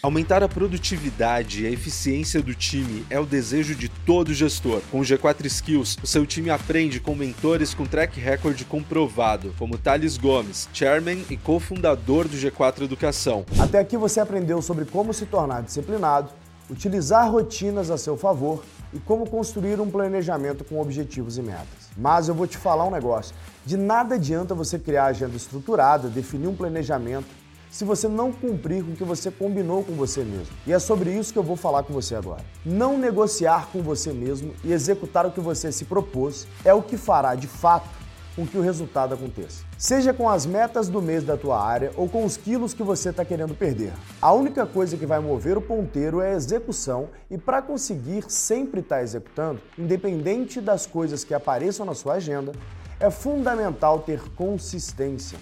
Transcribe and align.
Aumentar 0.00 0.44
a 0.44 0.48
produtividade 0.48 1.64
e 1.64 1.66
a 1.66 1.70
eficiência 1.72 2.40
do 2.40 2.54
time 2.54 3.04
é 3.10 3.18
o 3.18 3.26
desejo 3.26 3.74
de 3.74 3.88
todo 3.88 4.32
gestor. 4.32 4.80
Com 4.92 5.00
o 5.00 5.02
G4 5.02 5.44
Skills, 5.46 5.98
o 6.00 6.06
seu 6.06 6.24
time 6.24 6.50
aprende 6.50 7.00
com 7.00 7.16
mentores 7.16 7.74
com 7.74 7.84
track 7.84 8.20
record 8.20 8.62
comprovado, 8.66 9.52
como 9.58 9.76
Thales 9.76 10.16
Gomes, 10.16 10.68
chairman 10.72 11.24
e 11.28 11.36
cofundador 11.36 12.28
do 12.28 12.36
G4 12.36 12.82
Educação. 12.82 13.44
Até 13.58 13.80
aqui 13.80 13.96
você 13.96 14.20
aprendeu 14.20 14.62
sobre 14.62 14.84
como 14.84 15.12
se 15.12 15.26
tornar 15.26 15.64
disciplinado, 15.64 16.30
utilizar 16.70 17.28
rotinas 17.28 17.90
a 17.90 17.98
seu 17.98 18.16
favor 18.16 18.62
e 18.94 19.00
como 19.00 19.28
construir 19.28 19.80
um 19.80 19.90
planejamento 19.90 20.62
com 20.62 20.80
objetivos 20.80 21.38
e 21.38 21.42
metas. 21.42 21.90
Mas 21.96 22.28
eu 22.28 22.36
vou 22.36 22.46
te 22.46 22.56
falar 22.56 22.84
um 22.84 22.92
negócio: 22.92 23.34
de 23.66 23.76
nada 23.76 24.14
adianta 24.14 24.54
você 24.54 24.78
criar 24.78 25.06
agenda 25.06 25.34
estruturada, 25.34 26.08
definir 26.08 26.46
um 26.46 26.54
planejamento 26.54 27.26
se 27.70 27.84
você 27.84 28.08
não 28.08 28.32
cumprir 28.32 28.84
com 28.84 28.92
o 28.92 28.96
que 28.96 29.04
você 29.04 29.30
combinou 29.30 29.84
com 29.84 29.92
você 29.92 30.22
mesmo. 30.22 30.54
E 30.66 30.72
é 30.72 30.78
sobre 30.78 31.10
isso 31.10 31.32
que 31.32 31.38
eu 31.38 31.42
vou 31.42 31.56
falar 31.56 31.82
com 31.82 31.92
você 31.92 32.14
agora. 32.14 32.44
Não 32.64 32.98
negociar 32.98 33.68
com 33.72 33.82
você 33.82 34.12
mesmo 34.12 34.54
e 34.64 34.72
executar 34.72 35.26
o 35.26 35.30
que 35.30 35.40
você 35.40 35.70
se 35.70 35.84
propôs 35.84 36.46
é 36.64 36.72
o 36.72 36.82
que 36.82 36.96
fará 36.96 37.34
de 37.34 37.46
fato 37.46 37.98
com 38.38 38.46
que 38.46 38.56
o 38.56 38.60
resultado 38.60 39.14
aconteça. 39.14 39.64
Seja 39.76 40.14
com 40.14 40.28
as 40.28 40.46
metas 40.46 40.88
do 40.88 41.02
mês 41.02 41.24
da 41.24 41.36
tua 41.36 41.60
área 41.60 41.90
ou 41.96 42.08
com 42.08 42.24
os 42.24 42.36
quilos 42.36 42.72
que 42.72 42.84
você 42.84 43.08
está 43.10 43.24
querendo 43.24 43.52
perder. 43.52 43.92
A 44.22 44.32
única 44.32 44.64
coisa 44.64 44.96
que 44.96 45.04
vai 45.04 45.18
mover 45.18 45.58
o 45.58 45.60
ponteiro 45.60 46.20
é 46.20 46.32
a 46.32 46.36
execução 46.36 47.08
e 47.28 47.36
para 47.36 47.60
conseguir 47.60 48.24
sempre 48.28 48.78
estar 48.78 48.96
tá 48.96 49.02
executando, 49.02 49.60
independente 49.76 50.60
das 50.60 50.86
coisas 50.86 51.24
que 51.24 51.34
apareçam 51.34 51.84
na 51.84 51.94
sua 51.94 52.14
agenda, 52.14 52.52
é 53.00 53.10
fundamental 53.10 54.00
ter 54.00 54.20
consistência. 54.36 55.38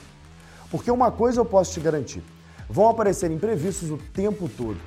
Porque 0.71 0.91
uma 0.91 1.11
coisa 1.11 1.41
eu 1.41 1.45
posso 1.45 1.73
te 1.73 1.81
garantir: 1.81 2.23
vão 2.69 2.89
aparecer 2.89 3.31
imprevistos 3.31 3.91
o 3.91 3.97
tempo 3.97 4.49
todo. 4.49 4.79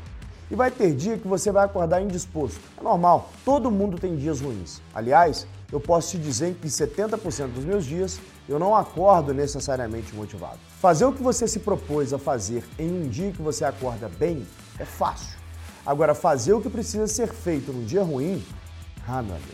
E 0.51 0.55
vai 0.55 0.71
ter 0.71 0.95
dia 0.95 1.17
que 1.17 1.27
você 1.27 1.51
vai 1.51 1.65
acordar 1.65 2.01
indisposto. 2.01 2.59
É 2.79 2.83
normal, 2.83 3.29
todo 3.45 3.69
mundo 3.69 3.99
tem 3.99 4.15
dias 4.15 4.41
ruins. 4.41 4.81
Aliás, 4.95 5.45
eu 5.71 5.79
posso 5.79 6.11
te 6.11 6.17
dizer 6.17 6.55
que 6.55 6.67
70% 6.67 7.49
dos 7.53 7.63
meus 7.63 7.85
dias 7.85 8.19
eu 8.47 8.57
não 8.57 8.75
acordo 8.75 9.31
necessariamente 9.31 10.15
motivado. 10.15 10.57
Fazer 10.79 11.05
o 11.05 11.13
que 11.13 11.21
você 11.21 11.47
se 11.47 11.59
propôs 11.59 12.13
a 12.13 12.17
fazer 12.17 12.63
em 12.79 12.89
um 12.89 13.07
dia 13.07 13.31
que 13.31 13.41
você 13.41 13.63
acorda 13.63 14.09
bem 14.09 14.43
é 14.79 14.85
fácil. 14.85 15.37
Agora, 15.85 16.15
fazer 16.15 16.53
o 16.53 16.61
que 16.61 16.69
precisa 16.69 17.07
ser 17.07 17.27
feito 17.27 17.71
num 17.71 17.85
dia 17.85 18.01
ruim, 18.01 18.43
ah, 19.07 19.21
meu 19.21 19.35
amigo, 19.35 19.51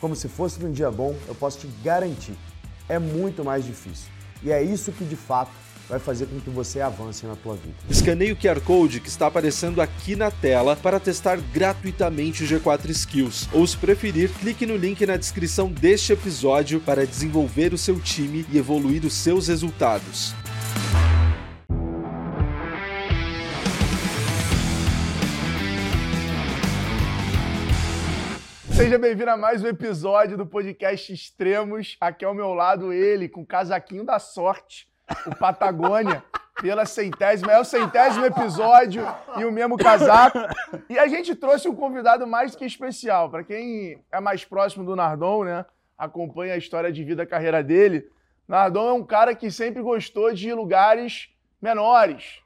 como 0.00 0.16
se 0.16 0.28
fosse 0.28 0.58
num 0.62 0.72
dia 0.72 0.90
bom, 0.90 1.14
eu 1.28 1.34
posso 1.34 1.58
te 1.58 1.66
garantir, 1.82 2.36
é 2.88 2.98
muito 2.98 3.44
mais 3.44 3.64
difícil. 3.64 4.08
E 4.42 4.50
é 4.50 4.62
isso 4.62 4.90
que 4.90 5.04
de 5.04 5.16
fato 5.16 5.50
vai 5.90 5.98
fazer 5.98 6.26
com 6.26 6.40
que 6.40 6.48
você 6.48 6.80
avance 6.80 7.26
na 7.26 7.34
tua 7.34 7.56
vida. 7.56 7.74
Escaneie 7.90 8.30
o 8.30 8.36
QR 8.36 8.60
Code 8.60 9.00
que 9.00 9.08
está 9.08 9.26
aparecendo 9.26 9.82
aqui 9.82 10.14
na 10.14 10.30
tela 10.30 10.76
para 10.76 11.00
testar 11.00 11.36
gratuitamente 11.52 12.44
o 12.44 12.46
G4 12.46 12.88
Skills. 12.90 13.48
Ou 13.52 13.66
se 13.66 13.76
preferir, 13.76 14.30
clique 14.38 14.64
no 14.64 14.76
link 14.76 15.04
na 15.04 15.16
descrição 15.16 15.68
deste 15.68 16.12
episódio 16.12 16.80
para 16.80 17.04
desenvolver 17.04 17.74
o 17.74 17.78
seu 17.78 17.98
time 17.98 18.46
e 18.52 18.56
evoluir 18.56 19.04
os 19.04 19.14
seus 19.14 19.48
resultados. 19.48 20.32
Seja 28.72 28.98
bem-vindo 28.98 29.30
a 29.30 29.36
mais 29.36 29.62
um 29.62 29.66
episódio 29.66 30.38
do 30.38 30.46
podcast 30.46 31.12
Extremos. 31.12 31.96
Aqui 32.00 32.24
ao 32.24 32.34
meu 32.34 32.54
lado 32.54 32.92
ele, 32.92 33.28
com 33.28 33.42
o 33.42 33.46
casaquinho 33.46 34.04
da 34.04 34.18
sorte, 34.18 34.89
o 35.26 35.34
Patagônia, 35.34 36.22
pela 36.60 36.84
centésima. 36.84 37.52
É 37.52 37.58
o 37.58 37.64
centésimo 37.64 38.24
episódio 38.24 39.06
e 39.36 39.44
o 39.44 39.52
mesmo 39.52 39.76
casaco. 39.76 40.38
E 40.88 40.98
a 40.98 41.06
gente 41.08 41.34
trouxe 41.34 41.68
um 41.68 41.74
convidado 41.74 42.26
mais 42.26 42.54
que 42.54 42.64
especial. 42.64 43.30
Para 43.30 43.42
quem 43.42 44.02
é 44.12 44.20
mais 44.20 44.44
próximo 44.44 44.84
do 44.84 44.94
Nardon, 44.94 45.44
né? 45.44 45.64
Acompanha 45.96 46.54
a 46.54 46.58
história 46.58 46.92
de 46.92 47.02
vida, 47.04 47.22
a 47.22 47.26
carreira 47.26 47.62
dele. 47.62 48.08
Nardon 48.46 48.88
é 48.88 48.92
um 48.92 49.04
cara 49.04 49.34
que 49.34 49.50
sempre 49.50 49.82
gostou 49.82 50.32
de 50.32 50.52
lugares 50.52 51.28
menores, 51.60 52.40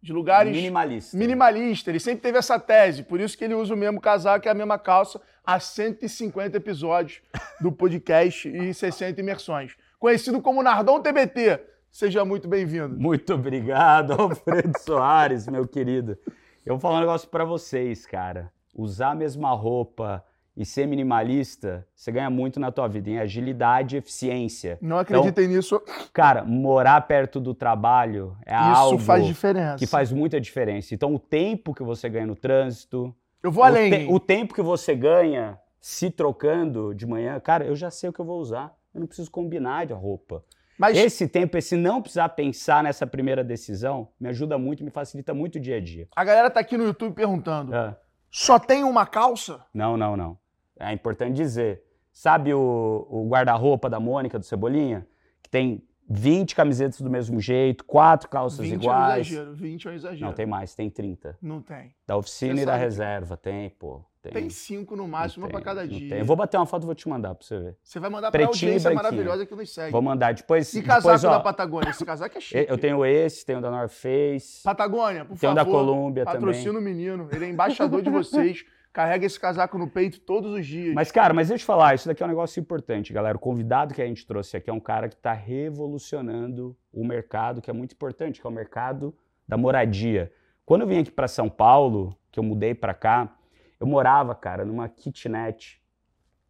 de 0.00 0.12
lugares 0.12 0.54
minimalista. 0.54 1.16
Minimalista. 1.16 1.90
Ele 1.90 2.00
sempre 2.00 2.22
teve 2.22 2.38
essa 2.38 2.58
tese, 2.58 3.02
por 3.02 3.20
isso 3.20 3.36
que 3.36 3.44
ele 3.44 3.54
usa 3.54 3.74
o 3.74 3.76
mesmo 3.76 4.00
casaco 4.00 4.46
e 4.46 4.48
a 4.48 4.54
mesma 4.54 4.78
calça 4.78 5.20
há 5.44 5.58
150 5.58 6.56
episódios 6.56 7.20
do 7.60 7.70
podcast 7.70 8.48
e 8.48 8.72
60 8.72 9.20
imersões. 9.20 9.76
Conhecido 9.98 10.40
como 10.40 10.62
Nardon 10.62 11.00
TBT. 11.00 11.71
Seja 11.92 12.24
muito 12.24 12.48
bem-vindo. 12.48 12.98
Muito 12.98 13.34
obrigado, 13.34 14.14
Alfredo 14.18 14.72
Soares, 14.80 15.46
meu 15.46 15.68
querido. 15.68 16.16
Eu 16.64 16.76
vou 16.76 16.80
falar 16.80 16.96
um 16.96 17.00
negócio 17.00 17.28
para 17.28 17.44
vocês, 17.44 18.06
cara. 18.06 18.50
Usar 18.74 19.10
a 19.10 19.14
mesma 19.14 19.52
roupa 19.52 20.24
e 20.56 20.64
ser 20.64 20.86
minimalista, 20.86 21.86
você 21.94 22.10
ganha 22.10 22.30
muito 22.30 22.58
na 22.58 22.72
tua 22.72 22.88
vida 22.88 23.10
em 23.10 23.18
agilidade 23.18 23.94
e 23.94 23.98
eficiência. 23.98 24.78
Não 24.80 24.98
acreditem 24.98 25.44
então, 25.44 25.56
nisso. 25.56 25.82
Cara, 26.14 26.42
morar 26.42 26.98
perto 27.02 27.38
do 27.38 27.54
trabalho 27.54 28.38
é 28.46 28.54
Isso 28.54 28.80
algo 28.80 28.98
faz 28.98 29.26
diferença. 29.26 29.76
que 29.76 29.86
faz 29.86 30.10
muita 30.10 30.40
diferença. 30.40 30.94
Então, 30.94 31.14
o 31.14 31.18
tempo 31.18 31.74
que 31.74 31.82
você 31.82 32.08
ganha 32.08 32.26
no 32.26 32.34
trânsito, 32.34 33.14
eu 33.42 33.52
vou 33.52 33.62
além. 33.62 33.92
O, 33.92 33.96
te, 33.98 34.12
o 34.14 34.18
tempo 34.18 34.54
que 34.54 34.62
você 34.62 34.94
ganha 34.94 35.58
se 35.78 36.10
trocando 36.10 36.94
de 36.94 37.06
manhã, 37.06 37.38
cara, 37.38 37.66
eu 37.66 37.76
já 37.76 37.90
sei 37.90 38.08
o 38.08 38.12
que 38.14 38.20
eu 38.20 38.24
vou 38.24 38.40
usar. 38.40 38.74
Eu 38.94 39.00
não 39.00 39.06
preciso 39.06 39.30
combinar 39.30 39.84
de 39.84 39.92
roupa. 39.92 40.42
Mas 40.78 40.96
esse 40.96 41.28
tempo, 41.28 41.56
esse 41.56 41.76
não 41.76 42.00
precisar 42.00 42.28
pensar 42.30 42.82
nessa 42.82 43.06
primeira 43.06 43.44
decisão, 43.44 44.08
me 44.18 44.28
ajuda 44.28 44.58
muito, 44.58 44.82
me 44.82 44.90
facilita 44.90 45.32
muito 45.32 45.56
o 45.56 45.60
dia 45.60 45.76
a 45.76 45.80
dia. 45.80 46.08
A 46.14 46.24
galera 46.24 46.50
tá 46.50 46.60
aqui 46.60 46.76
no 46.76 46.84
YouTube 46.84 47.14
perguntando: 47.14 47.74
é. 47.74 47.96
só 48.30 48.58
tem 48.58 48.84
uma 48.84 49.06
calça? 49.06 49.64
Não, 49.72 49.96
não, 49.96 50.16
não. 50.16 50.38
É 50.78 50.92
importante 50.92 51.36
dizer. 51.36 51.82
Sabe 52.12 52.52
o, 52.52 53.06
o 53.08 53.26
guarda-roupa 53.26 53.88
da 53.88 53.98
Mônica, 53.98 54.38
do 54.38 54.44
Cebolinha? 54.44 55.06
Que 55.42 55.48
tem 55.48 55.82
20 56.08 56.54
camisetas 56.54 57.00
do 57.00 57.08
mesmo 57.08 57.40
jeito, 57.40 57.84
quatro 57.84 58.28
calças 58.28 58.66
20 58.66 58.82
iguais. 58.82 59.28
20 59.28 59.36
é 59.36 59.40
um 59.40 59.42
exagero, 59.42 59.54
20 59.54 59.88
é 59.88 59.90
um 59.90 59.94
exagero. 59.94 60.26
Não, 60.26 60.32
tem 60.32 60.46
mais, 60.46 60.74
tem 60.74 60.90
30. 60.90 61.38
Não 61.40 61.62
tem. 61.62 61.94
Da 62.06 62.16
oficina 62.16 62.54
você 62.54 62.62
e 62.62 62.66
da 62.66 62.76
reserva, 62.76 63.36
tem, 63.36 63.70
pô. 63.70 64.04
Tem, 64.22 64.32
tem 64.32 64.50
cinco 64.50 64.94
no 64.94 65.08
máximo, 65.08 65.44
uma 65.44 65.50
para 65.50 65.60
cada 65.60 65.86
dia. 65.86 66.08
Tem. 66.10 66.20
Eu 66.20 66.24
vou 66.24 66.36
bater 66.36 66.56
uma 66.56 66.64
foto 66.64 66.84
e 66.84 66.86
vou 66.86 66.94
te 66.94 67.08
mandar 67.08 67.34
para 67.34 67.44
você 67.44 67.58
ver. 67.58 67.76
Você 67.82 67.98
vai 67.98 68.08
mandar 68.08 68.30
para 68.30 68.44
a 68.44 68.46
audiência 68.46 68.94
maravilhosa 68.94 69.44
que 69.44 69.52
nos 69.52 69.74
segue. 69.74 69.90
Vou 69.90 70.00
mandar 70.00 70.32
depois. 70.32 70.72
E 70.74 70.80
casaco 70.80 71.02
depois, 71.02 71.24
ó, 71.24 71.30
da 71.30 71.40
Patagônia? 71.40 71.90
Esse 71.90 72.04
casaco 72.04 72.38
é 72.38 72.40
chique. 72.40 72.70
Eu 72.70 72.78
tenho 72.78 73.04
esse, 73.04 73.44
tenho 73.44 73.60
da 73.60 73.68
North 73.68 73.90
Face. 73.90 74.62
Patagônia, 74.62 75.24
por 75.24 75.36
tenho 75.36 75.52
favor. 75.52 75.54
Tenho 75.54 75.54
da 75.54 75.64
Colômbia 75.64 76.24
também. 76.24 76.40
Patrocina 76.40 76.78
o 76.78 76.82
menino. 76.82 77.28
Ele 77.32 77.46
é 77.46 77.48
embaixador 77.48 78.00
de 78.00 78.10
vocês. 78.10 78.64
Carrega 78.92 79.26
esse 79.26 79.40
casaco 79.40 79.76
no 79.76 79.88
peito 79.88 80.20
todos 80.20 80.52
os 80.52 80.66
dias. 80.66 80.94
Mas, 80.94 81.10
cara, 81.10 81.32
mas 81.32 81.48
deixa 81.48 81.62
eu 81.62 81.64
te 81.64 81.66
falar, 81.66 81.94
isso 81.94 82.06
daqui 82.06 82.22
é 82.22 82.26
um 82.26 82.28
negócio 82.28 82.60
importante, 82.60 83.10
galera. 83.10 83.36
O 83.36 83.40
convidado 83.40 83.94
que 83.94 84.02
a 84.02 84.06
gente 84.06 84.24
trouxe 84.26 84.56
aqui 84.56 84.68
é 84.68 84.72
um 84.72 84.78
cara 84.78 85.08
que 85.08 85.14
está 85.14 85.32
revolucionando 85.32 86.76
o 86.92 87.02
mercado, 87.02 87.62
que 87.62 87.70
é 87.70 87.72
muito 87.72 87.92
importante, 87.92 88.38
que 88.38 88.46
é 88.46 88.50
o 88.50 88.52
mercado 88.52 89.14
da 89.48 89.56
moradia. 89.56 90.30
Quando 90.64 90.82
eu 90.82 90.86
vim 90.86 90.98
aqui 90.98 91.10
para 91.10 91.26
São 91.26 91.48
Paulo, 91.48 92.14
que 92.30 92.38
eu 92.38 92.44
mudei 92.44 92.74
para 92.74 92.92
cá, 92.92 93.34
eu 93.82 93.86
morava, 93.86 94.32
cara, 94.32 94.64
numa 94.64 94.88
kitnet 94.88 95.82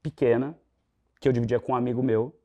pequena, 0.02 0.54
que 1.18 1.26
eu 1.26 1.32
dividia 1.32 1.58
com 1.58 1.72
um 1.72 1.74
amigo 1.74 2.02
meu. 2.02 2.38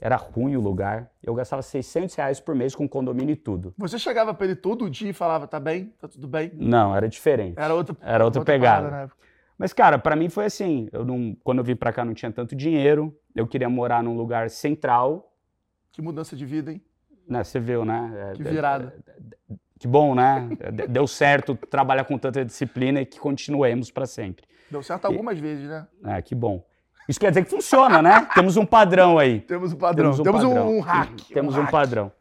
Era 0.00 0.16
ruim 0.16 0.56
o 0.56 0.60
lugar. 0.60 1.10
Eu 1.22 1.34
gastava 1.34 1.60
600 1.60 2.14
reais 2.14 2.40
por 2.40 2.54
mês 2.54 2.74
com 2.74 2.88
condomínio 2.88 3.34
e 3.34 3.36
tudo. 3.36 3.74
Você 3.76 3.98
chegava 3.98 4.32
pra 4.32 4.46
ele 4.46 4.56
todo 4.56 4.88
dia 4.88 5.10
e 5.10 5.12
falava, 5.12 5.46
tá 5.46 5.60
bem? 5.60 5.92
Tá 6.00 6.08
tudo 6.08 6.26
bem? 6.26 6.50
Não, 6.54 6.96
era 6.96 7.06
diferente. 7.10 7.58
Era 7.58 7.74
outra, 7.74 7.94
era 8.00 8.24
outra, 8.24 8.40
outra 8.40 8.54
pegada. 8.54 9.12
Mas, 9.58 9.74
cara, 9.74 9.98
para 9.98 10.16
mim 10.16 10.30
foi 10.30 10.46
assim. 10.46 10.88
Eu 10.92 11.04
não, 11.04 11.36
quando 11.44 11.58
eu 11.58 11.64
vim 11.64 11.76
para 11.76 11.92
cá 11.92 12.02
não 12.02 12.14
tinha 12.14 12.32
tanto 12.32 12.56
dinheiro. 12.56 13.14
Eu 13.36 13.46
queria 13.46 13.68
morar 13.68 14.02
num 14.02 14.16
lugar 14.16 14.48
central. 14.48 15.30
Que 15.92 16.00
mudança 16.00 16.34
de 16.34 16.46
vida, 16.46 16.72
hein? 16.72 16.82
Né, 17.28 17.44
você 17.44 17.60
viu, 17.60 17.84
né? 17.84 18.30
É, 18.30 18.32
que 18.32 18.42
virada. 18.42 18.94
Que 19.82 19.88
bom, 19.88 20.14
né? 20.14 20.48
Deu 20.88 21.08
certo 21.08 21.56
trabalhar 21.56 22.04
com 22.04 22.16
tanta 22.16 22.44
disciplina 22.44 23.00
e 23.00 23.04
que 23.04 23.18
continuemos 23.18 23.90
para 23.90 24.06
sempre. 24.06 24.46
Deu 24.70 24.80
certo 24.80 25.06
algumas 25.06 25.36
e, 25.36 25.40
vezes, 25.40 25.68
né? 25.68 25.88
É, 26.04 26.22
que 26.22 26.36
bom. 26.36 26.64
Isso 27.08 27.18
quer 27.18 27.30
dizer 27.32 27.42
que 27.42 27.50
funciona, 27.50 28.00
né? 28.00 28.24
Temos 28.32 28.56
um 28.56 28.64
padrão 28.64 29.18
aí. 29.18 29.40
Temos 29.40 29.72
um 29.72 29.76
padrão. 29.76 30.04
Temos 30.04 30.20
um, 30.20 30.22
Temos 30.22 30.44
padrão. 30.44 30.68
um, 30.68 30.76
um 30.76 30.80
hack. 30.80 31.20
Temos 31.34 31.56
um, 31.56 31.62
um 31.62 31.66
padrão. 31.66 32.12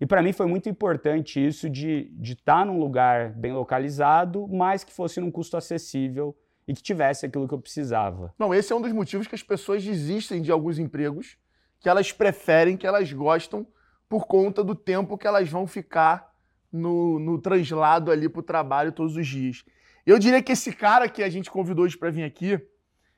E 0.00 0.04
para 0.04 0.20
mim 0.20 0.32
foi 0.32 0.46
muito 0.46 0.68
importante 0.68 1.46
isso 1.46 1.70
de 1.70 2.10
estar 2.20 2.58
tá 2.58 2.64
num 2.64 2.80
lugar 2.80 3.30
bem 3.34 3.52
localizado, 3.52 4.48
mas 4.48 4.82
que 4.82 4.92
fosse 4.92 5.20
num 5.20 5.30
custo 5.30 5.56
acessível 5.56 6.36
e 6.66 6.74
que 6.74 6.82
tivesse 6.82 7.24
aquilo 7.24 7.46
que 7.46 7.54
eu 7.54 7.60
precisava. 7.60 8.34
Não, 8.36 8.52
esse 8.52 8.72
é 8.72 8.74
um 8.74 8.82
dos 8.82 8.92
motivos 8.92 9.28
que 9.28 9.34
as 9.36 9.44
pessoas 9.44 9.84
desistem 9.84 10.42
de 10.42 10.50
alguns 10.50 10.80
empregos 10.80 11.38
que 11.78 11.88
elas 11.88 12.10
preferem, 12.10 12.76
que 12.76 12.84
elas 12.84 13.12
gostam, 13.12 13.64
por 14.08 14.26
conta 14.26 14.64
do 14.64 14.74
tempo 14.74 15.16
que 15.16 15.28
elas 15.28 15.48
vão 15.48 15.68
ficar 15.68 16.34
no, 16.72 17.18
no 17.18 17.40
translado 17.40 18.10
ali 18.10 18.28
para 18.28 18.40
o 18.40 18.42
trabalho 18.42 18.92
todos 18.92 19.16
os 19.16 19.26
dias. 19.26 19.64
Eu 20.04 20.18
diria 20.18 20.42
que 20.42 20.52
esse 20.52 20.72
cara 20.72 21.08
que 21.08 21.22
a 21.22 21.28
gente 21.28 21.50
convidou 21.50 21.84
hoje 21.84 21.98
para 21.98 22.10
vir 22.10 22.24
aqui 22.24 22.60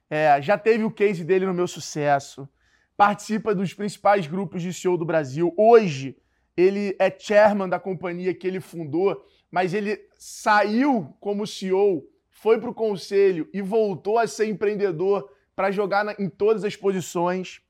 é, 0.09 0.41
já 0.41 0.56
teve 0.56 0.85
o 0.85 0.91
case 0.91 1.23
dele 1.23 1.45
no 1.45 1.53
meu 1.53 1.67
sucesso, 1.67 2.49
participa 2.97 3.55
dos 3.55 3.75
principais 3.75 4.27
grupos 4.27 4.62
de 4.62 4.73
CEO 4.73 4.97
do 4.97 5.05
Brasil. 5.05 5.53
Hoje, 5.56 6.17
ele 6.56 6.97
é 6.99 7.11
chairman 7.17 7.69
da 7.69 7.79
companhia 7.79 8.35
que 8.35 8.47
ele 8.47 8.61
fundou, 8.61 9.25
mas 9.51 9.75
ele 9.75 10.01
saiu 10.17 11.15
como 11.21 11.47
CEO, 11.47 12.05
foi 12.31 12.59
para 12.61 12.71
o 12.71 12.75
conselho 12.75 13.49
e 13.53 13.61
voltou 13.61 14.19
a 14.19 14.27
ser 14.27 14.47
empreendedor 14.47 15.31
para 15.55 15.71
jogar 15.71 16.05
na, 16.05 16.15
em 16.19 16.29
todas 16.29 16.65
as 16.65 16.75
posições. 16.75 17.61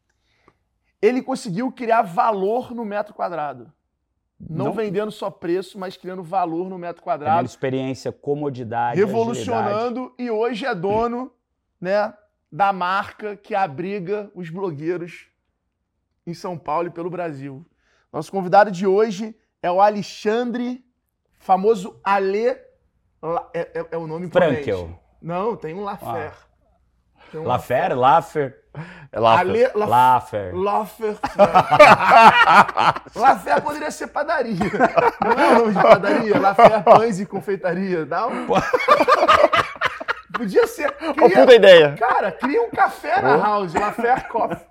Ele 1.01 1.23
conseguiu 1.23 1.73
criar 1.73 2.03
valor 2.03 2.75
no 2.75 2.85
metro 2.85 3.15
quadrado. 3.15 3.73
Não, 4.41 4.67
não, 4.67 4.73
vendendo 4.73 5.11
só 5.11 5.31
preço, 5.31 5.79
mas 5.79 5.97
criando 5.97 6.23
valor 6.23 6.69
no 6.69 6.79
metro 6.79 7.03
quadrado. 7.03 7.45
experiência, 7.45 8.13
comodidade, 8.13 8.99
revolucionando 8.99 10.01
agilidade. 10.01 10.23
e 10.23 10.31
hoje 10.31 10.65
é 10.65 10.75
dono, 10.75 11.33
né, 11.81 12.15
da 12.51 12.73
marca 12.73 13.37
que 13.37 13.55
abriga 13.55 14.31
os 14.35 14.49
blogueiros 14.49 15.27
em 16.25 16.35
São 16.35 16.57
Paulo 16.57 16.89
e 16.89 16.91
pelo 16.91 17.11
Brasil. 17.11 17.67
Nosso 18.13 18.31
convidado 18.31 18.71
de 18.71 18.87
hoje 18.87 19.37
é 19.61 19.71
o 19.71 19.81
Alexandre, 19.81 20.85
famoso 21.39 21.99
Ale. 22.05 22.47
É, 22.47 22.63
é, 23.55 23.87
é 23.91 23.97
o 23.97 24.07
nome 24.07 24.29
Frankel. 24.29 24.99
Não, 25.21 25.57
tem 25.57 25.75
um 25.75 25.83
Lafer. 25.83 26.33
Ah. 26.33 26.48
Um 27.35 27.43
Lafer, 27.43 27.99
Lafer. 27.99 28.59
É 29.11 29.19
Lafer. 29.19 29.41
Ale, 29.41 29.71
Lafer. 29.75 30.55
Lafer. 30.55 31.17
Lafer 33.15 33.63
poderia 33.63 33.91
ser 33.91 34.07
padaria. 34.09 34.57
Não 35.25 35.33
é 35.33 35.49
o 35.49 35.59
nome 35.59 35.75
de 35.75 35.83
padaria? 35.83 36.39
Lafer 36.39 36.85
Pães 36.85 37.21
e 37.21 37.27
Confeitaria. 37.27 38.07
Dá 38.07 38.27
um... 38.27 38.47
Podia 40.33 40.67
ser. 40.69 40.93
Cria, 40.93 41.15
oh, 41.21 41.31
puta 41.31 41.55
ideia. 41.55 41.97
Cara, 41.99 42.31
cria 42.31 42.63
um 42.63 42.71
café 42.71 43.21
na 43.21 43.37
house, 43.37 43.75
Lafer 43.75 44.29
Coffee. 44.29 44.67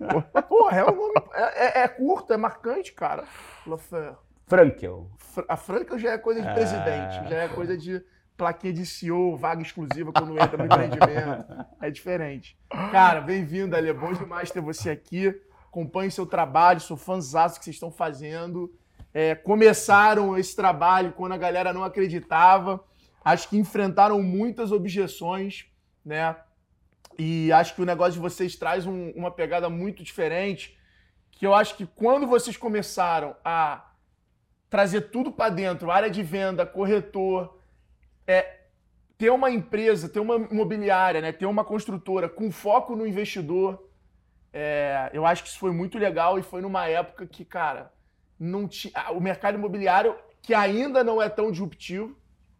Porra, 0.47 0.77
é 0.77 0.83
um 0.85 0.95
nome. 0.95 1.13
É, 1.33 1.81
é, 1.81 1.83
é 1.83 1.87
curto, 1.89 2.31
é 2.31 2.37
marcante, 2.37 2.93
cara. 2.93 3.25
Lafer. 3.65 4.13
Frankel. 4.47 5.11
A 5.47 5.57
Frankel 5.57 5.99
já 5.99 6.11
é 6.11 6.17
coisa 6.17 6.41
de 6.41 6.53
presidente, 6.53 7.29
já 7.29 7.35
é 7.35 7.47
coisa 7.49 7.77
de 7.77 8.01
plaquinha 8.37 8.71
de 8.71 8.85
CEO, 8.85 9.35
vaga 9.35 9.61
exclusiva 9.61 10.13
quando 10.13 10.39
entra 10.39 10.57
no 10.57 10.65
empreendimento. 10.65 11.67
É 11.79 11.91
diferente. 11.91 12.57
Cara, 12.69 13.21
bem-vindo, 13.21 13.75
Ale. 13.75 13.89
É 13.89 13.93
bom 13.93 14.11
demais 14.11 14.49
ter 14.49 14.59
você 14.59 14.89
aqui. 14.89 15.33
Acompanhe 15.67 16.09
seu 16.09 16.25
trabalho, 16.25 16.79
sou 16.79 16.97
fãzão 16.97 17.47
que 17.49 17.63
vocês 17.63 17.75
estão 17.75 17.91
fazendo. 17.91 18.73
É, 19.13 19.35
começaram 19.35 20.35
esse 20.37 20.55
trabalho 20.55 21.13
quando 21.13 21.33
a 21.33 21.37
galera 21.37 21.71
não 21.71 21.83
acreditava. 21.83 22.83
Acho 23.23 23.47
que 23.47 23.57
enfrentaram 23.57 24.21
muitas 24.23 24.71
objeções, 24.71 25.67
né? 26.03 26.35
E 27.17 27.51
acho 27.51 27.75
que 27.75 27.81
o 27.81 27.85
negócio 27.85 28.13
de 28.13 28.19
vocês 28.19 28.55
traz 28.55 28.87
um, 28.87 29.11
uma 29.11 29.29
pegada 29.29 29.69
muito 29.69 30.03
diferente. 30.03 30.77
Que 31.31 31.45
eu 31.45 31.53
acho 31.53 31.75
que 31.75 31.85
quando 31.85 32.25
vocês 32.25 32.57
começaram 32.57 33.35
a 33.45 33.91
trazer 34.69 35.01
tudo 35.11 35.31
para 35.31 35.49
dentro, 35.49 35.91
área 35.91 36.09
de 36.09 36.23
venda, 36.23 36.65
corretor, 36.65 37.56
é, 38.27 38.57
ter 39.17 39.31
uma 39.31 39.49
empresa, 39.49 40.07
ter 40.09 40.19
uma 40.19 40.35
imobiliária, 40.35 41.21
né, 41.21 41.31
ter 41.31 41.45
uma 41.45 41.63
construtora 41.63 42.29
com 42.29 42.51
foco 42.51 42.95
no 42.95 43.07
investidor, 43.07 43.89
é, 44.53 45.09
eu 45.13 45.25
acho 45.25 45.43
que 45.43 45.49
isso 45.49 45.59
foi 45.59 45.71
muito 45.71 45.97
legal 45.97 46.37
e 46.37 46.43
foi 46.43 46.61
numa 46.61 46.87
época 46.87 47.25
que, 47.25 47.43
cara, 47.43 47.91
não 48.39 48.67
tinha, 48.67 48.93
o 49.11 49.19
mercado 49.19 49.55
imobiliário, 49.55 50.15
que 50.41 50.53
ainda 50.53 51.03
não 51.03 51.21
é 51.21 51.29
tão 51.29 51.49
disruptivo, 51.49 52.15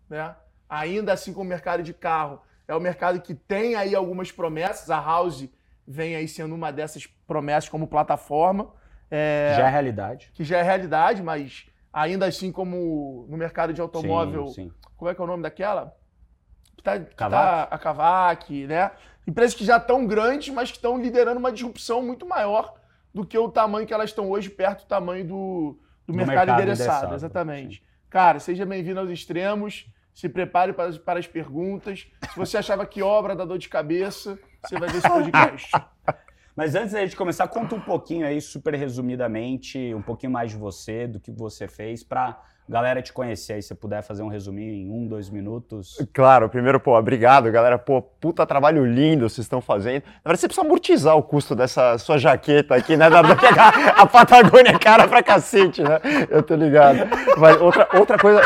né, 0.10 0.36
ainda 0.70 1.14
assim 1.14 1.34
como 1.34 1.46
o 1.46 1.50
mercado 1.50 1.84
de 1.84 1.94
carro, 1.94 2.42
é 2.68 2.76
o 2.76 2.80
mercado 2.80 3.22
que 3.22 3.34
tem 3.34 3.76
aí 3.76 3.96
algumas 3.96 4.32
promessas, 4.32 4.90
a 4.90 5.00
House 5.00 5.48
vem 5.88 6.16
aí 6.16 6.28
sendo 6.28 6.54
uma 6.54 6.72
dessas 6.72 7.06
promessas 7.06 7.70
como 7.70 7.88
plataforma. 7.88 8.74
É, 9.10 9.54
já 9.56 9.68
é 9.68 9.72
realidade. 9.72 10.30
Que 10.34 10.44
já 10.44 10.58
é 10.58 10.62
realidade, 10.62 11.24
mas 11.24 11.66
ainda 11.94 12.26
assim 12.26 12.52
como 12.52 13.26
no 13.30 13.38
mercado 13.38 13.72
de 13.72 13.80
automóvel, 13.80 14.48
sim, 14.48 14.70
sim. 14.70 14.72
Como 14.98 15.10
é 15.10 15.16
que 15.16 15.22
é 15.22 15.24
o 15.24 15.28
nome 15.28 15.44
daquela? 15.44 15.96
Que 16.76 16.84
tá, 16.84 17.00
que 17.00 17.16
tá 17.16 17.64
a 17.64 17.78
Kavak, 17.78 18.68
né? 18.68 18.92
Empresas 19.26 19.54
que 19.54 19.64
já 19.64 19.78
estão 19.78 20.06
grandes, 20.06 20.54
mas 20.54 20.72
que 20.72 20.78
estão 20.78 21.00
liderando 21.00 21.40
uma 21.40 21.52
disrupção 21.52 22.02
muito 22.02 22.28
maior 22.28 22.74
do 23.14 23.26
que 23.26 23.38
o 23.38 23.50
tamanho 23.50 23.86
que 23.86 23.94
elas 23.94 24.10
estão 24.10 24.30
hoje, 24.30 24.50
perto 24.50 24.82
do 24.82 24.88
tamanho 24.88 25.26
do, 25.26 25.80
do, 26.06 26.14
do 26.14 26.14
mercado, 26.14 26.36
mercado 26.38 26.62
endereçado. 26.62 26.90
endereçado. 26.90 27.16
Exatamente. 27.16 27.78
Sim. 27.78 27.84
Cara, 28.10 28.40
seja 28.40 28.66
bem-vindo 28.66 29.00
aos 29.00 29.10
extremos. 29.10 29.86
Se 30.14 30.28
prepare 30.28 30.74
para, 30.74 30.92
para 30.94 31.20
as 31.20 31.28
perguntas. 31.28 32.08
Se 32.32 32.38
você 32.38 32.58
achava 32.60 32.86
que 32.86 33.04
obra 33.04 33.36
dá 33.36 33.46
dor 33.46 33.58
de 33.58 33.70
cabeça, 33.70 34.40
você 34.64 34.80
vai 34.80 34.90
ver 34.90 34.98
esse 34.98 35.10
podcast. 35.10 35.72
Mas 36.56 36.74
antes 36.74 36.94
da 36.94 37.02
gente 37.02 37.16
começar, 37.16 37.48
conta 37.50 37.76
um 37.76 37.80
pouquinho 37.80 38.26
aí, 38.26 38.42
super 38.42 38.74
resumidamente, 38.74 39.94
um 39.94 40.02
pouquinho 40.02 40.32
mais 40.32 40.50
de 40.50 40.58
você, 40.58 41.06
do 41.06 41.20
que 41.20 41.32
você 41.32 41.68
fez, 41.68 42.04
para 42.04 42.42
galera 42.68 43.02
te 43.02 43.14
conhecer 43.14 43.54
aí, 43.54 43.62
se 43.62 43.74
puder 43.74 44.02
fazer 44.02 44.24
um 44.24 44.28
resuminho 44.28 44.74
em 44.74 44.90
um, 44.90 45.08
dois 45.08 45.30
minutos. 45.30 45.98
Claro, 46.14 46.50
primeiro, 46.50 46.80
pô, 46.80 46.98
obrigado, 46.98 47.52
galera. 47.52 47.78
Pô, 47.78 48.02
puta 48.02 48.46
trabalho 48.46 48.86
lindo 48.86 49.30
vocês 49.30 49.46
estão 49.46 49.62
fazendo. 49.62 50.04
Na 50.04 50.30
verdade, 50.30 50.42
você 50.42 50.48
precisa 50.48 50.66
amortizar 50.66 51.16
o 51.16 51.24
custo 51.24 51.56
dessa 51.56 51.98
sua 51.98 52.18
jaqueta 52.18 52.76
aqui, 52.76 52.98
né? 52.98 53.06
a, 53.08 54.02
a 54.02 54.06
Patagônia 54.06 54.72
é 54.72 54.80
cara 54.80 55.08
pra 55.08 55.24
cacete, 55.24 55.82
né? 55.82 56.00
Eu 56.30 56.44
tô 56.44 56.56
ligado. 56.56 57.00
Mas 57.38 57.60
outra, 57.62 57.88
outra 57.94 58.18
coisa. 58.18 58.42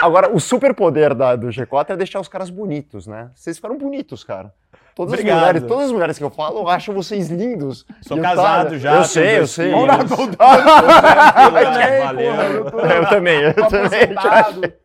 Agora, 0.00 0.30
o 0.30 0.38
superpoder 0.38 1.14
da, 1.14 1.34
do 1.34 1.48
G4 1.48 1.90
é 1.90 1.96
deixar 1.96 2.20
os 2.20 2.28
caras 2.28 2.50
bonitos, 2.50 3.06
né? 3.06 3.30
Vocês 3.34 3.56
ficaram 3.56 3.76
bonitos, 3.76 4.22
cara. 4.22 4.52
Todas 4.94 5.14
as, 5.14 5.20
mulheres, 5.20 5.62
todas 5.62 5.86
as 5.86 5.92
mulheres 5.92 6.18
que 6.18 6.24
eu 6.24 6.30
falo, 6.30 6.60
eu 6.60 6.68
acho 6.68 6.92
vocês 6.92 7.30
lindos. 7.30 7.86
Sou 8.02 8.20
casado 8.20 8.78
já. 8.78 8.96
Eu 8.96 9.04
sei, 9.04 9.38
eu 9.38 9.46
sei. 9.46 9.70
Valeu. 12.02 12.66
Eu 12.66 13.08
também, 13.08 13.40
eu 13.40 13.54
também. 13.54 14.14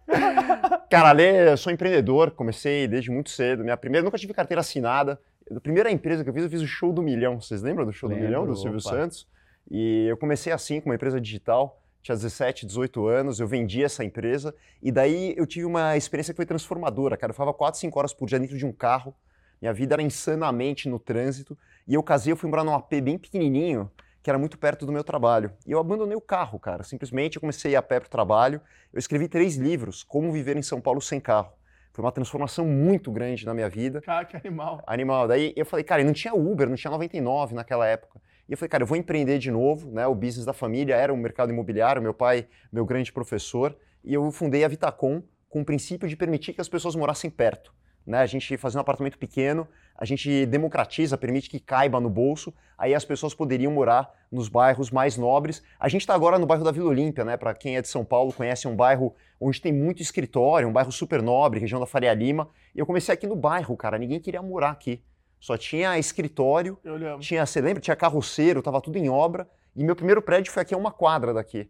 Cara, 0.89 1.11
Lê, 1.11 1.51
eu 1.51 1.57
sou 1.57 1.73
empreendedor, 1.73 2.31
comecei 2.31 2.87
desde 2.87 3.11
muito 3.11 3.29
cedo. 3.29 3.63
Minha 3.63 3.75
primeira, 3.75 4.05
nunca 4.05 4.17
tive 4.17 4.33
carteira 4.33 4.61
assinada. 4.61 5.19
A 5.53 5.59
primeira 5.59 5.91
empresa 5.91 6.23
que 6.23 6.29
eu 6.29 6.33
fiz, 6.33 6.43
eu 6.43 6.49
fiz 6.49 6.61
o 6.61 6.67
Show 6.67 6.93
do 6.93 7.01
Milhão. 7.01 7.41
Vocês 7.41 7.61
lembram 7.61 7.85
do 7.85 7.91
Show 7.91 8.07
Lembro, 8.07 8.23
do 8.23 8.27
Milhão, 8.27 8.45
do 8.45 8.55
Silvio 8.55 8.79
opa. 8.79 8.89
Santos? 8.89 9.27
E 9.69 10.05
eu 10.07 10.15
comecei 10.15 10.53
assim, 10.53 10.79
com 10.79 10.89
uma 10.89 10.95
empresa 10.95 11.19
digital 11.19 11.81
tinha 12.07 12.15
17, 12.15 12.65
18 12.65 13.05
anos, 13.05 13.39
eu 13.39 13.47
vendi 13.47 13.83
essa 13.83 14.03
empresa 14.03 14.55
e 14.81 14.91
daí 14.91 15.33
eu 15.35 15.45
tive 15.45 15.65
uma 15.65 15.97
experiência 15.97 16.33
que 16.33 16.37
foi 16.37 16.45
transformadora, 16.45 17.17
cara. 17.17 17.31
Eu 17.31 17.33
ficava 17.33 17.53
4, 17.53 17.79
5 17.79 17.99
horas 17.99 18.13
por 18.13 18.27
dia 18.27 18.39
dentro 18.39 18.57
de 18.57 18.65
um 18.65 18.71
carro, 18.71 19.13
minha 19.61 19.73
vida 19.73 19.95
era 19.95 20.01
insanamente 20.01 20.87
no 20.87 20.99
trânsito. 20.99 21.57
E 21.87 21.93
eu 21.93 22.03
casei, 22.03 22.31
eu 22.31 22.37
fui 22.37 22.49
morar 22.49 22.63
num 22.63 22.73
AP 22.73 23.01
bem 23.01 23.17
pequenininho, 23.17 23.89
que 24.21 24.29
era 24.29 24.37
muito 24.37 24.57
perto 24.57 24.85
do 24.85 24.91
meu 24.91 25.03
trabalho. 25.03 25.51
E 25.65 25.71
eu 25.71 25.79
abandonei 25.79 26.15
o 26.15 26.21
carro, 26.21 26.59
cara. 26.59 26.83
Simplesmente 26.83 27.37
eu 27.37 27.41
comecei 27.41 27.71
a 27.71 27.73
ir 27.73 27.75
a 27.77 27.81
pé 27.81 27.99
para 27.99 28.07
o 28.07 28.09
trabalho. 28.09 28.61
Eu 28.93 28.99
escrevi 28.99 29.27
três 29.27 29.55
livros, 29.55 30.03
Como 30.03 30.31
Viver 30.31 30.57
em 30.57 30.61
São 30.61 30.81
Paulo 30.81 31.01
Sem 31.01 31.19
Carro. 31.19 31.53
Foi 31.93 32.05
uma 32.05 32.11
transformação 32.11 32.63
muito 32.63 33.11
grande 33.11 33.43
na 33.43 33.55
minha 33.55 33.67
vida. 33.67 34.01
Cara, 34.01 34.23
que 34.23 34.37
animal. 34.37 34.83
Animal. 34.85 35.27
Daí 35.27 35.51
eu 35.55 35.65
falei, 35.65 35.83
cara, 35.83 36.03
não 36.03 36.13
tinha 36.13 36.33
Uber, 36.33 36.69
não 36.69 36.75
tinha 36.75 36.91
99 36.91 37.55
naquela 37.55 37.87
época. 37.87 38.21
E 38.47 38.51
eu 38.51 38.57
falei, 38.57 38.69
cara, 38.69 38.83
eu 38.83 38.87
vou 38.87 38.95
empreender 38.95 39.39
de 39.39 39.49
novo, 39.49 39.89
né? 39.89 40.05
O 40.05 40.13
business 40.13 40.45
da 40.45 40.53
família 40.53 40.95
era 40.95 41.11
o 41.11 41.17
mercado 41.17 41.51
imobiliário, 41.51 42.01
meu 42.01 42.13
pai, 42.13 42.47
meu 42.71 42.85
grande 42.85 43.11
professor. 43.11 43.75
E 44.03 44.13
eu 44.13 44.31
fundei 44.31 44.63
a 44.63 44.67
Vitacom 44.67 45.23
com 45.49 45.61
o 45.61 45.65
princípio 45.65 46.07
de 46.07 46.15
permitir 46.15 46.53
que 46.53 46.61
as 46.61 46.69
pessoas 46.69 46.95
morassem 46.95 47.29
perto. 47.31 47.73
Né? 48.07 48.19
A 48.19 48.25
gente 48.25 48.55
fazendo 48.55 48.77
um 48.77 48.81
apartamento 48.81 49.17
pequeno, 49.17 49.67
a 49.93 50.05
gente 50.05 50.45
democratiza, 50.45 51.17
permite 51.17 51.49
que 51.49 51.59
caiba 51.59 51.99
no 51.99 52.09
bolso, 52.09 52.53
aí 52.77 52.95
as 52.95 53.03
pessoas 53.03 53.33
poderiam 53.33 53.71
morar 53.71 54.09
nos 54.31 54.47
bairros 54.47 54.89
mais 54.89 55.17
nobres. 55.17 55.61
A 55.77 55.89
gente 55.89 56.01
está 56.01 56.15
agora 56.15 56.39
no 56.39 56.45
bairro 56.45 56.63
da 56.63 56.71
Vila 56.71 56.89
Olímpia, 56.89 57.25
né? 57.25 57.35
Para 57.35 57.53
quem 57.53 57.75
é 57.75 57.81
de 57.81 57.89
São 57.89 58.05
Paulo, 58.05 58.31
conhece 58.31 58.65
um 58.65 58.75
bairro 58.75 59.13
onde 59.41 59.61
tem 59.61 59.73
muito 59.73 60.01
escritório, 60.01 60.69
um 60.69 60.71
bairro 60.71 60.91
super 60.91 61.21
nobre, 61.21 61.59
região 61.59 61.81
da 61.81 61.85
Faria 61.85 62.13
Lima. 62.13 62.49
E 62.73 62.79
eu 62.79 62.85
comecei 62.85 63.13
aqui 63.13 63.27
no 63.27 63.35
bairro, 63.35 63.75
cara, 63.75 63.97
ninguém 63.97 64.21
queria 64.21 64.41
morar 64.41 64.69
aqui. 64.69 65.03
Só 65.39 65.57
tinha 65.57 65.99
escritório, 65.99 66.79
tinha, 67.19 67.45
você 67.45 67.59
lembra? 67.59 67.81
Tinha 67.81 67.95
carroceiro, 67.95 68.61
tava 68.61 68.79
tudo 68.81 68.97
em 68.97 69.09
obra. 69.09 69.47
E 69.75 69.83
meu 69.83 69.95
primeiro 69.95 70.21
prédio 70.21 70.51
foi 70.51 70.63
aqui 70.63 70.73
a 70.73 70.77
uma 70.77 70.91
quadra 70.91 71.33
daqui. 71.33 71.69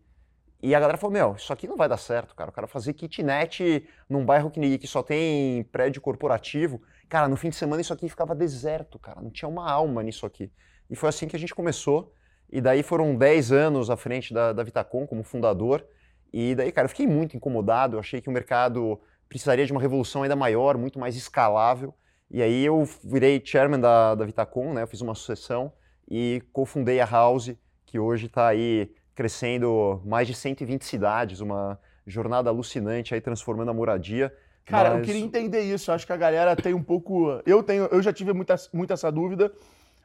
E 0.62 0.74
a 0.74 0.80
galera 0.80 0.98
falou: 0.98 1.14
Meu, 1.14 1.36
isso 1.36 1.54
aqui 1.54 1.68
não 1.68 1.78
vai 1.78 1.88
dar 1.88 1.98
certo, 1.98 2.36
cara. 2.36 2.50
O 2.50 2.54
cara 2.54 2.68
fazer 2.68 2.94
kitnet 2.94 3.88
num 4.10 4.26
bairro 4.26 4.50
que, 4.50 4.78
que 4.78 4.88
só 4.88 5.04
tem 5.04 5.64
prédio 5.66 6.02
corporativo. 6.02 6.82
Cara, 7.08 7.28
no 7.28 7.38
fim 7.38 7.50
de 7.50 7.56
semana 7.56 7.82
isso 7.82 7.94
aqui 7.94 8.10
ficava 8.10 8.36
deserto, 8.36 8.98
cara. 9.00 9.22
Não 9.22 9.30
tinha 9.30 9.48
uma 9.48 9.70
alma 9.72 10.02
nisso 10.04 10.26
aqui. 10.26 10.52
E 10.90 10.96
foi 10.96 11.10
assim 11.10 11.28
que 11.28 11.36
a 11.36 11.40
gente 11.40 11.54
começou. 11.54 12.14
E 12.50 12.62
daí 12.62 12.82
foram 12.82 13.16
10 13.16 13.52
anos 13.52 13.90
à 13.90 13.98
frente 13.98 14.34
da, 14.34 14.54
da 14.54 14.64
Vitacom 14.64 15.06
como 15.06 15.24
fundador. 15.24 15.86
E 16.34 16.56
daí, 16.56 16.72
cara, 16.72 16.86
eu 16.86 16.90
fiquei 16.90 17.08
muito 17.08 17.36
incomodado. 17.36 17.96
Eu 17.96 18.00
achei 18.00 18.22
que 18.22 18.30
o 18.30 18.32
mercado 18.32 19.00
precisaria 19.30 19.66
de 19.66 19.72
uma 19.72 19.82
revolução 19.82 20.24
ainda 20.24 20.36
maior, 20.36 20.78
muito 20.78 20.98
mais 20.98 21.16
escalável. 21.16 21.94
E 22.30 22.42
aí 22.42 22.66
eu 22.66 22.84
virei 23.04 23.42
chairman 23.44 23.80
da, 23.80 24.16
da 24.16 24.26
Vitacom, 24.26 24.74
né? 24.74 24.84
Eu 24.84 24.88
fiz 24.88 25.02
uma 25.02 25.16
sucessão 25.16 25.72
e 26.10 26.42
cofundei 26.52 27.00
a 27.00 27.06
House, 27.06 27.54
que 27.86 28.00
hoje 28.00 28.28
está 28.28 28.48
aí 28.48 28.92
crescendo 29.18 30.00
mais 30.06 30.28
de 30.28 30.36
120 30.36 30.86
cidades, 30.86 31.40
uma 31.42 31.80
jornada 32.06 32.52
alucinante 32.52 33.16
aí 33.16 33.20
transformando 33.20 33.72
a 33.72 33.74
moradia. 33.74 34.32
Cara, 34.64 34.92
mas... 34.92 35.00
eu 35.00 35.06
queria 35.06 35.22
entender 35.22 35.62
isso. 35.62 35.92
Acho 35.92 36.06
que 36.06 36.14
a 36.14 36.18
galera 36.18 36.56
tem 36.56 36.76
um 36.76 36.84
pouco. 36.84 37.42
Eu 37.44 37.64
tenho, 37.64 37.86
eu 37.86 38.00
já 38.00 38.14
tive 38.14 38.32
muita, 38.32 38.56
muito 38.72 38.94
essa 38.94 39.12
dúvida. 39.12 39.52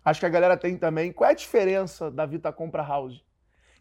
Acho 0.03 0.19
que 0.19 0.25
a 0.25 0.31
galera 0.31 0.57
tem 0.57 0.79
também. 0.79 1.13
Qual 1.13 1.29
é 1.29 1.33
a 1.35 1.37
diferença 1.37 2.11
da 2.11 2.25
Vita 2.25 2.51
Compra 2.51 2.83
House? 2.83 3.23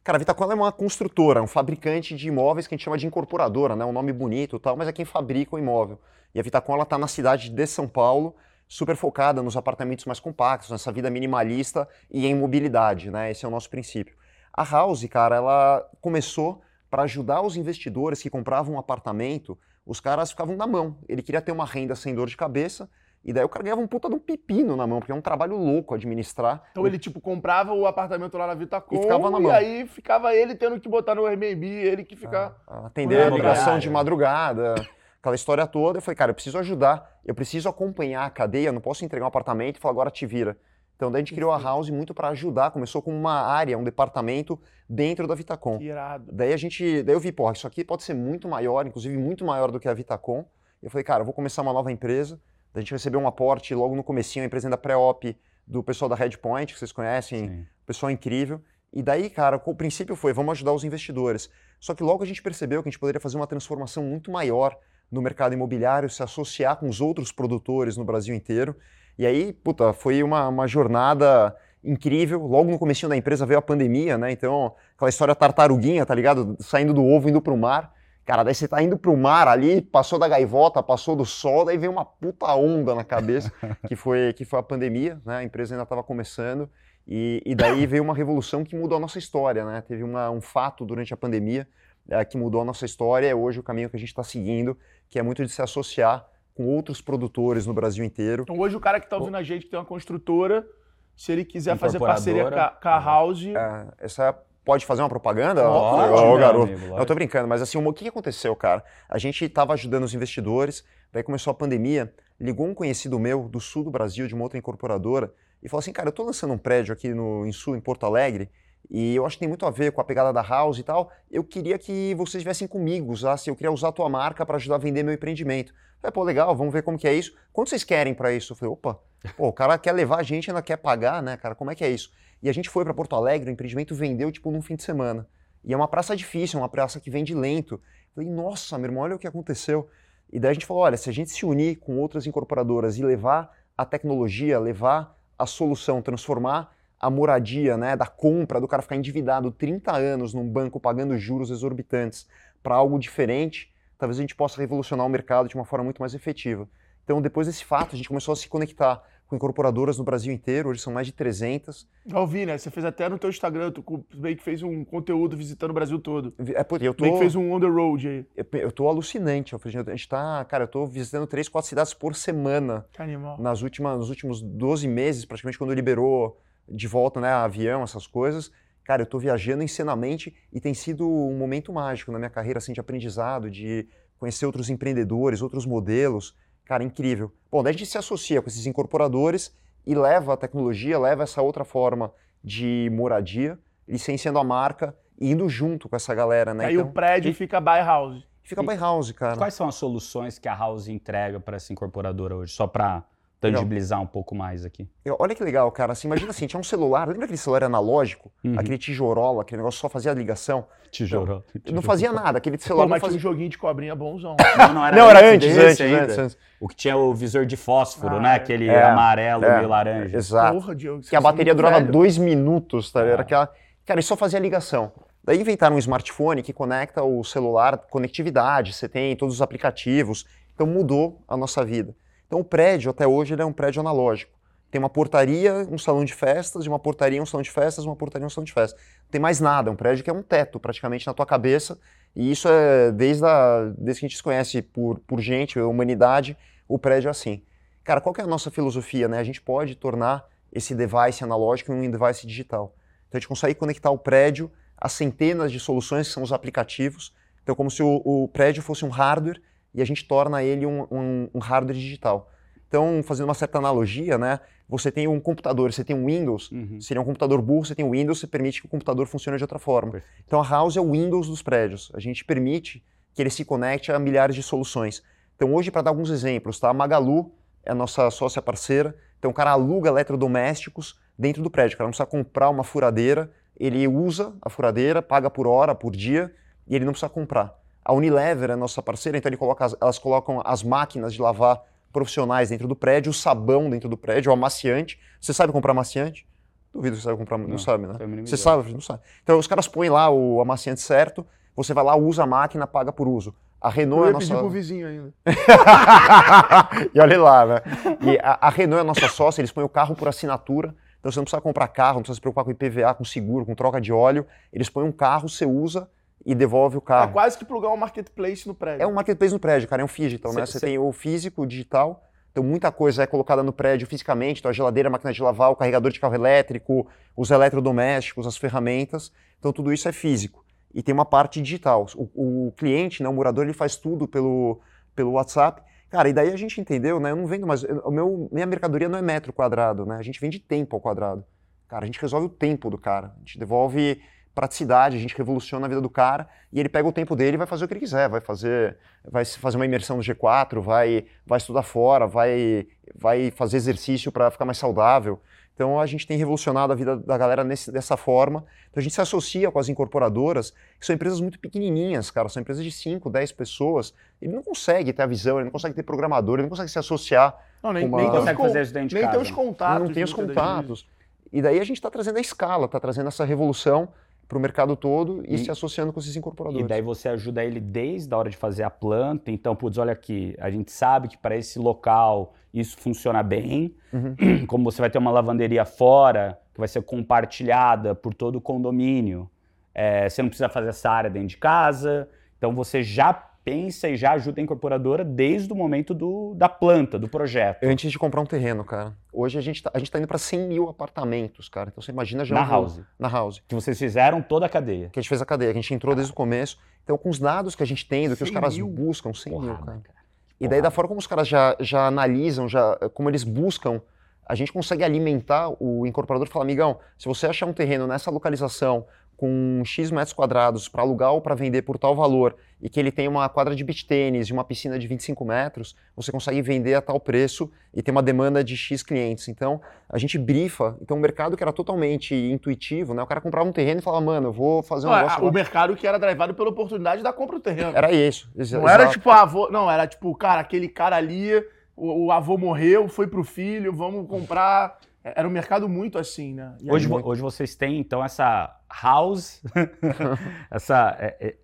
Cara, 0.04 0.18
a 0.18 0.20
Vitacom 0.20 0.52
é 0.52 0.56
uma 0.56 0.72
construtora, 0.72 1.42
um 1.42 1.48
fabricante 1.48 2.14
de 2.14 2.28
imóveis 2.28 2.68
que 2.68 2.76
a 2.76 2.78
gente 2.78 2.84
chama 2.84 2.98
de 2.98 3.08
incorporadora, 3.08 3.74
né? 3.74 3.86
Um 3.86 3.94
nome 3.94 4.12
bonito 4.12 4.58
e 4.58 4.60
tal, 4.60 4.76
mas 4.76 4.90
é 4.90 4.92
quem 4.92 5.06
fabrica 5.06 5.56
o 5.56 5.60
imóvel. 5.60 5.98
E 6.36 6.40
a 6.40 6.44
Vitacom, 6.44 6.74
ela 6.74 6.86
tá 6.86 6.98
na 6.98 7.08
cidade 7.08 7.50
de 7.50 7.68
São 7.68 7.88
Paulo, 7.88 8.36
super 8.68 8.98
focada 8.98 9.42
nos 9.42 9.56
apartamentos 9.56 10.04
mais 10.06 10.20
compactos, 10.20 10.72
nessa 10.72 10.92
vida 10.92 11.10
minimalista 11.10 11.88
e 12.10 12.26
em 12.26 12.36
mobilidade, 12.36 13.10
né? 13.10 13.32
Esse 13.32 13.46
é 13.46 13.48
o 13.48 13.52
nosso 13.52 13.70
princípio. 13.70 14.20
A 14.54 14.64
House, 14.64 15.06
cara, 15.06 15.36
ela 15.36 15.90
começou 16.02 16.62
para 16.90 17.04
ajudar 17.04 17.42
os 17.42 17.56
investidores 17.56 18.22
que 18.22 18.30
compravam 18.30 18.76
um 18.76 18.80
apartamento, 18.80 19.58
os 19.86 20.00
caras 20.00 20.32
ficavam 20.32 20.58
na 20.58 20.68
mão. 20.68 20.98
Ele 21.08 21.22
queria 21.22 21.42
ter 21.42 21.52
uma 21.52 21.66
renda 21.66 21.96
sem 21.96 22.14
dor 22.14 22.28
de 22.28 22.36
cabeça, 22.36 22.90
e 23.24 23.32
daí 23.32 23.44
o 23.44 23.50
cara 23.50 23.64
ganhava 23.64 23.82
um 23.82 23.88
puta 23.88 24.10
de 24.10 24.16
um 24.16 24.20
pepino 24.20 24.76
na 24.76 24.88
mão, 24.88 25.00
porque 25.00 25.12
é 25.12 25.16
um 25.16 25.22
trabalho 25.22 25.56
louco 25.56 25.94
administrar. 25.94 26.64
Então 26.72 26.86
ele, 26.88 26.98
tipo, 26.98 27.22
comprava 27.22 27.74
o 27.74 27.86
apartamento 27.86 28.38
lá 28.38 28.48
na 28.48 28.56
Vitacom 28.56 28.96
e, 28.96 29.02
ficava 29.02 29.30
na 29.30 29.40
mão. 29.40 29.52
e 29.52 29.54
aí 29.54 29.88
ficava 29.88 30.36
ele 30.36 30.56
tendo 30.56 30.80
que 30.80 30.90
botar 30.90 31.16
no 31.16 31.26
Airbnb, 31.26 31.66
ele 31.66 32.04
que 32.04 32.16
ficar... 32.16 32.56
Ah, 32.68 32.88
atender 32.88 33.22
a 33.22 33.30
ligação 33.30 33.78
de 33.80 33.90
madrugada, 33.90 34.76
aquela 35.20 35.36
história 35.36 35.68
toda. 35.68 36.00
Eu 36.00 36.02
falei, 36.02 36.16
cara, 36.16 36.32
eu 36.32 36.36
preciso 36.36 36.58
ajudar, 36.58 37.20
eu 37.24 37.36
preciso 37.36 37.70
acompanhar 37.70 38.26
a 38.26 38.30
cadeia, 38.30 38.72
não 38.72 38.82
posso 38.82 39.06
entregar 39.06 39.26
um 39.26 39.30
apartamento 39.30 39.78
e 39.78 39.80
falar, 39.80 39.94
agora 39.94 40.12
te 40.12 40.26
vira. 40.26 40.58
Então 41.02 41.12
daí 41.12 41.18
a 41.18 41.26
gente 41.26 41.34
criou 41.34 41.52
a 41.52 41.58
House 41.58 41.90
muito 41.90 42.14
para 42.14 42.28
ajudar, 42.28 42.70
começou 42.70 43.02
com 43.02 43.12
uma 43.12 43.42
área, 43.42 43.76
um 43.76 43.84
departamento 43.84 44.62
dentro 44.88 45.26
da 45.26 45.34
Vitacom. 45.34 45.80
Que 45.80 45.86
irado. 45.86 46.32
Daí 46.32 46.54
a 46.54 46.58
gente, 46.58 47.02
daí 47.02 47.16
eu 47.16 47.20
vi, 47.20 47.32
pô, 47.32 47.52
isso 47.52 47.66
aqui 47.66 47.84
pode 47.84 48.04
ser 48.04 48.14
muito 48.14 48.48
maior, 48.48 48.86
inclusive 48.86 49.18
muito 49.18 49.44
maior 49.44 49.72
do 49.72 49.80
que 49.80 49.88
a 49.90 49.96
Vitacom. 49.96 50.46
Eu 50.80 50.92
falei, 50.92 51.04
cara, 51.04 51.22
eu 51.22 51.26
vou 51.26 51.34
começar 51.34 51.64
uma 51.64 51.74
nova 51.74 51.92
empresa. 51.92 52.40
Daí 52.72 52.82
a 52.82 52.82
gente 52.82 52.92
recebeu 52.92 53.20
um 53.20 53.26
aporte 53.26 53.74
logo 53.74 53.96
no 53.96 54.04
comecinho, 54.04 54.44
a 54.44 54.46
empresa 54.46 54.68
ainda 54.68 54.78
pré-op 54.78 55.36
do 55.66 55.82
pessoal 55.82 56.08
da 56.08 56.16
Redpoint, 56.16 56.72
que 56.72 56.78
vocês 56.78 56.92
conhecem, 56.92 57.50
Sim. 57.50 57.66
pessoal 57.84 58.12
incrível. 58.12 58.62
E 58.94 59.02
daí, 59.02 59.28
cara, 59.28 59.60
o 59.66 59.74
princípio 59.74 60.16
foi, 60.16 60.34
vamos 60.34 60.52
ajudar 60.52 60.72
os 60.72 60.84
investidores. 60.84 61.50
Só 61.80 61.96
que 61.96 62.04
logo 62.04 62.22
a 62.22 62.28
gente 62.28 62.44
percebeu 62.44 62.84
que 62.84 62.90
a 62.90 62.92
gente 62.92 63.00
poderia 63.00 63.20
fazer 63.20 63.38
uma 63.38 63.48
transformação 63.48 64.04
muito 64.04 64.30
maior 64.30 64.78
no 65.12 65.20
mercado 65.20 65.54
imobiliário, 65.54 66.08
se 66.12 66.22
associar 66.22 66.78
com 66.78 66.88
os 66.88 67.02
outros 67.02 67.32
produtores 67.32 67.98
no 67.98 68.06
Brasil 68.06 68.36
inteiro. 68.36 68.76
E 69.18 69.26
aí, 69.26 69.54
puta, 69.54 69.94
foi 69.94 70.24
uma, 70.24 70.48
uma 70.48 70.68
jornada 70.68 71.56
incrível. 71.84 72.46
Logo 72.46 72.72
no 72.72 72.80
começo 72.80 73.08
da 73.08 73.16
empresa 73.16 73.46
veio 73.46 73.60
a 73.60 73.62
pandemia, 73.62 74.18
né? 74.18 74.32
Então, 74.32 74.74
aquela 74.96 75.10
história 75.10 75.36
tartaruguinha, 75.36 76.06
tá 76.06 76.14
ligado? 76.14 76.56
Saindo 76.60 76.94
do 76.94 77.04
ovo, 77.04 77.30
indo 77.30 77.42
pro 77.42 77.58
mar. 77.58 77.94
Cara, 78.24 78.44
daí 78.44 78.54
você 78.54 78.68
tá 78.68 78.82
indo 78.82 78.98
pro 78.98 79.18
mar 79.18 79.48
ali, 79.48 79.82
passou 79.82 80.20
da 80.20 80.28
gaivota, 80.28 80.82
passou 80.84 81.16
do 81.16 81.26
sol, 81.26 81.66
daí 81.66 81.78
veio 81.78 81.92
uma 81.92 82.06
puta 82.06 82.54
onda 82.54 82.94
na 82.94 83.04
cabeça, 83.04 83.52
que 83.88 83.96
foi, 83.96 84.32
que 84.34 84.46
foi 84.46 84.60
a 84.60 84.64
pandemia, 84.64 85.20
né? 85.26 85.38
A 85.38 85.44
empresa 85.44 85.74
ainda 85.74 85.84
estava 85.84 86.04
começando. 86.04 86.70
E, 87.08 87.42
e, 87.46 87.56
daí 87.56 87.86
veio 87.88 88.04
uma 88.04 88.14
revolução 88.14 88.64
que 88.64 88.76
mudou 88.76 88.98
a 88.98 89.02
nossa 89.02 89.18
história, 89.18 89.66
né? 89.66 89.82
Teve 89.82 90.04
uma, 90.04 90.30
um 90.30 90.40
fato 90.40 90.86
durante 90.86 91.14
a 91.14 91.18
pandemia 91.18 91.68
é, 92.08 92.24
que 92.24 92.38
mudou 92.38 92.62
a 92.62 92.66
nossa 92.66 92.86
história, 92.86 93.28
é 93.28 93.36
hoje 93.36 93.60
o 93.60 93.64
caminho 93.64 93.90
que 93.90 93.96
a 93.96 94.00
gente 94.00 94.10
está 94.10 94.24
seguindo, 94.24 94.78
que 95.10 95.18
é 95.18 95.24
muito 95.24 95.44
de 95.44 95.52
se 95.52 95.62
associar 95.62 96.26
com 96.56 96.66
outros 96.66 97.02
produtores 97.02 97.66
no 97.66 97.74
Brasil 97.74 98.04
inteiro. 98.04 98.44
Então 98.44 98.60
hoje 98.60 98.76
o 98.76 98.80
cara 98.80 99.00
que 99.00 99.06
está 99.06 99.18
ouvindo 99.18 99.38
a 99.38 99.44
gente, 99.44 99.66
que 99.66 99.72
tem 99.72 99.80
uma 99.80 99.86
construtora, 99.86 100.68
se 101.16 101.32
ele 101.32 101.46
quiser 101.46 101.78
fazer 101.78 102.00
parceria 102.00 102.50
com 102.50 102.90
a, 102.90 103.00
House... 103.00 103.46
É, 103.46 103.88
essa 104.00 104.38
pode 104.64 104.86
fazer 104.86 105.02
uma 105.02 105.10
propaganda? 105.10 105.64
Pode, 105.64 106.14
oh, 106.14 106.38
garoto. 106.38 106.74
Amigo, 106.74 106.98
eu 106.98 107.06
tô 107.06 107.16
brincando, 107.16 107.48
mas 107.48 107.62
assim, 107.62 107.78
o 107.78 107.94
que 107.94 108.08
aconteceu, 108.08 108.56
cara? 108.56 108.84
A 109.10 109.18
gente 109.18 109.44
estava 109.44 109.74
ajudando 109.74 110.04
os 110.04 110.14
investidores, 110.14 110.84
daí 111.12 111.24
começou 111.24 111.52
a 111.52 111.54
pandemia, 111.54 112.14
ligou 112.40 112.68
um 112.68 112.74
conhecido 112.74 113.20
meu 113.20 113.48
do 113.48 113.60
sul 113.60 113.84
do 113.84 113.92
Brasil, 113.92 114.28
de 114.28 114.34
uma 114.34 114.44
outra 114.44 114.58
incorporadora, 114.58 115.34
e 115.62 115.70
falou 115.70 115.80
assim, 115.80 115.92
cara, 115.92 116.10
eu 116.10 116.14
tô 116.14 116.24
lançando 116.24 116.54
um 116.54 116.58
prédio 116.58 116.94
aqui 116.94 117.10
no, 117.10 117.46
em 117.46 117.52
Sul, 117.52 117.76
em 117.76 117.82
Porto 117.82 118.06
Alegre, 118.06 118.50
e 118.94 119.16
eu 119.16 119.26
acho 119.26 119.38
que 119.38 119.40
tem 119.40 119.48
muito 119.48 119.66
a 119.66 119.72
ver 119.72 119.94
com 119.94 120.02
a 120.02 120.04
pegada 120.04 120.34
da 120.34 120.42
House 120.42 120.78
e 120.78 120.84
tal. 120.84 121.10
Eu 121.32 121.46
queria 121.46 121.80
que 121.80 122.14
vocês 122.16 122.36
estivessem 122.36 122.68
comigo, 122.68 123.14
usasse, 123.14 123.50
eu 123.50 123.56
queria 123.56 123.72
usar 123.72 123.88
a 123.88 123.92
tua 123.94 124.10
marca 124.10 124.46
para 124.46 124.58
ajudar 124.58 124.76
a 124.76 124.78
vender 124.78 125.02
meu 125.02 125.14
empreendimento. 125.14 125.74
falei, 126.02 126.12
pô, 126.12 126.24
legal, 126.24 126.54
vamos 126.54 126.74
ver 126.74 126.84
como 126.84 126.98
que 126.98 127.08
é 127.08 127.14
isso. 127.14 127.34
Quanto 127.54 127.70
vocês 127.70 127.86
querem 127.86 128.14
para 128.14 128.34
isso? 128.34 128.52
Eu 128.52 128.58
falei, 128.58 128.74
opa, 128.74 129.00
pô, 129.38 129.48
o 129.48 129.54
cara 129.54 129.78
quer 129.78 129.94
levar 129.94 130.20
a 130.20 130.24
gente, 130.24 130.52
ainda 130.52 130.62
quer 130.62 130.76
pagar, 130.76 131.24
né, 131.24 131.38
cara? 131.38 131.56
Como 131.56 131.72
é 131.72 131.76
que 131.76 131.86
é 131.86 131.90
isso? 131.90 132.12
E 132.44 132.50
a 132.50 132.54
gente 132.54 132.70
foi 132.70 132.84
para 132.84 132.94
Porto 132.94 133.16
Alegre, 133.16 133.50
o 133.50 133.54
empreendimento 133.54 133.96
vendeu 133.96 134.30
tipo 134.30 134.52
num 134.52 134.62
fim 134.62 134.76
de 134.76 134.84
semana. 134.84 135.26
E 135.64 135.72
é 135.72 135.78
uma 135.78 135.88
praça 135.88 136.14
difícil, 136.14 136.60
é 136.60 136.62
uma 136.62 136.68
praça 136.68 137.00
que 137.00 137.10
vende 137.10 137.34
lento. 137.34 137.76
Eu 137.76 138.16
falei, 138.16 138.30
nossa, 138.30 138.78
meu 138.78 138.90
irmão, 138.90 139.04
olha 139.04 139.16
o 139.16 139.20
que 139.20 139.28
aconteceu. 139.28 139.88
E 140.30 140.38
daí 140.38 140.52
a 140.52 140.54
gente 140.54 140.66
falou, 140.66 140.84
olha, 140.84 140.98
se 140.98 141.10
a 141.10 141.14
gente 141.14 141.32
se 141.32 141.46
unir 141.46 141.78
com 141.78 141.98
outras 141.98 142.28
incorporadoras 142.28 142.98
e 142.98 143.04
levar 143.04 143.56
a 143.78 143.86
tecnologia, 143.86 144.60
levar 144.60 145.18
a 145.40 145.46
solução, 145.46 146.02
transformar 146.02 146.76
a 147.02 147.10
moradia, 147.10 147.76
né, 147.78 147.96
da 147.96 148.06
compra, 148.06 148.62
do 148.62 148.68
cara 148.68 148.84
ficar 148.84 148.96
endividado 148.96 149.52
30 149.52 149.92
anos 149.92 150.34
num 150.34 150.48
banco 150.48 150.80
pagando 150.80 151.18
juros 151.18 151.50
exorbitantes 151.50 152.28
para 152.62 152.76
algo 152.76 153.00
diferente, 153.00 153.74
talvez 153.98 154.20
a 154.20 154.22
gente 154.22 154.36
possa 154.36 154.62
revolucionar 154.62 155.06
o 155.06 155.10
mercado 155.10 155.50
de 155.50 155.56
uma 155.56 155.66
forma 155.66 155.86
muito 155.86 156.00
mais 156.00 156.14
efetiva. 156.14 156.70
Então, 157.04 157.20
depois 157.20 157.48
desse 157.48 157.66
fato, 157.66 157.96
a 157.96 157.98
gente 157.98 158.08
começou 158.08 158.34
a 158.34 158.36
se 158.36 158.48
conectar 158.48 159.04
com 159.28 159.36
incorporadoras 159.36 159.98
no 159.98 160.04
Brasil 160.04 160.32
inteiro, 160.32 160.70
hoje 160.70 160.82
são 160.82 160.92
mais 160.92 161.08
de 161.08 161.14
300. 161.14 161.88
Já 162.06 162.20
ouvi, 162.20 162.46
né? 162.46 162.58
Você 162.58 162.70
fez 162.70 162.86
até 162.86 163.08
no 163.08 163.18
teu 163.18 163.30
Instagram, 163.30 163.72
tu 163.72 164.06
meio 164.14 164.36
que 164.36 164.44
fez 164.44 164.62
um 164.62 164.84
conteúdo 164.84 165.38
visitando 165.38 165.72
o 165.72 165.74
Brasil 165.74 165.98
todo. 165.98 166.34
É, 166.54 166.64
por 166.64 166.84
eu 166.84 166.94
tô... 166.94 167.04
Meio 167.04 167.16
que 167.16 167.22
fez 167.22 167.34
um 167.34 167.52
on 167.54 167.60
the 167.60 167.68
road 167.68 168.08
aí. 168.08 168.26
Eu, 168.36 168.60
eu 168.60 168.72
tô 168.72 168.90
alucinante. 168.90 169.56
A 169.56 169.92
gente 169.92 170.10
tá, 170.10 170.44
cara, 170.46 170.66
eu 170.66 170.68
tô 170.68 170.86
visitando 170.86 171.26
três, 171.26 171.48
quatro 171.48 171.70
cidades 171.70 171.94
por 171.94 172.14
semana. 172.14 172.86
Que 172.92 173.02
animal. 173.02 173.40
Nas 173.40 173.62
últimas, 173.62 173.98
nos 173.98 174.10
últimos 174.10 174.42
12 174.42 174.88
meses, 174.88 175.24
praticamente 175.24 175.58
quando 175.58 175.74
liberou 175.74 176.38
de 176.72 176.88
volta, 176.88 177.20
né, 177.20 177.30
avião, 177.30 177.84
essas 177.84 178.08
coisas. 178.08 178.52
Cara, 178.84 179.02
eu 179.02 179.06
estou 179.06 179.20
viajando 179.20 179.64
encenamente 179.64 180.36
e 180.52 180.60
tem 180.60 180.74
sido 180.74 181.08
um 181.08 181.38
momento 181.38 181.72
mágico 181.72 182.12
na 182.12 182.18
minha 182.18 182.30
carreira, 182.30 182.58
assim, 182.58 182.74
de 182.74 182.80
aprendizado, 182.80 183.50
de 183.50 183.88
conhecer 184.18 184.46
outros 184.46 184.70
empreendedores, 184.70 185.42
outros 185.42 185.66
modelos. 185.66 186.36
Cara, 186.66 186.84
incrível. 186.84 187.32
Bom, 187.52 187.62
daí 187.64 187.72
a 187.72 187.78
gente 187.78 187.86
se 187.86 187.98
associa 187.98 188.42
com 188.42 188.48
esses 188.48 188.66
incorporadores 188.66 189.56
e 189.86 189.96
leva 189.96 190.34
a 190.34 190.38
tecnologia, 190.38 190.98
leva 191.00 191.24
essa 191.24 191.42
outra 191.42 191.64
forma 191.64 192.14
de 192.44 192.90
moradia, 192.92 193.58
licenciando 193.88 194.40
a 194.40 194.44
marca 194.44 194.96
e 195.20 195.32
indo 195.32 195.48
junto 195.48 195.88
com 195.88 195.96
essa 195.96 196.14
galera, 196.16 196.54
né? 196.54 196.66
Aí 196.66 196.76
então, 196.76 196.88
o 196.88 196.92
prédio 196.92 197.30
e... 197.30 197.34
fica 197.34 197.60
by 197.60 197.80
house. 197.86 198.24
Fica 198.44 198.64
by 198.64 198.76
house, 198.76 199.12
cara. 199.12 199.38
Quais 199.38 199.54
são 199.54 199.68
as 199.68 199.76
soluções 199.76 200.40
que 200.40 200.48
a 200.50 200.56
House 200.56 200.88
entrega 200.88 201.40
para 201.40 201.58
essa 201.58 201.72
incorporadora 201.72 202.36
hoje? 202.36 202.54
Só 202.54 202.68
para 202.68 203.04
tangibilizar 203.42 203.98
legal. 203.98 204.10
um 204.10 204.14
pouco 204.14 204.36
mais 204.36 204.64
aqui. 204.64 204.88
Olha 205.20 205.34
que 205.34 205.44
legal, 205.44 205.70
cara. 205.72 205.94
Assim, 205.94 206.08
imagina 206.08 206.30
assim, 206.30 206.46
tinha 206.46 206.60
um 206.60 206.64
celular, 206.64 207.08
lembra 207.08 207.26
aquele 207.26 207.38
celular 207.38 207.64
analógico? 207.64 208.32
Uhum. 208.44 208.58
Aquele 208.58 208.78
tijorola, 208.78 209.42
aquele 209.42 209.58
negócio 209.58 209.80
só 209.80 209.90
fazia 209.90 210.12
a 210.12 210.14
ligação? 210.14 210.66
Tijorola. 210.92 211.44
Então, 211.56 211.74
não 211.74 211.82
fazia 211.82 212.12
nada, 212.12 212.38
aquele 212.38 212.58
celular 212.60 212.84
Pô, 212.84 212.90
mas 212.90 213.02
não 213.02 213.08
fazia... 213.08 213.20
tinha 213.20 213.30
um 213.30 213.34
joguinho 213.34 213.50
de 213.50 213.58
cobrinha 213.58 213.96
bonzão. 213.96 214.36
Não, 214.58 214.74
não 214.76 214.86
era, 214.86 214.96
não, 214.96 215.10
era 215.10 215.34
antes, 215.34 215.58
antes, 215.58 215.82
antes, 215.82 216.18
antes, 216.18 216.38
O 216.60 216.68
que 216.68 216.76
tinha 216.76 216.96
o 216.96 217.14
visor 217.16 217.46
de 217.48 217.58
fósforo, 217.58 218.18
ah, 218.18 218.22
né? 218.22 218.36
Aquele 218.36 218.68
é, 218.68 218.84
amarelo, 218.84 219.44
é, 219.44 219.58
meio 219.58 219.70
laranja. 219.70 220.16
Exato. 220.16 220.54
Porra, 220.54 220.76
Diogo, 220.76 221.02
que 221.02 221.16
a 221.16 221.22
bateria 221.22 221.56
durava 221.56 221.80
velho. 221.80 221.92
dois 221.92 222.18
minutos, 222.18 222.92
tá? 222.92 223.02
Era 223.02 223.18
ah. 223.18 223.22
aquela... 223.22 223.48
Cara, 223.86 224.00
ele 224.00 224.06
só 224.06 224.16
fazia 224.16 224.40
ligação. 224.40 224.92
Daí 225.24 225.42
inventaram 225.42 225.76
um 225.76 225.80
smartphone 225.80 226.44
que 226.44 226.54
conecta 226.54 227.04
o 227.04 227.24
celular, 227.24 227.78
conectividade, 227.90 228.74
você 228.74 228.88
tem 228.88 229.16
todos 229.16 229.36
os 229.36 229.42
aplicativos. 229.42 230.26
Então 230.54 230.68
mudou 230.68 231.24
a 231.28 231.36
nossa 231.36 231.66
vida. 231.66 231.96
Então 232.32 232.40
o 232.40 232.46
prédio, 232.46 232.90
até 232.90 233.06
hoje, 233.06 233.34
ele 233.34 233.42
é 233.42 233.46
um 233.46 233.52
prédio 233.52 233.82
analógico. 233.82 234.32
Tem 234.72 234.80
uma 234.80 234.90
portaria, 234.90 235.68
um 235.70 235.78
salão 235.78 236.06
de 236.06 236.14
festas, 236.14 236.66
uma 236.66 236.80
portaria, 236.80 237.22
um 237.22 237.26
salão 237.26 237.42
de 237.42 237.52
festas, 237.52 237.84
uma 237.84 237.94
portaria, 237.94 238.26
um 238.26 238.30
salão 238.30 238.46
de 238.46 238.54
festas. 238.54 238.80
Não 239.04 239.12
tem 239.12 239.20
mais 239.20 239.42
nada, 239.42 239.70
é 239.70 239.74
um 239.74 239.76
prédio 239.76 240.02
que 240.02 240.10
é 240.10 240.14
um 240.14 240.24
teto 240.24 240.58
praticamente 240.58 241.06
na 241.06 241.14
tua 241.14 241.26
cabeça. 241.26 241.78
E 242.16 242.32
isso 242.32 242.48
é 242.48 242.90
desde, 242.94 243.26
a, 243.26 243.74
desde 243.78 244.00
que 244.00 244.06
a 244.06 244.08
gente 244.08 244.16
se 244.16 244.24
conhece 244.24 244.62
por, 244.62 245.00
por 245.00 245.20
gente, 245.20 245.60
humanidade, 245.60 246.38
o 246.70 246.80
prédio 246.80 247.10
é 247.10 247.12
assim. 247.12 247.44
Cara, 247.84 248.00
qual 248.00 248.16
que 248.16 248.22
é 248.22 248.24
a 248.24 248.28
nossa 248.28 248.50
filosofia? 248.50 249.10
Né? 249.10 249.20
A 249.20 249.26
gente 249.26 249.42
pode 249.42 249.76
tornar 249.76 250.26
esse 250.54 250.74
device 250.74 251.26
analógico 251.26 251.74
em 251.74 251.90
um 251.90 251.92
device 251.92 252.26
digital. 252.26 252.74
Então 253.10 253.18
a 253.18 253.20
gente 253.20 253.28
consegue 253.28 253.56
conectar 253.56 253.92
o 253.92 253.98
prédio 253.98 254.50
a 254.78 254.88
centenas 254.88 255.52
de 255.52 255.60
soluções 255.60 256.08
que 256.08 256.14
são 256.14 256.24
os 256.24 256.32
aplicativos. 256.32 257.14
Então, 257.44 257.56
como 257.56 257.70
se 257.70 257.84
o, 257.84 258.02
o 258.06 258.30
prédio 258.30 258.64
fosse 258.64 258.86
um 258.86 258.90
hardware 258.90 259.42
e 259.74 259.82
a 259.82 259.86
gente 259.86 260.08
torna 260.08 260.44
ele 260.44 260.66
um, 260.66 260.88
um, 260.92 261.30
um, 261.34 261.40
hardware 261.40 261.78
digital. 261.78 262.30
Então, 262.68 263.02
fazendo 263.04 263.28
uma 263.28 263.34
certa 263.34 263.58
analogia, 263.58 264.18
né, 264.18 264.40
você 264.68 264.92
tem 264.92 265.08
um 265.08 265.20
computador, 265.20 265.74
você 265.74 265.84
tem 265.84 265.96
um 265.96 266.06
Windows, 266.06 266.50
uhum. 266.52 266.80
seria 266.80 267.02
um 267.02 267.06
computador 267.06 267.42
burro, 267.42 267.66
você 267.66 267.76
tem 267.76 267.84
um 267.84 267.92
Windows, 267.92 268.20
você 268.20 268.28
permite 268.28 268.62
que 268.62 268.68
o 268.68 268.70
computador 268.70 269.08
funcione 269.08 269.38
de 269.38 269.44
outra 269.44 269.60
forma. 269.60 269.92
Perfeito. 269.92 270.24
Então, 270.26 270.40
a 270.40 270.48
House 270.48 270.78
é 270.78 270.82
o 270.82 270.92
Windows 270.92 271.28
dos 271.28 271.42
prédios. 271.42 271.92
A 271.94 272.00
gente 272.00 272.24
permite 272.24 272.84
que 273.14 273.22
ele 273.22 273.30
se 273.30 273.44
conecte 273.44 273.92
a 273.92 274.00
milhares 274.00 274.36
de 274.36 274.42
soluções. 274.42 275.04
Então, 275.36 275.54
hoje, 275.54 275.70
para 275.70 275.82
dar 275.82 275.92
alguns 275.92 276.10
exemplos, 276.10 276.60
tá? 276.60 276.70
a 276.70 276.74
Magalu 276.74 277.34
é 277.64 277.72
a 277.72 277.76
nossa 277.76 278.10
sócia 278.10 278.42
parceira. 278.42 278.96
Então, 279.20 279.32
o 279.32 279.34
cara 279.34 279.52
aluga 279.52 279.90
eletrodomésticos 279.90 280.98
dentro 281.18 281.44
do 281.44 281.50
prédio. 281.50 281.76
O 281.76 281.78
cara 281.78 281.88
não 281.88 281.92
precisa 281.92 282.06
comprar 282.06 282.50
uma 282.50 282.64
furadeira, 282.64 283.30
ele 283.60 283.88
usa 283.88 284.34
a 284.42 284.50
furadeira, 284.50 285.02
paga 285.02 285.30
por 285.30 285.46
hora, 285.46 285.76
por 285.76 285.96
dia, 285.96 286.34
e 286.68 286.76
ele 286.76 286.86
não 286.86 286.94
precisa 286.94 287.10
comprar. 287.10 287.61
A 287.84 287.94
Unilever 287.94 288.52
é 288.52 288.56
nossa 288.56 288.82
parceira, 288.82 289.18
então 289.18 289.32
coloca 289.38 289.66
as, 289.66 289.76
elas 289.82 289.98
colocam 289.98 290.42
as 290.46 290.64
máquinas 290.64 291.14
de 291.14 291.22
lavar 291.22 291.62
profissionais 291.92 292.50
dentro 292.50 292.68
do 292.68 292.76
prédio, 292.76 293.10
o 293.10 293.14
sabão 293.14 293.70
dentro 293.70 293.90
do 293.90 293.98
prédio, 293.98 294.30
o 294.30 294.34
amaciante. 294.34 295.00
Você 295.20 295.34
sabe 295.34 295.52
comprar 295.52 295.72
amaciante? 295.72 296.28
Duvido 296.74 296.96
que 296.96 297.02
você 297.02 297.08
sabe 297.08 297.18
comprar, 297.18 297.38
não, 297.38 297.48
Não, 297.48 297.58
sabe, 297.58 297.86
né? 297.86 297.96
Você 298.26 298.38
sabe, 298.38 298.72
não 298.72 298.80
sabe. 298.80 299.02
Então 299.24 299.38
os 299.38 299.48
caras 299.48 299.68
põem 299.68 299.90
lá 299.90 300.10
o 300.10 300.40
amaciante 300.40 300.80
certo, 300.80 301.26
você 301.56 301.74
vai 301.74 301.84
lá, 301.84 301.96
usa 301.96 302.24
a 302.24 302.26
máquina, 302.26 302.66
paga 302.66 302.94
por 302.94 303.08
uso. 303.08 303.36
A 303.60 303.70
Renault 303.70 304.02
Eu 304.02 304.06
é 304.06 304.08
a 304.08 304.12
ia 304.12 304.18
pedir 304.20 304.32
nossa... 304.32 304.44
pro 304.44 304.50
vizinho 304.50 304.88
ainda. 304.88 305.14
e 306.96 307.00
olha 307.00 307.22
lá, 307.22 307.46
né? 307.46 307.62
E 308.02 308.18
a, 308.20 308.40
a 308.42 308.50
Renault 308.50 308.80
é 308.80 308.82
a 308.82 308.84
nossa 308.84 309.08
sócia, 309.10 309.42
eles 309.42 309.52
põem 309.52 309.66
o 309.66 309.70
carro 309.70 309.96
por 309.96 310.08
assinatura. 310.08 310.74
Então 311.00 311.12
você 311.12 311.20
não 311.20 311.26
precisa 311.26 311.42
comprar 311.42 311.68
carro, 311.68 311.96
não 311.96 312.02
precisa 312.04 312.16
se 312.16 312.22
preocupar 312.22 312.46
com 312.46 312.52
IPVA, 312.52 312.94
com 312.94 313.04
seguro, 313.04 313.46
com 313.46 313.54
troca 313.54 313.82
de 313.82 313.92
óleo. 313.92 314.26
Eles 314.54 314.70
põem 314.70 314.88
um 314.88 314.92
carro, 314.92 315.28
você 315.28 315.46
usa 315.46 315.90
e 316.26 316.36
devolve 316.36 316.78
o 316.78 316.80
É 316.80 316.82
carro. 316.82 317.14
quase 317.14 317.38
que 317.38 317.44
plugar 317.46 317.70
um 317.70 317.78
marketplace 317.78 318.48
no 318.48 318.54
prédio. 318.54 318.84
É 318.84 318.88
um 318.88 318.94
marketplace 318.94 319.34
no 319.34 319.40
prédio, 319.40 319.68
cara, 319.68 319.82
é 319.82 319.86
um 319.86 319.88
digital, 319.88 320.34
né? 320.34 320.46
Cê- 320.46 320.52
Você 320.54 320.60
cê- 320.60 320.66
tem 320.68 320.78
o 320.78 320.92
físico, 320.92 321.42
o 321.42 321.46
digital. 321.46 322.04
Então 322.32 322.44
muita 322.44 322.72
coisa 322.72 323.04
é 323.04 323.08
colocada 323.08 323.44
no 323.44 323.52
prédio 323.52 323.86
fisicamente, 323.88 324.40
então 324.40 324.50
a 324.50 324.54
geladeira, 324.54 324.88
a 324.88 324.92
máquina 324.92 325.12
de 325.12 325.22
lavar, 325.22 325.52
o 325.52 325.56
carregador 325.56 325.92
de 325.92 326.00
carro 326.00 326.16
elétrico, 326.16 326.88
os 327.18 327.30
eletrodomésticos, 327.30 328.26
as 328.26 328.38
ferramentas. 328.38 329.12
Então 329.40 329.52
tudo 329.52 329.74
isso 329.74 329.88
é 329.88 329.92
físico. 329.92 330.46
E 330.74 330.82
tem 330.82 330.94
uma 330.94 331.04
parte 331.06 331.42
digital. 331.42 331.86
O, 331.96 332.48
o 332.48 332.52
cliente, 332.54 333.04
né, 333.04 333.10
o 333.10 333.14
morador, 333.14 333.44
ele 333.44 333.52
faz 333.54 333.76
tudo 333.76 334.08
pelo, 334.08 334.62
pelo 334.96 335.12
WhatsApp. 335.12 335.62
Cara, 335.90 336.08
e 336.08 336.14
daí 336.14 336.32
a 336.32 336.38
gente 336.38 336.62
entendeu, 336.62 336.98
né? 337.02 337.12
Eu 337.12 337.18
não 337.18 337.28
vendo 337.28 337.46
mais. 337.46 337.64
O 337.64 337.92
meu, 337.92 338.30
minha 338.32 338.46
mercadoria 338.46 338.88
não 338.88 338.98
é 338.98 339.02
metro 339.02 339.34
quadrado, 339.34 339.86
né? 339.86 339.98
A 339.98 340.02
gente 340.02 340.22
vende 340.22 340.40
tempo 340.40 340.74
ao 340.78 340.82
quadrado. 340.82 341.26
Cara, 341.68 341.84
a 341.84 341.86
gente 341.86 342.00
resolve 342.00 342.28
o 342.28 342.30
tempo 342.30 342.70
do 342.70 342.78
cara. 342.78 343.14
A 343.18 343.20
gente 343.20 343.38
devolve 343.38 344.02
praticidade, 344.34 344.96
a 344.96 345.00
gente 345.00 345.16
revoluciona 345.18 345.66
a 345.66 345.70
vida 345.70 345.82
do 345.82 345.90
cara 345.90 346.28
e 346.52 346.60
ele 346.60 346.70
pega 346.70 346.88
o 346.88 346.92
tempo 346.92 347.16
dele 347.16 347.36
e 347.36 347.38
vai 347.38 347.48
fazer 347.48 347.66
o 347.66 347.68
que 347.68 347.74
ele 347.74 347.82
quiser, 347.82 348.08
vai 348.10 348.22
fazer, 348.22 348.78
vai 349.10 349.26
fazer 349.26 349.58
uma 349.58 349.66
imersão 349.66 349.98
no 349.98 350.04
G4, 350.04 350.60
vai, 350.62 351.06
vai 351.26 351.38
estudar 351.38 351.64
fora, 351.64 352.08
vai, 352.08 352.68
vai 352.96 353.32
fazer 353.32 353.58
exercício 353.58 354.12
para 354.12 354.32
ficar 354.32 354.46
mais 354.46 354.58
saudável. 354.58 355.20
Então 355.54 355.80
a 355.80 355.86
gente 355.86 356.08
tem 356.08 356.18
revolucionado 356.18 356.72
a 356.74 356.76
vida 356.76 356.96
da 356.98 357.18
galera 357.18 357.44
nesse- 357.44 357.72
dessa 357.72 357.96
forma. 357.98 358.46
Então 358.70 358.80
a 358.80 358.82
gente 358.82 358.96
se 358.96 359.02
associa 359.02 359.52
com 359.52 359.60
as 359.60 359.68
incorporadoras, 359.70 360.52
que 360.80 360.86
são 360.86 360.96
empresas 360.96 361.20
muito 361.20 361.38
pequenininhas, 361.38 362.10
cara, 362.10 362.30
são 362.30 362.42
empresas 362.42 362.64
de 362.64 362.72
5, 362.72 363.10
10 363.10 363.32
pessoas. 363.34 363.94
Ele 364.22 364.34
não 364.34 364.42
consegue 364.42 364.92
ter 364.94 365.04
a 365.04 365.06
visão, 365.06 365.36
ele 365.38 365.46
não 365.46 365.52
consegue 365.52 365.76
ter 365.76 365.84
programador, 365.84 366.36
ele 366.36 366.44
não 366.44 366.50
consegue 366.50 366.70
se 366.72 366.80
associar 366.80 367.38
Não, 367.62 367.72
nem, 367.74 367.86
Uma- 367.86 367.98
nem, 368.02 368.10
Consegue 368.10 368.38
con- 368.38 368.44
fazer 368.44 368.62
isso 368.64 368.74
dentro 368.74 368.90
de 368.90 368.96
nem 368.96 369.08
tem 369.10 369.20
os 369.20 369.30
contatos. 369.30 369.88
não 369.88 369.94
tem 369.94 370.04
os 370.04 370.14
contatos. 370.14 370.88
E 371.32 371.42
daí 371.44 371.60
a 371.60 371.64
gente 371.64 371.78
está 371.78 371.92
trazendo 371.92 372.18
a 372.18 372.22
escala, 372.22 372.66
está 372.66 372.80
trazendo 372.80 373.08
essa 373.08 373.24
revolução 373.24 373.90
para 374.32 374.38
o 374.38 374.42
mercado 374.42 374.78
todo 374.78 375.26
e, 375.28 375.36
E- 375.36 375.38
se 375.40 375.52
associando 375.52 375.92
com 375.92 376.00
esses 376.00 376.16
incorporadores. 376.16 376.64
E 376.66 376.70
daí 376.70 376.82
você 376.82 377.10
ajuda 377.10 377.44
ele 377.44 377.60
desde 377.60 378.14
a 378.14 378.18
hora 378.18 378.30
de 378.30 378.38
fazer 378.38 378.64
a 378.64 378.70
planta. 378.70 379.30
Então, 379.30 379.54
putz, 379.54 379.78
olha 379.78 379.92
aqui, 379.92 380.34
a 380.40 380.50
gente 380.50 380.72
sabe 380.72 381.10
que 381.10 381.18
para 381.18 381.36
esse 381.36 381.60
local 381.60 382.34
isso 382.54 382.78
funciona 382.78 383.22
bem. 383.22 383.76
Uhum. 383.92 384.46
Como 384.48 384.64
você 384.64 384.82
vai 384.82 384.90
ter 384.90 385.00
uma 385.00 385.12
lavanderia 385.12 385.66
fora, 385.66 386.40
que 386.54 386.60
vai 386.62 386.70
ser 386.70 386.82
compartilhada 386.82 387.94
por 387.94 388.14
todo 388.14 388.38
o 388.38 388.42
condomínio, 388.42 389.30
é, 389.76 390.08
você 390.08 390.22
não 390.22 390.30
precisa 390.30 390.48
fazer 390.48 390.70
essa 390.70 390.90
área 390.90 391.10
dentro 391.10 391.28
de 391.28 391.38
casa. 391.38 392.08
Então, 392.38 392.56
você 392.56 392.82
já 392.82 393.12
pensa 393.44 393.90
e 393.90 393.96
já 393.98 394.12
ajuda 394.14 394.40
a 394.40 394.44
incorporadora 394.44 395.04
desde 395.04 395.52
o 395.52 395.56
momento 395.56 395.94
do, 395.94 396.34
da 396.36 396.48
planta, 396.48 397.00
do 397.00 397.08
projeto. 397.08 397.64
Antes 397.64 397.92
de 397.92 397.98
comprar 397.98 398.22
um 398.22 398.26
terreno, 398.26 398.64
cara. 398.64 398.94
Hoje 399.12 399.38
a 399.38 399.42
gente 399.42 399.58
está 399.58 399.72
tá 399.72 399.98
indo 400.00 400.08
para 400.08 400.18
100 400.18 400.48
mil 400.48 400.70
apartamentos, 400.70 401.50
cara. 401.50 401.70
Então 401.70 401.82
você 401.82 401.92
imagina 401.92 402.24
já 402.24 402.36
Na 402.36 402.44
um- 402.44 402.50
house. 402.50 402.82
Na 403.00 403.08
house. 403.08 403.42
Que 403.48 403.56
vocês 403.56 403.78
fizeram 403.78 404.22
toda 404.22 404.46
a 404.46 404.50
cadeia. 404.50 404.90
Que 404.90 405.00
a 405.00 405.02
gente 405.02 405.10
fez 405.10 405.22
a 405.22 405.26
cadeia, 405.26 405.52
que 405.52 405.58
a 405.60 405.62
gente 405.62 405.74
entrou 405.74 405.96
desde 405.96 406.12
o 406.12 406.16
começo. 406.16 406.58
Então, 406.84 406.98
com 406.98 407.10
os 407.10 407.20
dados 407.20 407.56
que 407.56 407.64
a 407.64 407.66
gente 407.68 407.88
tem, 407.88 408.10
do 408.10 408.16
que 408.16 408.24
os 408.24 408.30
100 408.30 408.34
caras 408.34 408.56
mil? 408.58 408.68
buscam, 408.68 409.14
100 409.14 409.40
mil, 409.40 409.54
cara. 409.56 409.82
cara. 409.84 410.02
E 410.40 410.48
daí, 410.48 410.62
da 410.62 410.72
forma 410.72 410.88
como 410.88 411.00
os 411.00 411.06
caras 411.06 411.28
já, 411.28 411.56
já 411.60 411.86
analisam, 411.86 412.50
já, 412.50 412.76
como 412.94 413.10
eles 413.10 413.24
buscam, 413.24 413.80
a 414.26 414.34
gente 414.34 414.52
consegue 414.52 414.84
alimentar 414.84 415.52
o 415.60 415.86
incorporador 415.86 416.28
e 416.28 416.32
falar, 416.32 416.46
amigão, 416.46 416.80
se 416.98 417.08
você 417.08 417.28
achar 417.28 417.46
um 417.46 417.54
terreno 417.54 417.86
nessa 417.86 418.10
localização 418.10 418.86
com 419.22 419.62
X 419.64 419.92
metros 419.92 420.14
quadrados 420.14 420.68
para 420.68 420.82
alugar 420.82 421.14
ou 421.14 421.22
para 421.22 421.36
vender 421.36 421.62
por 421.62 421.78
tal 421.78 421.96
valor 421.96 422.36
e 422.60 422.68
que 422.68 422.80
ele 422.80 422.92
tem 422.92 423.08
uma 423.08 423.30
quadra 423.30 423.56
de 423.56 423.64
beach 423.64 423.86
tênis 423.86 424.28
e 424.30 424.34
uma 424.34 424.44
piscina 424.44 424.80
de 424.80 424.88
25 424.88 425.24
metros, 425.24 425.76
você 425.96 426.12
consegue 426.12 426.42
vender 426.42 426.74
a 426.74 426.82
tal 426.82 427.00
preço 427.00 427.52
e 427.72 427.84
tem 427.84 427.92
uma 427.92 428.02
demanda 428.02 428.44
de 428.44 428.58
X 428.58 428.82
clientes. 428.82 429.28
Então, 429.28 429.62
a 429.88 430.00
gente 430.00 430.18
brifa. 430.18 430.76
Então, 430.82 430.98
o 430.98 431.00
mercado 431.00 431.38
que 431.38 431.44
era 431.44 431.54
totalmente 431.54 432.16
intuitivo, 432.16 432.96
né? 432.96 433.04
O 433.04 433.06
cara 433.06 433.22
comprava 433.22 433.48
um 433.48 433.52
terreno 433.52 433.80
e 433.80 433.84
falava, 433.84 434.04
mano, 434.04 434.30
eu 434.30 434.34
vou 434.34 434.64
fazer 434.64 434.88
um 434.88 434.90
Não, 434.90 434.98
negócio... 434.98 435.18
o 435.18 435.22
agora." 435.28 435.34
mercado 435.36 435.76
que 435.76 435.86
era 435.86 436.00
drivado 436.00 436.34
pela 436.34 436.50
oportunidade 436.50 437.04
da 437.04 437.14
compra 437.14 437.38
do 437.38 437.44
terreno. 437.44 437.74
Era 437.78 437.92
isso. 437.92 438.28
exa- 438.36 438.58
Não 438.60 438.68
era 438.68 438.88
tipo, 438.88 439.08
ah, 439.12 439.22
avô, 439.22 439.50
não, 439.52 439.70
era 439.70 439.86
tipo, 439.86 440.16
cara, 440.16 440.42
aquele 440.42 440.68
cara 440.68 440.96
ali, 440.96 441.32
o, 441.76 442.06
o 442.08 442.12
avô 442.12 442.40
morreu, 442.40 442.88
foi 442.88 443.06
pro 443.06 443.24
filho, 443.24 443.72
vamos 443.72 444.08
comprar. 444.08 444.80
Era 445.04 445.28
um 445.28 445.32
mercado 445.32 445.68
muito 445.68 445.98
assim, 445.98 446.34
né? 446.34 446.56
E 446.62 446.72
Hoje, 446.72 446.88
hoje 446.92 447.22
vocês 447.22 447.56
têm, 447.56 447.80
então, 447.80 448.04
essa 448.04 448.60
house, 448.82 449.42
essa, 450.52 450.96
é, 451.00 451.18
é, 451.20 451.36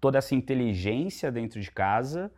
toda 0.00 0.18
essa 0.18 0.34
inteligência 0.34 1.30
dentro 1.32 1.60
de 1.60 1.70
casa 1.70 2.30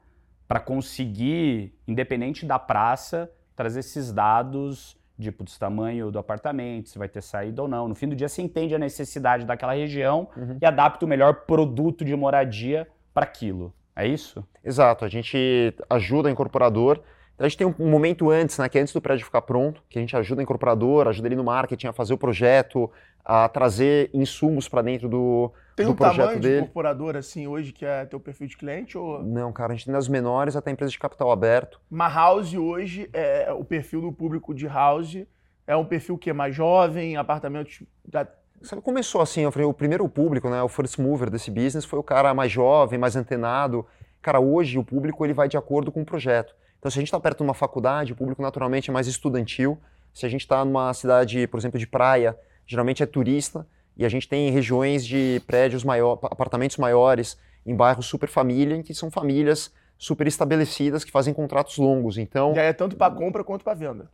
para 0.47 0.59
conseguir, 0.61 1.75
independente 1.87 2.47
da 2.47 2.59
praça, 2.59 3.31
trazer 3.55 3.81
esses 3.81 4.11
dados, 4.13 4.97
tipo, 5.21 5.45
do 5.45 5.51
tamanho 5.59 6.11
do 6.11 6.19
apartamento, 6.19 6.89
se 6.89 6.99
vai 6.99 7.09
ter 7.09 7.21
saída 7.23 7.61
ou 7.61 7.69
não. 7.69 7.87
No 7.89 7.95
fim 7.95 8.09
do 8.09 8.17
dia, 8.17 8.29
você 8.29 8.41
entende 8.41 8.75
a 8.75 8.79
necessidade 8.79 9.45
daquela 9.45 9.75
região 9.75 10.29
Uhum. 10.37 10.57
e 10.63 10.65
adapta 10.65 11.05
o 11.05 11.09
melhor 11.09 11.45
produto 11.45 12.05
de 12.05 12.17
moradia 12.17 12.89
para 13.13 13.25
aquilo. 13.25 13.75
É 13.95 14.07
isso? 14.07 14.47
Exato, 14.65 15.05
a 15.05 15.09
gente 15.09 15.75
ajuda 15.91 16.29
o 16.29 16.33
incorporador. 16.33 17.03
Então, 17.39 17.47
A 17.47 17.49
gente 17.49 17.57
tem 17.57 17.67
um 17.69 17.89
momento 17.89 18.31
antes, 18.31 18.59
né, 18.59 18.69
que 18.69 18.77
é 18.77 18.81
antes 18.81 18.93
do 18.93 19.01
prédio 19.01 19.25
ficar 19.25 19.43
pronto, 19.43 19.81
que 19.89 19.97
a 19.97 20.01
gente 20.01 20.17
ajuda 20.17 20.41
o 20.41 20.43
incorporador, 20.43 21.07
ajuda 21.07 21.29
ele 21.29 21.37
no 21.37 21.45
marketing 21.45 21.87
a 21.87 21.93
fazer 21.93 22.13
o 22.13 22.19
projeto, 22.19 22.91
a 23.25 23.49
trazer 23.49 24.11
insumos 24.13 24.69
para 24.69 24.83
dentro 24.83 25.09
do, 25.09 25.53
Tem 25.77 25.87
do 25.87 25.93
um 25.93 25.95
projeto 25.95 26.19
tamanho 26.19 26.41
de 26.41 26.49
dele. 26.49 26.61
incorporador 26.63 27.17
assim 27.17 27.47
hoje 27.47 27.73
que 27.73 27.87
é 27.87 28.05
teu 28.07 28.19
perfil 28.19 28.49
de 28.49 28.57
cliente? 28.57 28.99
Ou 28.99 29.23
Não, 29.23 29.53
cara, 29.53 29.73
a 29.73 29.77
gente 29.77 29.85
tem 29.85 29.95
das 29.95 30.09
menores 30.09 30.57
até 30.57 30.73
empresas 30.73 30.93
de 30.93 30.99
capital 30.99 31.31
aberto. 31.31 31.81
uma 31.89 32.09
house 32.09 32.55
hoje, 32.55 33.09
é, 33.13 33.53
o 33.53 33.63
perfil 33.65 34.01
do 34.01 34.13
público 34.13 34.53
de 34.53 34.67
house 34.67 35.19
é 35.65 35.77
um 35.77 35.85
perfil 35.85 36.19
que 36.19 36.31
é 36.31 36.33
mais 36.33 36.57
jovem, 36.57 37.17
apartamentos. 37.17 37.85
Da... 38.05 38.27
Sabe, 38.63 38.83
começou 38.83 39.21
assim, 39.21 39.43
eu 39.43 39.53
falei, 39.53 39.69
o 39.69 39.73
primeiro 39.73 40.09
público, 40.09 40.51
né, 40.51 40.61
o 40.61 40.69
first 40.69 40.99
mover 40.99 41.31
desse 41.31 41.53
business 41.53 41.85
foi 41.85 42.01
o 42.01 42.03
cara 42.03 42.35
mais 42.35 42.51
jovem, 42.51 42.99
mais 42.99 43.15
antenado. 43.15 43.87
Cara, 44.21 44.41
hoje 44.41 44.77
o 44.77 44.83
público 44.83 45.25
ele 45.25 45.33
vai 45.33 45.49
de 45.49 45.57
acordo 45.57 45.93
com 45.93 46.03
o 46.03 46.05
projeto. 46.05 46.53
Então, 46.79 46.91
se 46.91 46.99
a 46.99 47.01
gente 47.01 47.09
está 47.09 47.19
perto 47.19 47.39
de 47.39 47.45
uma 47.45 47.55
faculdade, 47.55 48.13
o 48.13 48.17
público 48.17 48.41
naturalmente 48.41 48.91
é 48.91 48.93
mais 48.93 49.07
estudantil. 49.07 49.79
Se 50.15 50.25
a 50.25 50.29
gente 50.29 50.43
está 50.43 50.65
numa 50.65 50.93
cidade, 50.95 51.47
por 51.47 51.59
exemplo, 51.59 51.79
de 51.79 51.87
praia, 51.87 52.39
geralmente 52.67 53.03
é 53.03 53.07
turista. 53.07 53.67
E 53.97 54.05
a 54.05 54.09
gente 54.09 54.29
tem 54.29 54.51
regiões 54.51 55.05
de 55.05 55.43
prédios 55.47 55.83
maiores, 55.83 56.21
apartamentos 56.25 56.77
maiores, 56.77 57.37
em 57.67 57.75
bairros 57.75 58.07
super 58.07 58.29
família, 58.29 58.77
em 58.77 58.83
que 58.83 58.95
são 58.95 59.11
famílias 59.11 59.73
super 59.99 60.27
estabelecidas 60.29 61.03
que 61.03 61.11
fazem 61.11 61.35
contratos 61.35 61.77
longos. 61.79 62.17
Então, 62.17 62.55
Já 62.55 62.63
é 62.63 62.73
tanto 62.73 62.97
para 62.97 63.13
compra 63.13 63.43
quanto 63.43 63.65
para 63.65 63.75
venda. 63.75 64.09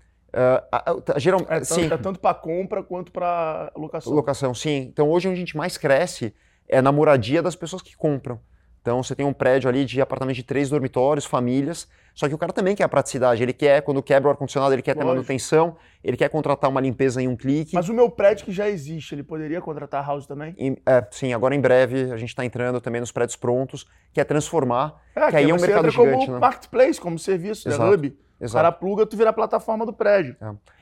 ah, 0.73 1.19
geral, 1.19 1.41
É 1.43 1.61
tanto, 1.61 1.65
sim, 1.67 1.85
é 1.85 1.97
tanto 1.99 2.19
para 2.19 2.35
compra 2.35 2.83
quanto 2.83 3.13
para 3.13 3.71
locação. 3.77 4.13
Locação, 4.13 4.55
sim. 4.55 4.89
Então 4.91 5.11
hoje 5.11 5.29
onde 5.29 5.37
a 5.37 5.39
gente 5.39 5.57
mais 5.57 5.77
cresce 5.77 6.35
é 6.67 6.81
na 6.81 6.91
moradia 6.91 7.43
das 7.43 7.55
pessoas 7.55 7.83
que 7.83 7.95
compram. 7.95 8.41
Então 8.85 9.03
você 9.03 9.15
tem 9.15 9.25
um 9.25 9.33
prédio 9.33 9.67
ali 9.67 9.83
de 9.87 9.99
apartamento 10.03 10.37
de 10.37 10.43
três 10.43 10.69
dormitórios, 10.69 11.25
famílias, 11.25 11.89
só 12.15 12.29
que 12.29 12.35
o 12.35 12.39
cara 12.39 12.53
também 12.53 12.77
quer 12.77 12.85
a 12.85 12.89
praticidade. 12.89 13.43
Ele 13.43 13.55
quer, 13.55 13.81
quando 13.81 14.03
quebra 14.03 14.29
o 14.29 14.31
ar-condicionado, 14.31 14.75
ele 14.75 14.83
quer 14.83 14.93
ter 14.93 14.99
Lógico. 14.99 15.15
manutenção, 15.15 15.75
ele 16.05 16.19
quer 16.19 16.29
contratar 16.29 16.69
uma 16.69 16.83
limpeza 16.83 17.23
em 17.23 17.27
um 17.27 17.35
clique. 17.35 17.75
Mas 17.75 17.89
o 17.89 17.95
meu 17.95 18.11
prédio 18.11 18.45
que 18.45 18.53
já 18.53 18.69
existe, 18.69 19.15
ele 19.15 19.23
poderia 19.23 19.59
contratar 19.63 20.05
a 20.05 20.07
house 20.07 20.27
também? 20.27 20.55
E, 20.59 20.77
é, 20.85 21.03
sim, 21.11 21.33
agora 21.33 21.55
em 21.55 21.63
breve 21.63 22.13
a 22.13 22.19
gente 22.19 22.29
está 22.29 22.45
entrando 22.45 22.79
também 22.79 23.01
nos 23.01 23.11
prédios 23.11 23.37
prontos, 23.37 23.87
que 24.13 24.21
é 24.21 24.25
transformar. 24.25 25.01
É, 25.17 25.31
Que 25.31 25.37
aí 25.37 25.49
é 25.49 25.55
um 25.55 25.59
mercado 25.59 25.87
entra 25.87 25.93
como 25.97 26.11
gigante, 26.11 26.31
né? 26.31 26.39
marketplace, 26.39 27.01
como 27.01 27.19
serviço, 27.19 27.67
né? 27.67 27.75
Exato. 27.77 27.91
hub. 27.91 28.09
O 28.09 28.45
Exato. 28.45 28.55
cara 28.55 28.71
pluga, 28.71 29.07
tu 29.07 29.17
vira 29.17 29.31
a 29.31 29.33
plataforma 29.33 29.87
do 29.87 29.95
prédio. 29.95 30.37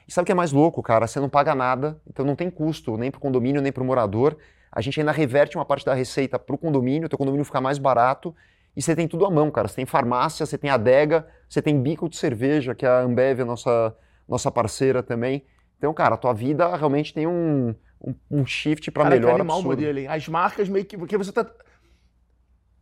E 0.08 0.12
sabe 0.12 0.24
o 0.24 0.26
que 0.26 0.32
é 0.32 0.34
mais 0.34 0.50
louco, 0.50 0.82
cara? 0.82 1.06
Você 1.06 1.20
não 1.20 1.28
paga 1.28 1.54
nada, 1.54 2.00
então 2.10 2.24
não 2.24 2.34
tem 2.34 2.50
custo 2.50 2.96
nem 2.96 3.12
para 3.12 3.18
o 3.18 3.20
condomínio, 3.20 3.62
nem 3.62 3.70
para 3.70 3.84
o 3.84 3.86
morador. 3.86 4.36
A 4.72 4.80
gente 4.80 4.98
ainda 4.98 5.12
reverte 5.12 5.56
uma 5.56 5.64
parte 5.66 5.84
da 5.84 5.92
receita 5.92 6.38
para 6.38 6.54
o 6.54 6.58
condomínio, 6.58 7.06
o 7.06 7.08
teu 7.08 7.18
condomínio 7.18 7.44
fica 7.44 7.60
mais 7.60 7.76
barato. 7.78 8.34
E 8.74 8.80
você 8.80 8.96
tem 8.96 9.06
tudo 9.06 9.26
à 9.26 9.30
mão, 9.30 9.50
cara. 9.50 9.68
Você 9.68 9.76
tem 9.76 9.84
farmácia, 9.84 10.46
você 10.46 10.56
tem 10.56 10.70
adega, 10.70 11.28
você 11.46 11.60
tem 11.60 11.80
bico 11.80 12.08
de 12.08 12.16
cerveja, 12.16 12.74
que 12.74 12.86
é 12.86 12.88
a 12.88 13.00
Ambev, 13.00 13.42
a 13.42 13.44
nossa, 13.44 13.94
nossa 14.26 14.50
parceira 14.50 15.02
também. 15.02 15.44
Então, 15.76 15.92
cara, 15.92 16.14
a 16.14 16.18
tua 16.18 16.32
vida 16.32 16.74
realmente 16.74 17.12
tem 17.12 17.26
um, 17.26 17.74
um, 18.00 18.14
um 18.30 18.46
shift 18.46 18.90
para 18.90 19.02
Cara, 19.02 19.16
que 19.16 19.20
melhor 19.20 19.34
animal 19.34 19.58
o 19.58 19.60
absurdo. 19.60 19.76
modelo, 19.80 19.98
hein? 19.98 20.06
As 20.08 20.26
marcas 20.26 20.68
meio 20.70 20.86
que. 20.86 20.96
Porque 20.96 21.18
você 21.18 21.30
tá. 21.30 21.46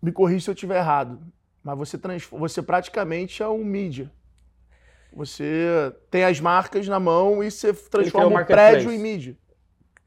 Me 0.01 0.13
corrija 0.13 0.45
se 0.45 0.51
eu 0.51 0.55
estiver 0.55 0.79
errado. 0.79 1.21
Mas 1.63 1.77
você, 1.77 1.99
você 2.31 2.63
praticamente 2.63 3.43
é 3.43 3.49
um 3.49 3.65
mídia. 3.65 4.11
Você 5.13 5.93
tem 6.09 6.25
as 6.25 6.39
marcas 6.39 6.87
na 6.87 7.01
mão 7.01 7.43
e 7.43 7.51
você 7.51 7.73
transforma 7.73 8.29
um 8.29 8.31
o 8.31 8.35
marketplace. 8.35 8.73
prédio 8.75 8.93
em 8.93 8.99
mídia. 8.99 9.37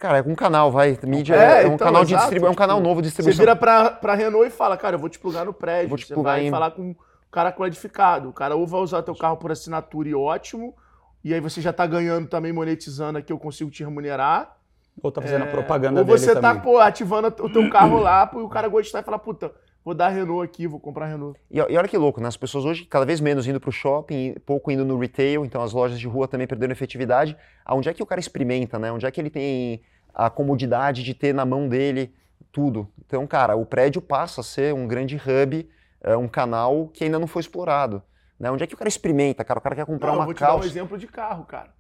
Cara, 0.04 0.18
é 0.18 0.22
um 0.22 0.36
canal, 0.36 0.70
vai. 0.70 1.00
Mídia 1.08 1.34
É, 1.34 1.64
é, 1.64 1.66
um 1.66 1.76
então, 1.76 1.88
canal 1.88 2.04
de 2.04 2.14
distribuição, 2.14 2.50
é 2.50 2.52
um 2.52 2.56
canal 2.56 2.76
tipo, 2.76 2.90
novo 2.90 3.02
de 3.02 3.08
Você 3.08 3.12
distribuição. 3.24 3.42
vira 3.42 3.56
pra, 3.56 3.90
pra 3.90 4.14
Renault 4.16 4.48
e 4.48 4.52
fala, 4.52 4.76
cara, 4.76 4.98
eu 4.98 5.00
vou 5.00 5.08
te 5.08 5.18
plugar 5.18 5.46
no 5.46 5.54
prédio. 5.54 5.88
Vou 5.88 5.98
te 5.98 6.06
você 6.08 6.14
plugar 6.14 6.32
vai 6.34 6.46
em- 6.46 6.52
falar 6.52 6.72
com 6.72 6.92
o 6.92 6.96
cara 7.32 7.54
qualificado. 7.54 8.28
O 8.28 8.34
cara 8.34 8.54
ou 8.54 8.68
vai 8.68 8.82
usar 8.82 9.02
teu 9.02 9.16
carro 9.16 9.38
por 9.38 9.50
assinatura 9.50 10.10
e 10.10 10.14
ótimo, 10.14 10.76
e 11.24 11.34
aí 11.34 11.40
você 11.40 11.62
já 11.62 11.72
tá 11.72 11.88
ganhando 11.88 12.28
também, 12.28 12.52
monetizando 12.52 13.18
aqui, 13.18 13.32
eu 13.32 13.40
consigo 13.40 13.72
te 13.72 13.82
remunerar. 13.82 14.58
Ou 15.02 15.10
tá 15.10 15.22
fazendo 15.22 15.46
É, 15.46 15.48
a 15.48 15.52
propaganda 15.52 16.02
Ou 16.02 16.06
você 16.06 16.28
dele 16.28 16.42
tá, 16.42 16.50
também. 16.50 16.64
pô, 16.64 16.80
ativando 16.80 17.30
o 17.30 17.50
teu 17.50 17.70
carro 17.70 17.98
lá, 17.98 18.28
pro 18.28 18.50
cara 18.50 18.68
gostar 18.68 19.00
e 19.00 19.04
falar, 19.04 19.20
puta, 19.20 19.54
vou 19.86 19.94
dar 19.96 20.10
Renault 20.10 20.44
aqui, 20.44 20.68
vou 20.68 20.82
comprar 20.82 21.06
Renault. 21.08 21.40
E, 21.50 21.60
e 21.60 21.62
olha 21.62 21.88
que 21.88 21.98
louco, 21.98 22.20
né? 22.20 22.28
As 22.28 22.36
pessoas 22.36 22.66
hoje 22.66 22.84
cada 22.84 23.06
vez 23.06 23.22
menos 23.22 23.48
indo 23.48 23.58
para 23.58 23.70
o 23.70 23.72
shopping, 23.72 24.36
pouco 24.46 24.70
indo 24.70 24.84
no 24.84 25.00
retail, 25.00 25.46
então 25.46 25.62
as 25.64 25.72
lojas 25.72 25.98
de 25.98 26.10
rua 26.10 26.28
também 26.28 26.46
perdendo 26.46 26.72
efetividade. 26.72 27.38
Aonde 27.64 27.88
é 27.88 27.94
que 27.94 28.04
o 28.04 28.06
cara 28.06 28.20
experimenta, 28.20 28.78
né? 28.78 28.92
Onde 28.92 29.06
é 29.06 29.10
que 29.10 29.22
ele 29.22 29.30
tem 29.30 29.82
a 30.14 30.30
comodidade 30.30 31.04
de 31.04 31.14
ter 31.14 31.34
na 31.34 31.46
mão 31.46 31.68
dele 31.68 32.14
tudo? 32.52 32.88
Então, 33.06 33.26
cara, 33.26 33.56
o 33.56 33.66
prédio 33.66 34.02
passa 34.02 34.42
a 34.42 34.44
ser 34.44 34.74
um 34.74 34.88
grande 34.88 35.16
hub, 35.16 35.70
é, 36.02 36.16
um 36.16 36.28
canal 36.28 36.88
que 36.88 37.04
ainda 37.04 37.18
não 37.20 37.28
foi 37.28 37.42
explorado. 37.42 38.02
Né? 38.40 38.52
Onde 38.52 38.64
é 38.64 38.68
que 38.68 38.74
o 38.74 38.78
cara 38.78 38.88
experimenta, 38.88 39.44
cara? 39.44 39.60
O 39.60 39.62
cara 39.62 39.76
quer 39.76 39.86
comprar 39.86 40.08
Não, 40.08 40.16
eu 40.16 40.20
uma 40.20 40.26
vou 40.26 40.34
te 40.34 40.40
dar 40.40 40.48
um 40.48 40.54
calça. 40.54 40.68
exemplo 40.68 40.98
de 40.98 41.08
carro, 41.08 41.46
cara. 41.46 41.74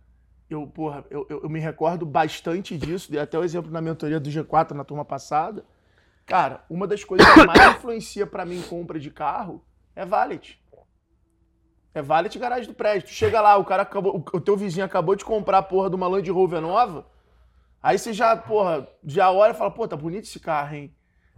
Eu, 0.49 0.67
porra, 0.67 1.03
eu, 1.09 1.25
eu, 1.29 1.41
eu 1.43 1.49
me 1.49 1.59
recordo 1.59 2.05
bastante 2.05 2.77
disso, 2.77 3.11
dei 3.11 3.19
até 3.19 3.37
o 3.37 3.43
exemplo 3.43 3.71
na 3.71 3.81
mentoria 3.81 4.19
do 4.19 4.29
G4 4.29 4.71
na 4.71 4.83
turma 4.83 5.03
passada. 5.03 5.65
Cara, 6.25 6.63
uma 6.69 6.87
das 6.87 7.03
coisas 7.03 7.27
que 7.33 7.45
mais 7.45 7.59
influencia 7.75 8.25
pra 8.25 8.45
mim 8.45 8.59
em 8.59 8.61
compra 8.61 8.99
de 8.99 9.09
carro 9.09 9.63
é 9.95 10.05
valet. 10.05 10.61
É 11.93 12.01
valet 12.01 12.37
garagem 12.39 12.67
do 12.67 12.73
prédio. 12.73 13.07
Tu 13.07 13.13
chega 13.13 13.39
lá, 13.41 13.57
o 13.57 13.65
cara 13.65 13.83
acabou, 13.83 14.17
o, 14.17 14.37
o 14.37 14.41
teu 14.41 14.57
vizinho 14.57 14.85
acabou 14.85 15.15
de 15.15 15.25
comprar 15.25 15.59
a 15.59 15.63
porra 15.63 15.89
de 15.89 15.95
uma 15.95 16.07
Land 16.07 16.29
Rover 16.31 16.61
nova, 16.61 17.05
aí 17.83 17.99
você 17.99 18.13
já, 18.13 18.35
porra, 18.35 18.87
já 19.03 19.29
olha 19.29 19.51
e 19.51 19.55
fala, 19.55 19.69
pô, 19.69 19.87
tá 19.87 19.95
bonito 19.95 20.23
esse 20.23 20.39
carro, 20.39 20.75
hein? 20.75 20.95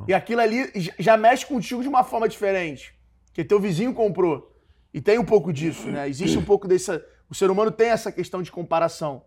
E 0.07 0.13
aquilo 0.13 0.41
ali 0.41 0.71
já 0.99 1.17
mexe 1.17 1.45
contigo 1.45 1.81
de 1.81 1.87
uma 1.87 2.03
forma 2.03 2.29
diferente. 2.29 2.93
Que 3.33 3.43
teu 3.43 3.59
vizinho 3.59 3.93
comprou. 3.93 4.55
E 4.93 5.01
tem 5.01 5.17
um 5.17 5.25
pouco 5.25 5.51
disso, 5.51 5.87
né? 5.87 6.07
Existe 6.07 6.37
um 6.37 6.43
pouco 6.43 6.67
dessa. 6.67 7.05
O 7.29 7.35
ser 7.35 7.49
humano 7.49 7.71
tem 7.71 7.89
essa 7.89 8.11
questão 8.11 8.41
de 8.41 8.51
comparação. 8.51 9.23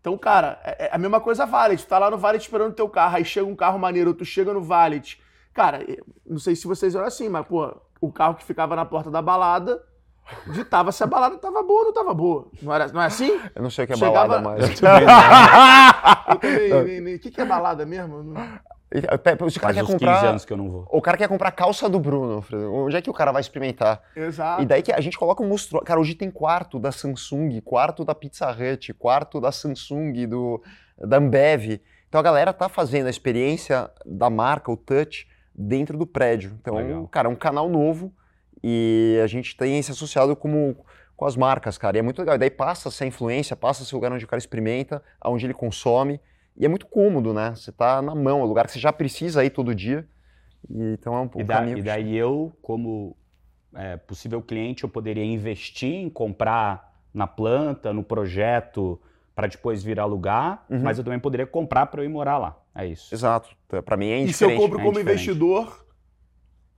Então, 0.00 0.16
cara, 0.16 0.60
é, 0.64 0.86
é 0.86 0.90
a 0.92 0.98
mesma 0.98 1.20
coisa 1.20 1.44
Valet. 1.44 1.82
Tu 1.82 1.88
tá 1.88 1.98
lá 1.98 2.10
no 2.10 2.16
Valet 2.16 2.42
esperando 2.42 2.70
o 2.72 2.74
teu 2.74 2.88
carro, 2.88 3.16
aí 3.16 3.24
chega 3.24 3.46
um 3.46 3.56
carro 3.56 3.78
maneiro, 3.78 4.14
tu 4.14 4.24
chega 4.24 4.52
no 4.52 4.62
Valet. 4.62 5.20
Cara, 5.52 5.84
não 6.24 6.38
sei 6.38 6.54
se 6.54 6.66
vocês 6.66 6.94
eram 6.94 7.06
assim, 7.06 7.28
mas, 7.28 7.46
pô, 7.46 7.74
o 8.00 8.12
carro 8.12 8.34
que 8.34 8.44
ficava 8.44 8.76
na 8.76 8.84
porta 8.84 9.10
da 9.10 9.20
balada 9.20 9.82
ditava 10.52 10.92
se 10.92 11.02
a 11.02 11.06
balada 11.06 11.36
tava 11.38 11.62
boa 11.62 11.80
ou 11.80 11.84
não 11.86 11.92
tava 11.92 12.14
boa. 12.14 12.48
Não, 12.62 12.74
era, 12.74 12.88
não 12.88 13.02
é 13.02 13.06
assim? 13.06 13.40
Eu 13.54 13.62
não 13.62 13.70
sei 13.70 13.84
o 13.84 13.86
que 13.86 13.92
é 13.92 13.96
Chegava- 13.96 14.40
balada 14.40 14.40
mais. 14.42 14.80
O 16.30 17.18
que, 17.18 17.30
que 17.30 17.40
é 17.40 17.44
balada 17.44 17.84
mesmo? 17.86 18.34
Se 19.50 19.58
o 19.58 19.60
cara 19.60 19.74
quer 19.74 19.82
uns 19.84 19.86
15 19.86 19.98
comprar. 19.98 20.24
anos 20.26 20.44
que 20.44 20.52
eu 20.52 20.56
não 20.56 20.68
vou. 20.68 20.86
O 20.90 21.00
cara 21.00 21.16
quer 21.16 21.28
comprar 21.28 21.52
calça 21.52 21.88
do 21.88 22.00
Bruno. 22.00 22.44
Onde 22.72 22.96
é 22.96 23.02
que 23.02 23.08
o 23.10 23.12
cara 23.12 23.30
vai 23.30 23.40
experimentar? 23.40 24.02
Exato. 24.16 24.62
E 24.62 24.66
daí 24.66 24.82
que 24.82 24.92
a 24.92 25.00
gente 25.00 25.16
coloca 25.16 25.42
um 25.42 25.48
monstro. 25.48 25.80
Cara, 25.82 26.00
hoje 26.00 26.14
tem 26.14 26.30
quarto 26.30 26.78
da 26.78 26.90
Samsung, 26.90 27.60
quarto 27.60 28.04
da 28.04 28.14
Pizza 28.14 28.50
Hut, 28.50 28.92
quarto 28.94 29.40
da 29.40 29.52
Samsung, 29.52 30.26
do, 30.26 30.60
da 30.98 31.18
Ambev. 31.18 31.80
Então 32.08 32.18
a 32.18 32.22
galera 32.22 32.52
tá 32.52 32.68
fazendo 32.68 33.06
a 33.06 33.10
experiência 33.10 33.88
da 34.04 34.28
marca, 34.28 34.72
o 34.72 34.76
touch, 34.76 35.28
dentro 35.54 35.96
do 35.96 36.06
prédio. 36.06 36.58
Então, 36.60 36.74
Legal. 36.74 37.06
cara, 37.06 37.28
é 37.28 37.30
um 37.30 37.36
canal 37.36 37.68
novo 37.68 38.12
e 38.62 39.18
a 39.22 39.26
gente 39.26 39.56
tem 39.56 39.80
se 39.82 39.90
associado 39.90 40.34
como, 40.36 40.76
com 41.16 41.24
as 41.26 41.36
marcas, 41.36 41.78
cara. 41.78 41.96
E 41.96 42.00
é 42.00 42.02
muito 42.02 42.18
legal. 42.18 42.34
E 42.34 42.38
daí 42.38 42.50
passa 42.50 42.88
a 42.88 42.92
ser 42.92 43.04
a 43.04 43.06
influência, 43.06 43.56
passa 43.56 43.82
o 43.82 43.96
lugar 43.96 44.12
onde 44.12 44.24
o 44.24 44.28
cara 44.28 44.38
experimenta, 44.38 45.02
onde 45.24 45.46
ele 45.46 45.54
consome. 45.54 46.20
E 46.56 46.64
é 46.66 46.68
muito 46.68 46.86
cômodo, 46.86 47.32
né? 47.32 47.52
Você 47.54 47.72
tá 47.72 48.02
na 48.02 48.14
mão, 48.14 48.40
é 48.40 48.42
um 48.42 48.46
lugar 48.46 48.66
que 48.66 48.72
você 48.72 48.78
já 48.78 48.92
precisa 48.92 49.44
ir 49.44 49.50
todo 49.50 49.74
dia. 49.74 50.06
E, 50.68 50.92
então 50.92 51.14
é 51.14 51.20
um, 51.20 51.30
E, 51.36 51.42
um 51.42 51.46
da- 51.46 51.54
caminho. 51.54 51.78
e 51.78 51.82
daí 51.82 52.16
eu, 52.16 52.52
como 52.60 53.16
é, 53.74 53.96
possível 53.96 54.42
cliente, 54.42 54.82
eu 54.84 54.90
poderia 54.90 55.24
investir 55.24 55.94
em 55.94 56.10
comprar 56.10 56.92
na 57.14 57.26
planta, 57.26 57.92
no 57.92 58.02
projeto, 58.02 59.00
para 59.34 59.46
depois 59.46 59.82
vir 59.82 59.98
alugar, 59.98 60.64
Uhum. 60.68 60.80
mas 60.82 60.98
eu 60.98 61.04
também 61.04 61.18
poderia 61.18 61.46
comprar 61.46 61.86
para 61.86 62.02
eu 62.02 62.04
ir 62.04 62.08
morar 62.08 62.36
lá. 62.36 62.58
É 62.74 62.86
isso. 62.86 63.14
Exato. 63.14 63.48
Para 63.84 63.96
mim 63.96 64.08
é 64.10 64.18
E 64.18 64.32
se 64.32 64.44
eu 64.44 64.50
indiferente. 64.50 64.60
compro 64.60 64.78
é 64.78 64.82
como 64.82 64.98
indiferente. 64.98 65.22
investidor, 65.30 65.86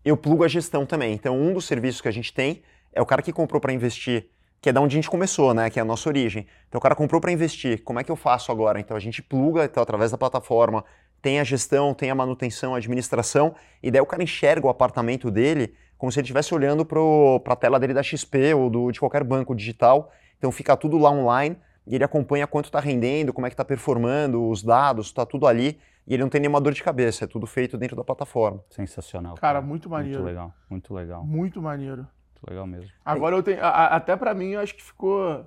eu 0.05 0.17
plugo 0.17 0.45
a 0.45 0.49
gestão 0.49 0.85
também. 0.85 1.13
Então, 1.13 1.41
um 1.41 1.53
dos 1.53 1.65
serviços 1.65 2.01
que 2.01 2.09
a 2.09 2.13
gente 2.13 2.33
tem 2.33 2.63
é 2.93 3.01
o 3.01 3.07
cara 3.07 3.23
que 3.23 3.33
comprou 3.33 3.61
para 3.61 3.73
investir, 3.73 4.27
que 4.61 4.69
é 4.69 4.73
da 4.73 4.81
onde 4.81 4.97
a 4.97 4.99
gente 4.99 5.11
começou, 5.11 5.55
né? 5.55 5.71
Que 5.71 5.79
é 5.79 5.83
a 5.83 5.85
nossa 5.85 6.09
origem. 6.09 6.47
Então, 6.69 6.79
o 6.79 6.83
cara 6.83 6.95
comprou 6.95 7.21
para 7.21 7.33
investir. 7.33 7.83
Como 7.83 7.99
é 7.99 8.05
que 8.05 8.11
eu 8.11 8.17
faço 8.17 8.53
agora? 8.53 8.79
Então, 8.81 8.97
a 8.97 9.01
gente 9.01 9.23
pluga 9.23 9.65
então, 9.65 9.83
através 9.83 10.11
da 10.11 10.19
plataforma, 10.19 10.85
tem 11.21 11.39
a 11.39 11.45
gestão, 11.45 11.95
tem 11.95 12.11
a 12.11 12.15
manutenção, 12.15 12.75
a 12.75 12.79
administração, 12.79 13.55
e 13.83 13.91
daí 13.91 14.01
o 14.01 14.07
cara 14.07 14.23
enxerga 14.23 14.67
o 14.67 14.71
apartamento 14.71 15.31
dele 15.31 15.75
como 15.97 16.11
se 16.11 16.19
ele 16.19 16.25
estivesse 16.25 16.53
olhando 16.53 16.85
para 16.85 17.53
a 17.53 17.57
tela 17.57 17.79
dele 17.79 17.95
da 17.95 18.03
XP 18.03 18.55
ou 18.55 18.69
do, 18.69 18.91
de 18.91 18.99
qualquer 18.99 19.23
banco 19.23 19.55
digital. 19.55 20.11
Então, 20.37 20.51
fica 20.51 20.77
tudo 20.77 20.99
lá 20.99 21.11
online 21.11 21.57
e 21.87 21.95
ele 21.95 22.03
acompanha 22.03 22.47
quanto 22.47 22.67
está 22.67 22.81
rendendo, 22.81 23.33
como 23.33 23.47
é 23.47 23.51
que 23.51 23.55
está 23.55 23.65
performando, 23.65 24.49
os 24.49 24.63
dados, 24.63 25.07
está 25.07 25.25
tudo 25.25 25.47
ali. 25.47 25.79
E 26.07 26.15
ele 26.15 26.23
não 26.23 26.29
tem 26.31 26.41
nenhuma 26.41 26.61
dor 26.61 26.73
de 26.73 26.83
cabeça, 26.83 27.25
é 27.25 27.27
tudo 27.29 27.47
feito 27.47 27.79
dentro 27.79 27.97
da 27.97 28.03
plataforma. 28.03 28.63
Sensacional. 28.71 29.37
Cara, 29.37 29.61
muito 29.61 29.89
maneiro. 29.89 30.19
Muito 30.19 30.27
legal, 30.29 30.55
muito 30.69 30.95
legal, 30.95 31.25
muito 31.25 31.63
maneiro. 31.63 31.97
muito 31.99 32.51
legal 32.51 32.67
mesmo. 32.67 32.91
Agora 33.05 33.37
eu 33.37 33.43
tenho. 33.43 33.63
a- 33.63 33.69
a- 33.69 33.97
até 33.97 34.17
pra 34.17 34.35
mim, 34.35 34.51
eu 34.51 34.61
acho 34.61 34.75
que 34.75 34.83
ficou. 34.83 35.45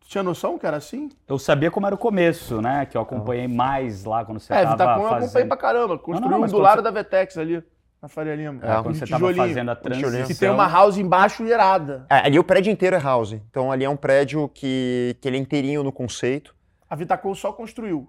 Tu 0.00 0.08
tinha 0.08 0.22
noção 0.22 0.58
que 0.58 0.66
era 0.66 0.78
assim? 0.78 1.10
Eu 1.28 1.38
sabia 1.38 1.70
como 1.70 1.84
era 1.86 1.94
o 1.94 1.98
começo, 1.98 2.62
né? 2.62 2.86
Que 2.86 2.96
eu 2.96 3.02
acompanhei 3.02 3.46
mais 3.46 4.04
lá 4.04 4.24
quando 4.24 4.40
você 4.40 4.52
é, 4.54 4.56
estava 4.62 4.72
Vitacom 4.72 5.00
eu 5.02 5.06
acompanhei 5.06 5.28
fazendo... 5.28 5.48
pra 5.48 5.56
caramba. 5.58 5.98
Construiu 5.98 6.30
não, 6.30 6.38
um 6.38 6.40
mas 6.40 6.52
do 6.52 6.58
lado 6.58 6.76
você- 6.78 6.82
da 6.84 6.90
Vetex 6.90 7.36
ali, 7.36 7.62
na 8.00 8.08
Faria 8.08 8.34
Lima. 8.34 8.58
É, 8.64 8.74
quando 8.76 8.86
Um 8.86 8.94
você 8.94 9.04
estava 9.04 9.34
fazendo 9.34 9.70
a 9.70 9.76
transição. 9.76 10.26
Que 10.26 10.34
tem 10.34 10.48
uma 10.48 10.66
house 10.66 10.96
embaixo 10.96 11.44
irada. 11.44 12.06
É, 12.08 12.26
ali 12.26 12.38
o 12.38 12.44
prédio 12.44 12.72
inteiro 12.72 12.96
é 12.96 12.98
house. 13.00 13.32
Então 13.32 13.70
ali 13.70 13.84
é 13.84 13.90
um 13.90 13.96
prédio 13.96 14.48
que, 14.48 15.14
que 15.20 15.28
ele 15.28 15.36
é 15.36 15.40
inteirinho 15.40 15.82
no 15.82 15.92
conceito. 15.92 16.56
A 16.88 16.96
Vitacom 16.96 17.34
só 17.34 17.52
construiu. 17.52 18.08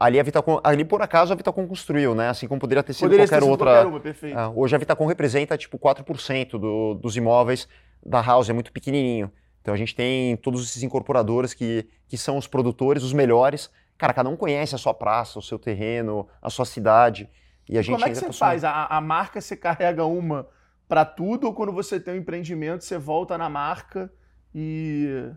Ali 0.00 0.18
a 0.18 0.22
Vitacom, 0.22 0.58
ali 0.64 0.82
por 0.82 1.02
acaso 1.02 1.30
a 1.30 1.36
Vitacom 1.36 1.68
construiu, 1.68 2.14
né? 2.14 2.30
Assim 2.30 2.48
como 2.48 2.58
poderia 2.58 2.82
ter 2.82 2.94
sido 2.94 3.02
Poderia 3.02 3.26
qualquer 3.26 3.36
ter 3.36 3.42
sido 3.42 3.50
outra. 3.50 3.70
qualquer 3.70 3.86
uma, 3.86 4.00
perfeito. 4.00 4.38
É, 4.38 4.48
hoje 4.48 4.74
a 4.74 4.78
Vitacom 4.78 5.04
representa 5.04 5.58
tipo 5.58 5.78
4% 5.78 6.52
do, 6.52 6.94
dos 6.94 7.18
imóveis 7.18 7.68
da 8.04 8.22
house, 8.22 8.48
é 8.48 8.54
muito 8.54 8.72
pequenininho. 8.72 9.30
Então 9.60 9.74
a 9.74 9.76
gente 9.76 9.94
tem 9.94 10.38
todos 10.38 10.64
esses 10.64 10.82
incorporadores 10.82 11.52
que, 11.52 11.86
que 12.08 12.16
são 12.16 12.38
os 12.38 12.46
produtores, 12.46 13.02
os 13.02 13.12
melhores. 13.12 13.70
Cara, 13.98 14.14
cada 14.14 14.30
um 14.30 14.36
conhece 14.36 14.74
a 14.74 14.78
sua 14.78 14.94
praça, 14.94 15.38
o 15.38 15.42
seu 15.42 15.58
terreno, 15.58 16.26
a 16.40 16.48
sua 16.48 16.64
cidade. 16.64 17.28
E 17.68 17.76
a 17.76 17.82
gente 17.82 17.92
Como 17.92 18.06
é 18.06 18.08
que 18.08 18.14
você 18.14 18.24
tá 18.24 18.32
faz? 18.32 18.64
A, 18.64 18.86
a 18.86 19.02
marca 19.02 19.38
você 19.38 19.54
carrega 19.54 20.06
uma 20.06 20.48
pra 20.88 21.04
tudo 21.04 21.46
ou 21.46 21.52
quando 21.52 21.72
você 21.72 22.00
tem 22.00 22.14
um 22.14 22.16
empreendimento 22.16 22.84
você 22.84 22.96
volta 22.96 23.36
na 23.36 23.50
marca 23.50 24.10
e. 24.54 25.30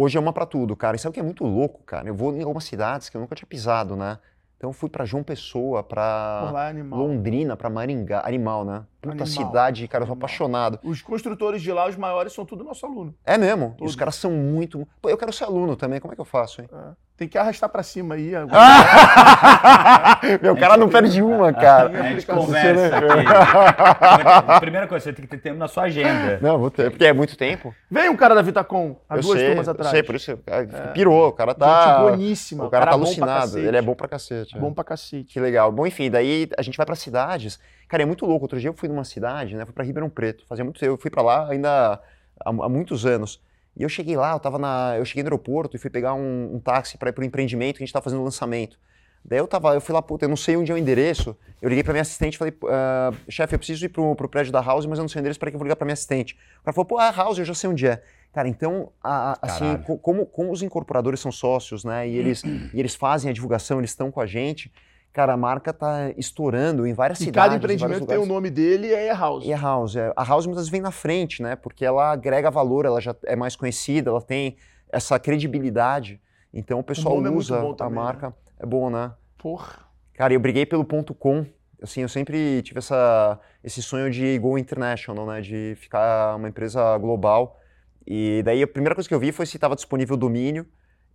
Hoje 0.00 0.16
é 0.16 0.20
uma 0.20 0.32
pra 0.32 0.46
tudo, 0.46 0.76
cara. 0.76 0.94
E 0.94 0.98
sabe 1.00 1.10
o 1.10 1.14
que 1.14 1.18
é 1.18 1.24
muito 1.24 1.42
louco, 1.44 1.82
cara? 1.82 2.06
Eu 2.06 2.14
vou 2.14 2.32
em 2.32 2.40
algumas 2.40 2.62
cidades 2.62 3.08
que 3.08 3.16
eu 3.16 3.20
nunca 3.20 3.34
tinha 3.34 3.48
pisado, 3.48 3.96
né? 3.96 4.20
Então 4.56 4.70
eu 4.70 4.72
fui 4.74 4.88
pra 4.88 5.04
João 5.04 5.24
Pessoa, 5.24 5.84
lá 5.92 6.66
é 6.66 6.70
animal. 6.70 7.00
Londrina, 7.00 7.56
pra 7.56 7.68
Maringá. 7.68 8.22
Animal, 8.24 8.64
né? 8.64 8.84
Puta 9.00 9.24
Animal. 9.24 9.26
cidade, 9.26 9.88
cara, 9.88 10.02
eu 10.02 10.06
sou 10.06 10.12
Animal. 10.12 10.26
apaixonado. 10.28 10.78
Os 10.84 11.02
construtores 11.02 11.60
de 11.60 11.72
lá, 11.72 11.88
os 11.88 11.96
maiores, 11.96 12.32
são 12.32 12.46
tudo 12.46 12.62
nosso 12.62 12.86
aluno. 12.86 13.12
É 13.24 13.36
mesmo? 13.36 13.74
E 13.80 13.84
os 13.84 13.96
caras 13.96 14.14
são 14.14 14.30
muito. 14.30 14.86
Pô, 15.02 15.10
eu 15.10 15.18
quero 15.18 15.32
ser 15.32 15.44
aluno 15.44 15.74
também, 15.74 15.98
como 15.98 16.12
é 16.12 16.14
que 16.14 16.20
eu 16.20 16.24
faço, 16.24 16.60
hein? 16.60 16.68
É. 16.72 17.07
Tem 17.18 17.26
que 17.26 17.36
arrastar 17.36 17.68
pra 17.68 17.82
cima 17.82 18.14
aí. 18.14 18.30
Meu, 20.40 20.52
o 20.52 20.56
cara 20.56 20.76
não 20.76 20.88
perde 20.88 21.20
uma, 21.20 21.48
A 21.48 21.52
cara. 21.52 21.88
gente 21.90 22.00
aplicação. 22.30 22.44
conversa 22.46 22.96
aqui. 24.54 24.60
Primeira 24.60 24.86
coisa, 24.86 25.02
você 25.04 25.12
tem 25.12 25.24
que 25.24 25.30
ter 25.32 25.38
tempo 25.38 25.58
na 25.58 25.66
sua 25.66 25.84
agenda. 25.84 26.38
Não, 26.40 26.58
vou 26.58 26.70
ter, 26.70 26.90
porque 26.90 27.04
é 27.04 27.12
muito 27.12 27.36
tempo. 27.36 27.74
Veio 27.90 28.12
um 28.12 28.16
cara 28.16 28.36
da 28.36 28.42
Vitacom 28.42 28.94
há 29.08 29.16
eu 29.16 29.22
duas 29.22 29.36
sei, 29.38 29.48
turmas 29.48 29.66
eu 29.66 29.72
atrás. 29.72 29.90
sei, 29.90 30.02
por 30.04 30.14
isso 30.14 30.36
cara, 30.46 30.66
pirou, 30.94 31.28
o 31.28 31.32
cara 31.32 31.54
tá. 31.54 31.98
Gente 32.02 32.10
boníssima. 32.10 32.66
o 32.66 32.70
cara 32.70 32.86
tá 32.86 32.92
bom 32.92 32.98
pra 32.98 33.06
alucinado, 33.06 33.58
ele 33.58 33.76
é 33.76 33.82
bom 33.82 33.94
pra 33.96 34.06
cacete. 34.06 34.56
é. 34.56 34.60
Bom 34.60 34.72
pra 34.72 34.84
cacete. 34.84 35.24
Que 35.24 35.40
legal. 35.40 35.72
Bom, 35.72 35.84
enfim, 35.86 36.08
daí 36.08 36.48
a 36.56 36.62
gente 36.62 36.76
vai 36.76 36.86
pra 36.86 36.94
cidades. 36.94 37.58
Cara, 37.88 38.04
é 38.04 38.06
muito 38.06 38.24
louco. 38.26 38.44
Outro 38.44 38.60
dia 38.60 38.70
eu 38.70 38.74
fui 38.74 38.88
numa 38.88 39.04
cidade, 39.04 39.56
né? 39.56 39.64
Fui 39.64 39.74
pra 39.74 39.82
Ribeirão 39.82 40.08
Preto. 40.08 40.44
Fazia 40.48 40.64
muito 40.64 40.78
tempo. 40.78 40.92
Eu 40.92 40.98
fui 40.98 41.10
pra 41.10 41.22
lá 41.22 41.48
ainda 41.50 41.94
há, 42.44 42.48
há 42.48 42.68
muitos 42.68 43.04
anos. 43.04 43.40
E 43.78 43.82
eu 43.84 43.88
cheguei 43.88 44.16
lá, 44.16 44.32
eu 44.32 44.40
tava 44.40 44.58
na. 44.58 44.94
Eu 44.98 45.04
cheguei 45.04 45.22
no 45.22 45.28
aeroporto 45.28 45.76
e 45.76 45.78
fui 45.78 45.88
pegar 45.88 46.12
um, 46.14 46.56
um 46.56 46.58
táxi 46.60 46.98
pra 46.98 47.10
ir 47.10 47.12
pro 47.12 47.24
empreendimento 47.24 47.76
que 47.76 47.84
a 47.84 47.86
gente 47.86 47.92
tava 47.92 48.02
fazendo 48.02 48.20
o 48.20 48.24
lançamento. 48.24 48.78
Daí 49.24 49.38
eu 49.38 49.46
tava, 49.46 49.74
eu 49.74 49.80
fui 49.80 49.92
lá, 49.94 50.00
puta, 50.02 50.24
eu 50.24 50.28
não 50.28 50.36
sei 50.36 50.56
onde 50.56 50.72
é 50.72 50.74
o 50.74 50.78
endereço. 50.78 51.36
Eu 51.60 51.68
liguei 51.68 51.84
pra 51.84 51.92
minha 51.92 52.02
assistente 52.02 52.34
e 52.34 52.38
falei, 52.38 52.54
"Ah, 52.68 53.12
chefe, 53.28 53.54
eu 53.54 53.58
preciso 53.58 53.84
ir 53.84 53.88
pro, 53.88 54.14
pro 54.16 54.28
prédio 54.28 54.52
da 54.52 54.60
House, 54.60 54.86
mas 54.86 54.98
eu 54.98 55.02
não 55.02 55.08
sei 55.08 55.18
o 55.18 55.20
endereço, 55.20 55.38
para 55.38 55.50
que 55.50 55.56
eu 55.56 55.58
vou 55.58 55.64
ligar 55.66 55.76
pra 55.76 55.84
minha 55.84 55.92
assistente? 55.92 56.34
O 56.60 56.64
cara 56.64 56.72
falou, 56.72 56.86
pô, 56.86 56.98
a 56.98 57.10
House, 57.10 57.38
eu 57.38 57.44
já 57.44 57.52
sei 57.54 57.68
onde 57.68 57.86
é. 57.86 58.02
Cara, 58.32 58.48
então, 58.48 58.90
a- 59.02 59.32
a- 59.32 59.38
assim, 59.42 59.76
como, 60.02 60.24
como 60.26 60.50
os 60.52 60.62
incorporadores 60.62 61.20
são 61.20 61.30
sócios, 61.32 61.84
né, 61.84 62.08
e 62.08 62.16
eles, 62.16 62.42
e 62.44 62.78
eles 62.80 62.94
fazem 62.94 63.28
a 63.30 63.34
divulgação, 63.34 63.78
eles 63.78 63.90
estão 63.90 64.10
com 64.10 64.20
a 64.20 64.26
gente, 64.26 64.72
cara, 65.12 65.32
a 65.32 65.36
marca 65.36 65.72
tá 65.72 66.10
estourando 66.16 66.86
em 66.86 66.92
várias 66.92 67.20
E 67.20 67.24
cidades. 67.24 67.42
cada 67.44 67.54
em 67.54 67.58
empreendimento 67.58 68.06
tem 68.06 68.18
o 68.18 68.26
nome 68.26 68.50
dele 68.50 68.88
e 68.88 68.92
é 68.94 69.12
house. 69.12 69.44
E 69.44 69.52
a 69.52 69.58
House, 69.58 69.96
é, 69.96 70.12
a 70.16 70.24
House 70.24 70.46
muitas 70.46 70.62
vezes 70.62 70.70
vem 70.70 70.80
na 70.80 70.90
frente, 70.90 71.42
né? 71.42 71.56
Porque 71.56 71.84
ela 71.84 72.12
agrega 72.12 72.50
valor, 72.50 72.84
ela 72.86 73.00
já 73.00 73.14
é 73.24 73.34
mais 73.34 73.56
conhecida, 73.56 74.10
ela 74.10 74.22
tem 74.22 74.56
essa 74.90 75.18
credibilidade. 75.18 76.20
Então 76.52 76.78
o 76.78 76.82
pessoal 76.84 77.16
é 77.18 77.20
muito 77.20 77.36
usa 77.36 77.58
a 77.58 77.74
também, 77.74 77.94
né? 77.94 78.02
marca. 78.02 78.34
É 78.58 78.66
bom, 78.66 78.90
né? 78.90 79.12
Porra. 79.36 79.86
Cara, 80.14 80.32
eu 80.32 80.40
briguei 80.40 80.66
pelo 80.66 80.84
ponto 80.84 81.14
.com. 81.14 81.46
Assim, 81.80 82.00
eu 82.02 82.08
sempre 82.08 82.60
tive 82.62 82.78
essa, 82.78 83.38
esse 83.62 83.80
sonho 83.80 84.10
de 84.10 84.36
go 84.38 84.58
international, 84.58 85.26
né? 85.26 85.40
De 85.40 85.74
ficar 85.76 86.34
uma 86.36 86.48
empresa 86.48 86.96
global. 86.98 87.60
E 88.06 88.42
daí 88.44 88.62
a 88.62 88.66
primeira 88.66 88.94
coisa 88.94 89.08
que 89.08 89.14
eu 89.14 89.20
vi 89.20 89.30
foi 89.30 89.46
se 89.46 89.56
estava 89.56 89.76
disponível 89.76 90.14
o 90.14 90.18
domínio. 90.18 90.66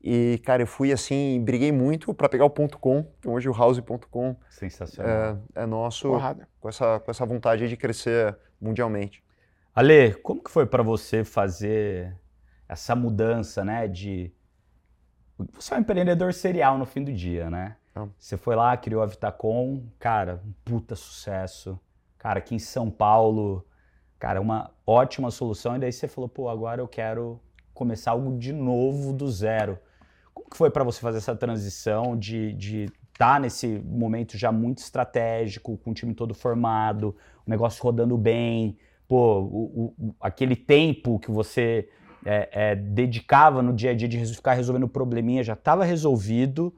E, 0.03 0.39
cara, 0.43 0.63
eu 0.63 0.67
fui 0.67 0.91
assim, 0.91 1.41
briguei 1.41 1.71
muito 1.71 2.13
para 2.13 2.27
pegar 2.27 2.45
o 2.45 2.49
.com, 2.49 3.03
que 3.21 3.27
hoje 3.27 3.47
o 3.47 3.53
house.com 3.53 4.35
Sensacional. 4.49 5.39
é, 5.55 5.63
é 5.63 5.65
nosso, 5.65 6.09
Porrada. 6.09 6.47
com 6.59 6.67
essa, 6.67 6.99
com 6.99 7.09
essa 7.09 7.25
vontade 7.25 7.69
de 7.69 7.77
crescer 7.77 8.37
mundialmente. 8.59 9.23
Ale, 9.73 10.13
como 10.15 10.43
que 10.43 10.51
foi 10.51 10.65
para 10.65 10.83
você 10.83 11.23
fazer 11.23 12.15
essa 12.67 12.95
mudança, 12.95 13.63
né, 13.63 13.87
de 13.87 14.33
você 15.51 15.73
é 15.73 15.77
um 15.77 15.79
empreendedor 15.79 16.33
serial 16.33 16.77
no 16.77 16.85
fim 16.85 17.03
do 17.03 17.11
dia, 17.11 17.49
né? 17.49 17.75
Ah. 17.95 18.07
Você 18.17 18.37
foi 18.37 18.55
lá, 18.55 18.75
criou 18.77 19.01
a 19.01 19.05
Vitacom, 19.05 19.83
cara, 19.99 20.41
um 20.45 20.53
puta 20.63 20.95
sucesso. 20.95 21.79
Cara, 22.17 22.39
aqui 22.39 22.55
em 22.55 22.59
São 22.59 22.89
Paulo, 22.89 23.65
cara, 24.19 24.39
uma 24.39 24.71
ótima 24.85 25.31
solução. 25.31 25.75
E 25.75 25.79
daí 25.79 25.91
você 25.91 26.07
falou, 26.07 26.29
pô, 26.29 26.49
agora 26.49 26.81
eu 26.81 26.87
quero 26.87 27.39
começar 27.73 28.11
algo 28.11 28.37
de 28.37 28.53
novo 28.53 29.11
do 29.11 29.29
zero. 29.29 29.79
Como 30.43 30.49
que 30.51 30.57
foi 30.57 30.69
para 30.69 30.83
você 30.83 30.99
fazer 30.99 31.17
essa 31.19 31.35
transição 31.35 32.17
de 32.17 32.53
de 32.53 32.85
estar 33.13 33.39
nesse 33.39 33.67
momento 33.67 34.37
já 34.37 34.51
muito 34.51 34.79
estratégico, 34.79 35.77
com 35.77 35.91
o 35.91 35.93
time 35.93 36.13
todo 36.15 36.33
formado, 36.33 37.15
o 37.45 37.49
negócio 37.49 37.81
rodando 37.83 38.17
bem, 38.17 38.75
pô, 39.07 39.39
o- 39.41 39.93
o- 39.99 40.15
aquele 40.19 40.55
tempo 40.55 41.19
que 41.19 41.29
você 41.29 41.87
é, 42.25 42.49
é, 42.71 42.75
dedicava 42.75 43.61
no 43.61 43.71
dia 43.73 43.91
a 43.91 43.93
dia 43.93 44.07
de 44.07 44.25
ficar 44.25 44.53
resolvendo 44.53 44.87
probleminha 44.87 45.43
já 45.43 45.53
estava 45.53 45.83
resolvido 45.83 46.73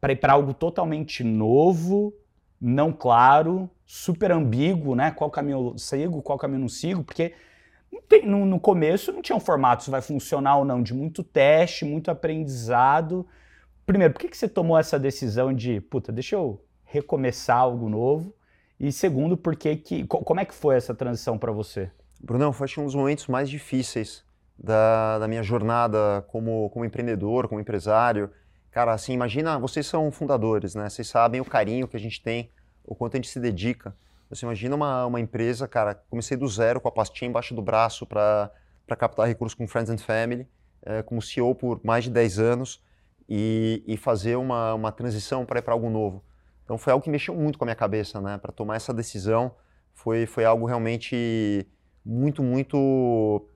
para 0.00 0.12
ir 0.12 0.16
para 0.16 0.34
algo 0.34 0.52
totalmente 0.54 1.24
novo, 1.24 2.12
não 2.60 2.92
claro, 2.92 3.70
super 3.86 4.30
ambíguo, 4.30 4.94
né? 4.94 5.10
Qual 5.10 5.30
caminho 5.30 5.72
eu 5.72 5.78
sigo, 5.78 6.20
qual 6.22 6.38
caminho 6.38 6.58
eu 6.58 6.62
não 6.62 6.68
sigo, 6.68 7.02
porque 7.02 7.32
no, 8.24 8.44
no 8.46 8.60
começo 8.60 9.12
não 9.12 9.22
tinha 9.22 9.36
um 9.36 9.40
formato 9.40 9.84
se 9.84 9.90
vai 9.90 10.00
funcionar 10.00 10.56
ou 10.56 10.64
não, 10.64 10.82
de 10.82 10.94
muito 10.94 11.22
teste, 11.22 11.84
muito 11.84 12.10
aprendizado. 12.10 13.26
Primeiro, 13.84 14.12
por 14.14 14.20
que, 14.20 14.28
que 14.28 14.36
você 14.36 14.48
tomou 14.48 14.78
essa 14.78 14.98
decisão 14.98 15.52
de, 15.52 15.80
puta, 15.80 16.12
deixa 16.12 16.36
eu 16.36 16.64
recomeçar 16.84 17.58
algo 17.58 17.88
novo? 17.88 18.34
E 18.78 18.90
segundo, 18.92 19.36
por 19.36 19.56
que 19.56 19.76
que, 19.76 20.06
co- 20.06 20.22
como 20.22 20.40
é 20.40 20.44
que 20.44 20.54
foi 20.54 20.76
essa 20.76 20.94
transição 20.94 21.38
para 21.38 21.52
você? 21.52 21.90
Brunão, 22.20 22.52
foi 22.52 22.64
acho 22.64 22.80
um 22.80 22.84
dos 22.84 22.94
momentos 22.94 23.26
mais 23.26 23.50
difíceis 23.50 24.24
da, 24.58 25.18
da 25.18 25.28
minha 25.28 25.42
jornada 25.42 26.24
como, 26.28 26.70
como 26.70 26.84
empreendedor, 26.84 27.48
como 27.48 27.60
empresário. 27.60 28.30
Cara, 28.70 28.92
assim, 28.92 29.12
imagina, 29.12 29.58
vocês 29.58 29.86
são 29.86 30.10
fundadores, 30.10 30.74
né? 30.74 30.88
Vocês 30.88 31.08
sabem 31.08 31.40
o 31.40 31.44
carinho 31.44 31.88
que 31.88 31.96
a 31.96 32.00
gente 32.00 32.22
tem, 32.22 32.50
o 32.84 32.94
quanto 32.94 33.14
a 33.14 33.18
gente 33.18 33.28
se 33.28 33.40
dedica. 33.40 33.94
Você 34.32 34.46
imagina 34.46 34.74
uma, 34.74 35.04
uma 35.04 35.20
empresa, 35.20 35.68
cara, 35.68 35.94
comecei 36.08 36.38
do 36.38 36.48
zero 36.48 36.80
com 36.80 36.88
a 36.88 36.92
pastinha 36.92 37.28
embaixo 37.28 37.54
do 37.54 37.60
braço 37.60 38.06
para 38.06 38.50
captar 38.98 39.26
recursos 39.26 39.54
com 39.54 39.68
Friends 39.68 39.90
and 39.90 39.98
Family, 39.98 40.48
eh, 40.86 41.02
como 41.02 41.20
CEO 41.20 41.54
por 41.54 41.80
mais 41.84 42.04
de 42.04 42.10
10 42.10 42.38
anos 42.38 42.82
e, 43.28 43.84
e 43.86 43.94
fazer 43.98 44.36
uma, 44.36 44.72
uma 44.72 44.90
transição 44.90 45.44
para 45.44 45.58
ir 45.58 45.62
para 45.62 45.74
algo 45.74 45.90
novo. 45.90 46.24
Então 46.64 46.78
foi 46.78 46.94
algo 46.94 47.04
que 47.04 47.10
mexeu 47.10 47.34
muito 47.34 47.58
com 47.58 47.64
a 47.64 47.66
minha 47.66 47.76
cabeça, 47.76 48.22
né? 48.22 48.38
Para 48.38 48.52
tomar 48.52 48.76
essa 48.76 48.94
decisão 48.94 49.54
foi, 49.92 50.24
foi 50.24 50.46
algo 50.46 50.64
realmente 50.64 51.68
muito, 52.02 52.42
muito, 52.42 53.46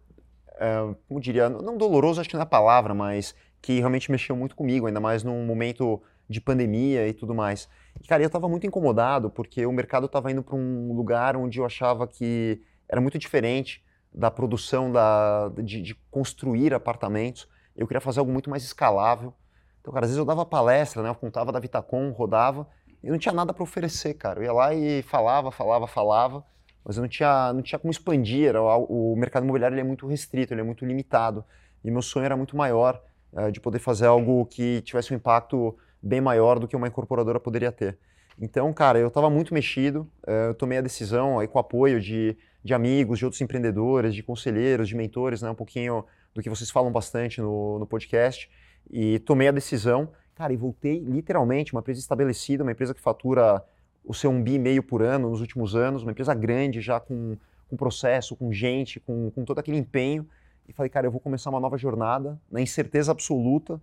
é, 0.58 0.94
como 1.08 1.18
diria, 1.18 1.48
não 1.48 1.78
doloroso 1.78 2.20
acho 2.20 2.28
que 2.28 2.34
não 2.34 2.42
é 2.42 2.44
a 2.44 2.46
palavra, 2.46 2.92
mas 2.94 3.34
que 3.62 3.78
realmente 3.78 4.10
mexeu 4.10 4.36
muito 4.36 4.54
comigo, 4.54 4.86
ainda 4.86 5.00
mais 5.00 5.22
num 5.24 5.46
momento 5.46 6.02
de 6.28 6.38
pandemia 6.38 7.08
e 7.08 7.14
tudo 7.14 7.34
mais. 7.34 7.66
Cara, 8.08 8.22
eu 8.22 8.26
estava 8.28 8.48
muito 8.48 8.66
incomodado 8.66 9.30
porque 9.30 9.66
o 9.66 9.72
mercado 9.72 10.06
estava 10.06 10.30
indo 10.30 10.42
para 10.42 10.54
um 10.54 10.92
lugar 10.92 11.36
onde 11.36 11.58
eu 11.58 11.64
achava 11.64 12.06
que 12.06 12.62
era 12.88 13.00
muito 13.00 13.18
diferente 13.18 13.84
da 14.12 14.30
produção 14.30 14.92
da, 14.92 15.48
de, 15.62 15.82
de 15.82 15.94
construir 16.10 16.72
apartamentos. 16.72 17.48
Eu 17.74 17.86
queria 17.86 18.00
fazer 18.00 18.20
algo 18.20 18.32
muito 18.32 18.48
mais 18.48 18.62
escalável. 18.64 19.34
Então, 19.80 19.92
cara, 19.92 20.04
às 20.06 20.10
vezes 20.10 20.18
eu 20.18 20.24
dava 20.24 20.44
palestra, 20.46 21.02
né? 21.02 21.08
Eu 21.08 21.14
contava 21.14 21.50
da 21.52 21.58
Vitacom, 21.60 22.10
rodava, 22.12 22.66
e 23.02 23.10
não 23.10 23.18
tinha 23.18 23.32
nada 23.34 23.52
para 23.52 23.62
oferecer, 23.62 24.14
cara. 24.14 24.40
Eu 24.40 24.44
ia 24.44 24.52
lá 24.52 24.74
e 24.74 25.02
falava, 25.02 25.50
falava, 25.50 25.86
falava, 25.86 26.44
mas 26.84 26.96
eu 26.96 27.02
não 27.02 27.08
tinha, 27.08 27.52
não 27.52 27.62
tinha 27.62 27.78
como 27.78 27.90
expandir. 27.90 28.54
Al- 28.56 28.84
O 28.88 29.16
mercado 29.16 29.42
imobiliário 29.44 29.78
é 29.78 29.82
muito 29.84 30.06
restrito, 30.06 30.54
é 30.54 30.62
muito 30.62 30.84
limitado. 30.86 31.44
E 31.84 31.90
meu 31.90 32.02
sonho 32.02 32.24
era 32.24 32.36
muito 32.36 32.56
maior, 32.56 33.02
eh, 33.36 33.50
de 33.50 33.60
poder 33.60 33.78
fazer 33.78 34.06
algo 34.06 34.46
que 34.46 34.80
tivesse 34.82 35.12
um 35.12 35.16
impacto 35.16 35.76
bem 36.06 36.20
maior 36.20 36.58
do 36.58 36.68
que 36.68 36.76
uma 36.76 36.88
incorporadora 36.88 37.40
poderia 37.40 37.72
ter. 37.72 37.98
Então, 38.38 38.72
cara, 38.72 38.98
eu 38.98 39.08
estava 39.08 39.30
muito 39.30 39.54
mexido, 39.54 40.06
eh, 40.26 40.48
eu 40.48 40.54
tomei 40.54 40.78
a 40.78 40.82
decisão 40.82 41.38
aí 41.38 41.48
com 41.48 41.58
o 41.58 41.60
apoio 41.60 42.00
de, 42.00 42.36
de 42.62 42.74
amigos, 42.74 43.18
de 43.18 43.24
outros 43.24 43.40
empreendedores, 43.40 44.14
de 44.14 44.22
conselheiros, 44.22 44.88
de 44.88 44.94
mentores, 44.94 45.40
né, 45.40 45.50
um 45.50 45.54
pouquinho 45.54 46.04
do 46.34 46.42
que 46.42 46.50
vocês 46.50 46.70
falam 46.70 46.92
bastante 46.92 47.40
no, 47.40 47.78
no 47.78 47.86
podcast, 47.86 48.50
e 48.90 49.18
tomei 49.20 49.48
a 49.48 49.52
decisão, 49.52 50.10
cara, 50.34 50.52
e 50.52 50.56
voltei 50.56 50.98
literalmente, 50.98 51.72
uma 51.72 51.80
empresa 51.80 51.98
estabelecida, 51.98 52.62
uma 52.62 52.72
empresa 52.72 52.92
que 52.92 53.00
fatura 53.00 53.64
o 54.04 54.12
seu 54.12 54.30
um 54.30 54.42
bi 54.42 54.58
meio 54.58 54.82
por 54.82 55.02
ano 55.02 55.30
nos 55.30 55.40
últimos 55.40 55.74
anos, 55.74 56.02
uma 56.02 56.12
empresa 56.12 56.34
grande 56.34 56.80
já 56.82 57.00
com, 57.00 57.38
com 57.68 57.76
processo, 57.76 58.36
com 58.36 58.52
gente, 58.52 59.00
com, 59.00 59.30
com 59.30 59.44
todo 59.44 59.58
aquele 59.58 59.78
empenho, 59.78 60.28
e 60.68 60.72
falei, 60.74 60.90
cara, 60.90 61.06
eu 61.06 61.10
vou 61.10 61.20
começar 61.20 61.48
uma 61.48 61.60
nova 61.60 61.78
jornada, 61.78 62.38
na 62.50 62.60
incerteza 62.60 63.12
absoluta, 63.12 63.80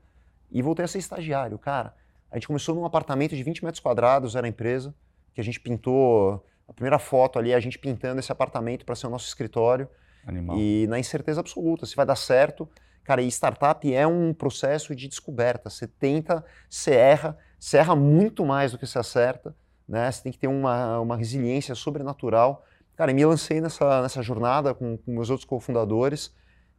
e 0.51 0.61
voltei 0.61 0.85
a 0.85 0.87
ser 0.87 0.99
estagiário, 0.99 1.57
cara. 1.57 1.95
A 2.33 2.37
gente 2.37 2.47
começou 2.47 2.73
num 2.73 2.83
apartamento 2.83 3.35
de 3.35 3.43
20 3.43 3.63
metros 3.63 3.79
quadrados, 3.79 4.35
era 4.35 4.47
a 4.47 4.49
empresa, 4.49 4.91
que 5.35 5.39
a 5.39 5.43
gente 5.43 5.59
pintou, 5.59 6.43
a 6.67 6.73
primeira 6.73 6.97
foto 6.97 7.37
ali, 7.37 7.53
a 7.53 7.59
gente 7.59 7.77
pintando 7.77 8.19
esse 8.19 8.31
apartamento 8.31 8.83
para 8.83 8.95
ser 8.95 9.05
o 9.05 9.09
nosso 9.11 9.27
escritório, 9.27 9.87
Animal. 10.25 10.57
e 10.57 10.87
na 10.87 10.97
incerteza 10.97 11.41
absoluta, 11.41 11.85
se 11.85 11.95
vai 11.95 12.07
dar 12.07 12.15
certo. 12.15 12.67
Cara, 13.03 13.21
e 13.21 13.27
startup 13.27 13.93
é 13.93 14.07
um 14.07 14.33
processo 14.33 14.95
de 14.95 15.07
descoberta. 15.07 15.69
Você 15.69 15.85
tenta, 15.85 16.43
você 16.67 16.95
erra, 16.95 17.37
você 17.59 17.77
erra 17.77 17.95
muito 17.95 18.43
mais 18.43 18.71
do 18.71 18.79
que 18.79 18.87
você 18.87 18.97
acerta, 18.97 19.55
né? 19.87 20.11
Você 20.11 20.23
tem 20.23 20.31
que 20.31 20.39
ter 20.39 20.47
uma, 20.47 20.99
uma 21.01 21.15
resiliência 21.15 21.75
sobrenatural. 21.75 22.65
Cara, 22.95 23.11
e 23.11 23.13
me 23.13 23.23
lancei 23.23 23.61
nessa, 23.61 24.01
nessa 24.01 24.23
jornada 24.23 24.73
com, 24.73 24.97
com 24.97 25.11
meus 25.11 25.29
outros 25.29 25.45
cofundadores 25.45 26.33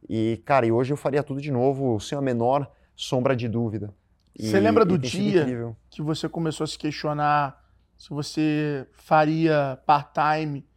e, 0.09 0.41
cara, 0.43 0.65
e 0.65 0.71
hoje 0.73 0.91
eu 0.91 0.97
faria 0.97 1.23
tudo 1.23 1.39
de 1.39 1.51
novo 1.51 1.97
sem 2.01 2.17
a 2.17 2.21
menor 2.21 2.69
sombra 2.93 3.33
de 3.37 3.47
dúvida. 3.47 3.93
E- 4.37 4.43
Você 4.47 4.59
lembra 4.59 4.85
do 4.85 4.97
dia? 4.97 5.45
que 5.89 6.01
você 6.01 6.27
começou 6.27 6.65
a 6.65 6.67
se 6.67 6.77
questionar 6.77 7.63
se 7.97 8.09
você 8.09 8.85
faria 8.91 9.81
part-time 9.85 10.67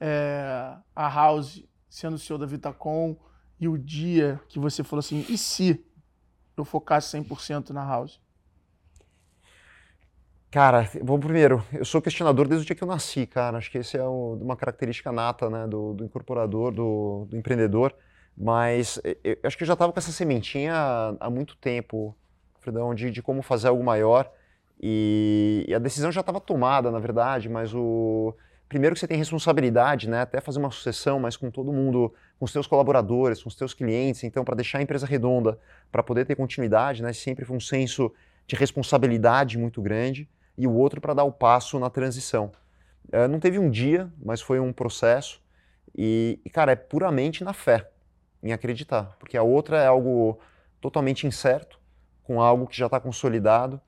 é, 0.00 0.76
a 0.94 1.08
House 1.08 1.64
sendo 1.88 2.18
CEO 2.18 2.38
da 2.38 2.46
Vitacom 2.46 3.16
e 3.60 3.68
o 3.68 3.76
dia 3.78 4.40
que 4.48 4.58
você 4.60 4.84
falou 4.84 5.00
assim, 5.00 5.26
e 5.28 5.36
se 5.38 5.84
eu 6.56 6.64
focasse 6.64 7.08
100% 7.10 7.72
na 7.72 7.84
House? 7.84 8.20
Cara, 10.50 10.88
bom, 11.04 11.18
primeiro, 11.20 11.64
eu 11.72 11.84
sou 11.84 12.02
questionador 12.02 12.48
desde 12.48 12.64
o 12.64 12.66
dia 12.66 12.74
que 12.74 12.82
eu 12.82 12.88
nasci, 12.88 13.24
cara. 13.26 13.58
Acho 13.58 13.70
que 13.70 13.78
esse 13.78 13.96
é 13.96 14.02
o- 14.04 14.34
uma 14.40 14.56
característica 14.56 15.12
nata, 15.12 15.48
né, 15.48 15.66
do, 15.68 15.94
do 15.94 16.04
incorporador, 16.04 16.72
do, 16.72 17.26
do 17.26 17.36
empreendedor. 17.36 17.94
Mas 18.36 18.98
eh, 19.04 19.16
eu, 19.22 19.36
acho 19.44 19.56
que 19.56 19.62
eu 19.62 19.66
já 19.66 19.74
estava 19.74 19.92
com 19.92 19.98
essa 19.98 20.10
sementinha 20.12 20.74
há, 20.74 21.16
há 21.20 21.30
muito 21.30 21.56
tempo, 21.56 22.16
Fredão, 22.60 22.94
de, 22.94 23.10
de 23.10 23.22
como 23.22 23.42
fazer 23.42 23.68
algo 23.68 23.82
maior. 23.82 24.30
E, 24.80 25.64
e 25.68 25.74
a 25.74 25.78
decisão 25.78 26.10
já 26.10 26.20
estava 26.20 26.40
tomada, 26.40 26.90
na 26.90 26.98
verdade, 26.98 27.48
mas 27.48 27.74
o 27.74 28.34
primeiro 28.68 28.94
que 28.94 29.00
você 29.00 29.08
tem 29.08 29.18
responsabilidade, 29.18 30.08
né, 30.08 30.20
até 30.20 30.40
fazer 30.40 30.60
uma 30.60 30.70
sucessão, 30.70 31.18
mas 31.18 31.36
com 31.36 31.50
todo 31.50 31.72
mundo, 31.72 32.14
com 32.38 32.44
os 32.44 32.52
seus 32.52 32.66
colaboradores, 32.66 33.42
com 33.42 33.48
os 33.48 33.56
seus 33.56 33.74
clientes. 33.74 34.22
Então, 34.22 34.44
para 34.44 34.54
deixar 34.54 34.78
a 34.78 34.82
empresa 34.82 35.06
redonda, 35.06 35.58
para 35.90 36.02
poder 36.02 36.24
ter 36.24 36.36
continuidade, 36.36 37.02
né, 37.02 37.12
sempre 37.12 37.44
foi 37.44 37.56
um 37.56 37.60
senso 37.60 38.12
de 38.46 38.54
responsabilidade 38.54 39.58
muito 39.58 39.82
grande 39.82 40.28
e 40.56 40.66
o 40.66 40.72
outro 40.72 41.00
para 41.00 41.14
dar 41.14 41.24
o 41.24 41.32
passo 41.32 41.78
na 41.78 41.90
transição. 41.90 42.52
Eh, 43.10 43.26
não 43.26 43.40
teve 43.40 43.58
um 43.58 43.70
dia, 43.70 44.08
mas 44.22 44.40
foi 44.40 44.60
um 44.60 44.72
processo. 44.72 45.42
E, 45.96 46.38
e, 46.44 46.50
cara, 46.50 46.72
é 46.72 46.76
puramente 46.76 47.42
na 47.42 47.52
fé, 47.52 47.90
em 48.42 48.52
acreditar. 48.52 49.16
Porque 49.18 49.36
a 49.36 49.42
outra 49.42 49.78
é 49.78 49.86
algo 49.86 50.38
totalmente 50.80 51.26
incerto, 51.26 51.79
com 52.30 52.40
algo 52.40 52.68
que 52.68 52.78
já 52.78 52.86
está 52.86 53.00
consolidado. 53.00 53.80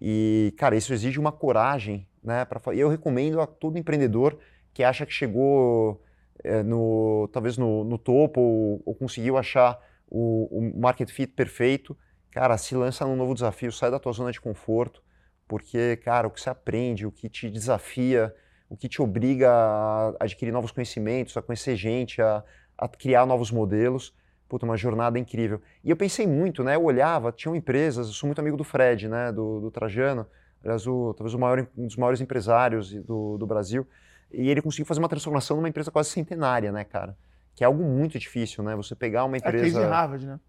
E, 0.00 0.54
cara, 0.56 0.76
isso 0.76 0.92
exige 0.92 1.18
uma 1.18 1.32
coragem, 1.32 2.06
né? 2.22 2.44
Pra, 2.44 2.72
e 2.72 2.78
eu 2.78 2.88
recomendo 2.88 3.40
a 3.40 3.48
todo 3.48 3.76
empreendedor 3.76 4.38
que 4.72 4.84
acha 4.84 5.04
que 5.04 5.12
chegou 5.12 6.00
eh, 6.44 6.62
no, 6.62 7.28
talvez 7.32 7.58
no, 7.58 7.82
no 7.82 7.98
topo 7.98 8.40
ou, 8.40 8.82
ou 8.86 8.94
conseguiu 8.94 9.36
achar 9.36 9.76
o, 10.08 10.46
o 10.56 10.80
market 10.80 11.10
fit 11.10 11.32
perfeito, 11.32 11.98
cara, 12.30 12.56
se 12.56 12.76
lança 12.76 13.04
num 13.04 13.16
novo 13.16 13.34
desafio, 13.34 13.72
sai 13.72 13.90
da 13.90 13.98
tua 13.98 14.12
zona 14.12 14.30
de 14.30 14.40
conforto, 14.40 15.02
porque, 15.48 15.96
cara, 15.96 16.28
o 16.28 16.30
que 16.30 16.40
você 16.40 16.48
aprende, 16.48 17.04
o 17.04 17.10
que 17.10 17.28
te 17.28 17.50
desafia, 17.50 18.32
o 18.68 18.76
que 18.76 18.88
te 18.88 19.02
obriga 19.02 19.50
a 19.50 20.14
adquirir 20.20 20.52
novos 20.52 20.70
conhecimentos, 20.70 21.36
a 21.36 21.42
conhecer 21.42 21.74
gente, 21.74 22.22
a, 22.22 22.44
a 22.78 22.86
criar 22.86 23.26
novos 23.26 23.50
modelos, 23.50 24.14
puta, 24.50 24.66
uma 24.66 24.76
jornada 24.76 25.18
incrível. 25.18 25.62
E 25.82 25.90
eu 25.90 25.96
pensei 25.96 26.26
muito, 26.26 26.62
né? 26.62 26.74
Eu 26.74 26.84
olhava, 26.84 27.32
tinham 27.32 27.56
empresas, 27.56 28.08
eu 28.08 28.12
sou 28.12 28.26
muito 28.26 28.40
amigo 28.40 28.56
do 28.56 28.64
Fred, 28.64 29.08
né? 29.08 29.32
Do, 29.32 29.60
do 29.60 29.70
Trajano, 29.70 30.26
aliás, 30.62 30.86
o, 30.86 31.14
talvez 31.14 31.32
o 31.32 31.38
maior, 31.38 31.66
um 31.78 31.86
dos 31.86 31.96
maiores 31.96 32.20
empresários 32.20 32.92
do, 32.92 33.38
do 33.38 33.46
Brasil, 33.46 33.86
e 34.30 34.50
ele 34.50 34.60
conseguiu 34.60 34.84
fazer 34.84 35.00
uma 35.00 35.08
transformação 35.08 35.56
numa 35.56 35.68
empresa 35.68 35.90
quase 35.90 36.10
centenária, 36.10 36.70
né, 36.70 36.84
cara? 36.84 37.16
que 37.54 37.64
é 37.64 37.66
algo 37.66 37.84
muito 37.84 38.18
difícil, 38.18 38.64
né? 38.64 38.74
Você 38.76 38.94
pegar 38.94 39.24
uma 39.26 39.36
empresa... 39.36 39.58
É 39.58 39.68
case 39.68 39.78
de 39.78 39.84
Harvard, 39.84 40.26
né? 40.26 40.40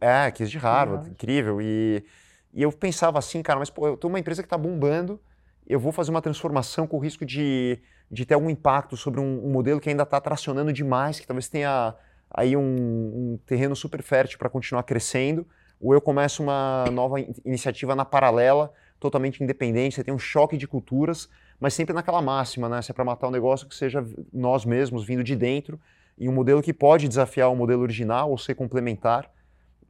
É, 0.00 0.30
case 0.32 0.50
de 0.50 0.58
Harvard, 0.58 0.90
Harvard. 0.90 1.10
incrível. 1.10 1.62
E, 1.62 2.04
e 2.52 2.62
eu 2.62 2.72
pensava 2.72 3.18
assim, 3.18 3.42
cara, 3.42 3.60
mas 3.60 3.70
pô, 3.70 3.86
eu 3.86 3.96
tô 3.96 4.08
uma 4.08 4.18
empresa 4.18 4.42
que 4.42 4.46
está 4.46 4.58
bombando, 4.58 5.20
eu 5.66 5.78
vou 5.78 5.92
fazer 5.92 6.10
uma 6.10 6.20
transformação 6.20 6.84
com 6.86 6.96
o 6.96 7.00
risco 7.00 7.24
de, 7.24 7.80
de 8.10 8.26
ter 8.26 8.34
algum 8.34 8.50
impacto 8.50 8.96
sobre 8.96 9.20
um, 9.20 9.46
um 9.46 9.52
modelo 9.52 9.78
que 9.80 9.88
ainda 9.88 10.02
está 10.02 10.20
tracionando 10.20 10.72
demais, 10.72 11.20
que 11.20 11.26
talvez 11.26 11.48
tenha 11.48 11.94
aí 12.34 12.56
um, 12.56 12.62
um 12.62 13.38
terreno 13.46 13.76
super 13.76 14.02
fértil 14.02 14.38
para 14.38 14.48
continuar 14.48 14.82
crescendo, 14.84 15.46
ou 15.80 15.92
eu 15.92 16.00
começo 16.00 16.42
uma 16.42 16.84
nova 16.92 17.20
iniciativa 17.44 17.94
na 17.94 18.04
paralela, 18.04 18.72
totalmente 19.00 19.42
independente, 19.42 19.96
você 19.96 20.04
tem 20.04 20.14
um 20.14 20.18
choque 20.18 20.56
de 20.56 20.66
culturas, 20.66 21.28
mas 21.58 21.74
sempre 21.74 21.92
naquela 21.92 22.22
máxima, 22.22 22.68
né? 22.68 22.80
Se 22.80 22.92
é 22.92 22.94
para 22.94 23.04
matar 23.04 23.26
um 23.26 23.32
negócio 23.32 23.68
que 23.68 23.74
seja 23.74 24.04
nós 24.32 24.64
mesmos, 24.64 25.04
vindo 25.04 25.24
de 25.24 25.34
dentro, 25.34 25.80
e 26.16 26.28
um 26.28 26.32
modelo 26.32 26.62
que 26.62 26.72
pode 26.72 27.08
desafiar 27.08 27.50
o 27.50 27.56
modelo 27.56 27.82
original 27.82 28.30
ou 28.30 28.38
ser 28.38 28.54
complementar, 28.54 29.30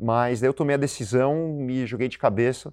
mas 0.00 0.40
daí 0.40 0.48
eu 0.48 0.55
tomei 0.55 0.74
a 0.74 0.78
decisão, 0.78 1.48
me 1.59 1.87
joguei 1.87 2.09
de 2.09 2.18
cabeça, 2.18 2.72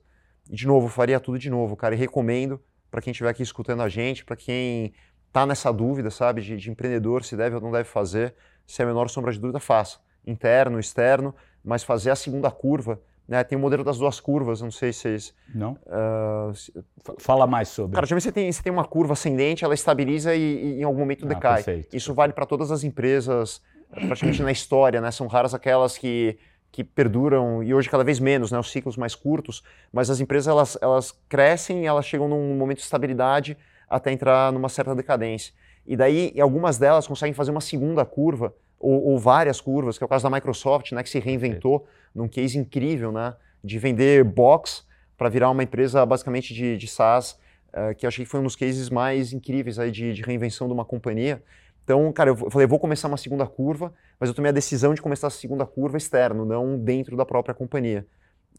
e 0.50 0.56
de 0.56 0.66
novo, 0.66 0.88
faria 0.88 1.20
tudo 1.20 1.38
de 1.38 1.50
novo, 1.50 1.76
cara, 1.76 1.94
e 1.94 1.98
recomendo 1.98 2.60
para 2.90 3.02
quem 3.02 3.12
estiver 3.12 3.30
aqui 3.30 3.44
escutando 3.44 3.82
a 3.82 3.90
gente, 3.90 4.24
para 4.24 4.36
quem 4.36 4.94
está 5.28 5.46
nessa 5.46 5.72
dúvida, 5.72 6.10
sabe, 6.10 6.42
de, 6.42 6.58
de 6.58 6.72
empreendedor, 6.72 7.24
se 7.24 7.36
deve 7.36 7.56
ou 7.56 7.62
não 7.62 7.72
deve 7.72 7.88
fazer, 7.88 8.34
se 8.70 8.84
é 8.84 8.86
a 8.86 8.88
menor 8.88 9.10
sombra 9.10 9.32
de 9.32 9.40
dúvida, 9.40 9.60
faça. 9.60 9.98
Interno, 10.26 10.80
externo, 10.80 11.34
mas 11.66 11.82
fazer 11.84 12.12
a 12.12 12.16
segunda 12.16 12.52
curva. 12.52 13.02
Né? 13.28 13.44
Tem 13.44 13.58
o 13.58 13.62
modelo 13.62 13.84
das 13.84 13.98
duas 13.98 14.20
curvas, 14.20 14.62
não 14.62 14.70
sei 14.70 14.94
se 14.94 15.00
vocês. 15.00 15.34
Não. 15.56 15.72
Uh, 15.88 16.54
se... 16.54 16.72
Fala 17.18 17.48
mais 17.48 17.70
sobre. 17.70 17.96
Cara, 17.96 18.06
você 18.06 18.32
tem, 18.32 18.52
você 18.52 18.62
tem 18.62 18.72
uma 18.72 18.86
curva 18.86 19.14
ascendente, 19.14 19.66
ela 19.66 19.74
estabiliza 19.74 20.36
e, 20.36 20.42
e 20.42 20.82
em 20.82 20.84
algum 20.84 21.00
momento 21.00 21.26
ah, 21.26 21.30
decai. 21.30 21.64
Perfeito. 21.64 21.96
Isso 21.96 22.14
vale 22.14 22.32
para 22.32 22.46
todas 22.46 22.70
as 22.70 22.84
empresas, 22.84 23.60
praticamente 23.92 24.44
na 24.44 24.52
história, 24.52 25.02
né? 25.02 25.10
São 25.10 25.26
raras 25.26 25.56
aquelas 25.56 25.98
que, 25.98 26.38
que 26.72 26.84
perduram, 26.84 27.64
e 27.64 27.74
hoje 27.74 27.90
cada 27.90 28.04
vez 28.04 28.20
menos, 28.20 28.52
né? 28.52 28.60
Os 28.60 28.72
ciclos 28.72 28.96
mais 28.96 29.16
curtos, 29.16 29.64
mas 29.92 30.12
as 30.12 30.20
empresas 30.20 30.48
elas, 30.48 30.78
elas 30.80 31.12
crescem, 31.28 31.88
elas 31.88 32.06
chegam 32.06 32.28
num 32.28 32.56
momento 32.56 32.78
de 32.78 32.84
estabilidade 32.84 33.58
até 33.90 34.12
entrar 34.12 34.54
numa 34.54 34.70
certa 34.70 34.94
decadência. 34.94 35.54
E 35.86 35.96
daí, 35.96 36.34
algumas 36.40 36.78
delas 36.78 37.08
conseguem 37.08 37.34
fazer 37.34 37.52
uma 37.52 37.62
segunda 37.62 38.06
curva, 38.06 38.54
ou, 38.80 39.08
ou, 39.08 39.20
várias 39.20 39.60
curvas, 39.60 39.98
que 39.98 40.04
é 40.04 40.06
o 40.06 40.08
caso 40.08 40.24
da 40.24 40.30
Microsoft, 40.30 40.92
né, 40.94 41.04
que 41.04 41.10
se 41.10 41.20
reinventou 41.20 41.86
num 42.16 42.28
case 42.28 42.58
incrível, 42.58 43.12
né, 43.12 43.36
de 43.64 43.78
vender 43.78 44.24
box 44.24 44.86
para 45.18 45.28
virar 45.28 45.50
uma 45.50 45.64
empresa 45.64 46.06
basicamente 46.06 46.54
de, 46.54 46.78
de 46.78 46.88
SaaS, 46.88 47.38
uh, 47.74 47.94
que 47.98 48.06
eu 48.06 48.08
achei 48.08 48.24
que 48.24 48.32
foi 48.32 48.40
um 48.40 48.44
dos 48.44 48.56
cases 48.56 48.90
mais 48.90 49.34
incríveis 49.34 49.78
aí 49.78 49.92
de, 49.92 50.14
de 50.14 50.22
reinvenção 50.22 50.68
de 50.68 50.74
uma 50.74 50.86
companhia. 50.86 51.44
Então, 51.84 52.12
cara, 52.14 52.30
eu 52.30 52.36
falei, 52.36 52.66
eu 52.66 52.70
vou 52.70 52.80
começar 52.80 53.08
uma 53.08 53.18
segunda 53.18 53.46
curva, 53.46 53.94
mas 54.20 54.30
eu 54.30 54.36
tomei 54.36 54.50
a 54.50 54.54
decisão 54.54 54.94
de 54.94 55.02
começar 55.02 55.28
a 55.28 55.32
segunda 55.32 55.66
curva 55.66 55.98
externo, 55.98 56.46
não 56.46 56.78
dentro 56.78 57.18
da 57.18 57.26
própria 57.26 57.54
companhia. 57.54 58.06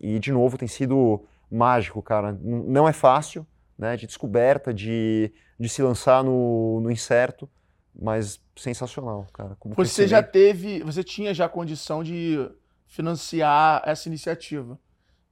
E, 0.00 0.18
de 0.18 0.32
novo, 0.32 0.58
tem 0.58 0.68
sido 0.68 1.24
mágico, 1.50 2.02
cara. 2.02 2.36
Não 2.42 2.88
é 2.88 2.92
fácil, 2.92 3.46
né, 3.80 3.96
de 3.96 4.06
descoberta, 4.06 4.74
de, 4.74 5.32
de 5.58 5.68
se 5.68 5.82
lançar 5.82 6.22
no, 6.22 6.80
no 6.82 6.90
incerto, 6.90 7.48
mas 7.98 8.38
sensacional, 8.54 9.26
cara. 9.32 9.56
você 9.74 10.06
já 10.06 10.22
teve, 10.22 10.80
você 10.82 11.02
tinha 11.02 11.32
já 11.32 11.48
condição 11.48 12.04
de 12.04 12.46
financiar 12.86 13.82
essa 13.86 14.06
iniciativa, 14.06 14.78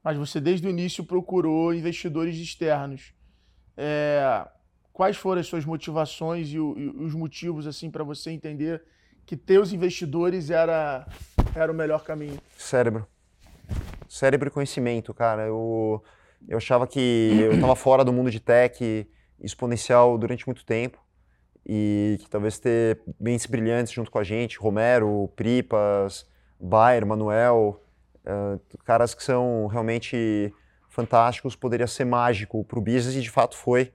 mas 0.02 0.16
você 0.16 0.40
desde 0.40 0.66
o 0.66 0.70
início 0.70 1.04
procurou 1.04 1.74
investidores 1.74 2.36
externos. 2.36 3.12
É, 3.76 4.48
quais 4.94 5.18
foram 5.18 5.42
as 5.42 5.46
suas 5.46 5.66
motivações 5.66 6.48
e, 6.48 6.58
o, 6.58 6.74
e 6.78 6.88
os 6.88 7.14
motivos 7.14 7.66
assim 7.66 7.90
para 7.90 8.02
você 8.02 8.30
entender 8.30 8.82
que 9.26 9.36
ter 9.36 9.60
os 9.60 9.74
investidores 9.74 10.48
era, 10.48 11.06
era 11.54 11.70
o 11.70 11.74
melhor 11.74 12.02
caminho? 12.02 12.40
Cérebro. 12.56 13.06
Cérebro 14.08 14.48
e 14.48 14.50
conhecimento, 14.50 15.12
cara. 15.12 15.42
Eu 15.42 16.02
eu 16.46 16.56
achava 16.56 16.86
que 16.86 17.38
eu 17.40 17.52
estava 17.54 17.74
fora 17.76 18.04
do 18.04 18.12
mundo 18.12 18.30
de 18.30 18.40
tech 18.40 19.08
exponencial 19.40 20.18
durante 20.18 20.46
muito 20.46 20.64
tempo 20.64 20.98
e 21.66 22.16
que 22.20 22.30
talvez 22.30 22.58
ter 22.58 23.00
mentes 23.20 23.46
brilhantes 23.46 23.92
junto 23.92 24.10
com 24.10 24.18
a 24.18 24.24
gente, 24.24 24.58
Romero, 24.58 25.30
Pripas, 25.36 26.26
Bayer, 26.58 27.06
Manuel, 27.06 27.82
uh, 28.24 28.78
caras 28.84 29.14
que 29.14 29.22
são 29.22 29.66
realmente 29.66 30.52
fantásticos, 30.88 31.54
poderia 31.54 31.86
ser 31.86 32.06
mágico 32.06 32.64
para 32.64 32.78
o 32.78 32.82
business 32.82 33.14
e 33.14 33.20
de 33.20 33.30
fato 33.30 33.54
foi. 33.54 33.92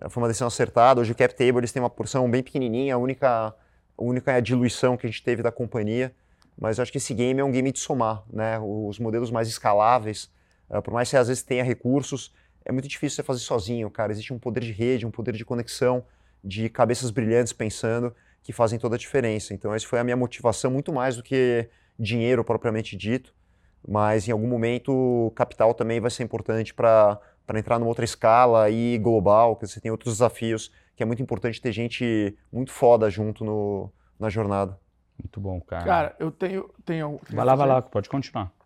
Uh, 0.00 0.08
foi 0.08 0.22
uma 0.22 0.28
decisão 0.28 0.46
acertada. 0.46 1.00
Hoje 1.00 1.10
o 1.10 1.14
cap 1.14 1.34
table 1.34 1.58
eles 1.58 1.72
têm 1.72 1.82
uma 1.82 1.90
porção 1.90 2.30
bem 2.30 2.42
pequenininha, 2.42 2.94
a 2.94 2.98
única, 2.98 3.48
a 3.48 4.02
única 4.02 4.40
diluição 4.40 4.96
que 4.96 5.06
a 5.06 5.10
gente 5.10 5.22
teve 5.22 5.42
da 5.42 5.50
companhia. 5.50 6.14
Mas 6.56 6.78
eu 6.78 6.82
acho 6.82 6.92
que 6.92 6.98
esse 6.98 7.14
game 7.14 7.40
é 7.40 7.44
um 7.44 7.52
game 7.52 7.70
de 7.70 7.78
somar, 7.78 8.24
né? 8.32 8.58
Os 8.60 8.98
modelos 8.98 9.30
mais 9.30 9.48
escaláveis, 9.48 10.30
Uh, 10.70 10.82
por 10.82 10.92
mais 10.92 11.08
que 11.08 11.12
você 11.12 11.16
às 11.16 11.28
vezes 11.28 11.42
tenha 11.42 11.64
recursos, 11.64 12.32
é 12.64 12.72
muito 12.72 12.86
difícil 12.86 13.16
você 13.16 13.22
fazer 13.22 13.40
sozinho, 13.40 13.90
cara. 13.90 14.12
Existe 14.12 14.32
um 14.32 14.38
poder 14.38 14.60
de 14.60 14.72
rede, 14.72 15.06
um 15.06 15.10
poder 15.10 15.34
de 15.34 15.44
conexão, 15.44 16.04
de 16.44 16.68
cabeças 16.68 17.10
brilhantes 17.10 17.52
pensando, 17.52 18.14
que 18.42 18.52
fazem 18.52 18.78
toda 18.78 18.96
a 18.96 18.98
diferença. 18.98 19.54
Então, 19.54 19.74
essa 19.74 19.86
foi 19.86 19.98
a 19.98 20.04
minha 20.04 20.16
motivação, 20.16 20.70
muito 20.70 20.92
mais 20.92 21.16
do 21.16 21.22
que 21.22 21.68
dinheiro 21.98 22.44
propriamente 22.44 22.96
dito. 22.96 23.34
Mas 23.86 24.28
em 24.28 24.32
algum 24.32 24.46
momento, 24.46 25.32
capital 25.34 25.72
também 25.72 25.98
vai 26.00 26.10
ser 26.10 26.24
importante 26.24 26.74
para 26.74 27.20
entrar 27.54 27.78
numa 27.78 27.88
outra 27.88 28.04
escala 28.04 28.68
e 28.68 28.98
global, 28.98 29.56
que 29.56 29.66
você 29.66 29.80
tem 29.80 29.90
outros 29.90 30.14
desafios, 30.14 30.70
que 30.94 31.02
é 31.02 31.06
muito 31.06 31.22
importante 31.22 31.60
ter 31.60 31.72
gente 31.72 32.36
muito 32.52 32.70
foda 32.70 33.08
junto 33.08 33.44
no, 33.44 33.90
na 34.18 34.28
jornada. 34.28 34.78
Muito 35.18 35.40
bom, 35.40 35.60
cara. 35.60 35.84
Cara, 35.84 36.16
eu 36.18 36.30
tenho. 36.30 36.68
tenho, 36.84 37.18
tenho 37.24 37.36
vai 37.36 37.44
lá, 37.46 37.54
vai 37.54 37.66
lá, 37.66 37.82
pode 37.82 38.08
continuar 38.08 38.57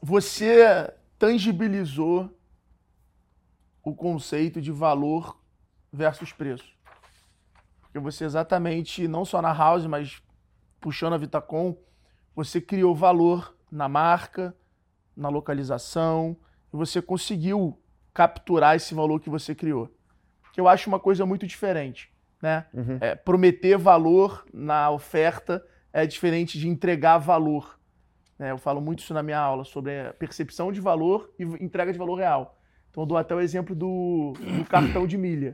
você 0.00 0.92
tangibilizou 1.18 2.30
o 3.82 3.94
conceito 3.94 4.60
de 4.60 4.70
valor 4.70 5.38
versus 5.92 6.32
preço. 6.32 6.76
Porque 7.82 7.98
você 7.98 8.24
exatamente, 8.24 9.08
não 9.08 9.24
só 9.24 9.42
na 9.42 9.52
House, 9.52 9.86
mas 9.86 10.22
puxando 10.80 11.14
a 11.14 11.18
Vitacom, 11.18 11.76
você 12.34 12.60
criou 12.60 12.94
valor 12.94 13.56
na 13.70 13.88
marca, 13.88 14.54
na 15.16 15.28
localização, 15.28 16.36
e 16.72 16.76
você 16.76 17.02
conseguiu 17.02 17.78
capturar 18.14 18.76
esse 18.76 18.94
valor 18.94 19.20
que 19.20 19.28
você 19.28 19.54
criou. 19.54 19.92
Que 20.52 20.60
eu 20.60 20.68
acho 20.68 20.88
uma 20.88 21.00
coisa 21.00 21.26
muito 21.26 21.46
diferente. 21.46 22.12
Né? 22.40 22.64
Uhum. 22.72 22.98
É, 23.00 23.14
prometer 23.14 23.76
valor 23.76 24.44
na 24.52 24.90
oferta 24.90 25.64
é 25.92 26.06
diferente 26.06 26.58
de 26.58 26.68
entregar 26.68 27.18
valor. 27.18 27.79
Né? 28.40 28.50
Eu 28.50 28.56
falo 28.56 28.80
muito 28.80 29.00
isso 29.00 29.12
na 29.12 29.22
minha 29.22 29.38
aula, 29.38 29.64
sobre 29.64 30.10
percepção 30.14 30.72
de 30.72 30.80
valor 30.80 31.30
e 31.38 31.44
entrega 31.62 31.92
de 31.92 31.98
valor 31.98 32.14
real. 32.14 32.58
Então 32.90 33.02
eu 33.02 33.06
dou 33.06 33.18
até 33.18 33.34
o 33.34 33.40
exemplo 33.40 33.74
do, 33.74 34.32
do 34.32 34.64
cartão 34.64 35.06
de 35.06 35.18
milha. 35.18 35.52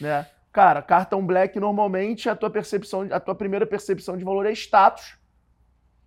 Né? 0.00 0.26
Cara, 0.52 0.82
cartão 0.82 1.24
black 1.24 1.60
normalmente 1.60 2.28
a 2.28 2.34
tua 2.34 2.50
percepção, 2.50 3.06
a 3.12 3.20
tua 3.20 3.36
primeira 3.36 3.64
percepção 3.64 4.16
de 4.16 4.24
valor 4.24 4.46
é 4.46 4.52
status, 4.52 5.16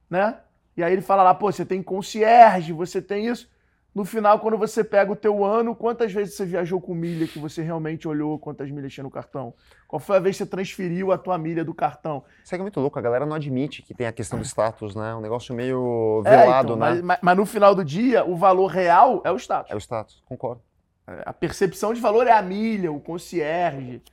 né? 0.10 0.38
E 0.76 0.84
aí 0.84 0.92
ele 0.92 1.02
fala 1.02 1.24
lá, 1.24 1.34
pô, 1.34 1.50
você 1.52 1.66
tem 1.66 1.82
concierge, 1.82 2.74
você 2.74 3.02
tem 3.02 3.28
isso. 3.28 3.50
No 3.98 4.06
final, 4.06 4.40
quando 4.40 4.60
você 4.60 4.84
pega 4.84 5.12
o 5.12 5.16
teu 5.16 5.44
ano, 5.44 5.76
quantas 5.76 6.14
vezes 6.14 6.36
você 6.36 6.46
viajou 6.46 6.80
com 6.80 6.94
milha 6.94 7.28
que 7.28 7.40
você 7.40 7.64
realmente 7.64 8.08
olhou 8.08 8.38
quantas 8.38 8.70
milhas 8.70 8.94
tinha 8.94 9.04
no 9.04 9.10
cartão? 9.10 9.56
Qual 9.88 10.00
foi 10.00 10.18
a 10.18 10.20
vez 10.20 10.38
que 10.38 10.44
você 10.44 10.48
transferiu 10.48 11.12
a 11.12 11.18
tua 11.18 11.36
milha 11.36 11.66
do 11.66 11.74
cartão? 11.74 12.24
Isso 12.44 12.54
é 12.54 12.60
muito 12.60 12.80
louco, 12.80 13.00
a 13.00 13.02
galera 13.02 13.26
não 13.26 13.36
admite 13.36 13.82
que 13.82 13.96
tem 13.96 14.06
a 14.06 14.12
questão 14.12 14.38
do 14.38 14.46
status, 14.46 14.94
né? 14.94 15.16
Um 15.16 15.20
negócio 15.20 15.56
meio 15.56 16.22
velado, 16.24 16.74
é, 16.74 16.76
então, 16.76 16.94
né? 16.94 17.02
Mas, 17.02 17.18
mas, 17.24 17.38
no 17.38 17.44
final 17.44 17.74
do 17.74 17.84
dia, 17.84 18.24
o 18.24 18.36
valor 18.36 18.68
real 18.68 19.24
é 19.26 19.32
o 19.32 19.36
status. 19.36 19.72
É 19.72 19.76
o 19.76 19.80
status, 19.80 20.22
concordo. 20.28 20.62
É, 21.08 21.24
a 21.26 21.34
percepção 21.34 21.92
de 21.92 22.00
valor 22.00 22.28
é 22.28 22.34
a 22.34 22.42
milha, 22.44 22.92
o 22.92 23.00
concierge, 23.00 24.04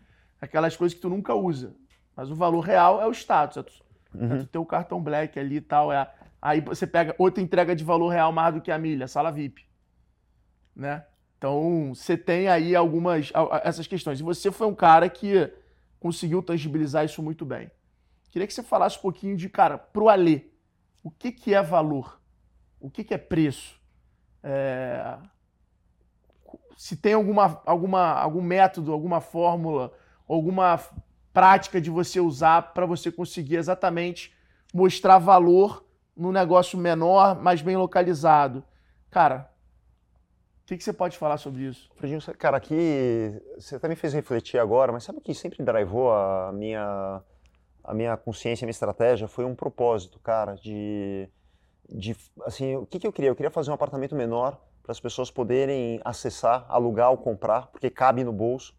aquelas 0.40 0.75
coisas 0.75 0.94
que 0.94 1.03
tu 1.03 1.11
nunca 1.11 1.35
usa. 1.35 1.75
Mas 2.16 2.31
o 2.31 2.35
valor 2.35 2.61
real 2.61 3.03
é 3.03 3.07
o 3.07 3.12
status. 3.12 3.59
É 3.59 3.62
tu, 3.62 3.73
uhum. 4.14 4.33
é 4.33 4.38
tu 4.38 4.47
ter 4.47 4.59
o 4.59 4.64
cartão 4.64 4.99
black 5.03 5.38
ali 5.38 5.57
e 5.57 5.61
tal. 5.61 5.92
É, 5.92 6.11
aí 6.40 6.62
você 6.62 6.87
pega 6.87 7.14
outra 7.18 7.42
entrega 7.42 7.77
de 7.77 7.85
valor 7.85 8.09
real 8.09 8.33
mais 8.33 8.55
do 8.55 8.62
que 8.62 8.70
a 8.70 8.79
milha, 8.79 9.07
sala 9.07 9.31
VIP 9.31 9.62
né? 10.75 11.05
Então, 11.39 11.95
você 11.95 12.17
tem 12.17 12.49
aí 12.49 12.75
algumas 12.75 13.31
essas 13.63 13.87
questões. 13.87 14.21
E 14.21 14.23
você 14.23 14.51
foi 14.51 14.67
um 14.67 14.75
cara 14.75 15.09
que 15.09 15.53
conseguiu 16.01 16.43
tangibilizar 16.43 17.05
isso 17.05 17.22
muito 17.22 17.45
bem. 17.45 17.70
Queria 18.31 18.47
que 18.47 18.55
você 18.55 18.62
falasse 18.62 18.99
um 18.99 19.03
pouquinho 19.03 19.37
de, 19.37 19.49
cara, 19.49 19.79
pro 19.79 20.09
Alê, 20.09 20.43
o 21.03 21.11
que, 21.11 21.31
que 21.31 21.55
é 21.55 21.62
valor? 21.62 22.20
O 22.81 22.91
que, 22.91 23.05
que 23.05 23.14
é 23.14 23.18
preço? 23.18 23.81
É... 24.43 25.16
Se 26.77 26.97
tem 26.97 27.12
alguma, 27.14 27.62
alguma, 27.64 28.12
algum 28.14 28.43
método, 28.43 28.93
alguma 28.93 29.20
fórmula, 29.20 29.93
alguma 30.27 30.81
prática 31.33 31.81
de 31.81 31.91
você 31.91 32.20
usar 32.20 32.75
para 32.75 32.87
você 32.87 33.12
conseguir 33.12 33.57
exatamente 33.57 34.35
mostrar 34.72 35.18
valor 35.18 35.85
num 36.16 36.33
negócio 36.33 36.79
menor, 36.79 37.41
mas 37.41 37.62
bem 37.62 37.77
localizado. 37.77 38.64
Cara, 39.11 39.53
o 40.65 40.67
que, 40.67 40.79
que, 40.79 40.85
você 40.85 40.95
pode 40.95 41.19
falar 41.19 41.37
sobre 41.37 41.62
isso? 41.62 41.91
Cara, 42.39 42.57
aqui 42.57 43.39
você 43.59 43.77
até 43.77 43.87
me 43.87 43.95
fez 43.95 44.15
refletir 44.15 44.59
agora, 44.59 44.91
mas 44.91 45.05
sabe 45.05 45.19
o 45.19 45.21
que 45.21 45.35
sempre 45.35 45.62
drivou 45.62 46.11
a 46.11 46.51
minha, 46.55 47.23
a 47.85 47.93
minha 47.93 48.17
consciência, 48.17 48.65
a 48.65 48.67
minha 48.67 48.71
estratégia 48.71 49.29
foi 49.29 49.45
um 49.45 49.55
propósito, 49.55 50.19
cara, 50.19 50.55
de, 50.55 51.29
de 51.87 52.17
assim, 52.47 52.77
o 52.77 52.87
que, 52.87 52.99
que 52.99 53.07
eu 53.07 53.12
queria? 53.12 53.31
Eu 53.31 53.37
queria 53.37 53.51
fazer 53.51 53.71
um 53.71 53.75
apartamento 53.75 54.17
menor 54.17 54.59
para 54.83 54.93
as 54.93 54.99
pessoas 54.99 55.31
poderem 55.31 56.01
acessar, 56.03 56.65
alugar 56.69 57.11
ou 57.11 57.19
comprar, 57.19 57.67
porque 57.67 57.91
cabe 57.91 58.25
no 58.25 58.33
bolso. 58.33 58.75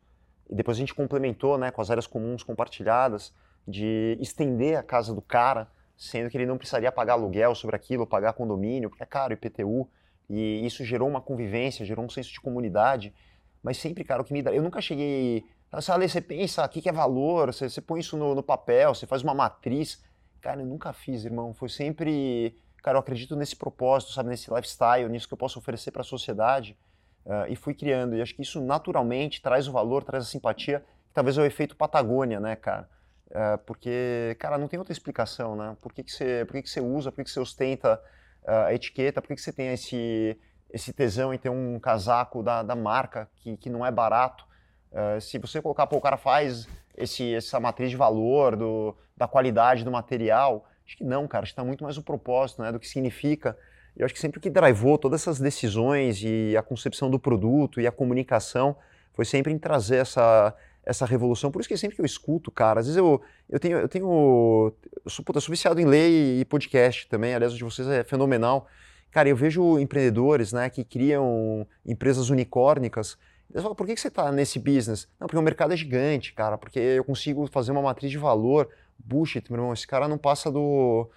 E 0.49 0.55
depois 0.55 0.77
a 0.77 0.79
gente 0.79 0.93
complementou, 0.93 1.55
né, 1.55 1.69
com 1.69 1.81
as 1.81 1.91
áreas 1.91 2.07
comuns 2.07 2.41
compartilhadas, 2.41 3.31
de 3.67 4.17
estender 4.19 4.77
a 4.77 4.83
casa 4.83 5.13
do 5.13 5.21
cara, 5.21 5.67
sendo 5.95 6.31
que 6.31 6.37
ele 6.37 6.47
não 6.47 6.57
precisaria 6.57 6.91
pagar 6.91 7.13
aluguel 7.13 7.53
sobre 7.53 7.75
aquilo, 7.75 8.07
pagar 8.07 8.33
condomínio, 8.33 8.89
porque 8.89 9.03
é 9.03 9.07
caro 9.07 9.33
IPTU. 9.33 9.87
E 10.29 10.65
isso 10.65 10.83
gerou 10.83 11.07
uma 11.07 11.21
convivência, 11.21 11.85
gerou 11.85 12.03
um 12.03 12.09
senso 12.09 12.31
de 12.31 12.41
comunidade. 12.41 13.13
Mas 13.61 13.77
sempre, 13.77 14.03
cara, 14.03 14.21
o 14.21 14.25
que 14.25 14.33
me 14.33 14.41
dá. 14.41 14.53
Eu 14.53 14.63
nunca 14.63 14.81
cheguei 14.81 15.43
Ale, 15.89 16.07
você 16.07 16.21
pensa, 16.21 16.63
o 16.63 16.69
que, 16.69 16.87
é 16.87 16.91
valor? 16.91 17.53
Você, 17.53 17.69
você 17.69 17.81
põe 17.81 17.99
isso 17.99 18.15
no, 18.15 18.33
no, 18.33 18.43
papel, 18.43 18.93
você 18.93 19.05
faz 19.05 19.21
uma 19.21 19.33
matriz. 19.33 20.01
Cara, 20.41 20.61
eu 20.61 20.65
nunca 20.65 20.93
fiz, 20.93 21.25
irmão. 21.25 21.53
Foi 21.53 21.69
sempre. 21.69 22.55
Cara, 22.81 22.97
eu 22.97 22.99
acredito 22.99 23.35
nesse 23.35 23.55
propósito, 23.55 24.13
sabe? 24.13 24.29
Nesse 24.29 24.53
lifestyle, 24.53 25.09
nisso 25.09 25.27
que 25.27 25.33
eu 25.33 25.37
posso 25.37 25.59
oferecer 25.59 25.91
para 25.91 26.01
a 26.01 26.05
sociedade. 26.05 26.77
Uh, 27.25 27.49
e 27.49 27.55
fui 27.55 27.73
criando. 27.73 28.15
E 28.15 28.21
acho 28.21 28.35
que 28.35 28.43
isso 28.43 28.61
naturalmente 28.61 29.41
traz 29.41 29.67
o 29.67 29.71
valor, 29.71 30.03
traz 30.03 30.23
a 30.23 30.27
simpatia, 30.27 30.85
talvez 31.11 31.37
é 31.37 31.41
o 31.41 31.45
efeito 31.45 31.75
Patagônia, 31.75 32.39
né, 32.39 32.55
cara? 32.55 32.87
Uh, 33.31 33.57
porque, 33.65 34.37
cara, 34.39 34.57
não 34.57 34.67
tem 34.67 34.77
outra 34.77 34.93
explicação, 34.93 35.55
né? 35.55 35.75
Por 35.81 35.91
que, 35.91 36.03
que, 36.03 36.11
você, 36.11 36.45
por 36.45 36.53
que, 36.53 36.61
que 36.61 36.69
você 36.69 36.79
usa, 36.79 37.11
por 37.11 37.17
que, 37.17 37.23
que 37.23 37.31
você 37.31 37.39
ostenta 37.39 37.99
uh, 38.45 38.67
a 38.67 38.73
etiqueta, 38.73 39.21
por 39.21 39.27
que, 39.27 39.35
que 39.35 39.41
você 39.41 39.51
tem 39.51 39.73
esse, 39.73 40.37
esse 40.71 40.93
tesão 40.93 41.33
em 41.33 41.37
ter 41.37 41.49
um 41.49 41.79
casaco 41.79 42.41
da, 42.41 42.63
da 42.63 42.75
marca 42.75 43.29
que, 43.37 43.57
que 43.57 43.69
não 43.69 43.85
é 43.85 43.91
barato? 43.91 44.45
Uh, 44.91 45.19
se 45.19 45.37
você 45.37 45.61
colocar, 45.61 45.87
pô, 45.87 45.97
o 45.97 46.01
cara 46.01 46.17
faz 46.17 46.67
esse, 46.95 47.33
essa 47.35 47.59
matriz 47.59 47.89
de 47.89 47.97
valor, 47.97 48.55
do, 48.55 48.95
da 49.17 49.27
qualidade 49.27 49.83
do 49.83 49.91
material, 49.91 50.65
acho 50.85 50.97
que 50.97 51.03
não, 51.03 51.27
cara, 51.27 51.43
acho 51.43 51.51
que 51.51 51.53
está 51.53 51.63
muito 51.63 51.83
mais 51.83 51.97
o 51.97 52.03
propósito, 52.03 52.61
né, 52.61 52.71
do 52.71 52.79
que 52.79 52.87
significa. 52.87 53.57
Eu 53.97 54.05
acho 54.05 54.13
que 54.13 54.19
sempre 54.19 54.39
o 54.39 54.41
que 54.41 54.49
drivou 54.49 54.97
todas 54.97 55.21
essas 55.21 55.39
decisões 55.39 56.21
e 56.21 56.55
a 56.57 56.61
concepção 56.61 57.09
do 57.09 57.19
produto 57.19 57.79
e 57.79 57.87
a 57.87 57.91
comunicação 57.91 58.75
foi 59.13 59.23
sempre 59.23 59.53
em 59.53 59.57
trazer 59.57 59.97
essa, 59.97 60.53
essa 60.85 61.05
revolução. 61.05 61.51
Por 61.51 61.59
isso 61.59 61.69
que 61.69 61.77
sempre 61.77 61.95
que 61.95 62.01
eu 62.01 62.05
escuto, 62.05 62.51
cara, 62.51 62.79
às 62.79 62.85
vezes 62.85 62.97
eu, 62.97 63.21
eu 63.49 63.59
tenho. 63.59 63.77
Eu, 63.79 63.87
tenho 63.87 64.73
eu, 65.03 65.11
sou, 65.11 65.23
puta, 65.25 65.39
sou 65.39 65.51
viciado 65.51 65.79
em 65.79 65.85
ler 65.85 66.39
e 66.39 66.45
podcast 66.45 67.07
também, 67.07 67.33
aliás, 67.33 67.53
o 67.53 67.57
de 67.57 67.63
vocês 67.63 67.87
é 67.87 68.03
fenomenal. 68.03 68.67
Cara, 69.11 69.29
eu 69.29 69.35
vejo 69.35 69.79
empreendedores 69.79 70.51
né, 70.51 70.69
que 70.69 70.83
criam 70.83 71.65
empresas 71.85 72.29
unicórnicas 72.29 73.17
eles 73.51 73.61
falam, 73.61 73.75
por 73.75 73.85
que, 73.85 73.93
que 73.95 74.01
você 74.01 74.07
está 74.07 74.31
nesse 74.31 74.59
business? 74.59 75.07
Não, 75.19 75.27
porque 75.27 75.37
o 75.37 75.41
mercado 75.41 75.73
é 75.73 75.77
gigante, 75.77 76.33
cara, 76.33 76.57
porque 76.57 76.79
eu 76.79 77.03
consigo 77.03 77.47
fazer 77.47 77.71
uma 77.71 77.81
matriz 77.81 78.11
de 78.11 78.17
valor. 78.17 78.69
Bullshit, 78.97 79.49
meu 79.49 79.59
irmão, 79.59 79.73
esse 79.73 79.87
cara 79.87 80.07
não 80.07 80.17
passa 80.17 80.51
do. 80.51 81.09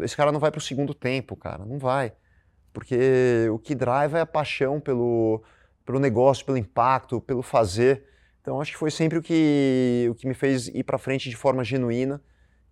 Esse 0.00 0.16
cara 0.16 0.30
não 0.32 0.40
vai 0.40 0.50
para 0.50 0.58
o 0.58 0.62
segundo 0.62 0.94
tempo, 0.94 1.36
cara, 1.36 1.64
não 1.64 1.78
vai. 1.78 2.12
Porque 2.72 3.48
o 3.52 3.58
que 3.58 3.74
drive 3.74 4.14
é 4.14 4.20
a 4.20 4.26
paixão 4.26 4.80
pelo, 4.80 5.42
pelo 5.84 5.98
negócio, 5.98 6.46
pelo 6.46 6.56
impacto, 6.56 7.20
pelo 7.20 7.42
fazer. 7.42 8.04
Então 8.42 8.60
acho 8.60 8.72
que 8.72 8.78
foi 8.78 8.90
sempre 8.90 9.16
o 9.16 9.22
que, 9.22 10.08
o 10.10 10.14
que 10.14 10.26
me 10.26 10.34
fez 10.34 10.68
ir 10.68 10.84
para 10.84 10.98
frente 10.98 11.30
de 11.30 11.36
forma 11.36 11.64
genuína. 11.64 12.20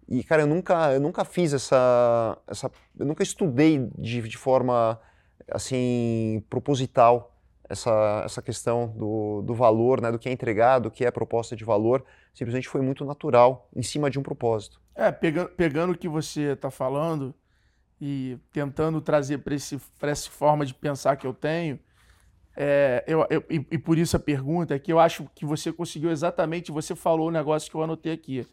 E, 0.08 0.24
cara, 0.24 0.42
eu 0.42 0.46
nunca, 0.46 0.92
eu 0.92 1.00
nunca 1.00 1.24
fiz 1.24 1.52
essa, 1.52 2.36
essa. 2.46 2.70
Eu 2.98 3.06
nunca 3.06 3.22
estudei 3.22 3.88
de, 3.96 4.20
de 4.22 4.36
forma 4.36 5.00
assim 5.48 6.44
proposital 6.50 7.36
essa, 7.70 8.22
essa 8.24 8.42
questão 8.42 8.88
do, 8.88 9.42
do 9.42 9.54
valor, 9.54 10.00
né, 10.00 10.10
do 10.10 10.18
que 10.18 10.28
é 10.28 10.32
entregado, 10.32 10.84
do 10.84 10.90
que 10.90 11.04
é 11.04 11.10
proposta 11.10 11.54
de 11.54 11.64
valor, 11.64 12.04
simplesmente 12.34 12.68
foi 12.68 12.80
muito 12.80 13.04
natural, 13.04 13.68
em 13.74 13.82
cima 13.82 14.10
de 14.10 14.18
um 14.18 14.22
propósito. 14.22 14.80
É, 14.94 15.12
pega, 15.12 15.46
pegando 15.46 15.92
o 15.92 15.96
que 15.96 16.08
você 16.08 16.52
está 16.52 16.70
falando 16.70 17.32
e 18.00 18.36
tentando 18.52 19.00
trazer 19.00 19.38
para 19.38 20.10
essa 20.10 20.28
forma 20.30 20.66
de 20.66 20.74
pensar 20.74 21.14
que 21.16 21.26
eu 21.26 21.32
tenho, 21.32 21.78
é, 22.62 23.02
eu, 23.06 23.26
eu, 23.30 23.42
e, 23.48 23.66
e, 23.70 23.78
por 23.78 23.96
isso 23.96 24.14
a 24.14 24.20
pergunta 24.20 24.74
é 24.74 24.78
que 24.78 24.92
eu 24.92 24.98
acho 24.98 25.26
que 25.34 25.46
você 25.46 25.72
conseguiu 25.72 26.10
exatamente, 26.10 26.70
você 26.70 26.94
falou 26.94 27.28
o 27.28 27.30
negócio 27.30 27.70
que 27.70 27.74
eu 27.74 27.82
anotei 27.82 28.12
aqui, 28.12 28.46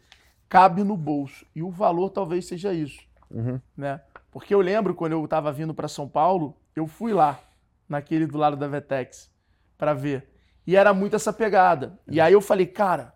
cabe 0.48 0.82
no 0.82 0.96
bolso, 0.96 1.44
e 1.54 1.62
o 1.62 1.70
valor 1.70 2.08
talvez 2.08 2.46
seja 2.46 2.72
isso, 2.72 2.98
uhum. 3.30 3.60
né? 3.76 4.00
Porque 4.30 4.54
eu 4.54 4.62
lembro 4.62 4.94
quando 4.94 5.12
eu 5.12 5.22
estava 5.22 5.52
vindo 5.52 5.74
para 5.74 5.88
São 5.88 6.08
Paulo, 6.08 6.56
eu 6.74 6.86
fui 6.86 7.12
lá, 7.12 7.38
naquele 7.86 8.26
do 8.26 8.38
lado 8.38 8.56
da 8.56 8.66
Vetex 8.66 9.30
para 9.76 9.92
ver. 9.92 10.26
E 10.66 10.74
era 10.74 10.94
muito 10.94 11.14
essa 11.14 11.32
pegada. 11.32 11.98
E 12.08 12.18
aí 12.18 12.32
eu 12.32 12.40
falei, 12.40 12.64
cara, 12.64 13.14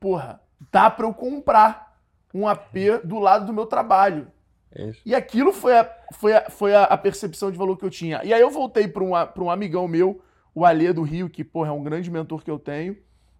porra, 0.00 0.40
dá 0.72 0.90
para 0.90 1.06
eu 1.06 1.14
comprar 1.14 2.00
um 2.34 2.48
AP 2.48 3.04
do 3.04 3.20
lado 3.20 3.46
do 3.46 3.52
meu 3.52 3.66
trabalho. 3.66 4.26
Isso. 4.74 5.00
E 5.06 5.14
aquilo 5.14 5.52
foi, 5.52 5.78
a, 5.78 5.96
foi, 6.14 6.32
a, 6.34 6.50
foi 6.50 6.74
a, 6.74 6.96
percepção 6.98 7.50
de 7.52 7.58
valor 7.58 7.76
que 7.76 7.84
eu 7.84 7.90
tinha. 7.90 8.20
E 8.24 8.34
aí 8.34 8.40
eu 8.40 8.50
voltei 8.50 8.88
para 8.88 9.04
um, 9.04 9.12
um 9.44 9.50
amigão 9.50 9.86
meu, 9.86 10.20
o 10.54 10.64
Alê 10.64 10.92
do 10.92 11.02
Rio, 11.02 11.28
que, 11.30 11.42
porra, 11.44 11.68
é 11.68 11.72
um 11.72 11.82
grande 11.82 12.10
mentor 12.10 12.42
que 12.42 12.50
eu 12.50 12.58
tenho. 12.58 12.96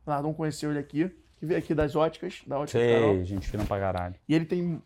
Ah, 0.07 0.23
não 0.23 0.33
conheceu 0.33 0.71
ele 0.71 0.79
aqui. 0.79 1.11
Que 1.39 1.47
veio 1.47 1.59
aqui 1.59 1.75
das 1.75 1.97
óticas, 1.97 2.43
da 2.47 2.59
ótica 2.59 2.79
Sei, 2.79 2.95
Carol. 2.95 3.25
gente 3.25 3.49
fina 3.49 3.65
pra 3.65 3.79
caralho. 3.79 4.15
E 4.29 4.35
ele 4.35 4.45
tem 4.45 4.81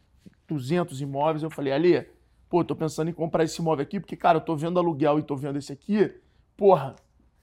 200 0.48 1.00
imóveis. 1.00 1.42
Eu 1.42 1.50
falei, 1.50 1.72
Alê, 1.72 2.06
pô, 2.48 2.64
tô 2.64 2.74
pensando 2.74 3.10
em 3.10 3.12
comprar 3.12 3.44
esse 3.44 3.60
imóvel 3.60 3.82
aqui, 3.82 4.00
porque, 4.00 4.16
cara, 4.16 4.38
eu 4.38 4.42
tô 4.42 4.56
vendo 4.56 4.78
aluguel 4.78 5.18
e 5.18 5.22
tô 5.22 5.36
vendo 5.36 5.58
esse 5.58 5.72
aqui, 5.72 6.14
porra, 6.56 6.96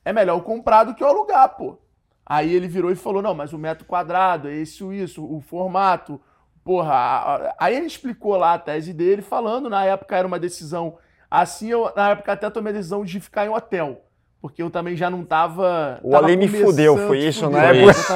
é 0.03 0.11
melhor 0.11 0.38
eu 0.38 0.41
comprar 0.41 0.84
do 0.84 0.95
que 0.95 1.03
eu 1.03 1.07
alugar, 1.07 1.55
pô. 1.55 1.77
Aí 2.25 2.53
ele 2.53 2.67
virou 2.67 2.91
e 2.91 2.95
falou, 2.95 3.21
não, 3.21 3.34
mas 3.34 3.53
o 3.53 3.57
metro 3.57 3.86
quadrado, 3.86 4.47
é 4.47 4.55
isso, 4.55 4.93
isso, 4.93 5.23
o 5.23 5.41
formato, 5.41 6.19
porra. 6.63 7.53
Aí 7.59 7.75
ele 7.75 7.86
explicou 7.86 8.36
lá 8.38 8.53
a 8.53 8.59
tese 8.59 8.93
dele, 8.93 9.21
falando, 9.21 9.69
na 9.69 9.84
época 9.86 10.15
era 10.17 10.27
uma 10.27 10.39
decisão 10.39 10.97
assim, 11.29 11.69
eu 11.69 11.91
na 11.95 12.11
época 12.11 12.31
até 12.31 12.49
tomei 12.49 12.71
a 12.71 12.75
decisão 12.75 13.03
de 13.03 13.19
ficar 13.19 13.45
em 13.45 13.49
hotel. 13.49 14.05
Porque 14.43 14.61
eu 14.61 14.69
também 14.69 14.93
já 14.97 15.09
não 15.09 15.23
tava. 15.23 16.01
O 16.03 16.17
Ale 16.17 16.35
me 16.35 16.49
fudeu, 16.49 16.97
foi 17.07 17.19
isso, 17.19 17.49
né? 17.49 17.69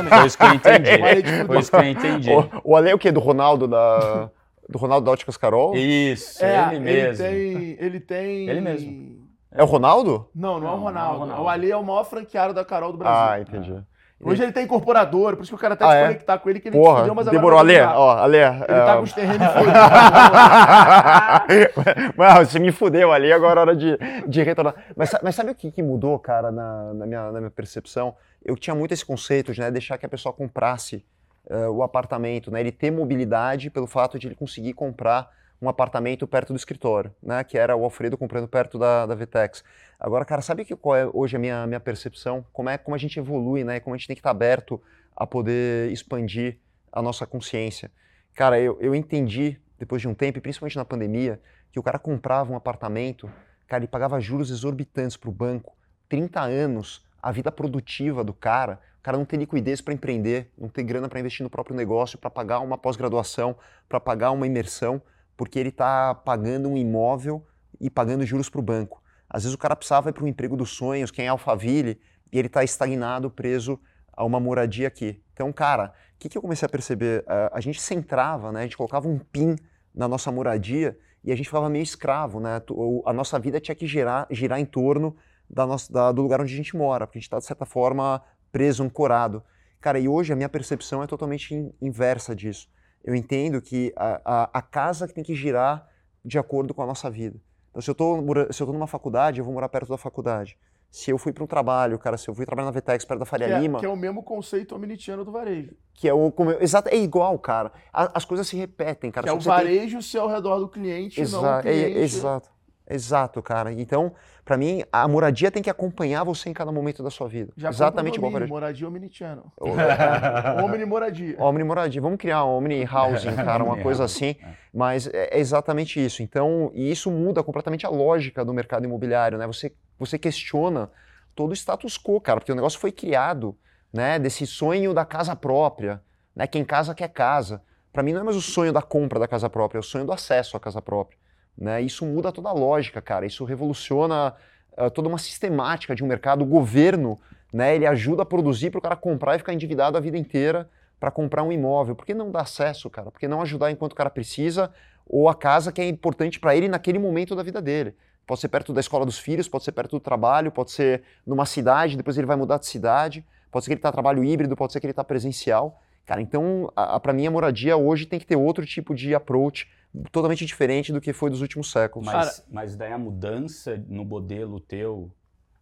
Foi 0.09 0.25
isso 0.27 0.37
que 0.37 0.43
eu 0.43 0.51
entendi. 0.55 1.45
Foi 1.47 1.59
isso 1.59 1.71
que 1.71 1.77
eu 1.77 1.83
entendi. 1.85 2.29
O, 2.29 2.71
o 2.71 2.75
Ale 2.75 2.89
é 2.89 2.93
o 2.93 2.99
quê? 2.99 3.13
Do 3.13 3.21
Ronaldo 3.21 3.65
da. 3.65 4.29
Do 4.67 4.77
Ronaldo 4.77 5.05
da 5.05 5.11
Óticas 5.13 5.37
Carol? 5.37 5.73
Isso, 5.73 6.43
é, 6.43 6.67
ele 6.71 6.79
mesmo. 6.81 7.25
Ele 7.25 7.53
tem, 7.77 7.77
ele 7.79 7.99
tem. 8.01 8.49
Ele 8.49 8.59
mesmo. 8.59 9.25
É 9.49 9.63
o 9.63 9.65
Ronaldo? 9.65 10.27
Não, 10.35 10.59
não, 10.59 10.67
é, 10.67 10.71
o 10.71 10.75
Ronaldo. 10.75 11.13
é 11.13 11.15
o 11.15 11.19
Ronaldo. 11.19 11.43
O 11.43 11.47
Ali 11.47 11.71
é 11.71 11.77
o 11.77 11.83
maior 11.83 12.03
franqueado 12.03 12.53
da 12.53 12.65
Carol 12.65 12.91
do 12.91 12.97
Brasil. 12.97 13.31
Ah, 13.33 13.39
entendi. 13.39 13.71
É. 13.71 13.96
Hoje 14.19 14.41
ele 14.41 14.51
tem 14.51 14.63
incorporador, 14.63 15.35
por 15.35 15.43
isso 15.43 15.51
que 15.51 15.55
eu 15.55 15.59
quero 15.59 15.75
até 15.75 15.85
ah, 15.85 15.93
é? 15.93 16.15
com 16.39 16.49
ele, 16.49 16.59
que 16.59 16.69
ele 16.69 16.77
Porra, 16.77 17.13
mas 17.13 17.27
demorou. 17.27 17.59
Ale, 17.59 17.79
ó, 17.81 18.17
Ale. 18.17 18.37
Ele 18.37 18.45
é... 18.45 18.85
tá 18.85 18.97
com 18.97 19.03
os 19.03 19.13
terrenos 19.13 19.47
Mano, 22.17 22.45
você 22.45 22.57
me 22.57 22.71
fudeu 22.71 23.13
ali, 23.13 23.31
agora 23.31 23.59
é 23.59 23.61
hora 23.61 23.75
de, 23.75 23.95
de 24.27 24.41
retornar. 24.41 24.73
Mas, 24.95 25.11
mas 25.21 25.35
sabe 25.35 25.51
o 25.51 25.55
que, 25.55 25.71
que 25.71 25.83
mudou, 25.83 26.17
cara, 26.17 26.51
na, 26.51 26.93
na, 26.95 27.05
minha, 27.05 27.31
na 27.31 27.39
minha 27.39 27.51
percepção? 27.51 28.15
Eu 28.43 28.55
tinha 28.55 28.75
muito 28.75 28.91
esse 28.91 29.05
conceito 29.05 29.53
de 29.53 29.61
né, 29.61 29.69
deixar 29.69 29.99
que 29.99 30.05
a 30.05 30.09
pessoa 30.09 30.33
comprasse 30.33 31.05
uh, 31.49 31.69
o 31.69 31.83
apartamento, 31.83 32.49
né? 32.49 32.59
Ele 32.59 32.71
ter 32.71 32.89
mobilidade 32.89 33.69
pelo 33.69 33.85
fato 33.85 34.17
de 34.17 34.27
ele 34.27 34.35
conseguir 34.35 34.73
comprar 34.73 35.29
um 35.61 35.67
apartamento 35.67 36.27
perto 36.27 36.53
do 36.53 36.57
escritório, 36.57 37.13
né? 37.21 37.43
Que 37.43 37.57
era 37.57 37.75
o 37.75 37.83
Alfredo 37.83 38.17
comprando 38.17 38.47
perto 38.47 38.77
da, 38.77 39.05
da 39.05 39.15
Vtex. 39.15 39.63
Agora, 39.99 40.23
cara, 40.25 40.41
sabe 40.41 40.63
que 40.65 40.75
qual 40.75 40.95
é 40.95 41.09
hoje 41.11 41.35
a 41.35 41.39
minha, 41.39 41.65
minha 41.65 41.79
percepção? 41.79 42.45
Como 42.53 42.69
é 42.69 42.77
como 42.77 42.95
a 42.95 42.97
gente 42.97 43.19
evolui, 43.19 43.63
né? 43.63 43.79
Como 43.79 43.93
a 43.93 43.97
gente 43.97 44.07
tem 44.07 44.15
que 44.15 44.19
estar 44.19 44.31
aberto 44.31 44.81
a 45.15 45.25
poder 45.25 45.91
expandir 45.91 46.57
a 46.91 47.01
nossa 47.01 47.25
consciência. 47.25 47.91
Cara, 48.33 48.59
eu, 48.59 48.77
eu 48.79 48.93
entendi 48.93 49.59
depois 49.79 50.01
de 50.01 50.07
um 50.07 50.13
tempo, 50.13 50.37
e 50.37 50.41
principalmente 50.41 50.75
na 50.75 50.85
pandemia, 50.85 51.39
que 51.71 51.79
o 51.79 51.83
cara 51.83 51.99
comprava 51.99 52.51
um 52.51 52.55
apartamento, 52.55 53.29
cara, 53.67 53.81
ele 53.81 53.87
pagava 53.87 54.19
juros 54.19 54.49
exorbitantes 54.49 55.17
para 55.17 55.29
o 55.29 55.33
banco, 55.33 55.75
30 56.09 56.41
anos, 56.41 57.05
a 57.21 57.31
vida 57.31 57.51
produtiva 57.51 58.23
do 58.23 58.33
cara, 58.33 58.79
cara 59.07 59.17
não 59.17 59.23
tem 59.23 59.39
liquidez 59.39 59.79
para 59.79 59.93
empreender, 59.93 60.51
não 60.57 60.67
tem 60.67 60.85
grana 60.85 61.07
para 61.07 61.17
investir 61.17 61.41
no 61.41 61.49
próprio 61.49 61.73
negócio, 61.73 62.17
para 62.17 62.29
pagar 62.29 62.59
uma 62.59 62.77
pós-graduação, 62.77 63.55
para 63.87 64.01
pagar 64.01 64.31
uma 64.31 64.45
imersão, 64.45 65.01
porque 65.37 65.59
ele 65.59 65.69
está 65.69 66.13
pagando 66.13 66.67
um 66.67 66.75
imóvel 66.75 67.45
e 67.79 67.89
pagando 67.89 68.25
juros 68.25 68.49
para 68.49 68.59
o 68.59 68.63
banco. 68.63 69.01
Às 69.29 69.43
vezes 69.43 69.53
o 69.53 69.57
cara 69.57 69.75
precisava 69.75 70.09
ir 70.09 70.13
para 70.13 70.23
um 70.23 70.27
emprego 70.27 70.57
dos 70.57 70.71
sonhos, 70.71 71.11
quem 71.11 71.25
é 71.25 71.27
Alphaville, 71.29 71.99
e 72.33 72.39
ele 72.39 72.47
está 72.47 72.63
estagnado, 72.63 73.29
preso 73.29 73.79
a 74.11 74.25
uma 74.25 74.39
moradia 74.39 74.87
aqui. 74.87 75.21
Então, 75.33 75.53
cara, 75.53 75.93
o 76.15 76.17
que, 76.17 76.27
que 76.27 76.37
eu 76.37 76.41
comecei 76.41 76.65
a 76.65 76.69
perceber? 76.69 77.21
Uh, 77.21 77.53
a 77.53 77.61
gente 77.61 77.79
centrava, 77.79 78.51
né? 78.51 78.61
a 78.61 78.63
gente 78.63 78.75
colocava 78.75 79.07
um 79.07 79.19
PIN 79.19 79.55
na 79.93 80.07
nossa 80.07 80.31
moradia 80.31 80.97
e 81.23 81.31
a 81.31 81.35
gente 81.35 81.45
ficava 81.45 81.69
meio 81.69 81.83
escravo. 81.83 82.39
Né? 82.39 82.61
A 83.05 83.13
nossa 83.13 83.37
vida 83.37 83.59
tinha 83.59 83.75
que 83.75 83.85
girar, 83.85 84.27
girar 84.31 84.59
em 84.59 84.65
torno 84.65 85.15
da 85.47 85.67
nossa, 85.67 85.91
da, 85.93 86.11
do 86.11 86.21
lugar 86.23 86.41
onde 86.41 86.53
a 86.53 86.57
gente 86.57 86.75
mora, 86.75 87.05
porque 87.05 87.19
a 87.19 87.21
gente 87.21 87.27
está, 87.27 87.37
de 87.37 87.45
certa 87.45 87.65
forma, 87.65 88.23
preso, 88.51 88.83
ancorado. 88.83 89.43
Cara, 89.79 89.99
e 89.99 90.07
hoje 90.07 90.33
a 90.33 90.35
minha 90.35 90.49
percepção 90.49 91.03
é 91.03 91.07
totalmente 91.07 91.53
in, 91.53 91.71
inversa 91.79 92.35
disso. 92.35 92.67
Eu 93.03 93.15
entendo 93.15 93.61
que 93.61 93.93
a, 93.95 94.21
a, 94.25 94.49
a, 94.59 94.61
casa 94.61 95.07
tem 95.07 95.23
que 95.23 95.33
girar 95.33 95.87
de 96.23 96.37
acordo 96.37 96.73
com 96.73 96.81
a 96.81 96.85
nossa 96.85 97.09
vida. 97.09 97.39
Então, 97.69 97.81
se 97.81 97.89
eu 97.89 97.93
estou 97.93 98.73
numa 98.73 98.87
faculdade, 98.87 99.39
eu 99.39 99.45
vou 99.45 99.53
morar 99.53 99.69
perto 99.69 99.89
da 99.89 99.97
faculdade. 99.97 100.57
Se 100.89 101.11
eu 101.11 101.17
fui 101.17 101.31
para 101.31 101.43
um 101.43 101.47
trabalho, 101.47 101.99
cara, 101.99 102.17
se 102.17 102.29
eu 102.29 102.33
fui 102.33 102.45
trabalhar 102.45 102.65
na 102.65 102.71
Vetex 102.71 103.03
perto 103.05 103.19
da 103.19 103.25
Faria 103.25 103.47
que 103.47 103.53
é, 103.53 103.59
Lima. 103.59 103.79
Que 103.79 103.85
é 103.85 103.89
o 103.89 103.95
mesmo 103.95 104.23
conceito 104.23 104.73
omnitiano 104.75 105.23
do 105.23 105.31
varejo. 105.31 105.75
Que 105.93 106.07
é 106.07 106.13
o. 106.13 106.31
Como, 106.31 106.51
exato, 106.51 106.89
é 106.89 106.95
igual, 106.95 107.37
cara. 107.37 107.71
A, 107.93 108.17
as 108.17 108.25
coisas 108.25 108.47
se 108.47 108.55
repetem, 108.55 109.11
cara. 109.11 109.25
Que 109.25 109.29
é 109.29 109.33
o 109.33 109.39
varejo 109.39 109.97
tem... 109.97 110.01
ser 110.01 110.19
ao 110.19 110.27
redor 110.27 110.59
do 110.59 110.67
cliente, 110.67 111.19
Exa 111.19 111.41
não 111.41 111.59
o 111.59 111.61
cliente. 111.61 111.97
É, 111.97 112.01
exato. 112.01 112.49
Exato, 112.89 113.41
cara. 113.41 113.71
Então, 113.73 114.13
para 114.45 114.55
mim, 114.55 114.83
a 114.91 115.07
moradia 115.07 115.51
tem 115.51 115.61
que 115.61 115.69
acompanhar 115.69 116.23
você 116.23 116.49
em 116.49 116.53
cada 116.53 116.71
momento 116.71 117.03
da 117.03 117.09
sua 117.09 117.27
vida. 117.27 117.51
Já 117.57 117.69
Exatamente 117.69 118.17
igual 118.17 118.31
para 118.31 118.47
moradia 118.47 118.87
omnitiano. 118.87 119.51
É. 119.61 120.61
Omni 120.63 120.85
moradia. 120.85 121.35
Omni 121.37 121.63
moradia. 121.63 122.01
Vamos 122.01 122.17
criar 122.17 122.45
um 122.45 122.57
Omni 122.57 122.85
housing, 122.85 123.35
cara, 123.35 123.63
uma 123.63 123.77
coisa 123.77 124.05
assim. 124.05 124.35
Mas 124.73 125.07
é 125.07 125.37
exatamente 125.37 126.03
isso. 126.03 126.23
Então, 126.23 126.71
e 126.73 126.89
isso 126.89 127.11
muda 127.11 127.43
completamente 127.43 127.85
a 127.85 127.89
lógica 127.89 128.45
do 128.45 128.53
mercado 128.53 128.85
imobiliário, 128.85 129.37
né? 129.37 129.45
Você, 129.47 129.73
você 129.99 130.17
questiona 130.17 130.89
todo 131.35 131.51
o 131.51 131.53
status 131.53 131.97
quo, 131.97 132.21
cara, 132.21 132.39
porque 132.39 132.51
o 132.51 132.55
negócio 132.55 132.79
foi 132.79 132.91
criado, 132.91 133.55
né, 133.93 134.17
desse 134.17 134.47
sonho 134.47 134.93
da 134.93 135.05
casa 135.05 135.35
própria, 135.35 136.01
né? 136.35 136.47
Quem 136.47 136.63
casa 136.63 136.95
quer 136.95 137.09
casa. 137.09 137.61
Para 137.91 138.01
mim 138.03 138.13
não 138.13 138.21
é 138.21 138.23
mais 138.23 138.37
o 138.37 138.41
sonho 138.41 138.71
da 138.71 138.81
compra 138.81 139.19
da 139.19 139.27
casa 139.27 139.49
própria, 139.49 139.77
é 139.77 139.81
o 139.81 139.83
sonho 139.83 140.05
do 140.05 140.13
acesso 140.13 140.55
à 140.55 140.59
casa 140.59 140.81
própria. 140.81 141.17
Né? 141.57 141.81
Isso 141.81 142.05
muda 142.05 142.31
toda 142.31 142.49
a 142.49 142.53
lógica, 142.53 143.01
cara. 143.01 143.25
Isso 143.25 143.43
revoluciona 143.43 144.35
uh, 144.77 144.91
toda 144.91 145.09
uma 145.09 145.17
sistemática 145.17 145.95
de 145.95 146.03
um 146.03 146.07
mercado. 146.07 146.43
O 146.43 146.45
governo, 146.45 147.19
né, 147.51 147.75
ele 147.75 147.87
ajuda 147.87 148.21
a 148.21 148.25
produzir 148.25 148.69
para 148.69 148.79
o 148.79 148.81
cara 148.81 148.95
comprar 148.95 149.35
e 149.35 149.39
ficar 149.39 149.53
endividado 149.53 149.97
a 149.97 149.99
vida 149.99 150.17
inteira 150.17 150.69
para 150.99 151.09
comprar 151.09 151.43
um 151.43 151.51
imóvel. 151.51 151.95
Por 151.95 152.05
que 152.05 152.13
não 152.13 152.31
dar 152.31 152.41
acesso, 152.41 152.89
cara? 152.89 153.09
Por 153.11 153.19
que 153.19 153.27
não 153.27 153.41
ajudar 153.41 153.71
enquanto 153.71 153.93
o 153.93 153.95
cara 153.95 154.09
precisa 154.09 154.71
ou 155.05 155.29
a 155.29 155.35
casa 155.35 155.71
que 155.71 155.81
é 155.81 155.87
importante 155.87 156.39
para 156.39 156.55
ele 156.55 156.67
naquele 156.67 156.99
momento 156.99 157.35
da 157.35 157.43
vida 157.43 157.61
dele? 157.61 157.95
Pode 158.25 158.41
ser 158.41 158.49
perto 158.49 158.73
da 158.73 158.81
escola 158.81 159.05
dos 159.05 159.17
filhos, 159.17 159.47
pode 159.47 159.63
ser 159.63 159.71
perto 159.71 159.91
do 159.91 159.99
trabalho, 160.01 160.51
pode 160.51 160.71
ser 160.71 161.03
numa 161.25 161.45
cidade, 161.45 161.95
depois 161.95 162.17
ele 162.17 162.27
vai 162.27 162.35
mudar 162.35 162.57
de 162.57 162.65
cidade, 162.65 163.25
pode 163.49 163.63
ser 163.63 163.69
que 163.69 163.73
ele 163.75 163.79
está 163.79 163.91
trabalho 163.91 164.23
híbrido, 164.23 164.55
pode 164.55 164.73
ser 164.73 164.81
que 164.81 164.85
ele 164.85 164.91
está 164.91 165.03
presencial. 165.03 165.81
Cara, 166.05 166.21
então, 166.21 166.71
para 167.01 167.13
mim, 167.13 167.25
a 167.25 167.31
moradia 167.31 167.77
hoje 167.77 168.05
tem 168.05 168.19
que 168.19 168.25
ter 168.25 168.35
outro 168.35 168.65
tipo 168.65 168.93
de 168.93 169.15
approach 169.15 169.69
totalmente 170.11 170.45
diferente 170.45 170.91
do 170.91 171.01
que 171.01 171.13
foi 171.13 171.29
dos 171.29 171.41
últimos 171.41 171.71
séculos. 171.71 172.05
Mas, 172.05 172.45
mas 172.49 172.75
daí 172.75 172.91
a 172.91 172.97
mudança 172.97 173.81
no 173.87 174.05
modelo 174.05 174.59
teu, 174.59 175.11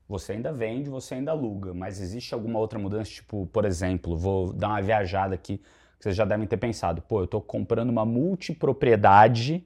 você 0.07 0.33
ainda 0.33 0.51
vende, 0.51 0.89
você 0.89 1.15
ainda 1.15 1.31
aluga, 1.31 1.73
mas 1.73 2.01
existe 2.01 2.33
alguma 2.33 2.59
outra 2.59 2.77
mudança? 2.77 3.09
Tipo, 3.09 3.47
por 3.47 3.65
exemplo, 3.65 4.15
vou 4.15 4.53
dar 4.53 4.69
uma 4.69 4.81
viajada 4.81 5.35
aqui, 5.35 5.57
que 5.57 5.63
vocês 6.03 6.15
já 6.15 6.25
devem 6.25 6.47
ter 6.47 6.57
pensado, 6.57 7.01
pô, 7.01 7.21
eu 7.21 7.25
estou 7.25 7.41
comprando 7.41 7.89
uma 7.89 8.05
multipropriedade 8.05 9.65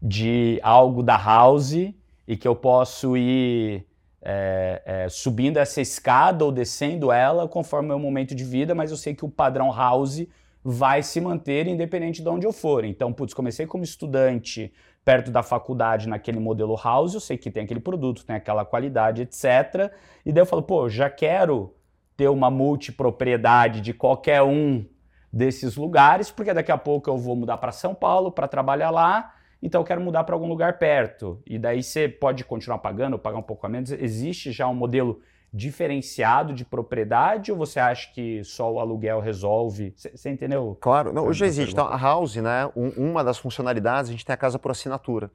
de 0.00 0.58
algo 0.62 1.02
da 1.02 1.16
house 1.16 1.92
e 2.26 2.36
que 2.36 2.46
eu 2.46 2.56
posso 2.56 3.16
ir 3.16 3.86
é, 4.22 4.82
é, 4.84 5.08
subindo 5.08 5.56
essa 5.56 5.80
escada 5.80 6.44
ou 6.44 6.52
descendo 6.52 7.10
ela 7.10 7.48
conforme 7.48 7.86
o 7.86 7.88
meu 7.88 7.98
momento 7.98 8.34
de 8.34 8.44
vida, 8.44 8.74
mas 8.74 8.90
eu 8.90 8.96
sei 8.96 9.14
que 9.14 9.24
o 9.24 9.28
padrão 9.28 9.74
house 9.74 10.26
vai 10.62 11.02
se 11.02 11.20
manter 11.20 11.66
independente 11.66 12.22
de 12.22 12.28
onde 12.28 12.46
eu 12.46 12.52
for. 12.52 12.84
Então, 12.84 13.12
putz, 13.12 13.32
comecei 13.32 13.66
como 13.66 13.82
estudante 13.82 14.72
perto 15.04 15.30
da 15.30 15.42
faculdade 15.42 16.08
naquele 16.08 16.38
modelo 16.38 16.76
house, 16.76 17.14
eu 17.14 17.20
sei 17.20 17.38
que 17.38 17.50
tem 17.50 17.64
aquele 17.64 17.80
produto, 17.80 18.24
tem 18.24 18.36
aquela 18.36 18.64
qualidade, 18.64 19.22
etc. 19.22 19.90
E 20.24 20.32
daí 20.32 20.42
eu 20.42 20.46
falo, 20.46 20.62
pô, 20.62 20.88
já 20.88 21.08
quero 21.08 21.74
ter 22.16 22.28
uma 22.28 22.50
multipropriedade 22.50 23.80
de 23.80 23.94
qualquer 23.94 24.42
um 24.42 24.84
desses 25.32 25.76
lugares, 25.76 26.30
porque 26.30 26.52
daqui 26.52 26.70
a 26.70 26.76
pouco 26.76 27.08
eu 27.08 27.16
vou 27.16 27.34
mudar 27.34 27.56
para 27.56 27.72
São 27.72 27.94
Paulo 27.94 28.30
para 28.30 28.46
trabalhar 28.46 28.90
lá, 28.90 29.34
então 29.62 29.80
eu 29.80 29.84
quero 29.84 30.00
mudar 30.00 30.24
para 30.24 30.34
algum 30.34 30.48
lugar 30.48 30.78
perto. 30.78 31.40
E 31.46 31.58
daí 31.58 31.82
você 31.82 32.08
pode 32.08 32.44
continuar 32.44 32.78
pagando, 32.78 33.18
pagar 33.18 33.38
um 33.38 33.42
pouco 33.42 33.66
a 33.66 33.68
menos. 33.68 33.90
Existe 33.92 34.52
já 34.52 34.66
um 34.66 34.74
modelo 34.74 35.20
diferenciado 35.52 36.52
de 36.52 36.64
propriedade 36.64 37.50
ou 37.50 37.58
você 37.58 37.80
acha 37.80 38.12
que 38.12 38.42
só 38.44 38.72
o 38.72 38.78
aluguel 38.78 39.20
resolve? 39.20 39.92
Você 39.96 40.30
entendeu? 40.30 40.76
Claro, 40.80 41.12
não, 41.12 41.26
hoje 41.26 41.44
existe. 41.44 41.72
Então, 41.72 41.86
a 41.86 41.96
House, 41.96 42.36
né, 42.36 42.70
um, 42.76 42.88
uma 43.10 43.24
das 43.24 43.38
funcionalidades, 43.38 44.08
a 44.08 44.12
gente 44.12 44.24
tem 44.24 44.34
a 44.34 44.36
casa 44.36 44.58
por 44.58 44.70
assinatura. 44.70 45.30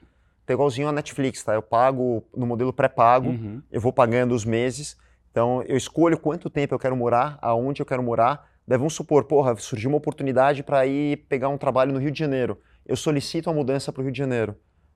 Tem 0.45 0.53
igualzinho 0.53 0.87
a 0.87 0.91
Netflix, 0.91 1.43
tá? 1.43 1.53
Eu 1.53 1.61
pago 1.61 2.23
no 2.35 2.45
modelo 2.45 2.71
pré-pago, 2.71 3.29
uhum. 3.29 3.61
eu 3.71 3.81
vou 3.81 3.91
pagando 3.91 4.33
os 4.33 4.45
meses. 4.45 4.95
Então, 5.31 5.61
eu 5.63 5.75
escolho 5.75 6.17
quanto 6.17 6.49
tempo 6.49 6.73
eu 6.73 6.79
quero 6.79 6.95
morar, 6.95 7.37
aonde 7.41 7.81
eu 7.81 7.85
quero 7.85 8.01
morar. 8.01 8.47
Daí 8.67 8.77
vamos 8.77 8.93
supor, 8.93 9.25
porra, 9.25 9.55
surgiu 9.57 9.89
uma 9.89 9.97
oportunidade 9.97 10.63
para 10.63 10.85
ir 10.85 11.17
pegar 11.27 11.49
um 11.49 11.57
trabalho 11.57 11.91
no 11.91 11.99
Rio 11.99 12.11
de 12.11 12.17
Janeiro. 12.17 12.59
Eu 12.85 12.95
solicito 12.95 13.49
a 13.49 13.53
mudança 13.53 13.91
para 13.91 14.01
o 14.01 14.03
Rio 14.03 14.11
de 14.11 14.17
Janeiro. 14.17 14.55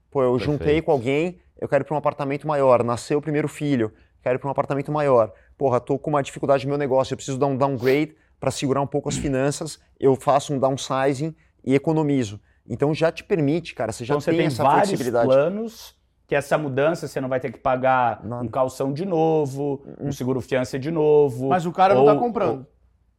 Pô, 0.09 0.23
eu 0.23 0.31
Perfeito. 0.31 0.51
juntei 0.51 0.81
com 0.81 0.91
alguém, 0.91 1.39
eu 1.59 1.67
quero 1.67 1.83
ir 1.83 1.85
para 1.85 1.93
um 1.93 1.97
apartamento 1.97 2.47
maior, 2.47 2.83
nasceu 2.83 3.19
o 3.19 3.21
primeiro 3.21 3.47
filho 3.47 3.91
quero 4.21 4.35
ir 4.35 4.39
para 4.39 4.47
um 4.47 4.51
apartamento 4.51 4.91
maior. 4.91 5.31
Porra, 5.57 5.79
tô 5.79 5.97
com 5.97 6.09
uma 6.09 6.21
dificuldade 6.21 6.65
no 6.65 6.69
meu 6.69 6.77
negócio, 6.77 7.13
eu 7.13 7.17
preciso 7.17 7.37
dar 7.37 7.47
um 7.47 7.57
downgrade 7.57 8.15
para 8.39 8.51
segurar 8.51 8.81
um 8.81 8.87
pouco 8.87 9.09
as 9.09 9.17
finanças, 9.17 9.79
eu 9.99 10.15
faço 10.15 10.53
um 10.53 10.59
downsizing 10.59 11.35
e 11.63 11.75
economizo. 11.75 12.39
Então 12.67 12.93
já 12.93 13.11
te 13.11 13.23
permite, 13.23 13.73
cara, 13.73 13.91
você 13.91 14.05
já 14.05 14.15
então, 14.15 14.25
tem, 14.25 14.33
você 14.33 14.37
tem 14.37 14.47
essa 14.47 14.63
vários 14.63 14.89
flexibilidade. 14.89 15.27
planos 15.27 15.99
que 16.29 16.35
essa 16.35 16.59
mudança 16.59 17.07
você 17.07 17.19
não 17.19 17.27
vai 17.27 17.39
ter 17.39 17.51
que 17.51 17.57
pagar 17.57 18.23
Nada. 18.23 18.43
um 18.43 18.47
calção 18.47 18.93
de 18.93 19.03
novo, 19.03 19.83
um 19.99 20.11
seguro 20.11 20.39
fiança 20.39 20.77
de 20.77 20.91
novo. 20.91 21.49
Mas 21.49 21.65
o 21.65 21.71
cara 21.71 21.95
ou, 21.95 22.05
não 22.05 22.13
está 22.13 22.23
comprando. 22.23 22.59
Ou, 22.59 22.65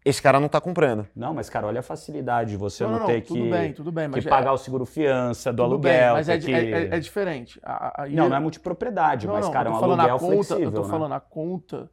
esse 0.05 0.21
cara 0.21 0.39
não 0.39 0.47
está 0.47 0.61
comprando. 0.61 1.07
Não, 1.15 1.35
mas 1.35 1.51
cara, 1.51 1.67
olha 1.67 1.81
a 1.81 1.83
facilidade 1.83 2.51
de 2.51 2.57
você 2.57 2.85
não, 2.85 2.93
não, 2.93 2.99
não 3.01 3.07
ter 3.07 3.23
tudo 3.23 3.43
que, 3.43 3.51
bem, 3.51 3.73
tudo 3.73 3.93
bem, 3.93 4.09
mas 4.09 4.23
que 4.23 4.29
é, 4.29 4.31
pagar 4.31 4.53
o 4.53 4.59
seguro 4.59 4.87
fiança 4.87 5.53
do 5.53 5.63
aluguel. 5.63 5.93
Bem, 5.93 6.13
mas 6.13 6.29
é, 6.29 6.39
que... 6.39 6.53
é, 6.53 6.71
é, 6.71 6.97
é, 6.97 7.01
diferente. 7.01 7.61
A, 7.63 8.03
a, 8.03 8.09
não, 8.09 8.29
não 8.29 8.37
é 8.37 8.41
multipropriedade, 8.41 9.27
mas 9.27 9.49
cara, 9.49 9.69
é 9.69 9.73
um 9.73 9.77
aluguel 9.77 10.19
conta, 10.19 10.35
flexível. 10.35 10.63
Eu 10.65 10.73
tô 10.73 10.83
né? 10.83 10.89
falando 10.89 11.13
a 11.13 11.21
conta 11.21 11.91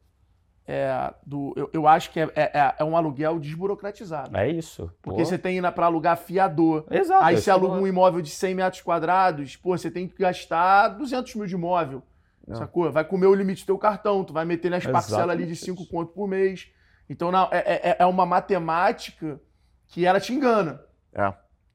é, 0.66 1.14
do, 1.26 1.54
eu, 1.56 1.70
eu 1.72 1.88
acho 1.88 2.10
que 2.10 2.20
é, 2.20 2.30
é, 2.36 2.74
é, 2.78 2.84
um 2.84 2.94
aluguel 2.94 3.38
desburocratizado. 3.38 4.36
É 4.36 4.50
isso. 4.50 4.92
Porque 5.00 5.22
pô. 5.22 5.24
você 5.24 5.38
tem 5.38 5.62
para 5.72 5.86
alugar 5.86 6.16
fiador. 6.18 6.84
Exato. 6.90 7.24
Aí 7.24 7.36
você 7.36 7.50
aluga 7.50 7.74
um 7.74 7.86
imóvel 7.86 8.20
de 8.20 8.28
100 8.28 8.54
metros 8.54 8.82
quadrados, 8.82 9.56
pô, 9.56 9.76
você 9.76 9.90
tem 9.90 10.06
que 10.06 10.18
gastar 10.18 10.88
200 10.88 11.34
mil 11.36 11.46
de 11.46 11.54
imóvel. 11.54 12.02
Não. 12.46 12.56
Sacou? 12.56 12.90
Vai 12.92 13.04
comer 13.04 13.26
o 13.26 13.34
limite 13.34 13.62
do 13.62 13.66
teu 13.66 13.78
cartão, 13.78 14.22
tu 14.24 14.32
vai 14.34 14.44
meter 14.44 14.70
nas 14.70 14.86
parcelas 14.86 15.30
ali 15.30 15.46
de 15.46 15.56
5 15.56 15.86
conto 15.86 16.12
por 16.12 16.28
mês. 16.28 16.70
Então 17.08 17.30
não, 17.32 17.48
é, 17.50 17.90
é, 17.90 17.96
é 18.00 18.06
uma 18.06 18.26
matemática 18.26 19.40
que 19.86 20.04
ela 20.04 20.20
te 20.20 20.32
engana. 20.32 20.82
É. 21.12 21.32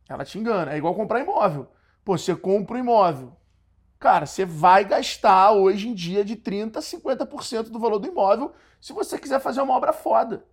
Ela 0.08 0.24
te 0.24 0.38
engana. 0.38 0.74
É 0.74 0.78
igual 0.78 0.94
comprar 0.94 1.20
imóvel. 1.20 1.72
Pô, 2.04 2.18
você 2.18 2.36
compra 2.36 2.76
um 2.76 2.80
imóvel. 2.80 3.36
Cara, 4.00 4.26
você 4.26 4.46
vai 4.46 4.84
gastar 4.84 5.52
hoje 5.52 5.88
em 5.88 5.94
dia 5.94 6.26
de 6.26 6.36
30% 6.36 6.76
a 6.76 6.82
50% 6.82 7.70
do 7.70 7.80
valor 7.80 8.00
do 8.00 8.08
imóvel 8.08 8.54
se 8.80 8.92
você 8.92 9.18
quiser 9.18 9.40
fazer 9.40 9.62
uma 9.62 9.76
obra 9.76 9.94
foda. 9.94 10.46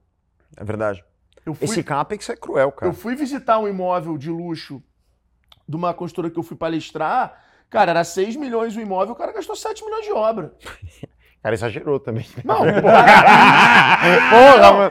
É 0.57 0.64
verdade. 0.64 1.05
Fui, 1.45 1.57
Esse 1.62 1.83
capex 1.83 2.28
é 2.28 2.37
cruel, 2.37 2.70
cara. 2.70 2.91
Eu 2.91 2.95
fui 2.95 3.16
visitar 3.16 3.59
um 3.59 3.66
imóvel 3.66 4.16
de 4.16 4.31
luxo 4.31 4.83
de 5.68 5.76
uma 5.76 5.93
construtora 5.93 6.33
que 6.33 6.39
eu 6.39 6.43
fui 6.43 6.57
palestrar. 6.57 7.43
Cara, 7.68 7.91
era 7.91 8.05
6 8.05 8.37
milhões 8.37 8.76
o 8.76 8.81
imóvel, 8.81 9.14
o 9.14 9.16
cara 9.16 9.33
gastou 9.33 9.57
7 9.57 9.85
milhões 9.85 10.05
de 10.05 10.12
obra. 10.12 10.55
cara 11.43 11.55
exagerou 11.55 11.99
também. 11.99 12.26
Não, 12.45 12.59
porra, 12.59 12.82
porra 14.30 14.72
mano. 14.72 14.91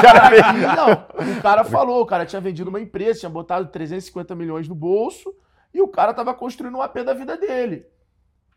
Cara, 0.00 0.52
não, 0.76 0.92
o 1.38 1.42
cara 1.42 1.64
falou, 1.64 2.02
o 2.02 2.06
cara 2.06 2.24
tinha 2.24 2.40
vendido 2.40 2.70
uma 2.70 2.80
empresa, 2.80 3.20
tinha 3.20 3.30
botado 3.30 3.68
350 3.68 4.34
milhões 4.34 4.68
no 4.68 4.74
bolso 4.74 5.34
e 5.72 5.80
o 5.80 5.88
cara 5.88 6.14
tava 6.14 6.32
construindo 6.34 6.76
um 6.76 6.82
AP 6.82 7.02
da 7.04 7.12
vida 7.12 7.36
dele. 7.36 7.86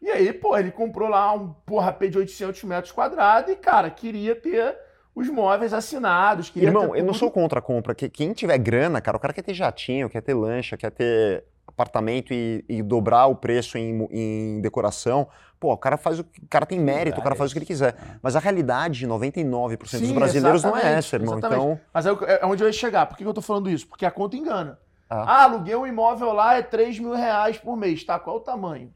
E 0.01 0.09
aí, 0.09 0.31
pô, 0.31 0.57
ele 0.57 0.71
comprou 0.71 1.09
lá 1.09 1.33
um 1.33 1.53
porra 1.65 1.89
AP 1.89 2.03
de 2.03 2.17
800 2.17 2.63
metros 2.63 2.91
quadrados 2.91 3.51
e, 3.51 3.55
cara, 3.55 3.89
queria 3.89 4.35
ter 4.35 4.77
os 5.15 5.27
móveis 5.27 5.73
assinados. 5.73 6.51
Irmão, 6.55 6.95
eu 6.95 7.03
não 7.03 7.13
sou 7.13 7.31
contra 7.31 7.59
a 7.59 7.61
compra. 7.61 7.95
Quem 7.95 8.33
tiver 8.33 8.57
grana, 8.59 9.01
cara, 9.01 9.17
o 9.17 9.19
cara 9.19 9.33
quer 9.33 9.41
ter 9.41 9.55
jatinho, 9.55 10.09
quer 10.09 10.21
ter 10.21 10.35
lancha, 10.35 10.77
quer 10.77 10.91
ter 10.91 11.43
apartamento 11.67 12.33
e, 12.33 12.63
e 12.67 12.81
dobrar 12.81 13.27
o 13.27 13.35
preço 13.35 13.77
em, 13.77 14.07
em, 14.11 14.61
decoração, 14.61 15.27
pô, 15.59 15.73
o 15.73 15.77
cara 15.77 15.97
faz 15.97 16.19
o, 16.19 16.21
o 16.21 16.47
cara 16.49 16.65
tem 16.65 16.79
mérito, 16.79 17.19
o 17.19 17.23
cara 17.23 17.35
faz 17.35 17.51
o 17.51 17.53
que 17.53 17.59
ele 17.59 17.65
quiser. 17.65 17.95
É. 17.95 18.17
Mas 18.21 18.35
a 18.35 18.39
realidade 18.39 18.99
de 18.99 19.07
99% 19.07 19.87
Sim, 19.87 19.99
dos 19.99 20.11
brasileiros 20.11 20.63
não 20.63 20.77
é 20.77 20.93
essa, 20.93 21.15
irmão. 21.15 21.37
Exatamente. 21.37 21.61
Então... 21.61 21.79
Mas 21.93 22.05
é, 22.05 22.39
é 22.41 22.45
onde 22.45 22.63
eu 22.63 22.67
ia 22.67 22.73
chegar. 22.73 23.05
Por 23.05 23.17
que 23.17 23.23
eu 23.23 23.33
tô 23.33 23.41
falando 23.41 23.69
isso? 23.69 23.87
Porque 23.87 24.05
a 24.05 24.11
conta 24.11 24.35
engana. 24.35 24.79
Ah. 25.09 25.23
ah, 25.23 25.43
aluguei 25.43 25.75
um 25.75 25.87
imóvel 25.87 26.33
lá, 26.33 26.55
é 26.55 26.61
3 26.61 26.99
mil 26.99 27.13
reais 27.13 27.57
por 27.57 27.77
mês, 27.77 28.03
tá? 28.03 28.19
Qual 28.19 28.37
é 28.37 28.39
o 28.39 28.43
tamanho? 28.43 28.93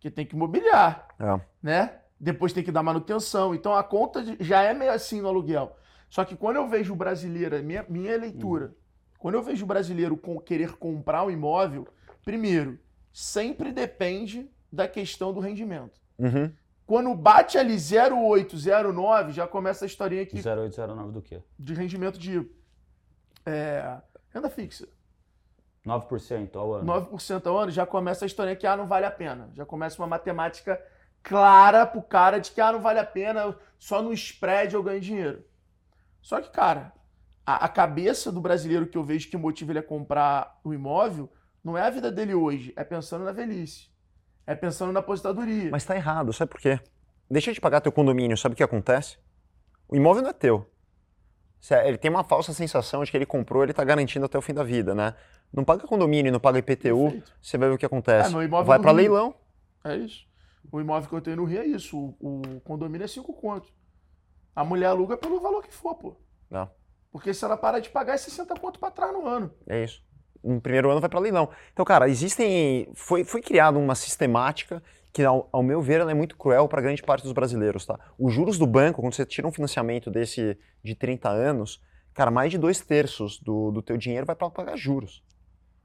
Que 0.00 0.10
tem 0.10 0.26
que 0.26 0.34
mobiliar, 0.34 1.06
é. 1.18 1.40
né? 1.62 1.92
Depois 2.18 2.52
tem 2.52 2.64
que 2.64 2.72
dar 2.72 2.82
manutenção. 2.82 3.54
Então 3.54 3.74
a 3.74 3.82
conta 3.82 4.24
já 4.40 4.62
é 4.62 4.74
meio 4.74 4.92
assim 4.92 5.20
no 5.20 5.28
aluguel. 5.28 5.76
Só 6.08 6.24
que 6.24 6.36
quando 6.36 6.56
eu 6.56 6.68
vejo 6.68 6.92
o 6.92 6.96
brasileiro, 6.96 7.60
minha, 7.62 7.84
minha 7.88 8.16
leitura, 8.16 8.66
hum. 8.66 8.74
quando 9.18 9.34
eu 9.34 9.42
vejo 9.42 9.64
o 9.64 9.68
brasileiro 9.68 10.16
com, 10.16 10.38
querer 10.38 10.76
comprar 10.76 11.24
um 11.24 11.30
imóvel, 11.30 11.86
Primeiro, 12.24 12.78
sempre 13.12 13.72
depende 13.72 14.50
da 14.72 14.88
questão 14.88 15.32
do 15.32 15.40
rendimento. 15.40 16.00
Uhum. 16.18 16.50
Quando 16.86 17.14
bate 17.14 17.56
ali 17.56 17.78
0,809, 17.78 19.32
já 19.32 19.46
começa 19.46 19.84
a 19.84 19.86
historinha 19.86 20.22
aqui. 20.22 20.40
0,809 20.40 21.12
do 21.12 21.22
quê? 21.22 21.40
De 21.58 21.74
rendimento 21.74 22.18
de 22.18 22.46
é, 23.46 23.98
renda 24.30 24.50
fixa. 24.50 24.86
9% 25.86 26.56
ao 26.56 26.74
ano. 26.74 26.92
9% 26.92 27.46
ao 27.46 27.58
ano, 27.58 27.70
já 27.70 27.86
começa 27.86 28.24
a 28.24 28.26
historinha 28.26 28.56
que 28.56 28.66
ah, 28.66 28.76
não 28.76 28.86
vale 28.86 29.06
a 29.06 29.10
pena. 29.10 29.50
Já 29.54 29.64
começa 29.66 30.00
uma 30.00 30.08
matemática 30.08 30.80
clara 31.22 31.86
pro 31.86 32.02
cara 32.02 32.38
de 32.38 32.50
que 32.50 32.60
ah, 32.60 32.72
não 32.72 32.80
vale 32.80 32.98
a 32.98 33.06
pena, 33.06 33.56
só 33.78 34.02
no 34.02 34.12
spread 34.12 34.74
eu 34.74 34.82
ganho 34.82 35.00
dinheiro. 35.00 35.44
Só 36.20 36.40
que, 36.40 36.50
cara, 36.50 36.92
a, 37.46 37.66
a 37.66 37.68
cabeça 37.68 38.32
do 38.32 38.40
brasileiro 38.40 38.86
que 38.86 38.96
eu 38.96 39.04
vejo 39.04 39.28
que 39.28 39.36
motiva 39.36 39.72
ele 39.72 39.78
a 39.78 39.82
comprar 39.82 40.58
o 40.64 40.72
imóvel 40.72 41.30
não 41.64 41.78
é 41.78 41.82
a 41.82 41.90
vida 41.90 42.12
dele 42.12 42.34
hoje, 42.34 42.72
é 42.76 42.84
pensando 42.84 43.24
na 43.24 43.32
velhice. 43.32 43.88
É 44.46 44.54
pensando 44.54 44.92
na 44.92 45.00
aposentadoria. 45.00 45.70
Mas 45.70 45.84
tá 45.84 45.96
errado, 45.96 46.32
sabe 46.32 46.50
por 46.50 46.60
quê? 46.60 46.78
Deixa 47.30 47.52
de 47.52 47.60
pagar 47.60 47.80
teu 47.80 47.90
condomínio, 47.90 48.36
sabe 48.36 48.52
o 48.52 48.56
que 48.56 48.62
acontece? 48.62 49.16
O 49.88 49.96
imóvel 49.96 50.22
não 50.22 50.30
é 50.30 50.34
teu. 50.34 50.70
Ele 51.86 51.96
tem 51.96 52.10
uma 52.10 52.22
falsa 52.22 52.52
sensação 52.52 53.02
de 53.02 53.10
que 53.10 53.16
ele 53.16 53.24
comprou, 53.24 53.62
ele 53.62 53.70
está 53.70 53.82
garantindo 53.82 54.26
até 54.26 54.36
o 54.36 54.42
fim 54.42 54.52
da 54.52 54.62
vida, 54.62 54.94
né? 54.94 55.14
Não 55.50 55.64
paga 55.64 55.86
condomínio, 55.86 56.30
não 56.30 56.38
paga 56.38 56.58
IPTU, 56.58 57.04
Perfeito. 57.04 57.32
você 57.40 57.56
vai 57.56 57.70
ver 57.70 57.74
o 57.76 57.78
que 57.78 57.86
acontece. 57.86 58.36
É, 58.36 58.48
vai 58.48 58.78
para 58.78 58.92
leilão. 58.92 59.34
É 59.82 59.96
isso. 59.96 60.26
O 60.70 60.78
imóvel 60.78 61.08
que 61.08 61.14
eu 61.14 61.20
tenho 61.22 61.36
no 61.36 61.44
Rio 61.44 61.60
é 61.60 61.66
isso. 61.66 61.96
O, 62.20 62.42
o 62.42 62.60
condomínio 62.60 63.04
é 63.04 63.08
5 63.08 63.32
contos. 63.32 63.72
A 64.54 64.62
mulher 64.62 64.88
aluga 64.88 65.16
pelo 65.16 65.40
valor 65.40 65.62
que 65.62 65.72
for, 65.72 65.94
pô. 65.94 66.16
Não. 66.50 66.70
Porque 67.10 67.32
se 67.32 67.44
ela 67.44 67.56
parar 67.56 67.78
de 67.78 67.88
pagar, 67.88 68.14
é 68.14 68.18
60 68.18 68.54
conto 68.60 68.78
para 68.78 68.90
trás 68.90 69.12
no 69.12 69.26
ano. 69.26 69.50
É 69.66 69.82
isso. 69.84 70.03
No 70.44 70.60
primeiro 70.60 70.90
ano 70.90 71.00
vai 71.00 71.08
para 71.08 71.18
leilão. 71.18 71.48
Então, 71.72 71.84
cara, 71.84 72.08
existem. 72.08 72.88
Foi, 72.94 73.24
foi 73.24 73.40
criada 73.40 73.78
uma 73.78 73.94
sistemática 73.94 74.82
que, 75.12 75.22
ao, 75.22 75.48
ao, 75.52 75.62
meu 75.62 75.80
ver, 75.80 76.00
é 76.00 76.14
muito 76.14 76.36
cruel 76.36 76.68
para 76.68 76.82
grande 76.82 77.02
parte 77.02 77.22
dos 77.22 77.32
brasileiros, 77.32 77.86
tá? 77.86 77.98
Os 78.18 78.32
juros 78.34 78.58
do 78.58 78.66
banco, 78.66 79.00
quando 79.00 79.14
você 79.14 79.24
tira 79.24 79.46
um 79.46 79.52
financiamento 79.52 80.10
desse 80.10 80.58
de 80.82 80.94
30 80.94 81.28
anos, 81.28 81.80
cara, 82.12 82.30
mais 82.30 82.50
de 82.50 82.58
dois 82.58 82.80
terços 82.80 83.40
do, 83.40 83.70
do 83.70 83.80
teu 83.80 83.96
dinheiro 83.96 84.26
vai 84.26 84.36
para 84.36 84.50
pagar 84.50 84.76
juros. 84.76 85.22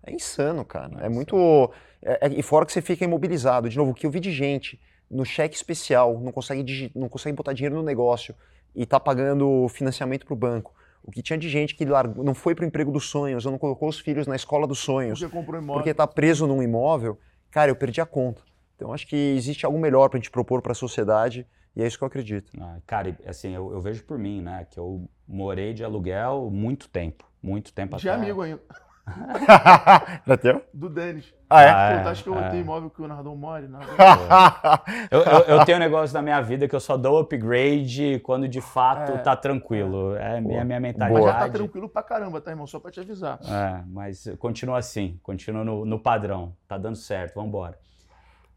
É 0.03 0.11
insano, 0.11 0.65
cara. 0.65 1.03
É, 1.03 1.05
é 1.05 1.09
muito. 1.09 1.71
É, 2.01 2.27
é, 2.27 2.29
e 2.29 2.41
fora 2.41 2.65
que 2.65 2.73
você 2.73 2.81
fica 2.81 3.05
imobilizado. 3.05 3.69
De 3.69 3.77
novo, 3.77 3.91
o 3.91 3.93
que 3.93 4.05
eu 4.05 4.11
vi 4.11 4.19
de 4.19 4.31
gente 4.31 4.79
no 5.09 5.25
cheque 5.25 5.55
especial, 5.55 6.19
não 6.19 6.31
consegue, 6.31 6.91
não 6.95 7.09
consegue 7.09 7.35
botar 7.35 7.53
dinheiro 7.53 7.75
no 7.75 7.83
negócio 7.83 8.35
e 8.75 8.85
tá 8.85 8.99
pagando 8.99 9.67
financiamento 9.69 10.25
para 10.25 10.33
o 10.33 10.37
banco. 10.37 10.73
O 11.03 11.11
que 11.11 11.21
tinha 11.21 11.37
de 11.37 11.49
gente 11.49 11.75
que 11.75 11.85
largou, 11.85 12.23
não 12.23 12.33
foi 12.33 12.53
para 12.53 12.63
o 12.63 12.67
emprego 12.67 12.91
dos 12.91 13.09
sonhos, 13.09 13.45
ou 13.45 13.51
não 13.51 13.59
colocou 13.59 13.89
os 13.89 13.99
filhos 13.99 14.27
na 14.27 14.35
escola 14.35 14.67
dos 14.67 14.79
sonhos, 14.79 15.19
porque, 15.19 15.35
comprou 15.35 15.61
imóvel. 15.61 15.73
porque 15.75 15.93
tá 15.93 16.05
preso 16.05 16.45
num 16.45 16.61
imóvel, 16.61 17.17
cara, 17.49 17.71
eu 17.71 17.75
perdi 17.75 18.01
a 18.01 18.05
conta. 18.05 18.41
Então 18.75 18.93
acho 18.93 19.07
que 19.07 19.15
existe 19.15 19.65
algo 19.65 19.79
melhor 19.79 20.09
para 20.09 20.17
a 20.17 20.21
gente 20.21 20.31
propor 20.31 20.61
para 20.61 20.71
a 20.71 20.75
sociedade 20.75 21.45
e 21.75 21.81
é 21.81 21.87
isso 21.87 21.97
que 21.97 22.03
eu 22.03 22.07
acredito. 22.07 22.51
Ah, 22.59 22.77
cara, 22.85 23.17
assim, 23.25 23.53
eu, 23.53 23.71
eu, 23.71 23.81
vejo 23.81 24.03
por 24.03 24.17
mim, 24.17 24.41
né, 24.41 24.65
que 24.69 24.79
eu 24.79 25.09
morei 25.27 25.73
de 25.73 25.83
aluguel 25.83 26.49
muito 26.51 26.89
tempo, 26.89 27.25
muito 27.41 27.73
tempo 27.73 27.97
de 27.97 28.09
até. 28.09 28.19
amigo 28.19 28.41
ainda. 28.41 28.61
Era 30.25 30.37
teu? 30.37 30.63
Do 30.73 30.89
Denis. 30.89 31.33
Ah, 31.49 31.61
é? 31.63 31.97
Pô, 31.97 32.03
tu 32.03 32.09
acha 32.09 32.23
que 32.23 32.29
eu 32.29 32.37
é. 32.37 32.49
tenho 32.49 32.61
imóvel 32.61 32.89
que 32.89 33.01
o 33.01 33.07
Nardão 33.07 33.35
more? 33.35 33.67
eu, 35.09 35.21
eu, 35.21 35.39
eu, 35.57 35.65
tenho 35.65 35.77
um 35.77 35.81
negócio 35.81 36.13
na 36.13 36.21
minha 36.21 36.39
vida 36.41 36.67
que 36.67 36.75
eu 36.75 36.79
só 36.79 36.95
dou 36.95 37.19
upgrade 37.19 38.19
quando 38.19 38.47
de 38.47 38.61
fato 38.61 39.13
é. 39.13 39.17
tá 39.17 39.35
tranquilo. 39.35 40.15
É 40.15 40.39
minha, 40.39 40.63
minha 40.63 40.79
mentalidade. 40.79 41.25
Mas 41.25 41.33
já 41.33 41.39
tá 41.39 41.49
tranquilo 41.49 41.89
pra 41.89 42.03
caramba, 42.03 42.39
tá, 42.39 42.51
irmão? 42.51 42.67
Só 42.67 42.79
pra 42.79 42.91
te 42.91 42.99
avisar. 42.99 43.39
É, 43.43 43.83
mas 43.87 44.27
continua 44.37 44.77
assim, 44.77 45.19
continua 45.23 45.63
no, 45.63 45.85
no 45.85 45.99
padrão. 45.99 46.53
Tá 46.67 46.77
dando 46.77 46.95
certo, 46.95 47.35
vambora. 47.35 47.77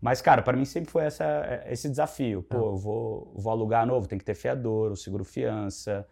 Mas, 0.03 0.21
cara, 0.21 0.43
para 0.43 0.57
mim 0.57 0.65
sempre 0.65 0.91
foi 0.91 1.05
essa, 1.05 1.63
esse 1.67 1.89
desafio. 1.89 2.43
Pô, 2.43 2.57
eu 2.57 2.77
vou, 2.77 3.33
vou 3.37 3.53
alugar 3.53 3.87
novo, 3.87 4.09
tem 4.09 4.19
que 4.19 4.25
ter 4.25 4.35
fiador, 4.35 4.91
o 4.91 4.97
seguro 4.97 5.25
fiança. 5.25 6.07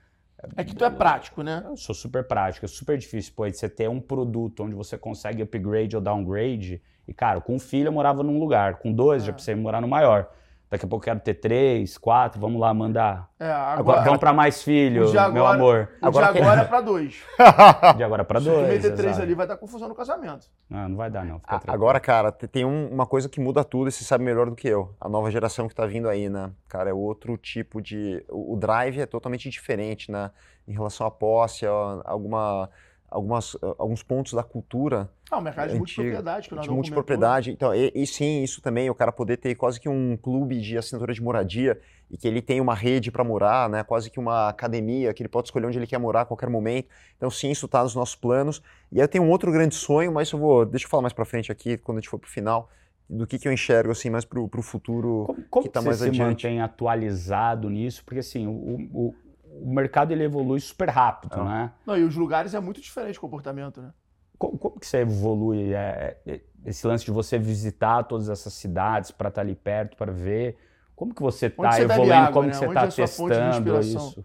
É 0.57 0.65
que 0.65 0.75
tu 0.75 0.85
é 0.85 0.91
prático, 0.91 1.43
né? 1.43 1.63
Eu 1.67 1.77
sou 1.77 1.95
super 1.95 2.25
prático, 2.25 2.65
é 2.65 2.69
super 2.69 2.97
difícil, 2.97 3.33
pô, 3.35 3.49
você 3.49 3.69
ter 3.69 3.89
um 3.89 4.01
produto 4.01 4.65
onde 4.65 4.75
você 4.75 4.97
consegue 4.97 5.43
upgrade 5.43 5.97
ou 5.97 6.03
downgrade. 6.03 6.81
E, 7.07 7.13
cara, 7.13 7.41
com 7.41 7.55
um 7.55 7.59
filho 7.59 7.89
eu 7.89 7.93
morava 7.93 8.23
num 8.23 8.39
lugar, 8.39 8.77
com 8.77 8.93
dois 8.93 9.23
é. 9.23 9.27
já 9.27 9.33
precisei 9.33 9.55
morar 9.55 9.81
no 9.81 9.89
maior. 9.89 10.31
Daqui 10.71 10.85
a 10.85 10.89
pouco 10.89 11.03
eu 11.03 11.07
quero 11.07 11.19
ter 11.19 11.35
três, 11.35 11.99
quatro, 11.99 12.41
vamos 12.41 12.61
lá 12.61 12.73
mandar. 12.73 13.29
É, 13.41 13.51
agora, 13.51 14.03
vamos 14.03 14.21
para 14.21 14.33
mais 14.33 14.63
filhos, 14.63 15.11
agora, 15.17 15.33
meu 15.33 15.45
amor. 15.45 15.89
O 16.01 16.07
agora, 16.07 16.33
de 16.33 16.39
agora 16.39 16.61
é 16.61 16.65
para 16.65 16.81
dois. 16.81 17.25
De 17.97 18.05
agora 18.05 18.25
para 18.25 18.39
dois. 18.39 18.67
Se 18.67 18.89
meter 18.89 18.95
três 18.95 19.19
ali 19.19 19.35
vai 19.35 19.49
dar 19.49 19.57
confusão 19.57 19.89
no 19.89 19.97
casamento. 19.97 20.47
Não, 20.69 20.91
não 20.91 20.97
vai 20.97 21.11
dar 21.11 21.25
não. 21.25 21.41
agora, 21.67 21.99
cara, 21.99 22.31
tem 22.31 22.65
um, 22.65 22.89
uma 22.89 23.05
coisa 23.05 23.29
que 23.29 23.41
muda 23.41 23.65
tudo 23.65 23.89
e 23.89 23.93
você 23.93 24.05
sabe 24.05 24.23
melhor 24.23 24.49
do 24.49 24.55
que 24.55 24.69
eu. 24.69 24.95
A 25.01 25.09
nova 25.09 25.29
geração 25.29 25.67
que 25.67 25.75
tá 25.75 25.87
vindo 25.87 26.09
aí, 26.09 26.29
né? 26.29 26.53
Cara, 26.69 26.91
é 26.91 26.95
outro 26.95 27.37
tipo 27.37 27.83
de... 27.83 28.25
O 28.29 28.57
drive 28.57 29.01
é 29.01 29.07
totalmente 29.07 29.51
diferente, 29.51 30.13
né? 30.13 30.31
Em 30.69 30.73
relação 30.73 31.05
à 31.05 31.11
posse, 31.11 31.67
a 31.67 31.71
alguma 32.05 32.71
algumas, 33.11 33.57
alguns 33.77 34.03
pontos 34.03 34.33
da 34.33 34.43
cultura. 34.43 35.11
Ah, 35.31 35.39
o 35.39 35.43
mercado 35.43 35.71
de 35.71 35.77
multipropriedade, 35.77 36.49
que 36.49 36.55
nós 36.55 36.65
de 36.65 36.71
multipropriedade. 36.71 37.51
Então, 37.51 37.75
e, 37.75 37.91
e, 37.95 38.07
sim, 38.07 38.43
isso 38.43 38.63
também, 38.63 38.89
o 38.89 38.95
cara 38.95 39.11
poder 39.11 39.37
ter 39.37 39.55
quase 39.55 39.81
que 39.81 39.89
um 39.89 40.17
clube 40.17 40.61
de 40.61 40.79
assinatura 40.79 41.13
de 41.13 41.23
moradia 41.23 41.81
e 42.11 42.17
que 42.17 42.27
ele 42.27 42.41
tem 42.41 42.61
uma 42.61 42.75
rede 42.75 43.11
para 43.11 43.25
morar, 43.25 43.69
né? 43.69 43.83
Quase 43.83 44.11
que 44.11 44.19
uma 44.19 44.49
academia, 44.49 45.13
que 45.13 45.23
ele 45.23 45.29
pode 45.29 45.49
escolher 45.49 45.67
onde 45.67 45.79
ele 45.79 45.87
quer 45.87 45.99
morar 45.99 46.23
a 46.23 46.25
qualquer 46.25 46.49
momento. 46.49 46.89
Então, 47.17 47.31
sim, 47.31 47.51
isso 47.51 47.67
está 47.67 47.83
nos 47.83 47.95
nossos 47.95 48.15
planos. 48.15 48.63
E 48.93 48.99
aí 48.99 49.05
eu 49.05 49.09
tenho 49.09 49.25
um 49.25 49.31
outro 49.31 49.51
grande 49.51 49.75
sonho, 49.75 50.13
mas 50.13 50.31
eu 50.31 50.39
vou, 50.39 50.65
deixa 50.65 50.87
eu 50.87 50.91
falar 50.91 51.03
mais 51.03 51.13
para 51.13 51.25
frente 51.25 51.51
aqui, 51.51 51.77
quando 51.77 51.99
a 51.99 52.01
gente 52.01 52.11
for 52.11 52.19
para 52.19 52.29
o 52.29 52.31
final, 52.31 52.69
do 53.09 53.27
que, 53.27 53.39
que 53.39 53.49
eu 53.49 53.53
enxergo 53.53 53.91
assim 53.91 54.09
mais 54.09 54.25
para 54.25 54.41
o 54.41 54.63
futuro 54.63 55.25
como, 55.27 55.45
como 55.51 55.63
que 55.65 55.69
está 55.69 55.83
mais 55.83 56.01
adiante. 56.01 56.19
Como 56.19 56.31
você 56.31 56.41
se 56.41 56.47
mantém 56.47 56.61
atualizado 56.63 57.69
nisso? 57.69 58.05
Porque 58.05 58.21
assim, 58.21 58.47
o, 58.47 58.89
o 58.93 59.15
o 59.63 59.73
mercado 59.73 60.13
ele 60.13 60.25
evolui 60.25 60.61
super 60.61 60.89
rápido, 60.89 61.41
é. 61.41 61.45
né? 61.45 61.73
Não, 61.87 61.97
e 61.97 62.03
os 62.03 62.17
lugares 62.17 62.55
é 62.55 62.61
muito 62.61 62.81
diferente 62.81 63.19
o 63.19 63.21
comportamento, 63.21 63.81
né? 63.81 63.93
Como, 64.39 64.57
como 64.59 64.81
que 64.81 64.87
você 64.87 64.99
evolui 64.99 65.75
é, 65.75 66.17
é, 66.27 66.41
esse 66.65 66.87
lance 66.87 67.05
de 67.05 67.11
você 67.11 67.39
visitar 67.39 68.05
todas 68.05 68.29
essas 68.29 68.53
cidades 68.55 69.11
para 69.11 69.29
estar 69.29 69.43
tá 69.43 69.47
ali 69.47 69.55
perto, 69.55 69.97
para 69.97 70.13
ver? 70.13 70.57
Como 70.97 71.15
que 71.15 71.23
você 71.23 71.47
está 71.47 71.81
evoluindo? 71.81 72.15
Água, 72.15 72.33
como 72.33 72.47
né? 72.47 72.53
que 72.53 72.59
você 72.59 72.67
está 72.67 72.85
é 72.85 72.89
testando 72.89 73.81
isso? 73.81 74.25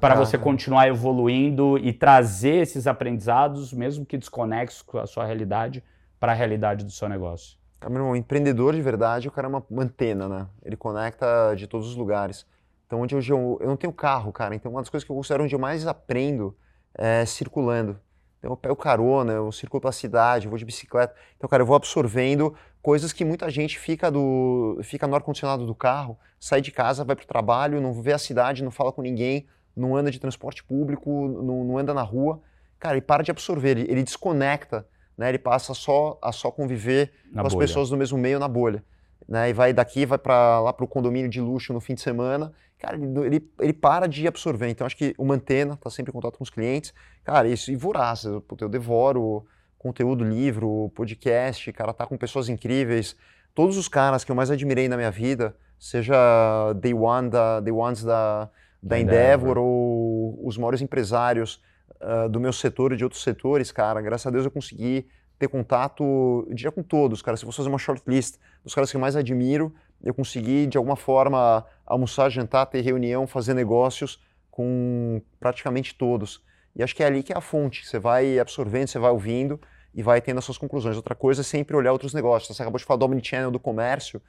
Para 0.00 0.14
você 0.14 0.36
continuar 0.36 0.86
evoluindo 0.86 1.78
e 1.78 1.92
trazer 1.92 2.56
esses 2.56 2.86
aprendizados, 2.86 3.72
mesmo 3.72 4.04
que 4.04 4.18
desconexos 4.18 4.82
com 4.82 4.98
a 4.98 5.06
sua 5.06 5.24
realidade, 5.24 5.82
para 6.20 6.32
a 6.32 6.34
realidade 6.34 6.84
do 6.84 6.90
seu 6.90 7.08
negócio. 7.08 7.58
Cara, 7.80 7.92
um 8.02 8.14
empreendedor 8.14 8.74
de 8.74 8.80
verdade, 8.80 9.26
o 9.26 9.30
cara 9.32 9.48
é 9.48 9.50
uma 9.50 9.64
antena, 9.82 10.28
né? 10.28 10.46
Ele 10.62 10.76
conecta 10.76 11.54
de 11.56 11.66
todos 11.66 11.88
os 11.88 11.96
lugares. 11.96 12.46
Então, 12.92 13.00
onde 13.00 13.16
hoje 13.16 13.32
eu, 13.32 13.56
eu 13.58 13.68
não 13.68 13.76
tenho 13.76 13.90
carro, 13.90 14.30
cara. 14.30 14.54
Então, 14.54 14.70
uma 14.70 14.82
das 14.82 14.90
coisas 14.90 15.02
que 15.02 15.10
eu 15.10 15.16
considero 15.16 15.44
onde 15.44 15.54
eu 15.54 15.58
mais 15.58 15.86
aprendo 15.86 16.54
é 16.94 17.24
circulando. 17.24 17.98
Então, 18.38 18.52
eu 18.52 18.56
pego 18.56 18.76
carona, 18.76 19.32
eu 19.32 19.50
circulo 19.50 19.80
pela 19.80 19.92
cidade, 19.92 20.44
eu 20.44 20.50
vou 20.50 20.58
de 20.58 20.64
bicicleta. 20.66 21.14
Então, 21.34 21.48
cara, 21.48 21.62
eu 21.62 21.66
vou 21.66 21.74
absorvendo 21.74 22.54
coisas 22.82 23.10
que 23.10 23.24
muita 23.24 23.48
gente 23.48 23.78
fica, 23.78 24.10
do, 24.10 24.78
fica 24.82 25.06
no 25.06 25.14
ar-condicionado 25.14 25.64
do 25.64 25.74
carro, 25.74 26.18
sai 26.38 26.60
de 26.60 26.70
casa, 26.70 27.02
vai 27.02 27.16
para 27.16 27.24
o 27.24 27.26
trabalho, 27.26 27.80
não 27.80 27.94
vê 27.94 28.12
a 28.12 28.18
cidade, 28.18 28.62
não 28.62 28.70
fala 28.70 28.92
com 28.92 29.00
ninguém, 29.00 29.46
não 29.74 29.96
anda 29.96 30.10
de 30.10 30.20
transporte 30.20 30.62
público, 30.62 31.28
não, 31.28 31.64
não 31.64 31.78
anda 31.78 31.94
na 31.94 32.02
rua. 32.02 32.42
Cara, 32.78 32.96
ele 32.96 33.06
para 33.06 33.22
de 33.22 33.30
absorver, 33.30 33.70
ele, 33.70 33.90
ele 33.90 34.02
desconecta, 34.02 34.86
né? 35.16 35.30
ele 35.30 35.38
passa 35.38 35.72
só 35.72 36.18
a 36.20 36.30
só 36.30 36.50
conviver 36.50 37.10
na 37.32 37.40
com 37.40 37.48
as 37.48 37.54
pessoas 37.54 37.88
do 37.88 37.96
mesmo 37.96 38.18
meio 38.18 38.38
na 38.38 38.48
bolha. 38.48 38.84
Né? 39.26 39.48
E 39.48 39.52
vai 39.54 39.72
daqui, 39.72 40.04
vai 40.04 40.18
para 40.18 40.60
lá 40.60 40.74
para 40.74 40.84
o 40.84 40.88
condomínio 40.88 41.30
de 41.30 41.40
luxo 41.40 41.72
no 41.72 41.80
fim 41.80 41.94
de 41.94 42.02
semana 42.02 42.52
cara, 42.82 42.96
ele, 42.96 43.48
ele 43.60 43.72
para 43.72 44.08
de 44.08 44.26
absorver. 44.26 44.68
Então, 44.68 44.84
acho 44.84 44.96
que 44.96 45.14
o 45.16 45.24
Mantena 45.24 45.74
está 45.74 45.88
sempre 45.88 46.10
em 46.10 46.12
contato 46.12 46.36
com 46.36 46.42
os 46.42 46.50
clientes. 46.50 46.92
Cara, 47.22 47.46
isso 47.46 47.70
e 47.70 47.76
voraz. 47.76 48.24
Eu, 48.24 48.44
eu 48.60 48.68
devoro 48.68 49.46
conteúdo, 49.78 50.24
livro, 50.24 50.90
podcast, 50.94 51.72
cara, 51.72 51.94
tá 51.94 52.06
com 52.06 52.16
pessoas 52.16 52.48
incríveis. 52.48 53.16
Todos 53.54 53.76
os 53.76 53.86
caras 53.86 54.24
que 54.24 54.32
eu 54.32 54.36
mais 54.36 54.50
admirei 54.50 54.88
na 54.88 54.96
minha 54.96 55.10
vida, 55.12 55.56
seja 55.78 56.72
Day 56.74 56.92
One 56.92 57.30
da, 57.30 57.60
Day 57.60 57.72
Ones 57.72 58.02
da, 58.02 58.50
da 58.82 58.98
Endeavor, 58.98 59.50
Endeavor 59.50 59.58
ou 59.58 60.46
os 60.46 60.58
maiores 60.58 60.80
empresários 60.80 61.60
uh, 62.00 62.28
do 62.28 62.40
meu 62.40 62.52
setor 62.52 62.92
e 62.92 62.96
de 62.96 63.04
outros 63.04 63.22
setores, 63.22 63.70
cara, 63.70 64.00
graças 64.00 64.26
a 64.26 64.30
Deus 64.30 64.44
eu 64.44 64.50
consegui 64.50 65.06
ter 65.38 65.48
contato, 65.48 66.46
eu 66.48 66.54
diria 66.54 66.70
com 66.70 66.82
todos, 66.82 67.20
cara. 67.20 67.36
Se 67.36 67.44
fosse 67.44 67.56
fazer 67.56 67.68
uma 67.68 67.78
shortlist 67.78 68.36
dos 68.64 68.74
caras 68.74 68.90
que 68.90 68.96
eu 68.96 69.00
mais 69.00 69.16
admiro, 69.16 69.74
eu 70.02 70.12
consegui, 70.12 70.66
de 70.66 70.76
alguma 70.76 70.96
forma, 70.96 71.64
almoçar, 71.86 72.28
jantar, 72.30 72.66
ter 72.66 72.80
reunião, 72.80 73.26
fazer 73.26 73.54
negócios 73.54 74.20
com 74.50 75.22
praticamente 75.38 75.94
todos. 75.94 76.42
E 76.74 76.82
acho 76.82 76.94
que 76.94 77.02
é 77.02 77.06
ali 77.06 77.22
que 77.22 77.32
é 77.32 77.36
a 77.36 77.40
fonte. 77.40 77.86
Você 77.86 77.98
vai 77.98 78.38
absorvendo, 78.38 78.88
você 78.88 78.98
vai 78.98 79.10
ouvindo 79.10 79.60
e 79.94 80.02
vai 80.02 80.20
tendo 80.20 80.38
as 80.38 80.44
suas 80.44 80.58
conclusões. 80.58 80.96
Outra 80.96 81.14
coisa 81.14 81.42
é 81.42 81.44
sempre 81.44 81.76
olhar 81.76 81.92
outros 81.92 82.14
negócios. 82.14 82.54
Você 82.54 82.62
acabou 82.62 82.78
de 82.78 82.84
falar 82.84 82.98
do 82.98 83.04
Omnichannel, 83.04 83.50
do 83.50 83.60
comércio. 83.60 84.20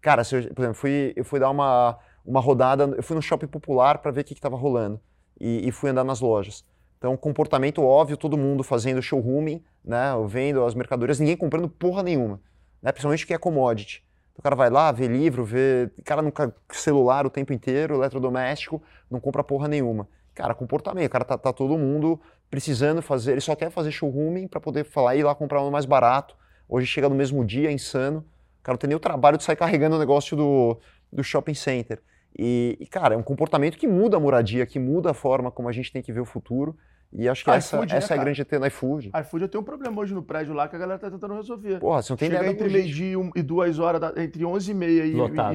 Cara, 0.00 0.22
eu, 0.22 0.54
por 0.54 0.62
exemplo, 0.62 0.74
fui, 0.74 1.12
eu 1.16 1.24
fui 1.24 1.38
dar 1.38 1.50
uma, 1.50 1.98
uma 2.24 2.40
rodada, 2.40 2.84
eu 2.96 3.02
fui 3.02 3.14
no 3.14 3.22
shopping 3.22 3.46
popular 3.46 3.98
para 3.98 4.10
ver 4.10 4.22
o 4.22 4.24
que 4.24 4.34
estava 4.34 4.56
rolando 4.56 5.00
e, 5.40 5.68
e, 5.68 5.72
fui 5.72 5.90
andar 5.90 6.04
nas 6.04 6.20
lojas. 6.20 6.64
Então, 6.98 7.16
comportamento 7.16 7.82
óbvio, 7.82 8.16
todo 8.16 8.36
mundo 8.36 8.62
fazendo 8.62 9.00
showrooming, 9.00 9.62
né, 9.84 10.12
vendo 10.26 10.64
as 10.64 10.74
mercadorias, 10.74 11.18
ninguém 11.18 11.36
comprando 11.36 11.68
porra 11.68 12.02
nenhuma, 12.02 12.40
né, 12.80 12.92
principalmente 12.92 13.26
que 13.26 13.34
é 13.34 13.38
commodity. 13.38 14.04
O 14.42 14.50
cara 14.50 14.56
vai 14.56 14.70
lá, 14.70 14.90
vê 14.90 15.06
livro, 15.06 15.44
vê. 15.44 15.88
O 15.96 16.02
cara 16.02 16.20
no 16.20 16.32
celular 16.72 17.24
o 17.24 17.30
tempo 17.30 17.52
inteiro, 17.52 17.94
eletrodoméstico, 17.94 18.82
não 19.08 19.20
compra 19.20 19.44
porra 19.44 19.68
nenhuma. 19.68 20.08
Cara, 20.34 20.52
comportamento. 20.52 21.06
O 21.06 21.10
cara 21.10 21.24
tá, 21.24 21.38
tá 21.38 21.52
todo 21.52 21.78
mundo 21.78 22.20
precisando 22.50 23.00
fazer. 23.00 23.30
Ele 23.30 23.40
só 23.40 23.54
quer 23.54 23.70
fazer 23.70 23.92
showrooming 23.92 24.48
para 24.48 24.60
poder 24.60 24.82
falar 24.82 25.14
ir 25.14 25.22
lá 25.22 25.32
comprar 25.32 25.62
um 25.62 25.70
mais 25.70 25.86
barato. 25.86 26.34
Hoje 26.68 26.88
chega 26.88 27.08
no 27.08 27.14
mesmo 27.14 27.44
dia, 27.44 27.68
é 27.68 27.72
insano. 27.72 28.18
O 28.58 28.64
cara 28.64 28.74
não 28.74 28.78
tem 28.80 28.88
nem 28.88 28.96
o 28.96 29.00
trabalho 29.00 29.38
de 29.38 29.44
sair 29.44 29.54
carregando 29.54 29.94
o 29.94 29.98
negócio 30.00 30.36
do, 30.36 30.76
do 31.12 31.22
shopping 31.22 31.54
center. 31.54 32.02
E, 32.36 32.76
e, 32.80 32.86
cara, 32.86 33.14
é 33.14 33.16
um 33.16 33.22
comportamento 33.22 33.78
que 33.78 33.86
muda 33.86 34.16
a 34.16 34.20
moradia, 34.20 34.66
que 34.66 34.80
muda 34.80 35.12
a 35.12 35.14
forma 35.14 35.52
como 35.52 35.68
a 35.68 35.72
gente 35.72 35.92
tem 35.92 36.02
que 36.02 36.12
ver 36.12 36.20
o 36.20 36.24
futuro. 36.24 36.76
E 37.14 37.28
acho 37.28 37.44
que 37.44 37.50
Ah, 37.50 37.56
essa, 37.56 37.76
iFood, 37.76 37.92
né, 37.92 37.98
essa 37.98 38.14
é 38.14 38.18
a 38.18 38.20
grande 38.22 38.40
ET 38.40 38.52
no 38.52 38.66
iFood. 38.66 39.10
iFood 39.20 39.42
eu 39.44 39.48
tenho 39.48 39.60
um 39.60 39.64
problema 39.64 40.00
hoje 40.00 40.14
no 40.14 40.22
prédio 40.22 40.54
lá 40.54 40.66
que 40.66 40.74
a 40.76 40.78
galera 40.78 40.98
tá 40.98 41.10
tentando 41.10 41.34
resolver. 41.34 41.78
Porra, 41.78 42.00
você 42.02 42.12
não 42.12 42.16
tem 42.16 42.28
Chega 42.30 42.40
ideia 42.40 42.52
entre 42.52 42.68
meio-dia 42.70 43.10
e 43.12 43.16
um- 43.16 43.30
e 43.36 43.42
duas 43.42 43.78
horas, 43.78 44.00
da- 44.00 44.14
entre 44.22 44.44
11 44.44 44.70
e 44.70 44.74
meia 44.74 45.04
e, 45.04 45.12
Lotado. 45.14 45.54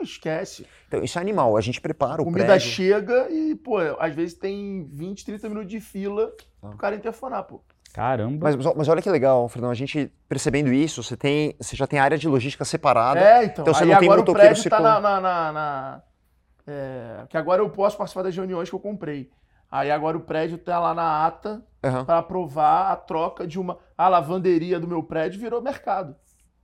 e- 0.00 0.02
Esquece. 0.02 0.66
Então, 0.88 1.02
isso 1.04 1.18
é 1.18 1.20
animal. 1.22 1.56
A 1.56 1.60
gente 1.60 1.80
prepara 1.80 2.20
o 2.20 2.24
Comida 2.24 2.44
prédio. 2.46 2.66
chega 2.68 3.28
e, 3.30 3.54
pô, 3.54 3.78
às 3.98 4.14
vezes 4.14 4.34
tem 4.34 4.86
20, 4.92 5.24
30 5.24 5.48
minutos 5.48 5.70
de 5.70 5.78
fila 5.80 6.32
Ah. 6.62 6.68
pro 6.68 6.76
cara 6.78 6.96
interfonar, 6.96 7.44
pô. 7.44 7.62
Caramba. 7.92 8.50
Mas, 8.50 8.74
mas 8.74 8.88
olha 8.88 9.00
que 9.00 9.08
legal, 9.08 9.48
Fernando, 9.48 9.70
a 9.70 9.74
gente 9.74 10.10
percebendo 10.28 10.72
isso, 10.72 11.02
você, 11.02 11.16
tem, 11.16 11.54
você 11.60 11.76
já 11.76 11.86
tem 11.86 11.98
área 12.00 12.18
de 12.18 12.26
logística 12.26 12.64
separada. 12.64 13.20
É, 13.20 13.44
então. 13.44 13.62
Então 13.62 13.72
você 13.74 13.84
aí 13.84 13.90
não 13.90 13.98
tem 13.98 14.08
agora 14.08 14.20
o 14.20 14.22
motoqueiro 14.22 14.48
prédio 14.54 14.70
tá 14.70 14.80
na... 14.80 15.00
na, 15.00 15.20
na- 15.20 15.52
na- 15.52 16.02
é, 16.66 17.26
que 17.28 17.36
agora 17.36 17.62
eu 17.62 17.70
posso 17.70 17.96
participar 17.96 18.22
das 18.22 18.34
reuniões 18.34 18.68
que 18.68 18.74
eu 18.74 18.80
comprei. 18.80 19.30
Aí 19.76 19.90
agora 19.90 20.16
o 20.16 20.20
prédio 20.20 20.56
tá 20.56 20.78
lá 20.78 20.94
na 20.94 21.26
ata 21.26 21.60
Aham. 21.82 22.04
para 22.04 22.18
aprovar 22.18 22.92
a 22.92 22.96
troca 22.96 23.44
de 23.44 23.58
uma... 23.58 23.76
A 23.98 24.08
lavanderia 24.08 24.78
do 24.78 24.86
meu 24.86 25.02
prédio 25.02 25.40
virou 25.40 25.60
mercado. 25.60 26.14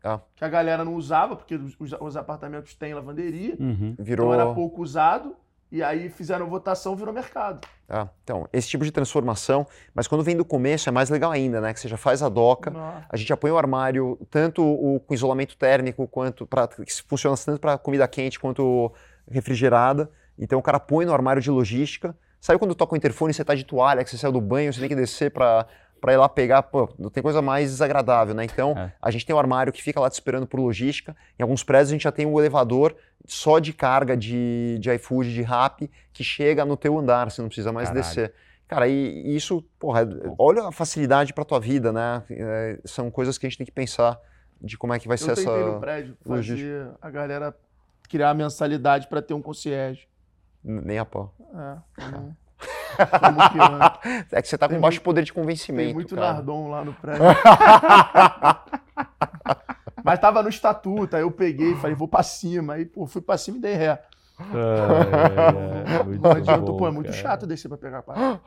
Ah. 0.05 0.21
Que 0.37 0.45
a 0.45 0.49
galera 0.49 0.85
não 0.85 0.95
usava, 0.95 1.35
porque 1.35 1.57
os, 1.57 1.75
os- 1.81 1.93
os 2.01 2.17
apartamentos 2.17 2.73
têm 2.75 2.95
lavanderia. 2.95 3.57
Uhum. 3.59 3.97
Virou. 3.99 4.29
Então 4.33 4.41
era 4.41 4.55
pouco 4.55 4.81
usado. 4.81 5.35
E 5.73 5.83
aí 5.83 6.09
fizeram 6.09 6.49
votação, 6.49 6.95
virou 6.95 7.13
mercado. 7.13 7.67
Ah, 7.89 8.07
então, 8.23 8.47
esse 8.53 8.69
tipo 8.69 8.85
de 8.85 8.93
transformação, 8.93 9.67
mas 9.93 10.07
quando 10.07 10.23
vem 10.23 10.37
do 10.37 10.45
começo 10.45 10.89
é 10.89 10.93
mais 10.93 11.11
legal 11.11 11.33
ainda, 11.33 11.61
né? 11.61 11.73
Que 11.75 11.81
você 11.81 11.89
já 11.89 11.97
faz 11.97 12.23
a 12.23 12.29
doca, 12.29 12.71
Nossa. 12.71 13.07
a 13.09 13.17
gente 13.17 13.33
apoia 13.33 13.55
o 13.55 13.59
armário, 13.59 14.19
tanto 14.31 14.63
o 14.65 15.01
com 15.01 15.15
isolamento 15.15 15.57
térmico, 15.57 16.07
quanto 16.09 16.47
para 16.47 16.69
que 16.69 17.03
funciona 17.09 17.37
tanto 17.37 17.61
para 17.61 17.77
comida 17.79 18.07
quente 18.09 18.39
quanto 18.39 18.93
refrigerada. 19.29 20.11
Então 20.39 20.59
o 20.59 20.63
cara 20.63 20.79
põe 20.81 21.05
no 21.05 21.13
armário 21.13 21.43
de 21.43 21.51
logística. 21.51 22.17
Sabe 22.41 22.59
quando 22.59 22.75
toca 22.75 22.95
o 22.95 22.97
interfone 22.97 23.31
e 23.33 23.35
você 23.35 23.45
tá 23.45 23.55
de 23.55 23.65
toalha, 23.65 24.03
que 24.03 24.11
você 24.11 24.17
saiu 24.17 24.33
do 24.33 24.41
banho, 24.41 24.73
você 24.73 24.81
tem 24.81 24.89
que 24.89 24.97
descer 24.97 25.31
para 25.31 25.67
para 26.01 26.15
ir 26.15 26.17
lá 26.17 26.31
pegar, 26.31 26.63
pô, 26.63 26.89
não 26.99 27.11
tem 27.11 27.23
coisa 27.23 27.43
mais 27.43 27.73
desagradável, 27.73 28.35
né? 28.35 28.43
Então, 28.43 28.73
É. 28.75 28.91
a 29.03 29.11
gente 29.11 29.27
tem 29.27 29.37
o 29.37 29.39
armário 29.39 29.71
que 29.71 29.83
fica 29.83 30.01
lá 30.01 30.09
te 30.09 30.15
esperando 30.15 30.47
por 30.47 30.59
logística. 30.59 31.15
Em 31.39 31.43
alguns 31.43 31.63
prédios 31.63 31.91
a 31.91 31.93
gente 31.93 32.05
já 32.05 32.11
tem 32.11 32.25
o 32.25 32.41
elevador 32.41 32.97
só 33.27 33.59
de 33.59 33.75
carga 33.75 34.17
de, 34.17 34.79
de 34.81 34.91
iFood, 34.95 35.31
de 35.35 35.43
Rappi, 35.43 35.91
que 36.11 36.25
chega 36.25 36.65
no 36.65 36.75
teu 36.75 36.99
andar, 36.99 37.31
você 37.31 37.43
não 37.43 37.49
precisa 37.51 37.71
mais 37.71 37.91
Caralho. 37.91 38.03
descer. 38.07 38.33
Cara, 38.67 38.89
e, 38.89 39.27
e 39.27 39.37
isso, 39.37 39.63
porra, 39.79 40.09
olha 40.39 40.69
a 40.69 40.73
facilidade 40.73 41.35
para 41.35 41.45
tua 41.45 41.61
vida, 41.61 41.93
né? 41.93 42.23
É, 42.31 42.79
são 42.87 43.11
coisas 43.11 43.37
que 43.37 43.45
a 43.45 43.51
gente 43.51 43.59
tem 43.59 43.67
que 43.67 43.73
pensar 43.73 44.19
de 44.59 44.79
como 44.79 44.95
é 44.95 44.99
que 44.99 45.07
vai 45.07 45.19
ser 45.19 45.33
Eu 45.33 45.35
tentei 45.37 45.53
essa. 45.55 45.67
no 45.73 45.81
prédio 45.81 46.17
fazer 46.23 46.35
logística. 46.35 46.97
a 47.03 47.11
galera 47.11 47.55
criar 48.09 48.31
a 48.31 48.35
mensalidade 48.35 49.07
para 49.07 49.21
ter 49.21 49.35
um 49.35 49.43
concierge. 49.43 50.09
Nem 50.63 50.99
a 50.99 51.05
pau. 51.05 51.35
É, 51.55 52.05
anda. 52.05 52.37
É 54.31 54.43
que 54.43 54.49
você 54.49 54.59
tá 54.59 54.67
com 54.69 54.75
Tem 54.75 54.81
baixo 54.81 54.97
muito- 54.97 55.05
poder 55.05 55.23
de 55.23 55.33
convencimento. 55.33 55.87
Tem 55.87 55.95
muito 55.95 56.15
cara. 56.15 56.35
Nardon 56.35 56.69
lá 56.69 56.85
no 56.85 56.93
prédio. 56.93 57.23
Mas 60.05 60.19
tava 60.19 60.43
no 60.43 60.49
estatuto, 60.49 61.17
aí 61.17 61.23
eu 61.23 61.31
peguei 61.31 61.73
e 61.73 61.77
falei, 61.77 61.95
vou 61.95 62.09
pra 62.09 62.23
cima. 62.23 62.75
Aí, 62.75 62.85
pô, 62.85 63.07
fui 63.07 63.21
pra 63.23 63.39
cima 63.39 63.59
e 63.59 63.61
dei 63.61 63.75
ré. 63.75 64.03
É, 64.55 66.01
é, 66.01 66.03
muito 66.05 66.23
Não 66.23 66.31
adianta, 66.31 66.73
pô, 66.73 66.87
é 66.87 66.91
muito 66.91 67.07
cara. 67.11 67.19
chato 67.19 67.47
descer 67.47 67.69
pra 67.69 67.79
pegar 67.79 67.99
a 67.99 68.03
parada. 68.03 68.41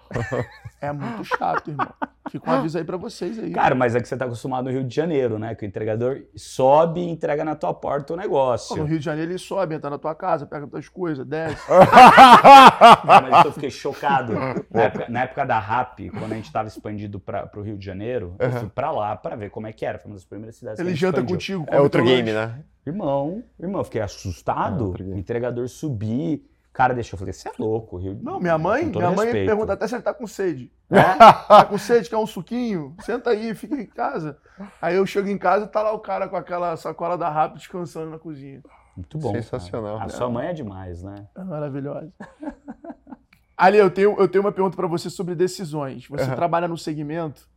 É 0.82 0.92
muito 0.92 1.24
chato, 1.24 1.70
irmão. 1.70 1.88
Fica 2.30 2.50
um 2.50 2.54
aviso 2.60 2.78
aí 2.78 2.84
pra 2.84 2.98
vocês 2.98 3.38
aí. 3.38 3.52
Cara, 3.52 3.76
mas 3.76 3.96
é 3.96 4.02
que 4.02 4.08
você 4.08 4.16
tá 4.18 4.26
acostumado 4.26 4.66
no 4.66 4.72
Rio 4.72 4.84
de 4.84 4.96
Janeiro, 4.96 5.38
né? 5.38 5.54
Que 5.56 5.66
o 5.66 5.68
entregador 5.68 6.22
sobe 6.36 7.02
e 7.02 7.10
entrega 7.10 7.44
na 7.46 7.56
tua 7.56 7.74
porta 7.74 8.14
o 8.14 8.16
Pô, 8.18 8.22
negócio. 8.22 8.76
no 8.78 8.86
Rio 8.86 8.98
de 9.00 9.06
Janeiro 9.06 9.32
ele 9.32 9.38
sobe, 9.38 9.76
entra 9.76 9.90
na 9.90 9.98
tua 9.98 10.16
casa, 10.16 10.46
pega 10.46 10.66
tuas 10.68 10.88
coisas, 10.90 11.26
desce. 11.26 11.62
Não, 11.70 13.30
mas 13.32 13.46
eu 13.46 13.52
fiquei 13.52 13.70
chocado. 13.72 14.34
Na 14.72 14.82
época, 14.84 15.06
na 15.10 15.22
época 15.24 15.46
da 15.46 15.60
RAP, 15.60 16.00
quando 16.18 16.32
a 16.32 16.36
gente 16.36 16.52
tava 16.52 16.68
expandido 16.68 17.20
para 17.20 17.50
o 17.56 17.62
Rio 17.62 17.78
de 17.78 17.86
Janeiro, 17.86 18.36
eu 18.40 18.52
fui 18.52 18.70
pra 18.70 18.92
lá 18.92 19.16
pra 19.16 19.36
ver 19.36 19.50
como 19.50 19.68
é 19.68 19.74
que 19.74 19.86
era. 19.86 20.00
Foi 20.00 20.10
uma 20.10 20.16
das 20.16 20.26
primeiras 20.26 20.56
cidades 20.56 20.78
que 20.78 20.82
a 20.82 20.86
Ele 20.86 20.92
gente 20.92 21.02
janta 21.02 21.20
expandiu. 21.20 21.60
contigo. 21.60 21.66
É 21.70 21.80
outro 21.82 22.04
game, 22.04 22.32
lanche. 22.32 22.48
né? 22.58 22.64
Irmão, 22.86 23.44
irmão, 23.60 23.82
eu 23.82 23.86
fiquei 23.86 24.02
É 24.02 24.04
assustado. 24.04 24.86
outro 24.88 25.04
o 25.04 25.08
game. 25.08 25.20
entregador 25.20 25.68
subir. 25.70 26.50
Cara, 26.74 26.94
deixa 26.96 27.14
eu 27.14 27.20
falei, 27.20 27.32
você 27.34 27.48
é 27.50 27.52
louco, 27.60 27.98
Rio. 27.98 28.18
Não, 28.22 28.40
minha 28.40 28.58
mãe, 28.58 28.86
minha 28.86 29.12
mãe 29.12 29.26
respeito. 29.26 29.46
pergunta 29.48 29.74
até 29.74 29.88
se 29.88 29.94
ele 29.96 30.02
tá 30.02 30.12
com 30.14 30.26
sede. 30.26 30.72
É? 30.90 31.02
Tá 31.04 31.66
com 31.66 31.78
sede, 31.78 32.10
quer 32.10 32.18
um 32.18 32.26
suquinho? 32.26 32.96
Senta 33.04 33.30
aí, 33.30 33.54
fica 33.54 33.76
em 33.76 33.86
casa. 33.86 34.38
Aí 34.82 34.96
eu 34.96 35.06
chego 35.06 35.28
em 35.30 35.38
casa 35.38 35.66
e 35.66 35.68
tá 35.68 35.84
lá 35.84 35.92
o 35.94 36.00
cara 36.00 36.28
com 36.28 36.36
aquela 36.36 36.76
sacola 36.76 37.16
da 37.18 37.30
Rap 37.30 37.54
descansando 37.58 38.10
na 38.10 38.18
cozinha. 38.18 38.62
Muito 38.98 39.18
bom. 39.20 39.32
cara. 39.32 39.44
Sensacional. 39.44 40.00
A 40.00 40.10
sua 40.10 40.30
mãe 40.30 40.48
é 40.48 40.54
demais, 40.54 41.04
né? 41.04 41.28
É 41.36 41.44
maravilhosa. 41.44 42.12
Ali, 43.56 43.78
eu 43.78 43.90
tenho, 43.92 44.16
eu 44.20 44.28
tenho 44.28 44.44
uma 44.44 44.52
pergunta 44.52 44.76
pra 44.76 44.88
você 44.88 45.10
sobre 45.12 45.36
decisões. 45.36 46.08
Você 46.08 46.24
Aham. 46.24 46.36
trabalha 46.36 46.68
num 46.68 46.76
segmento 46.78 47.48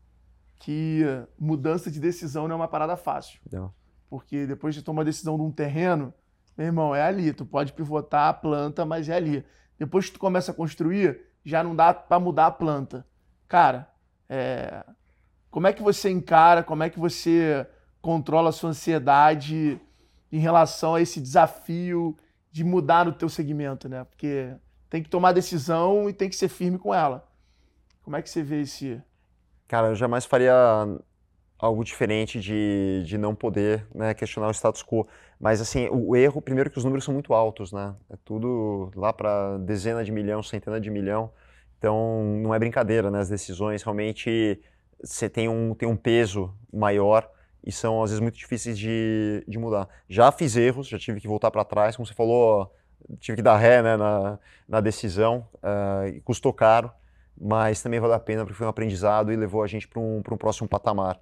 que 0.61 1.03
mudança 1.39 1.91
de 1.91 1.99
decisão 1.99 2.47
não 2.47 2.55
é 2.55 2.57
uma 2.57 2.69
parada 2.69 2.97
fácil. 2.97 3.41
Não. 3.51 3.73
Porque 4.09 4.47
depois 4.47 4.75
de 4.75 4.83
tomar 4.83 5.03
a 5.03 5.05
decisão 5.07 5.37
de 5.37 5.43
um 5.43 5.51
terreno, 5.51 6.13
meu 6.57 6.67
irmão, 6.67 6.95
é 6.95 7.03
ali. 7.03 7.33
Tu 7.33 7.45
pode 7.45 7.73
pivotar 7.73 8.29
a 8.29 8.33
planta, 8.33 8.85
mas 8.85 9.09
é 9.09 9.17
ali. 9.17 9.45
Depois 9.79 10.07
que 10.07 10.13
tu 10.13 10.19
começa 10.19 10.53
a 10.53 10.55
construir, 10.55 11.21
já 11.45 11.63
não 11.63 11.77
dá 11.77 11.93
pra 11.93 12.19
mudar 12.19 12.47
a 12.47 12.51
planta. 12.51 13.07
Cara, 13.49 13.89
é, 14.29 14.85
como 15.51 15.67
é 15.67 15.73
que 15.73 15.83
você 15.83 16.11
encara, 16.11 16.63
como 16.63 16.83
é 16.83 16.91
que 16.91 16.99
você 16.99 17.67
controla 18.01 18.51
a 18.51 18.53
sua 18.53 18.71
ansiedade 18.71 19.81
em 20.31 20.39
relação 20.39 20.95
a 20.95 21.01
esse 21.01 21.21
desafio 21.21 22.17
de 22.51 22.65
mudar 22.65 23.05
no 23.05 23.13
teu 23.13 23.29
segmento, 23.29 23.89
né? 23.89 24.05
Porque 24.05 24.55
tem 24.89 25.03
que 25.03 25.09
tomar 25.09 25.33
decisão 25.33 26.09
e 26.09 26.13
tem 26.13 26.29
que 26.29 26.37
ser 26.37 26.49
firme 26.49 26.79
com 26.79 26.95
ela. 26.95 27.29
Como 28.03 28.17
é 28.17 28.23
que 28.23 28.31
você 28.31 28.43
vê 28.43 28.63
esse... 28.63 29.03
Cara, 29.69 29.89
eu 29.89 29.95
jamais 29.95 30.25
faria 30.25 30.55
algo 31.59 31.85
diferente 31.85 32.41
de, 32.41 33.03
de 33.05 33.17
não 33.17 33.35
poder 33.35 33.87
né, 33.95 34.15
questionar 34.15 34.49
o 34.49 34.55
status 34.55 34.83
quo. 34.83 35.07
Mas, 35.41 35.61
assim, 35.61 35.89
o, 35.89 36.11
o 36.11 36.17
erro, 36.17 36.41
primeiro 36.41 36.71
que 36.71 36.79
os 36.79 36.85
números 36.85 37.05
são 37.05 37.15
muito 37.15 37.35
altos, 37.35 37.73
né? 37.73 37.95
É 38.11 38.17
tudo 38.25 38.91
lá 38.95 39.13
para 39.13 39.59
dezena 39.59 40.05
de 40.05 40.13
milhão, 40.13 40.43
centena 40.43 40.81
de 40.81 40.91
milhão. 40.91 41.31
Então, 41.79 42.39
não 42.43 42.55
é 42.55 42.59
brincadeira, 42.59 43.11
né? 43.11 43.21
As 43.21 43.29
decisões 43.29 43.83
realmente 43.83 44.61
você 45.03 45.29
tem 45.29 45.49
um, 45.49 45.75
tem 45.75 45.89
um 45.89 45.97
peso 45.97 46.55
maior 46.73 47.31
e 47.65 47.71
são, 47.71 48.03
às 48.03 48.11
vezes, 48.11 48.21
muito 48.21 48.39
difíceis 48.39 48.79
de, 48.79 49.45
de 49.47 49.59
mudar. 49.59 49.89
Já 50.09 50.33
fiz 50.33 50.57
erros, 50.57 50.89
já 50.89 50.99
tive 50.99 51.21
que 51.21 51.29
voltar 51.29 51.51
para 51.51 51.65
trás, 51.65 51.97
como 51.97 52.07
você 52.07 52.15
falou, 52.15 52.73
tive 53.19 53.37
que 53.37 53.43
dar 53.43 53.57
ré 53.57 53.83
né, 53.83 53.97
na, 53.97 54.39
na 54.69 54.81
decisão, 54.81 55.47
e 56.13 56.21
custou 56.21 56.53
caro 56.53 56.91
mas 57.39 57.83
também 57.83 58.01
valeu 58.01 58.17
a 58.17 58.21
pena 58.21 58.45
porque 58.45 58.57
foi 58.57 58.67
um 58.67 58.71
aprendizado 58.71 59.33
e 59.33 59.37
levou 59.37 59.63
a 59.63 59.67
gente 59.67 59.87
para 59.87 60.01
um, 60.01 60.19
um 60.19 60.37
próximo 60.37 60.69
patamar. 60.69 61.21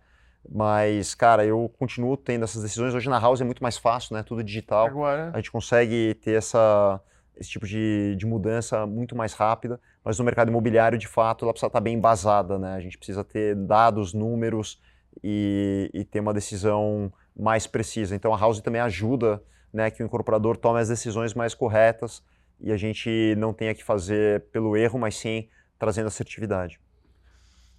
Mas, 0.50 1.14
cara, 1.14 1.44
eu 1.44 1.72
continuo 1.78 2.16
tendo 2.16 2.44
essas 2.44 2.62
decisões. 2.62 2.94
Hoje 2.94 3.08
na 3.08 3.18
House 3.18 3.40
é 3.40 3.44
muito 3.44 3.62
mais 3.62 3.78
fácil, 3.78 4.14
né? 4.14 4.22
Tudo 4.22 4.42
digital. 4.42 4.86
Agora, 4.86 5.30
A 5.32 5.36
gente 5.36 5.50
consegue 5.50 6.14
ter 6.22 6.32
essa, 6.32 7.00
esse 7.36 7.50
tipo 7.50 7.66
de, 7.66 8.14
de 8.16 8.26
mudança 8.26 8.86
muito 8.86 9.16
mais 9.16 9.32
rápida, 9.32 9.80
mas 10.04 10.18
no 10.18 10.24
mercado 10.24 10.48
imobiliário, 10.48 10.98
de 10.98 11.08
fato, 11.08 11.44
ela 11.44 11.52
precisa 11.52 11.68
estar 11.68 11.80
bem 11.80 11.96
embasada, 11.96 12.58
né? 12.58 12.74
A 12.74 12.80
gente 12.80 12.98
precisa 12.98 13.24
ter 13.24 13.56
dados, 13.56 14.12
números 14.12 14.80
e, 15.22 15.90
e 15.94 16.04
ter 16.04 16.20
uma 16.20 16.34
decisão 16.34 17.12
mais 17.36 17.66
precisa. 17.66 18.14
Então 18.14 18.32
a 18.32 18.38
House 18.38 18.60
também 18.60 18.80
ajuda 18.80 19.42
né, 19.72 19.90
que 19.90 20.02
o 20.02 20.06
incorporador 20.06 20.56
tome 20.56 20.80
as 20.80 20.88
decisões 20.88 21.34
mais 21.34 21.54
corretas 21.54 22.22
e 22.60 22.70
a 22.70 22.76
gente 22.76 23.34
não 23.36 23.52
tenha 23.52 23.74
que 23.74 23.82
fazer 23.82 24.44
pelo 24.52 24.76
erro, 24.76 24.98
mas 24.98 25.16
sim 25.16 25.48
trazendo 25.78 26.06
assertividade. 26.06 26.80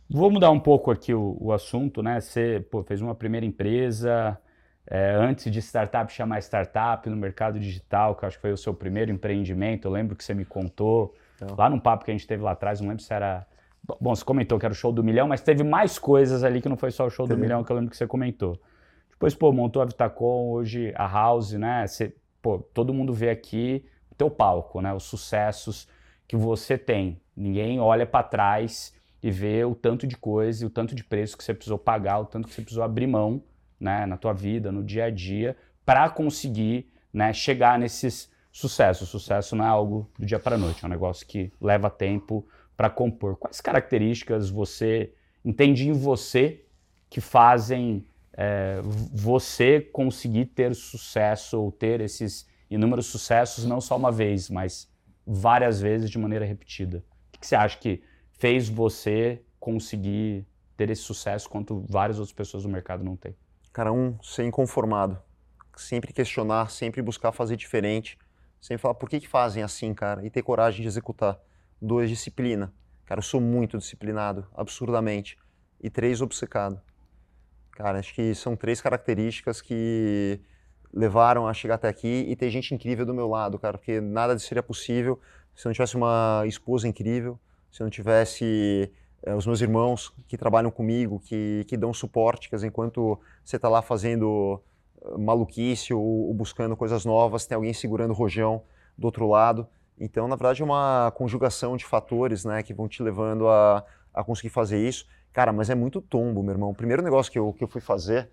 Vou 0.09 0.29
mudar 0.29 0.51
um 0.51 0.59
pouco 0.59 0.91
aqui 0.91 1.13
o, 1.13 1.37
o 1.39 1.51
assunto, 1.51 2.03
né? 2.03 2.19
Você 2.19 2.65
pô, 2.69 2.83
fez 2.83 3.01
uma 3.01 3.15
primeira 3.15 3.45
empresa, 3.45 4.39
é, 4.87 5.15
antes 5.15 5.51
de 5.51 5.59
startup 5.61 6.11
chamar 6.13 6.39
startup 6.39 7.09
no 7.09 7.15
mercado 7.15 7.59
digital, 7.59 8.15
que 8.15 8.23
eu 8.23 8.27
acho 8.27 8.37
que 8.37 8.41
foi 8.41 8.51
o 8.51 8.57
seu 8.57 8.73
primeiro 8.73 9.11
empreendimento. 9.11 9.87
Eu 9.87 9.91
lembro 9.91 10.15
que 10.15 10.23
você 10.23 10.33
me 10.33 10.45
contou 10.45 11.15
Não. 11.41 11.55
lá 11.57 11.69
num 11.69 11.79
papo 11.79 12.05
que 12.05 12.11
a 12.11 12.13
gente 12.13 12.27
teve 12.27 12.43
lá 12.43 12.51
atrás, 12.51 12.79
não 12.79 12.89
lembro 12.89 13.03
se 13.03 13.13
era. 13.13 13.47
Bom, 13.99 14.15
você 14.15 14.23
comentou 14.23 14.57
que 14.57 14.65
era 14.65 14.73
o 14.73 14.75
show 14.75 14.91
do 14.91 15.03
milhão, 15.03 15.27
mas 15.27 15.41
teve 15.41 15.63
mais 15.63 15.99
coisas 15.99 16.43
ali 16.43 16.59
que 16.59 16.69
não 16.69 16.77
foi 16.77 16.89
só 16.89 17.05
o 17.05 17.09
show 17.09 17.27
do 17.27 17.37
milhão 17.37 17.63
que 17.63 17.71
eu 17.71 17.75
lembro 17.75 17.91
que 17.91 17.97
você 17.97 18.07
comentou. 18.07 18.59
Depois, 19.11 19.35
pô, 19.35 19.51
montou 19.51 19.81
a 19.81 19.85
Vitacom, 19.85 20.49
hoje 20.49 20.91
a 20.95 21.07
House, 21.07 21.53
né? 21.53 21.85
Você, 21.85 22.15
pô, 22.41 22.57
todo 22.57 22.93
mundo 22.93 23.13
vê 23.13 23.29
aqui 23.29 23.85
o 24.11 24.15
teu 24.15 24.29
palco, 24.29 24.81
né? 24.81 24.91
Os 24.91 25.03
sucessos 25.03 25.87
que 26.27 26.35
você 26.35 26.79
tem. 26.79 27.21
Ninguém 27.37 27.79
olha 27.79 28.07
para 28.07 28.23
trás 28.23 28.91
e 29.26 29.32
vê 29.32 29.65
o 29.65 29.73
tanto 29.73 30.05
de 30.05 30.15
coisa 30.15 30.63
e 30.63 30.67
o 30.67 30.69
tanto 30.69 30.93
de 30.93 31.03
preço 31.03 31.36
que 31.36 31.43
você 31.43 31.51
precisou 31.51 31.80
pagar, 31.80 32.19
o 32.19 32.26
tanto 32.28 32.47
que 32.47 32.53
você 32.53 32.61
precisou 32.61 32.84
abrir 32.84 33.07
mão, 33.07 33.41
né, 33.80 34.05
na 34.05 34.17
tua 34.17 34.34
vida, 34.34 34.71
no 34.71 34.84
dia 34.84 35.05
a 35.05 35.09
dia, 35.09 35.57
para 35.84 36.07
conseguir, 36.11 36.93
né, 37.11 37.34
chegar 37.34 37.80
nesses 37.80 38.32
sucessos. 38.51 39.09
Sucesso 39.09 39.55
não 39.55 39.65
é 39.65 39.67
algo 39.67 40.07
do 40.19 40.28
dia 40.28 40.38
para 40.38 40.59
noite, 40.59 40.84
é 40.84 40.86
um 40.86 40.91
negócio 40.91 41.26
que 41.26 41.51
leva 41.59 41.89
tempo 41.89 42.47
para 42.78 42.88
compor. 42.88 43.36
Quais 43.36 43.59
características 43.59 44.51
você 44.51 45.11
entende 45.43 45.89
em 45.89 45.91
você 45.91 46.63
que 47.09 47.19
fazem 47.19 48.05
é, 48.32 48.80
você 49.11 49.82
conseguir 49.82 50.45
ter 50.45 50.76
sucesso 50.76 51.59
ou 51.59 51.71
ter 51.71 51.99
esses 51.99 52.47
inúmeros 52.69 53.07
sucessos, 53.07 53.65
não 53.65 53.82
só 53.82 53.97
uma 53.97 54.11
vez, 54.11 54.51
mas 54.51 54.88
várias 55.26 55.82
vezes 55.82 56.11
de 56.11 56.19
maneira 56.19 56.45
repetida? 56.45 57.03
O 57.36 57.39
que 57.39 57.47
você 57.47 57.55
acha 57.55 57.80
que 57.80 58.03
fez 58.38 58.69
você 58.69 59.41
conseguir 59.59 60.45
ter 60.77 60.89
esse 60.89 61.01
sucesso 61.01 61.49
quanto 61.49 61.86
várias 61.89 62.19
outras 62.19 62.33
pessoas 62.33 62.63
do 62.63 62.69
mercado 62.69 63.03
não 63.03 63.15
têm? 63.15 63.36
Cara, 63.71 63.91
um, 63.91 64.17
ser 64.21 64.45
inconformado. 64.45 65.21
Sempre 65.75 66.13
questionar, 66.13 66.69
sempre 66.69 67.01
buscar 67.01 67.31
fazer 67.31 67.55
diferente. 67.55 68.17
Sempre 68.61 68.81
falar 68.81 68.95
por 68.95 69.09
que, 69.09 69.19
que 69.19 69.27
fazem 69.27 69.63
assim, 69.63 69.93
cara, 69.93 70.25
e 70.25 70.29
ter 70.29 70.41
coragem 70.41 70.81
de 70.81 70.88
executar. 70.88 71.39
Dois, 71.81 72.09
disciplina. 72.09 72.73
Cara, 73.05 73.19
eu 73.19 73.23
sou 73.23 73.39
muito 73.39 73.77
disciplinado, 73.77 74.47
absurdamente. 74.55 75.38
E 75.81 75.89
três, 75.89 76.21
obcecado. 76.21 76.81
Cara, 77.71 77.99
acho 77.99 78.13
que 78.13 78.33
são 78.33 78.55
três 78.55 78.81
características 78.81 79.61
que 79.61 80.39
levaram 80.93 81.45
a 81.45 81.53
chegar 81.53 81.75
até 81.75 81.89
aqui 81.89 82.25
e 82.27 82.36
ter 82.36 82.49
gente 82.49 82.73
incrível 82.73 83.05
do 83.05 83.13
meu 83.13 83.27
lado, 83.27 83.59
cara, 83.59 83.77
porque 83.77 83.99
nada 83.99 84.33
disso 84.33 84.47
seria 84.47 84.63
possível 84.63 85.19
se 85.53 85.67
eu 85.67 85.69
não 85.69 85.73
tivesse 85.73 85.95
uma 85.95 86.43
esposa 86.45 86.88
incrível, 86.88 87.38
se 87.76 87.82
eu 87.82 87.84
não 87.84 87.91
tivesse 87.91 88.89
é, 89.21 89.36
os 89.36 89.45
meus 89.45 89.59
irmãos 89.59 90.13
que 90.30 90.38
trabalham 90.38 90.71
comigo, 90.71 91.19
que, 91.19 91.65
que 91.67 91.76
dão 91.76 91.93
suporte, 91.93 92.49
dizer, 92.49 92.67
enquanto 92.67 93.19
você 93.43 93.57
está 93.57 93.67
lá 93.67 93.82
fazendo 93.82 94.61
eh, 95.03 95.17
maluquice 95.17 95.93
ou, 95.93 96.01
ou, 96.01 96.34
buscando 96.34 96.78
coisas 96.78 97.03
novas, 97.03 97.45
tem 97.45 97.53
alguém 97.53 97.73
segurando 97.73 98.11
o 98.11 98.13
rojão 98.13 98.63
do 98.97 99.03
outro 99.03 99.28
lado. 99.28 99.67
Então, 99.99 100.26
na 100.26 100.38
verdade, 100.38 100.61
é 100.61 100.65
uma 100.65 101.11
conjugação 101.17 101.76
de 101.76 101.84
fatores 101.84 102.45
né, 102.45 102.63
que 102.63 102.73
vão 102.73 102.88
te 102.88 103.03
levando 103.03 103.49
a, 103.49 103.84
a 104.13 104.23
conseguir 104.23 104.51
fazer 104.51 104.80
isso. 104.80 105.05
Cara, 105.34 105.51
mas 105.51 105.69
é 105.69 105.76
muito 105.76 105.99
tombo, 105.99 106.41
meu 106.41 106.53
irmão. 106.53 106.69
O 106.69 106.76
primeiro 106.76 107.03
negócio 107.03 107.30
que 107.30 107.38
eu, 107.38 107.51
que 107.51 107.61
eu 107.61 107.67
fui 107.67 107.82
fazer, 107.82 108.30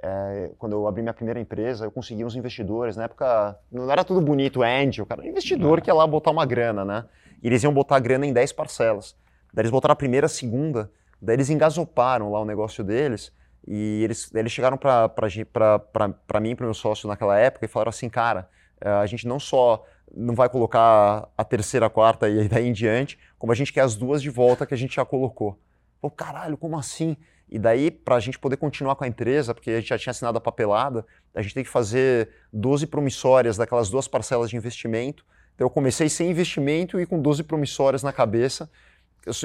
é, 0.00 0.52
quando 0.56 0.74
eu 0.74 0.86
abri 0.86 1.02
minha 1.02 1.12
primeira 1.14 1.40
empresa, 1.40 1.84
eu 1.84 1.90
consegui 1.90 2.24
uns 2.24 2.36
investidores. 2.36 2.96
Na 2.96 3.04
época, 3.04 3.58
não 3.72 3.90
era 3.90 4.04
tudo 4.04 4.20
bonito, 4.20 4.62
angel, 4.62 5.04
cara. 5.04 5.26
Investidor 5.26 5.80
que 5.80 5.90
ia 5.90 5.94
lá 5.94 6.06
botar 6.06 6.30
uma 6.30 6.46
grana, 6.46 6.84
né? 6.84 7.04
E 7.44 7.48
eles 7.48 7.62
iam 7.62 7.72
botar 7.72 7.96
a 7.96 8.00
grana 8.00 8.26
em 8.26 8.32
10 8.32 8.52
parcelas. 8.52 9.14
Daí 9.52 9.62
eles 9.62 9.70
botaram 9.70 9.92
a 9.92 9.96
primeira, 9.96 10.24
a 10.24 10.30
segunda. 10.30 10.90
Daí 11.20 11.36
eles 11.36 11.50
engasoparam 11.50 12.32
lá 12.32 12.40
o 12.40 12.44
negócio 12.46 12.82
deles. 12.82 13.30
E 13.66 14.02
eles, 14.02 14.34
eles 14.34 14.50
chegaram 14.50 14.78
para 14.78 16.40
mim 16.40 16.56
para 16.56 16.64
meu 16.64 16.74
sócio 16.74 17.06
naquela 17.06 17.38
época 17.38 17.66
e 17.66 17.68
falaram 17.68 17.90
assim, 17.90 18.08
cara, 18.08 18.48
é, 18.80 18.88
a 18.88 19.06
gente 19.06 19.28
não 19.28 19.38
só 19.38 19.84
não 20.16 20.34
vai 20.34 20.48
colocar 20.48 21.28
a 21.36 21.44
terceira, 21.44 21.86
a 21.86 21.90
quarta 21.90 22.28
e 22.28 22.48
daí 22.48 22.68
em 22.68 22.72
diante, 22.72 23.18
como 23.38 23.52
a 23.52 23.54
gente 23.54 23.72
quer 23.72 23.80
as 23.80 23.96
duas 23.96 24.22
de 24.22 24.30
volta 24.30 24.64
que 24.64 24.74
a 24.74 24.76
gente 24.76 24.96
já 24.96 25.04
colocou. 25.04 25.58
Pô, 26.00 26.10
caralho, 26.10 26.56
como 26.56 26.78
assim? 26.78 27.16
E 27.50 27.58
daí, 27.58 27.90
para 27.90 28.16
a 28.16 28.20
gente 28.20 28.38
poder 28.38 28.56
continuar 28.56 28.96
com 28.96 29.04
a 29.04 29.08
empresa, 29.08 29.54
porque 29.54 29.70
a 29.70 29.80
gente 29.80 29.88
já 29.88 29.98
tinha 29.98 30.10
assinado 30.12 30.38
a 30.38 30.40
papelada, 30.40 31.04
a 31.34 31.42
gente 31.42 31.54
tem 31.54 31.64
que 31.64 31.70
fazer 31.70 32.30
12 32.52 32.86
promissórias 32.86 33.56
daquelas 33.56 33.90
duas 33.90 34.08
parcelas 34.08 34.50
de 34.50 34.56
investimento. 34.56 35.24
Então 35.54 35.66
eu 35.66 35.70
comecei 35.70 36.08
sem 36.08 36.30
investimento 36.30 37.00
e 37.00 37.06
com 37.06 37.20
12 37.20 37.42
promissórias 37.44 38.02
na 38.02 38.12
cabeça. 38.12 38.68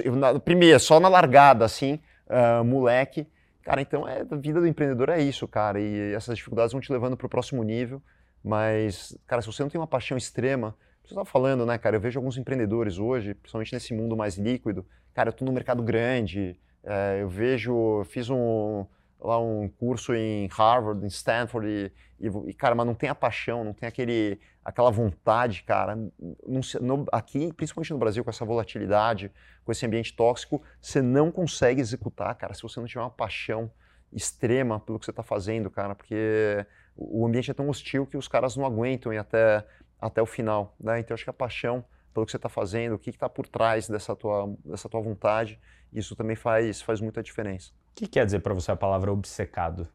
Eu, 0.03 0.15
na, 0.15 0.39
primeiro, 0.39 0.79
só 0.79 0.99
na 0.99 1.07
largada, 1.07 1.63
assim, 1.65 1.99
uh, 2.27 2.63
moleque. 2.63 3.27
Cara, 3.63 3.81
então 3.81 4.07
é, 4.07 4.25
a 4.29 4.35
vida 4.35 4.59
do 4.59 4.67
empreendedor 4.67 5.09
é 5.09 5.21
isso, 5.21 5.47
cara. 5.47 5.79
E 5.79 6.13
essas 6.13 6.35
dificuldades 6.35 6.71
vão 6.71 6.81
te 6.81 6.91
levando 6.91 7.15
para 7.15 7.27
o 7.27 7.29
próximo 7.29 7.63
nível. 7.63 8.01
Mas, 8.43 9.17
cara, 9.27 9.41
se 9.41 9.47
você 9.47 9.61
não 9.61 9.69
tem 9.69 9.79
uma 9.79 9.87
paixão 9.87 10.17
extrema, 10.17 10.75
você 11.03 11.13
estava 11.13 11.25
falando, 11.25 11.65
né, 11.65 11.77
cara? 11.77 11.95
Eu 11.95 11.99
vejo 11.99 12.19
alguns 12.19 12.37
empreendedores 12.37 12.97
hoje, 12.97 13.33
principalmente 13.33 13.73
nesse 13.73 13.93
mundo 13.93 14.15
mais 14.15 14.37
líquido. 14.37 14.85
Cara, 15.13 15.29
eu 15.29 15.31
estou 15.31 15.45
no 15.45 15.53
mercado 15.53 15.83
grande. 15.83 16.59
É, 16.83 17.19
eu 17.21 17.29
vejo, 17.29 18.03
fiz 18.05 18.29
um 18.29 18.85
lá 19.19 19.39
um 19.39 19.67
curso 19.67 20.13
em 20.13 20.47
Harvard, 20.47 21.03
em 21.03 21.07
Stanford 21.07 21.91
e, 22.19 22.27
e, 22.47 22.53
cara, 22.53 22.75
mas 22.75 22.85
não 22.85 22.93
tem 22.93 23.09
a 23.09 23.15
paixão, 23.15 23.63
não 23.63 23.73
tem 23.73 23.87
aquele, 23.87 24.39
aquela 24.63 24.89
vontade, 24.89 25.63
cara. 25.63 25.95
Não, 25.95 26.61
no, 26.81 27.05
aqui, 27.11 27.51
principalmente 27.53 27.91
no 27.91 27.99
Brasil, 27.99 28.23
com 28.23 28.29
essa 28.29 28.45
volatilidade, 28.45 29.31
com 29.63 29.71
esse 29.71 29.85
ambiente 29.85 30.15
tóxico, 30.15 30.61
você 30.81 31.01
não 31.01 31.31
consegue 31.31 31.81
executar, 31.81 32.33
cara, 32.35 32.53
se 32.53 32.61
você 32.61 32.79
não 32.79 32.87
tiver 32.87 33.01
uma 33.01 33.09
paixão 33.09 33.71
extrema 34.11 34.79
pelo 34.79 34.97
que 34.97 35.05
você 35.05 35.11
está 35.11 35.21
fazendo, 35.21 35.69
cara, 35.69 35.93
porque 35.93 36.65
o 36.95 37.25
ambiente 37.25 37.51
é 37.51 37.53
tão 37.53 37.69
hostil 37.69 38.05
que 38.05 38.17
os 38.17 38.27
caras 38.27 38.55
não 38.55 38.65
aguentam 38.65 39.13
ir 39.13 39.17
até 39.17 39.65
até 40.01 40.21
o 40.21 40.25
final. 40.25 40.75
Né? 40.79 40.99
Então, 40.99 41.13
acho 41.13 41.25
que 41.25 41.29
a 41.29 41.33
paixão 41.33 41.83
pelo 42.13 42.25
que 42.25 42.31
você 42.31 42.37
está 42.37 42.49
fazendo, 42.49 42.95
o 42.95 42.99
que 42.99 43.09
está 43.09 43.29
por 43.29 43.47
trás 43.47 43.87
dessa 43.87 44.15
tua, 44.15 44.53
dessa 44.65 44.89
tua 44.89 45.01
vontade, 45.01 45.59
isso 45.93 46.15
também 46.15 46.35
faz, 46.35 46.81
faz 46.81 47.01
muita 47.01 47.21
diferença. 47.23 47.71
O 47.91 47.95
que 47.95 48.07
quer 48.07 48.25
dizer 48.25 48.39
para 48.39 48.53
você 48.53 48.71
a 48.71 48.75
palavra 48.75 49.11
obcecado? 49.11 49.87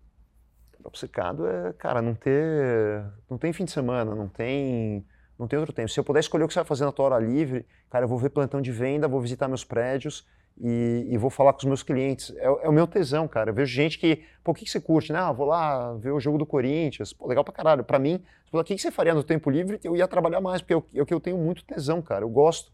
Obcecado 0.82 1.46
é, 1.46 1.72
cara, 1.72 2.02
não 2.02 2.14
ter, 2.14 3.04
não 3.30 3.38
tem 3.38 3.52
fim 3.52 3.64
de 3.64 3.70
semana, 3.70 4.14
não 4.14 4.28
tem, 4.28 5.04
não 5.38 5.48
tem 5.48 5.58
outro 5.58 5.72
tempo. 5.72 5.88
Se 5.88 5.98
eu 5.98 6.04
puder 6.04 6.20
escolher 6.20 6.44
o 6.44 6.48
que 6.48 6.52
você 6.52 6.60
vai 6.60 6.66
fazer 6.66 6.84
na 6.84 6.92
tua 6.92 7.06
hora 7.06 7.18
livre, 7.18 7.64
cara, 7.88 8.04
eu 8.04 8.08
vou 8.08 8.18
ver 8.18 8.30
plantão 8.30 8.60
de 8.60 8.70
venda, 8.70 9.08
vou 9.08 9.20
visitar 9.20 9.48
meus 9.48 9.64
prédios 9.64 10.26
e, 10.60 11.08
e, 11.10 11.18
vou 11.18 11.30
falar 11.30 11.52
com 11.52 11.58
os 11.58 11.64
meus 11.64 11.82
clientes. 11.82 12.32
É, 12.36 12.44
é, 12.44 12.68
o 12.68 12.72
meu 12.72 12.86
tesão, 12.86 13.26
cara. 13.26 13.50
Eu 13.50 13.54
vejo 13.54 13.72
gente 13.72 13.98
que, 13.98 14.24
pô, 14.42 14.52
o 14.52 14.54
que, 14.54 14.64
que 14.64 14.70
você 14.70 14.80
curte? 14.80 15.12
Né? 15.12 15.18
Ah, 15.18 15.32
vou 15.32 15.46
lá 15.46 15.94
ver 15.94 16.12
o 16.12 16.20
jogo 16.20 16.38
do 16.38 16.46
Corinthians. 16.46 17.12
Pô, 17.12 17.26
legal 17.26 17.42
pra 17.42 17.52
caralho. 17.52 17.82
Pra 17.82 17.98
mim, 17.98 18.22
o 18.52 18.62
que, 18.62 18.76
que 18.76 18.80
você 18.80 18.90
faria 18.90 19.14
no 19.14 19.24
tempo 19.24 19.50
livre? 19.50 19.80
Eu 19.82 19.96
ia 19.96 20.06
trabalhar 20.06 20.40
mais, 20.40 20.62
porque 20.62 20.74
eu, 20.74 20.86
é 20.94 21.02
o 21.02 21.06
que 21.06 21.12
eu 21.12 21.20
tenho 21.20 21.36
muito 21.38 21.64
tesão, 21.64 22.00
cara. 22.00 22.24
Eu 22.24 22.28
gosto. 22.28 22.72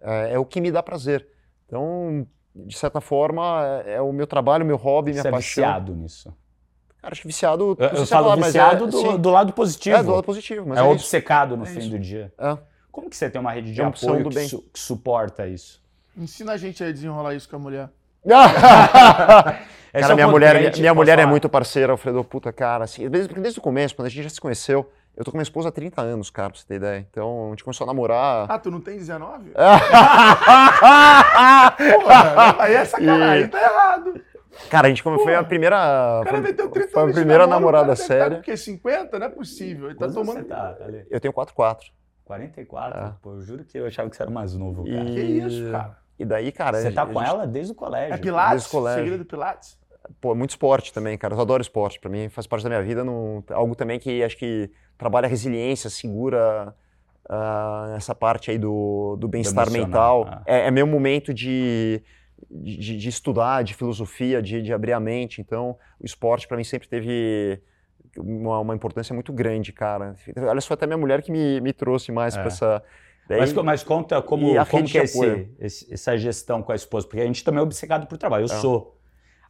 É, 0.00 0.34
é, 0.34 0.38
o 0.38 0.44
que 0.44 0.60
me 0.60 0.70
dá 0.70 0.82
prazer. 0.82 1.26
Então, 1.66 2.26
de 2.54 2.76
certa 2.76 3.00
forma, 3.00 3.82
é, 3.84 3.94
é 3.94 4.00
o 4.00 4.12
meu 4.12 4.26
trabalho, 4.26 4.64
meu 4.64 4.76
hobby, 4.76 5.10
minha 5.10 5.22
você 5.22 5.30
paixão. 5.30 5.54
Você 5.54 5.60
é 5.60 5.64
viciado 5.64 5.94
nisso? 5.94 6.34
Cara, 7.02 7.12
acho 7.12 7.20
que 7.20 7.26
viciado. 7.26 7.76
Eu, 7.78 7.86
eu 7.86 8.06
falo 8.06 8.30
falar, 8.30 8.36
viciado 8.36 8.84
é, 8.84 8.88
do, 8.88 9.18
do, 9.18 9.30
lado 9.30 9.52
positivo. 9.52 9.96
É, 9.96 10.02
do 10.02 10.12
lado 10.12 10.24
positivo. 10.24 10.66
Mas 10.66 10.78
é, 10.78 10.80
é 10.80 10.84
obcecado 10.84 11.56
no 11.56 11.64
é 11.64 11.66
fim 11.66 11.80
isso. 11.80 11.90
do 11.90 11.98
dia. 11.98 12.32
É. 12.38 12.56
Como 12.90 13.10
que 13.10 13.16
você 13.16 13.28
tem 13.28 13.40
uma 13.40 13.52
rede 13.52 13.74
de 13.74 13.82
apoio 13.82 14.30
que, 14.30 14.48
su 14.48 14.62
que 14.72 14.78
suporta 14.78 15.46
isso? 15.46 15.82
Ensina 16.16 16.52
a 16.52 16.56
gente 16.56 16.82
a 16.82 16.90
desenrolar 16.90 17.34
isso 17.34 17.48
com 17.48 17.56
a 17.56 17.58
mulher. 17.58 17.90
cara, 18.24 19.58
é 19.92 20.14
minha 20.14 20.28
mulher, 20.28 20.58
minha, 20.58 20.70
minha 20.70 20.94
mulher 20.94 21.18
é 21.18 21.26
muito 21.26 21.48
parceira, 21.48 21.92
Alfredo, 21.92 22.24
puta, 22.24 22.52
cara, 22.52 22.84
assim, 22.84 23.08
desde, 23.10 23.34
desde 23.34 23.58
o 23.58 23.62
começo, 23.62 23.94
quando 23.94 24.06
a 24.06 24.08
gente 24.08 24.22
já 24.22 24.30
se 24.30 24.40
conheceu, 24.40 24.90
eu 25.16 25.24
tô 25.24 25.30
com 25.30 25.36
minha 25.36 25.44
esposa 25.44 25.68
há 25.68 25.72
30 25.72 26.02
anos, 26.02 26.30
cara, 26.30 26.50
pra 26.50 26.58
você 26.58 26.66
ter 26.66 26.74
ideia. 26.76 27.06
Então, 27.10 27.46
a 27.46 27.50
gente 27.50 27.62
começou 27.62 27.84
a 27.84 27.88
namorar. 27.88 28.50
Ah, 28.50 28.58
tu 28.58 28.70
não 28.70 28.80
tem 28.80 28.96
19? 28.98 29.50
Porra, 29.52 29.76
aí 32.58 32.74
essa 32.74 32.98
cara 32.98 33.40
e... 33.40 33.48
tá 33.48 33.62
errado. 33.62 34.20
Cara, 34.70 34.86
a 34.86 34.90
gente 34.90 35.02
como 35.02 35.18
foi 35.20 35.34
a 35.34 35.44
primeira. 35.44 36.20
O 36.20 36.24
cara 36.24 36.40
meteu 36.40 36.70
30 36.70 36.90
foi 36.90 37.10
a 37.10 37.12
primeira 37.12 37.46
namorada 37.46 37.94
séria. 37.96 38.24
Tá 38.24 38.34
com 38.36 38.40
o 38.40 38.44
quê? 38.44 38.56
50? 38.56 39.18
Não 39.18 39.26
é 39.26 39.30
possível. 39.30 39.86
Ele 39.86 39.94
tá 39.94 40.06
Quantos 40.06 40.14
tomando. 40.14 40.36
Você 40.36 40.44
tá? 40.44 40.76
Eu 41.10 41.20
tenho 41.20 41.34
4-4. 41.34 41.78
44? 42.24 43.00
É. 43.00 43.12
Pô, 43.20 43.34
eu 43.34 43.42
juro 43.42 43.64
que 43.64 43.78
eu 43.78 43.86
achava 43.86 44.08
que 44.08 44.16
você 44.16 44.22
era 44.22 44.30
mais 44.30 44.54
novo, 44.54 44.84
cara. 44.84 45.04
E... 45.04 45.14
Que 45.14 45.20
isso, 45.20 45.70
cara? 45.70 45.98
E 46.18 46.24
daí, 46.24 46.52
cara. 46.52 46.80
Você 46.80 46.90
tá 46.90 47.04
gente... 47.04 47.12
com 47.12 47.22
ela 47.22 47.46
desde 47.46 47.72
o 47.72 47.74
colégio. 47.74 48.14
É 48.14 48.18
Pilates? 48.18 48.52
Desde 48.52 48.68
o 48.68 48.70
colégio. 48.70 49.02
Segredo 49.02 49.24
do 49.24 49.26
Pilates? 49.26 49.78
Pô, 50.20 50.34
muito 50.34 50.50
esporte 50.50 50.92
também, 50.92 51.18
cara. 51.18 51.34
Eu 51.34 51.40
adoro 51.40 51.60
esporte. 51.60 51.98
Pra 51.98 52.10
mim 52.10 52.28
faz 52.28 52.46
parte 52.46 52.62
da 52.62 52.68
minha 52.68 52.82
vida. 52.82 53.04
Não... 53.04 53.42
Algo 53.50 53.74
também 53.74 53.98
que 53.98 54.22
acho 54.22 54.36
que 54.36 54.70
trabalha 54.96 55.28
resiliência, 55.28 55.90
segura 55.90 56.74
uh, 57.28 57.96
essa 57.96 58.14
parte 58.14 58.50
aí 58.50 58.58
do, 58.58 59.16
do 59.16 59.28
bem-estar 59.28 59.70
mental. 59.70 60.26
Ah. 60.28 60.42
É, 60.46 60.66
é, 60.68 60.70
meu 60.70 60.86
momento 60.86 61.32
de, 61.32 62.02
de, 62.50 62.96
de 62.96 63.08
estudar, 63.08 63.62
de 63.62 63.74
filosofia, 63.74 64.42
de, 64.42 64.62
de, 64.62 64.72
abrir 64.72 64.92
a 64.92 65.00
mente. 65.00 65.40
Então, 65.40 65.76
o 66.00 66.04
esporte 66.04 66.46
para 66.46 66.56
mim 66.56 66.64
sempre 66.64 66.88
teve 66.88 67.60
uma, 68.16 68.60
uma, 68.60 68.74
importância 68.74 69.12
muito 69.14 69.32
grande, 69.32 69.72
cara. 69.72 70.14
Olha, 70.36 70.60
só 70.60 70.74
até 70.74 70.86
minha 70.86 70.98
mulher 70.98 71.22
que 71.22 71.32
me, 71.32 71.60
me 71.60 71.72
trouxe 71.72 72.12
mais 72.12 72.36
é. 72.36 72.38
para 72.38 72.48
essa 72.48 72.82
Daí, 73.26 73.40
mas, 73.40 73.52
mas, 73.54 73.82
conta 73.82 74.20
como, 74.20 74.54
como 74.66 74.84
que 74.84 74.98
é 74.98 75.04
esse, 75.04 75.48
esse, 75.58 75.94
essa 75.94 76.16
gestão 76.16 76.62
com 76.62 76.72
a 76.72 76.74
esposa, 76.74 77.06
porque 77.06 77.22
a 77.22 77.26
gente 77.26 77.42
também 77.42 77.60
é 77.60 77.62
obcecado 77.62 78.06
por 78.06 78.18
trabalho, 78.18 78.42
eu 78.42 78.54
é. 78.54 78.60
sou. 78.60 78.98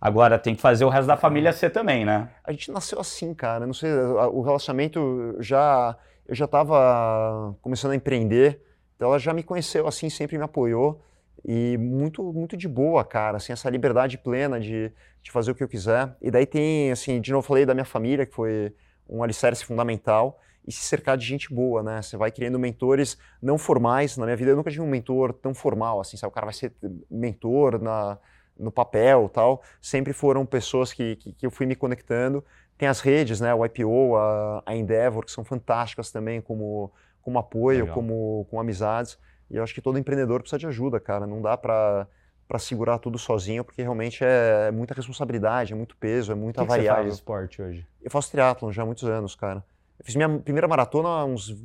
Agora 0.05 0.39
tem 0.39 0.55
que 0.55 0.61
fazer 0.61 0.85
o 0.85 0.91
resto 0.91 1.07
da 1.07 1.17
família 1.17 1.51
ser 1.51 1.71
também, 1.71 2.05
né? 2.05 2.29
A 2.45 2.53
gente 2.53 2.71
nasceu 2.71 3.01
assim, 3.01 3.33
cara. 3.33 3.67
Não 3.67 3.73
sei, 3.73 3.91
o 3.91 4.43
relacionamento 4.43 5.35
já 5.41 5.97
eu 6.29 6.35
já 6.35 6.45
estava 6.45 7.57
começando 7.63 7.93
a 7.93 7.97
empreender, 7.97 8.61
então 8.95 9.09
ela 9.09 9.19
já 9.19 9.33
me 9.33 9.43
conheceu 9.43 9.87
assim, 9.87 10.11
sempre 10.11 10.37
me 10.37 10.45
apoiou 10.45 11.03
e 11.43 11.79
muito 11.79 12.23
muito 12.35 12.55
de 12.55 12.69
boa, 12.69 13.03
cara, 13.03 13.39
assim 13.39 13.55
essa 13.55 13.71
liberdade 13.71 14.19
plena 14.19 14.61
de, 14.61 14.93
de 15.23 15.31
fazer 15.31 15.53
o 15.53 15.55
que 15.55 15.65
eu 15.65 15.69
quiser. 15.69 16.15
E 16.21 16.31
daí 16.31 16.45
tem 16.45 16.93
assim, 16.93 17.19
de 17.19 17.33
novo 17.33 17.47
falei 17.47 17.65
da 17.65 17.73
minha 17.73 17.87
família 17.87 18.27
que 18.27 18.35
foi 18.35 18.75
um 19.09 19.23
alicerce 19.23 19.65
fundamental 19.65 20.39
e 20.69 20.73
se 20.73 20.81
cercar 20.81 21.17
de 21.17 21.25
gente 21.25 21.53
boa, 21.53 21.83
né? 21.83 22.03
Você 22.03 22.19
vai 22.19 22.31
criando 22.31 22.59
mentores 22.59 23.17
não 23.41 23.57
formais. 23.57 24.19
Na 24.19 24.27
minha 24.27 24.37
vida 24.37 24.51
eu 24.51 24.57
nunca 24.57 24.71
tive 24.71 24.83
um 24.83 24.87
mentor 24.87 25.33
tão 25.33 25.55
formal, 25.55 25.99
assim, 25.99 26.19
sabe? 26.19 26.31
O 26.31 26.35
cara 26.35 26.45
vai 26.45 26.55
ser 26.55 26.75
mentor 27.11 27.81
na, 27.81 28.19
no 28.59 28.71
papel 28.71 29.29
tal. 29.29 29.63
Sempre 29.81 30.13
foram 30.13 30.45
pessoas 30.47 30.93
que, 30.93 31.17
que, 31.17 31.33
que 31.33 31.47
eu 31.47 31.51
fui 31.51 31.67
me 31.67 31.75
conectando. 31.75 32.45
Tem 32.77 32.89
as 32.89 33.01
redes, 33.01 33.41
né? 33.41 33.55
O 33.55 33.65
IPO, 33.65 34.17
a, 34.17 34.63
a 34.67 34.77
Endeavor, 34.77 35.25
que 35.25 35.31
são 35.31 35.45
fantásticas 35.45 36.11
também 36.11 36.41
como, 36.41 36.93
como 37.23 37.39
apoio, 37.39 37.87
como, 37.89 38.47
como 38.51 38.61
amizades. 38.61 39.19
E 39.51 39.57
eu 39.57 39.63
acho 39.63 39.75
que 39.75 39.81
todo 39.81 39.99
empreendedor 39.99 40.41
precisa 40.41 40.59
de 40.59 40.67
ajuda, 40.67 40.99
cara. 40.99 41.27
Não 41.27 41.41
dá 41.41 41.57
para 41.57 42.07
para 42.47 42.59
segurar 42.59 42.99
tudo 42.99 43.19
sozinho, 43.19 43.65
porque 43.65 43.83
realmente 43.83 44.23
é 44.23 44.71
muita 44.71 44.95
responsabilidade, 44.95 45.73
é 45.73 45.77
muito 45.77 45.97
peso, 45.97 46.31
é 46.31 46.35
muita 46.35 46.63
O 46.63 46.65
que, 46.65 46.69
que 46.69 46.73
você 46.73 46.79
variável. 46.79 47.05
faz 47.05 47.15
esporte 47.15 47.63
hoje? 47.63 47.87
Eu 48.03 48.11
faço 48.11 48.31
triatlon 48.31 48.71
já 48.71 48.83
há 48.83 48.87
muitos 48.87 49.05
anos, 49.05 49.35
cara. 49.35 49.65
Eu 49.99 50.05
fiz 50.05 50.15
minha 50.15 50.29
primeira 50.39 50.69
maratona 50.69 51.09
há 51.09 51.25
uns 51.25 51.57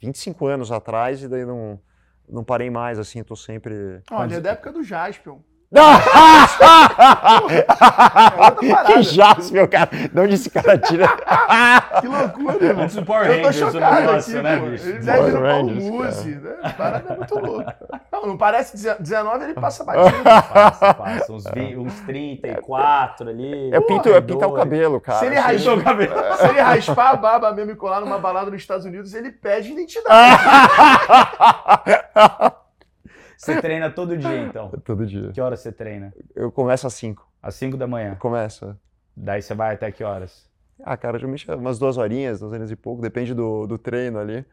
25 0.00 0.46
anos 0.46 0.72
atrás 0.72 1.22
e 1.22 1.28
daí 1.28 1.44
não, 1.44 1.80
não 2.28 2.42
parei 2.42 2.68
mais, 2.68 2.98
assim, 2.98 3.20
eu 3.20 3.24
tô 3.24 3.36
sempre... 3.36 4.02
Olha, 4.10 4.36
é 4.36 4.40
da 4.40 4.50
época 4.50 4.72
do 4.72 4.82
Jaspion. 4.82 5.38
que 8.86 9.02
Jaspion, 9.02 9.66
cara! 9.66 9.90
De 10.12 10.20
onde 10.20 10.34
esse 10.34 10.48
cara 10.48 10.78
tira? 10.78 11.08
Que 12.00 12.08
loucura, 12.08 12.64
irmão. 12.64 12.84
Antes 12.84 12.96
do 12.96 13.04
Power 13.04 13.26
Eu 13.26 13.40
tô 13.40 13.46
Rangers, 13.46 13.68
o 13.68 13.72
chocado 13.72 14.00
negócio, 14.00 14.34
aqui, 14.34 14.42
né, 14.42 14.56
pô. 14.58 14.66
bicho? 14.66 14.88
Ele 14.88 14.98
deve 14.98 15.18
ir 15.18 15.32
no 15.32 15.38
Power 15.38 15.50
Paulo 15.50 15.68
Rangers, 15.68 15.90
Musi, 15.90 16.34
né? 16.36 16.56
A 16.62 16.70
parada 16.70 17.12
é 17.12 17.16
muito 17.16 17.38
louca. 17.38 17.76
Não, 18.12 18.26
não 18.26 18.36
parece 18.36 18.76
19, 19.00 19.44
ele 19.44 19.54
passa 19.54 19.84
batido. 19.84 20.22
Passa, 20.22 20.94
passa. 20.94 21.32
Uns, 21.32 21.44
20, 21.44 21.76
uns 21.78 22.00
34 22.00 23.28
ali. 23.28 23.70
Eu 23.72 23.82
pinto, 23.82 24.08
eu 24.08 24.22
pintar 24.22 24.48
o 24.48 24.52
cabelo, 24.52 25.00
cara. 25.00 25.18
Se 25.18 25.26
ele, 25.26 25.34
raspar, 25.36 25.74
o 25.74 25.82
cabelo. 25.82 26.14
se 26.36 26.46
ele 26.46 26.60
raspar 26.60 27.10
a 27.10 27.16
barba 27.16 27.52
mesmo 27.52 27.72
e 27.72 27.76
colar 27.76 28.00
numa 28.00 28.18
balada 28.18 28.50
nos 28.50 28.60
Estados 28.60 28.84
Unidos, 28.84 29.14
ele 29.14 29.32
pede 29.32 29.72
identidade. 29.72 30.42
Você 33.36 33.60
treina 33.60 33.90
todo 33.90 34.16
dia, 34.16 34.42
então. 34.42 34.70
Todo 34.84 35.06
dia. 35.06 35.30
Que 35.32 35.40
horas 35.40 35.60
você 35.60 35.70
treina? 35.70 36.12
Eu 36.34 36.50
começo 36.50 36.86
às 36.86 36.94
5. 36.94 37.26
Às 37.42 37.54
5 37.56 37.76
da 37.76 37.86
manhã. 37.86 38.16
Começa. 38.16 38.78
Daí 39.16 39.42
você 39.42 39.54
vai 39.54 39.74
até 39.74 39.90
que 39.92 40.02
horas? 40.02 40.50
Ah, 40.82 40.96
cara, 40.96 41.18
geralmente 41.18 41.50
umas 41.50 41.78
duas 41.78 41.96
horinhas, 41.96 42.40
duas 42.40 42.52
horinhas 42.52 42.70
e 42.70 42.76
pouco, 42.76 43.00
depende 43.00 43.34
do, 43.34 43.66
do 43.66 43.78
treino 43.78 44.18
ali. 44.18 44.44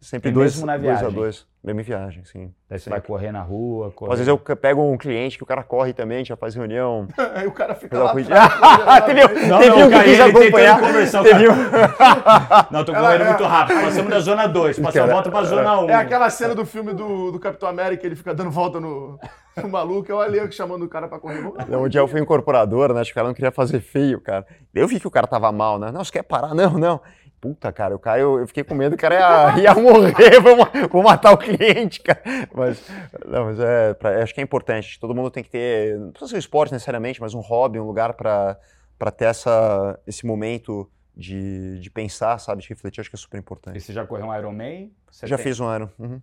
Sempre 0.00 0.30
E 0.30 0.32
dois, 0.32 0.52
mesmo 0.54 0.66
na 0.66 0.76
dois 0.76 0.88
a 0.88 1.00
viagem? 1.00 1.14
dois. 1.18 1.46
Mesmo 1.64 1.80
em 1.80 1.82
viagem, 1.82 2.24
sim. 2.24 2.54
Daí 2.70 2.78
você 2.78 2.88
vai 2.88 3.00
correr 3.00 3.32
na 3.32 3.42
rua, 3.42 3.90
correr... 3.90 4.12
Às 4.12 4.18
vezes 4.20 4.28
eu 4.28 4.38
pego 4.38 4.80
um 4.80 4.96
cliente 4.96 5.36
que 5.36 5.42
o 5.42 5.46
cara 5.46 5.64
corre 5.64 5.92
também, 5.92 6.24
já 6.24 6.36
faz 6.36 6.54
reunião. 6.54 7.08
Aí 7.34 7.48
o 7.48 7.50
cara 7.52 7.74
fica 7.74 7.98
lá 7.98 8.12
atrás. 8.12 8.28
teve 9.06 9.24
um, 9.24 9.48
Não, 9.48 9.58
teve 9.58 9.70
não, 9.70 9.78
um 9.78 9.84
que 9.88 9.90
cara, 9.90 10.04
quis 10.04 10.20
acompanhar. 10.20 10.80
conversar, 10.80 11.20
o 11.20 11.24
Teve 11.24 11.48
um... 11.48 11.52
Não, 12.70 12.84
tô 12.84 12.92
correndo 12.94 13.22
é- 13.22 13.28
muito 13.28 13.44
rápido. 13.44 13.80
Passamos 13.80 14.10
da 14.10 14.20
zona 14.20 14.46
2, 14.46 14.76
passamos 14.78 14.96
a 14.96 15.00
Cara, 15.00 15.12
volta 15.12 15.30
pra 15.30 15.42
zona 15.42 15.80
1. 15.80 15.84
Um. 15.84 15.90
É 15.90 15.94
aquela 15.94 16.30
cena 16.30 16.54
do 16.54 16.64
filme 16.64 16.94
do, 16.94 17.32
do 17.32 17.40
Capitão 17.40 17.68
América, 17.68 18.06
ele 18.06 18.14
fica 18.16 18.32
dando 18.32 18.52
volta 18.52 18.78
no, 18.78 19.18
no 19.60 19.68
maluco, 19.68 20.10
é 20.12 20.14
o 20.14 20.20
Aleco 20.20 20.52
chamando 20.52 20.84
o 20.84 20.88
cara 20.88 21.08
pra 21.08 21.18
correr. 21.18 21.42
Não, 21.68 21.82
Um 21.82 21.88
dia 21.88 22.00
eu 22.00 22.06
fui 22.08 22.20
incorporador, 22.20 22.94
né? 22.94 23.00
Acho 23.00 23.10
que 23.10 23.14
o 23.14 23.16
cara 23.16 23.26
não 23.28 23.34
queria 23.34 23.50
fazer 23.50 23.80
feio, 23.80 24.20
cara. 24.20 24.46
Eu 24.72 24.86
vi 24.86 25.00
que 25.00 25.08
o 25.08 25.10
cara 25.10 25.26
tava 25.26 25.50
mal, 25.50 25.76
né? 25.76 25.90
Não, 25.90 26.04
você 26.04 26.12
quer 26.12 26.22
parar? 26.22 26.54
Não, 26.54 26.70
não. 26.78 27.00
Puta, 27.40 27.72
cara, 27.72 27.94
eu 27.94 27.98
caio, 27.98 28.38
eu 28.40 28.46
fiquei 28.48 28.64
com 28.64 28.74
medo, 28.74 28.94
o 28.94 28.98
cara 28.98 29.54
ia, 29.56 29.62
ia 29.62 29.74
morrer, 29.74 30.40
vou, 30.42 30.56
vou 30.90 31.02
matar 31.04 31.32
o 31.32 31.38
cliente, 31.38 32.00
cara. 32.00 32.20
Mas, 32.52 32.82
não, 33.26 33.44
mas 33.44 33.60
é, 33.60 33.94
pra- 33.94 34.22
acho 34.22 34.34
que 34.34 34.40
é 34.40 34.44
importante. 34.44 34.98
Todo 34.98 35.14
mundo 35.14 35.30
tem 35.30 35.44
que 35.44 35.50
ter, 35.50 35.96
não 35.98 36.10
precisa 36.10 36.30
ser 36.30 36.36
um 36.36 36.38
esporte 36.40 36.72
necessariamente, 36.72 37.20
mas 37.20 37.34
um 37.34 37.40
hobby, 37.40 37.78
um 37.78 37.86
lugar 37.86 38.14
pra 38.14 38.56
pra 38.98 39.12
ter 39.12 39.26
essa, 39.26 39.96
esse 40.04 40.26
momento 40.26 40.90
de, 41.16 41.78
de 41.78 41.88
pensar, 41.88 42.36
sabe? 42.40 42.62
De 42.62 42.68
refletir, 42.68 43.00
acho 43.00 43.08
que 43.08 43.14
é 43.14 43.18
super 43.18 43.36
E 43.36 43.40
importante. 43.40 43.80
você 43.80 43.92
já 43.92 44.04
correu 44.04 44.26
um 44.26 44.36
Ironman? 44.36 44.90
Você 45.08 45.24
Já 45.28 45.36
tem- 45.36 45.44
fiz 45.44 45.60
um 45.60 45.66
ano. 45.66 45.88
Uhum. 45.96 46.20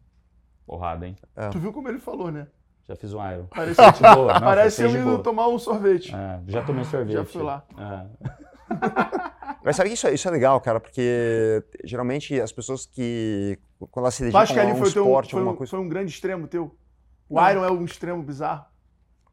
Porrada, 0.68 1.08
hein? 1.08 1.16
Tu 1.54 1.60
viu 1.60 1.72
como 1.72 1.88
ele 1.88 2.00
falou, 2.00 2.30
né? 2.30 2.48
Já 2.86 2.98
fiz 2.98 3.14
um 3.14 3.32
Iron. 3.32 3.46
Parece, 3.46 3.80
boa, 4.14 4.34
não, 4.34 4.42
parece 4.42 4.84
eu 4.84 4.90
indo 4.90 5.20
tomar 5.20 5.48
um 5.48 5.58
sorvete. 5.58 6.14
Ah, 6.14 6.42
já 6.48 6.62
tomei 6.64 6.84
sorvete. 6.84 7.14
Já 7.14 7.24
fui 7.24 7.42
lá. 7.44 7.64
Ah. 7.78 8.06
Mas 9.64 9.76
sabe 9.76 9.90
que 9.90 9.96
isso, 9.96 10.08
é- 10.08 10.14
isso 10.14 10.28
é 10.28 10.32
legal, 10.32 10.62
cara, 10.62 10.80
porque 10.80 11.64
geralmente 11.84 12.40
as 12.40 12.52
pessoas 12.52 12.86
que, 12.86 13.58
quando 13.92 14.06
elas 14.06 14.14
se 14.14 14.24
dedicam 14.24 14.42
a 14.42 14.74
um 14.74 14.76
teu, 14.76 14.88
esporte, 14.88 15.32
foi, 15.32 15.40
alguma 15.40 15.54
um, 15.54 15.58
coisa... 15.58 15.72
foi 15.72 15.80
um 15.80 15.90
grande 15.90 16.12
extremo 16.12 16.48
teu? 16.48 16.76
O 17.28 17.36
Não. 17.36 17.50
Iron 17.50 17.66
é 17.66 17.72
um 17.72 17.84
extremo 17.84 18.22
bizarro? 18.22 18.66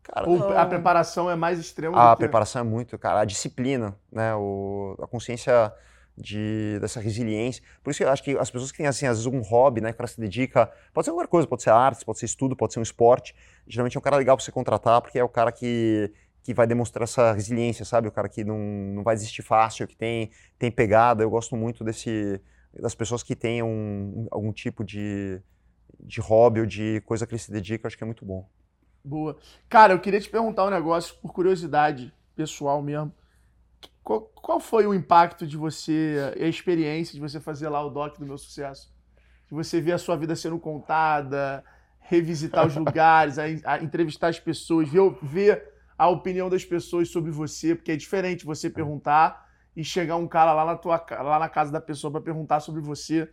Cara, 0.02 0.28
Ou 0.28 0.38
não. 0.38 0.58
a 0.58 0.66
preparação 0.66 1.30
é 1.30 1.36
mais 1.36 1.58
extrema 1.58 1.96
A 1.98 2.10
do 2.10 2.16
que... 2.16 2.20
preparação 2.20 2.60
é 2.60 2.64
muito, 2.64 2.98
cara. 2.98 3.20
A 3.20 3.24
disciplina, 3.24 3.94
né? 4.10 4.34
O, 4.34 4.96
a 5.00 5.06
consciência 5.06 5.72
de, 6.16 6.78
dessa 6.80 6.98
resiliência. 7.00 7.62
Por 7.82 7.90
isso 7.90 7.98
que 7.98 8.04
eu 8.04 8.10
acho 8.10 8.22
que 8.22 8.36
as 8.36 8.50
pessoas 8.50 8.72
que 8.72 8.78
têm, 8.78 8.86
assim, 8.86 9.06
às 9.06 9.18
vezes, 9.18 9.26
um 9.26 9.40
hobby, 9.40 9.80
né? 9.80 9.90
Que 9.90 9.94
o 9.94 9.98
cara 9.98 10.08
se 10.08 10.20
dedica. 10.20 10.70
Pode 10.92 11.04
ser 11.04 11.12
qualquer 11.12 11.28
coisa, 11.28 11.46
pode 11.46 11.62
ser 11.62 11.70
arte, 11.70 12.04
pode 12.04 12.18
ser 12.18 12.26
estudo, 12.26 12.56
pode 12.56 12.72
ser 12.72 12.80
um 12.80 12.82
esporte. 12.82 13.34
Geralmente 13.66 13.96
é 13.96 14.00
um 14.00 14.02
cara 14.02 14.16
legal 14.16 14.36
pra 14.36 14.44
você 14.44 14.50
contratar, 14.50 15.00
porque 15.00 15.18
é 15.18 15.24
o 15.24 15.28
cara 15.28 15.52
que, 15.52 16.12
que 16.42 16.52
vai 16.52 16.66
demonstrar 16.66 17.04
essa 17.04 17.32
resiliência, 17.32 17.84
sabe? 17.84 18.08
O 18.08 18.12
cara 18.12 18.28
que 18.28 18.42
não, 18.44 18.58
não 18.58 19.02
vai 19.02 19.14
desistir 19.14 19.42
fácil, 19.42 19.86
que 19.86 19.96
tem, 19.96 20.30
tem 20.58 20.70
pegada. 20.70 21.22
Eu 21.22 21.30
gosto 21.30 21.56
muito 21.56 21.84
desse, 21.84 22.40
das 22.80 22.94
pessoas 22.94 23.22
que 23.22 23.36
têm 23.36 23.62
um, 23.62 24.26
algum 24.30 24.52
tipo 24.52 24.84
de, 24.84 25.40
de 26.00 26.20
hobby 26.20 26.60
ou 26.60 26.66
de 26.66 27.00
coisa 27.02 27.26
que 27.26 27.34
ele 27.34 27.42
se 27.42 27.52
dedica. 27.52 27.86
Eu 27.86 27.88
acho 27.88 27.96
que 27.96 28.02
é 28.02 28.06
muito 28.06 28.24
bom. 28.24 28.48
Boa. 29.04 29.36
Cara, 29.68 29.92
eu 29.92 30.00
queria 30.00 30.20
te 30.20 30.28
perguntar 30.28 30.64
um 30.64 30.70
negócio, 30.70 31.14
por 31.22 31.32
curiosidade 31.32 32.12
pessoal 32.34 32.82
mesmo. 32.82 33.12
Qual, 34.02 34.22
qual 34.34 34.58
foi 34.58 34.84
o 34.86 34.94
impacto 34.94 35.46
de 35.46 35.56
você, 35.56 36.34
a 36.36 36.46
experiência 36.46 37.14
de 37.14 37.20
você 37.20 37.38
fazer 37.38 37.68
lá 37.68 37.84
o 37.84 37.90
doc 37.90 38.18
do 38.18 38.26
meu 38.26 38.36
sucesso? 38.36 38.92
De 39.48 39.54
você 39.54 39.80
ver 39.80 39.92
a 39.92 39.98
sua 39.98 40.16
vida 40.16 40.34
sendo 40.34 40.58
contada, 40.58 41.62
revisitar 42.00 42.66
os 42.66 42.74
lugares, 42.76 43.38
a, 43.38 43.44
a 43.64 43.82
entrevistar 43.82 44.28
as 44.28 44.40
pessoas, 44.40 44.88
ver, 44.88 45.16
ver 45.22 45.71
a 46.02 46.08
opinião 46.08 46.48
das 46.50 46.64
pessoas 46.64 47.08
sobre 47.10 47.30
você, 47.30 47.74
porque 47.74 47.92
é 47.92 47.96
diferente 47.96 48.44
você 48.44 48.68
perguntar 48.70 49.48
e 49.76 49.84
chegar 49.84 50.16
um 50.16 50.28
cara 50.28 50.52
lá 50.52 50.64
na, 50.64 50.76
tua, 50.76 51.04
lá 51.22 51.38
na 51.38 51.48
casa 51.48 51.72
da 51.72 51.80
pessoa 51.80 52.10
para 52.10 52.20
perguntar 52.20 52.60
sobre 52.60 52.80
você. 52.80 53.28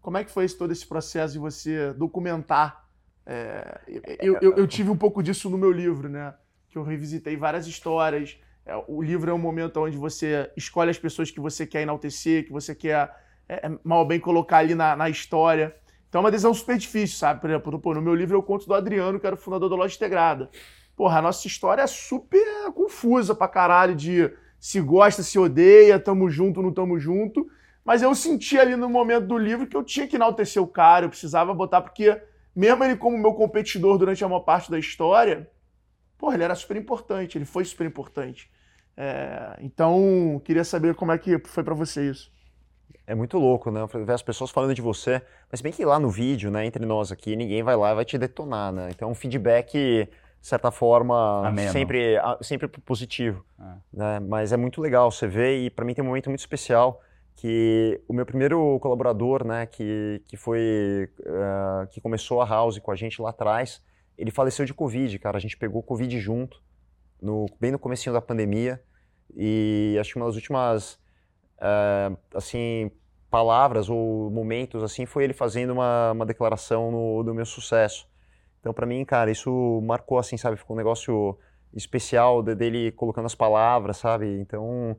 Como 0.00 0.18
é 0.18 0.24
que 0.24 0.30
foi 0.30 0.44
esse, 0.44 0.56
todo 0.56 0.72
esse 0.72 0.86
processo 0.86 1.32
de 1.34 1.38
você 1.38 1.92
documentar? 1.94 2.84
É, 3.26 3.80
eu, 4.20 4.38
eu- 4.40 4.54
eu 4.56 4.66
tive 4.66 4.90
um 4.90 4.96
pouco 4.96 5.22
disso 5.22 5.48
no 5.50 5.58
meu 5.58 5.72
livro, 5.72 6.08
né? 6.08 6.34
Que 6.68 6.78
eu 6.78 6.82
revisitei 6.82 7.36
várias 7.36 7.66
histórias. 7.66 8.38
É, 8.66 8.74
o 8.88 9.02
livro 9.02 9.30
é 9.30 9.34
um 9.34 9.38
momento 9.38 9.80
onde 9.80 9.96
você 9.96 10.50
escolhe 10.56 10.90
as 10.90 10.98
pessoas 10.98 11.30
que 11.30 11.40
você 11.40 11.66
quer 11.66 11.82
enaltecer, 11.82 12.44
que 12.44 12.52
você 12.52 12.74
quer 12.74 13.14
é, 13.48 13.66
é, 13.66 13.78
mal 13.82 14.00
ou 14.00 14.06
bem 14.06 14.20
colocar 14.20 14.58
ali 14.58 14.74
na, 14.74 14.94
na 14.96 15.08
história. 15.08 15.74
Então 16.08 16.20
é 16.20 16.24
uma 16.24 16.30
decisão 16.30 16.54
super 16.54 16.76
difícil, 16.78 17.18
sabe? 17.18 17.40
Por 17.40 17.50
exemplo, 17.50 17.94
no 17.94 18.02
meu 18.02 18.14
livro 18.14 18.36
eu 18.36 18.42
conto 18.42 18.66
do 18.66 18.74
Adriano, 18.74 19.18
que 19.18 19.26
era 19.26 19.34
o 19.34 19.38
fundador 19.38 19.68
da 19.68 19.76
Loja 19.76 19.96
Integrada. 19.96 20.48
Porra, 20.96 21.18
a 21.18 21.22
nossa 21.22 21.46
história 21.46 21.82
é 21.82 21.86
super 21.86 22.72
confusa 22.72 23.34
pra 23.34 23.48
caralho 23.48 23.94
de 23.94 24.30
se 24.58 24.80
gosta, 24.80 25.22
se 25.22 25.38
odeia, 25.38 25.98
tamo 25.98 26.30
junto, 26.30 26.62
não 26.62 26.72
tamo 26.72 26.98
junto. 26.98 27.46
Mas 27.84 28.00
eu 28.00 28.14
senti 28.14 28.58
ali 28.58 28.76
no 28.76 28.88
momento 28.88 29.26
do 29.26 29.36
livro 29.36 29.66
que 29.66 29.76
eu 29.76 29.84
tinha 29.84 30.06
que 30.06 30.16
enaltecer 30.16 30.62
o 30.62 30.66
cara, 30.66 31.04
eu 31.04 31.10
precisava 31.10 31.52
botar, 31.52 31.82
porque 31.82 32.18
mesmo 32.56 32.82
ele 32.84 32.96
como 32.96 33.18
meu 33.18 33.34
competidor 33.34 33.98
durante 33.98 34.24
a 34.24 34.28
maior 34.28 34.40
parte 34.40 34.70
da 34.70 34.78
história, 34.78 35.50
porra, 36.16 36.34
ele 36.34 36.44
era 36.44 36.54
super 36.54 36.76
importante, 36.76 37.36
ele 37.36 37.44
foi 37.44 37.64
super 37.64 37.86
importante. 37.86 38.50
É, 38.96 39.58
então, 39.60 40.40
queria 40.44 40.64
saber 40.64 40.94
como 40.94 41.12
é 41.12 41.18
que 41.18 41.38
foi 41.46 41.64
pra 41.64 41.74
você 41.74 42.08
isso. 42.08 42.32
É 43.06 43.14
muito 43.14 43.38
louco, 43.38 43.70
né? 43.70 43.86
Ver 43.86 44.12
as 44.12 44.22
pessoas 44.22 44.50
falando 44.50 44.74
de 44.74 44.80
você. 44.80 45.20
Mas 45.50 45.60
bem 45.60 45.72
que 45.72 45.84
lá 45.84 45.98
no 45.98 46.08
vídeo, 46.08 46.50
né, 46.50 46.64
entre 46.64 46.86
nós 46.86 47.12
aqui, 47.12 47.36
ninguém 47.36 47.62
vai 47.62 47.76
lá 47.76 47.92
e 47.92 47.94
vai 47.96 48.04
te 48.04 48.16
detonar, 48.16 48.72
né? 48.72 48.88
Então, 48.90 49.10
um 49.10 49.14
feedback, 49.14 50.08
de 50.44 50.48
certa 50.48 50.70
forma, 50.70 51.48
Ameno. 51.48 51.72
sempre, 51.72 52.20
sempre 52.42 52.68
positivo. 52.68 53.42
Ah. 53.58 53.78
Né? 53.90 54.20
Mas 54.20 54.52
é 54.52 54.58
muito 54.58 54.78
legal 54.78 55.10
você 55.10 55.26
ver, 55.26 55.56
e 55.56 55.70
para 55.70 55.86
mim 55.86 55.94
tem 55.94 56.04
um 56.04 56.08
momento 56.08 56.28
muito 56.28 56.40
especial, 56.40 57.00
que 57.34 57.98
o 58.06 58.12
meu 58.12 58.26
primeiro 58.26 58.78
colaborador, 58.80 59.42
né, 59.42 59.64
que, 59.64 60.20
que 60.28 60.36
foi, 60.36 61.08
eh, 61.18 61.86
que 61.90 61.98
começou 61.98 62.42
a 62.42 62.44
House 62.44 62.78
com 62.78 62.90
a 62.90 62.94
gente 62.94 63.22
lá 63.22 63.30
atrás, 63.30 63.82
ele 64.18 64.30
faleceu 64.30 64.66
de 64.66 64.74
Covid, 64.74 65.18
cara. 65.18 65.38
A 65.38 65.40
gente 65.40 65.56
pegou 65.56 65.82
Covid 65.82 66.20
junto, 66.20 66.62
no, 67.22 67.46
bem 67.58 67.72
no 67.72 67.78
comecinho 67.78 68.12
da 68.12 68.20
pandemia, 68.20 68.82
e 69.34 69.96
acho 69.98 70.12
que 70.12 70.18
uma 70.18 70.26
das 70.26 70.36
últimas 70.36 71.00
eh, 71.58 72.12
assim, 72.34 72.90
palavras 73.30 73.88
ou 73.88 74.30
momentos 74.30 74.82
assim 74.82 75.06
foi 75.06 75.24
ele 75.24 75.32
fazendo 75.32 75.72
uma, 75.72 76.12
uma 76.12 76.26
declaração 76.26 76.90
no, 76.90 77.22
do 77.22 77.32
meu 77.32 77.46
sucesso. 77.46 78.06
Então, 78.64 78.72
para 78.72 78.86
mim, 78.86 79.04
cara, 79.04 79.30
isso 79.30 79.82
marcou 79.82 80.18
assim, 80.18 80.38
sabe? 80.38 80.56
Ficou 80.56 80.74
um 80.74 80.78
negócio 80.78 81.38
especial 81.74 82.42
de- 82.42 82.54
dele 82.54 82.90
colocando 82.92 83.26
as 83.26 83.34
palavras, 83.34 83.98
sabe? 83.98 84.26
Então, 84.40 84.96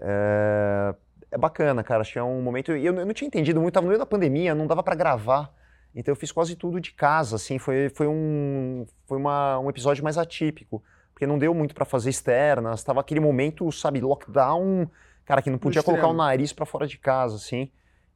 é, 0.00 0.94
é 1.32 1.36
bacana, 1.36 1.82
cara. 1.82 2.02
Acho 2.02 2.12
que 2.12 2.18
é 2.20 2.22
um 2.22 2.40
momento. 2.40 2.76
E 2.76 2.86
eu, 2.86 2.92
não- 2.92 3.00
eu 3.00 3.06
não 3.06 3.12
tinha 3.12 3.26
entendido 3.26 3.60
muito, 3.60 3.74
tava 3.74 3.82
no 3.86 3.88
meio 3.88 3.98
da 3.98 4.06
pandemia, 4.06 4.54
não 4.54 4.68
dava 4.68 4.84
para 4.84 4.94
gravar. 4.94 5.52
Então, 5.92 6.12
eu 6.12 6.16
fiz 6.16 6.30
quase 6.30 6.54
tudo 6.54 6.80
de 6.80 6.92
casa, 6.92 7.34
assim. 7.34 7.58
Foi, 7.58 7.88
foi, 7.88 8.06
um, 8.06 8.86
foi 9.08 9.18
uma, 9.18 9.58
um 9.58 9.68
episódio 9.68 10.04
mais 10.04 10.16
atípico, 10.16 10.80
porque 11.12 11.26
não 11.26 11.40
deu 11.40 11.52
muito 11.52 11.74
para 11.74 11.84
fazer 11.84 12.10
externas. 12.10 12.84
Tava 12.84 13.00
aquele 13.00 13.18
momento, 13.18 13.72
sabe, 13.72 14.00
lockdown, 14.00 14.88
cara, 15.24 15.42
que 15.42 15.50
não 15.50 15.58
podia 15.58 15.82
colocar 15.82 16.06
o 16.06 16.12
nariz 16.14 16.52
para 16.52 16.64
fora 16.64 16.86
de 16.86 16.96
casa, 16.98 17.34
assim. 17.34 17.68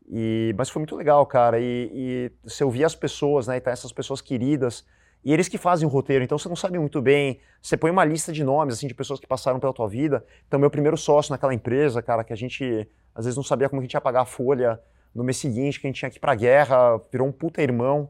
E, 0.09 0.55
mas 0.57 0.69
foi 0.69 0.81
muito 0.81 0.97
legal, 0.97 1.25
cara. 1.27 1.59
E, 1.61 1.91
e 1.93 2.33
você 2.45 2.65
ouvir 2.65 2.85
as 2.85 2.95
pessoas, 2.95 3.47
né? 3.47 3.57
E 3.57 3.61
tá 3.61 3.71
essas 3.71 3.93
pessoas 3.93 4.21
queridas. 4.21 4.85
E 5.25 5.33
eles 5.33 5.49
que 5.49 5.57
fazem 5.57 5.87
o 5.87 5.91
roteiro, 5.91 6.25
então 6.25 6.37
você 6.37 6.49
não 6.49 6.57
sabe 6.57 6.79
muito 6.79 7.01
bem. 7.01 7.41
Você 7.61 7.77
põe 7.77 7.91
uma 7.91 8.05
lista 8.05 8.33
de 8.33 8.43
nomes, 8.43 8.75
assim, 8.75 8.89
de 8.89 8.95
pessoas 8.95 9.21
que 9.21 9.27
passaram 9.27 9.61
pela 9.61 9.73
tua 9.73 9.89
vida. 9.89 10.25
Então, 10.49 10.59
meu 10.59 10.71
primeiro 10.71 10.97
sócio 10.97 11.31
naquela 11.31 11.55
empresa, 11.55 12.03
cara, 12.03 12.25
que 12.25 12.33
a 12.33 12.37
gente 12.37 12.89
às 13.15 13.25
vezes 13.25 13.37
não 13.37 13.45
sabia 13.45 13.69
como 13.69 13.81
a 13.81 13.85
gente 13.85 13.93
ia 13.95 14.01
pagar 14.01 14.23
a 14.23 14.25
folha 14.25 14.81
no 15.15 15.23
mês 15.23 15.37
seguinte, 15.37 15.81
que 15.81 15.87
a 15.87 15.91
gente 15.91 15.99
tinha 15.99 16.11
que 16.11 16.17
ir 16.17 16.21
pra 16.21 16.35
guerra, 16.35 17.01
virou 17.11 17.29
um 17.29 17.33
puta 17.33 17.63
irmão. 17.63 18.09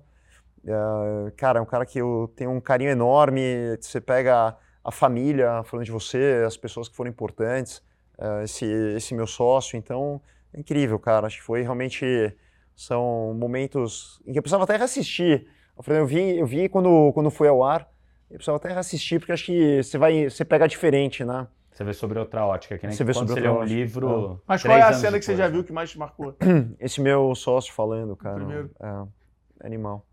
Uh, 0.64 1.30
cara, 1.36 1.58
é 1.58 1.62
um 1.62 1.66
cara 1.66 1.84
que 1.84 1.98
eu 1.98 2.32
tenho 2.36 2.50
um 2.50 2.60
carinho 2.60 2.90
enorme. 2.90 3.76
Você 3.80 4.00
pega 4.00 4.56
a 4.82 4.90
família 4.90 5.62
falando 5.64 5.84
de 5.84 5.92
você, 5.92 6.44
as 6.46 6.56
pessoas 6.56 6.88
que 6.88 6.96
foram 6.96 7.10
importantes, 7.10 7.82
uh, 8.18 8.42
esse, 8.42 8.64
esse 8.96 9.14
meu 9.14 9.26
sócio. 9.26 9.76
Então, 9.76 10.20
é 10.54 10.60
incrível, 10.60 10.98
cara. 10.98 11.26
Acho 11.26 11.38
que 11.38 11.44
foi 11.44 11.62
realmente. 11.62 12.36
São 12.74 13.34
momentos 13.38 14.20
em 14.26 14.32
que 14.32 14.38
eu 14.38 14.42
precisava 14.42 14.64
até 14.64 14.76
reassistir. 14.76 15.46
Eu, 15.76 15.82
falei, 15.82 16.00
eu 16.00 16.06
vi, 16.06 16.38
eu 16.38 16.46
vi 16.46 16.68
quando, 16.68 17.12
quando 17.12 17.30
foi 17.30 17.46
ao 17.46 17.62
ar, 17.62 17.88
eu 18.30 18.36
precisava 18.36 18.56
até 18.56 18.72
reassistir, 18.72 19.18
porque 19.18 19.32
acho 19.32 19.44
que 19.44 19.82
você 19.82 19.98
vai. 19.98 20.24
Você 20.28 20.44
pega 20.44 20.66
diferente, 20.66 21.24
né? 21.24 21.46
Você 21.70 21.84
vê 21.84 21.92
sobre 21.94 22.18
outra 22.18 22.44
ótica, 22.44 22.76
que 22.76 22.86
nem 22.86 22.94
você 22.94 23.02
vê 23.02 23.12
quando 23.12 23.28
sobre 23.28 23.42
você 23.42 23.48
lê 23.48 23.52
um 23.52 23.58
ótica. 23.58 23.74
livro. 23.74 24.42
Mas 24.46 24.62
qual 24.62 24.76
é 24.76 24.82
a 24.82 24.92
cena 24.92 25.18
que 25.18 25.24
você 25.24 25.36
já 25.36 25.44
né? 25.44 25.50
viu 25.52 25.64
que 25.64 25.72
mais 25.72 25.90
te 25.90 25.98
marcou? 25.98 26.36
Esse 26.78 27.00
meu 27.00 27.34
sócio 27.34 27.72
falando, 27.72 28.14
cara. 28.14 28.36
Primeiro. 28.36 28.70
É, 28.80 29.66
animal. 29.66 30.06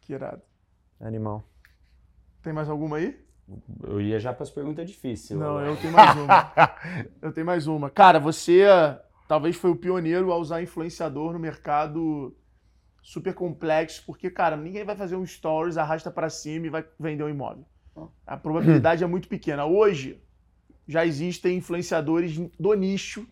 Que 0.00 0.14
irado. 0.14 0.42
Animal. 1.00 1.44
Tem 2.42 2.52
mais 2.52 2.68
alguma 2.68 2.96
aí? 2.96 3.18
Eu 3.84 4.00
ia 4.00 4.18
já 4.18 4.32
para 4.32 4.42
as 4.42 4.50
perguntas 4.50 4.88
difíceis. 4.88 5.38
Não, 5.38 5.56
Léo. 5.56 5.66
eu 5.66 5.76
tenho 5.76 5.92
mais 5.92 6.16
uma. 6.16 6.52
eu 7.22 7.32
tenho 7.32 7.46
mais 7.46 7.66
uma. 7.68 7.90
Cara, 7.90 8.18
você 8.18 8.64
talvez 9.28 9.56
foi 9.56 9.70
o 9.70 9.76
pioneiro 9.76 10.32
a 10.32 10.36
usar 10.36 10.62
influenciador 10.62 11.32
no 11.32 11.38
mercado 11.38 12.34
super 13.02 13.34
complexo, 13.34 14.02
porque, 14.06 14.28
cara, 14.30 14.56
ninguém 14.56 14.84
vai 14.84 14.96
fazer 14.96 15.16
um 15.16 15.24
stories, 15.24 15.76
arrasta 15.76 16.10
pra 16.10 16.28
cima 16.28 16.66
e 16.66 16.70
vai 16.70 16.84
vender 16.98 17.22
um 17.22 17.28
imóvel. 17.28 17.64
A 18.26 18.36
probabilidade 18.36 19.02
é 19.04 19.06
muito 19.06 19.28
pequena. 19.28 19.64
Hoje, 19.64 20.20
já 20.88 21.06
existem 21.06 21.56
influenciadores 21.56 22.36
do 22.58 22.74
nicho, 22.74 23.26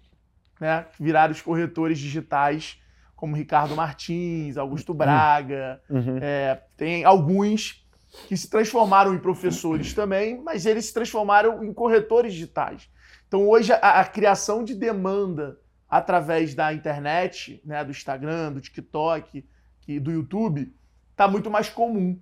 né? 0.61 0.87
que 0.97 1.03
Viraram 1.03 1.33
os 1.33 1.43
corretores 1.43 1.99
digitais, 1.99 2.81
como 3.17 3.35
Ricardo 3.37 3.75
Martins, 3.77 4.57
Augusto 4.57 4.95
Braga, 4.95 5.81
Uhum. 5.91 6.19
é, 6.21 6.63
tem 6.77 7.05
alguns 7.05 7.85
que 8.29 8.37
se 8.37 8.49
transformaram 8.49 9.13
em 9.13 9.19
professores 9.19 9.93
também, 9.93 10.41
mas 10.43 10.67
eles 10.67 10.87
se 10.87 10.95
transformaram 10.95 11.65
em 11.65 11.73
corretores 11.73 12.33
digitais. 12.33 12.89
Então 13.27 13.49
hoje 13.49 13.73
a, 13.73 14.01
a 14.01 14.05
criação 14.05 14.63
de 14.63 14.75
demanda 14.75 15.59
através 15.89 16.55
da 16.55 16.73
internet, 16.73 17.61
né, 17.65 17.85
do 17.85 17.91
Instagram, 17.91 18.53
do 18.53 18.61
TikTok, 18.61 19.45
e 19.87 20.01
do 20.01 20.11
YouTube, 20.11 20.75
está 21.13 21.29
muito 21.29 21.51
mais 21.51 21.69
comum. 21.69 22.19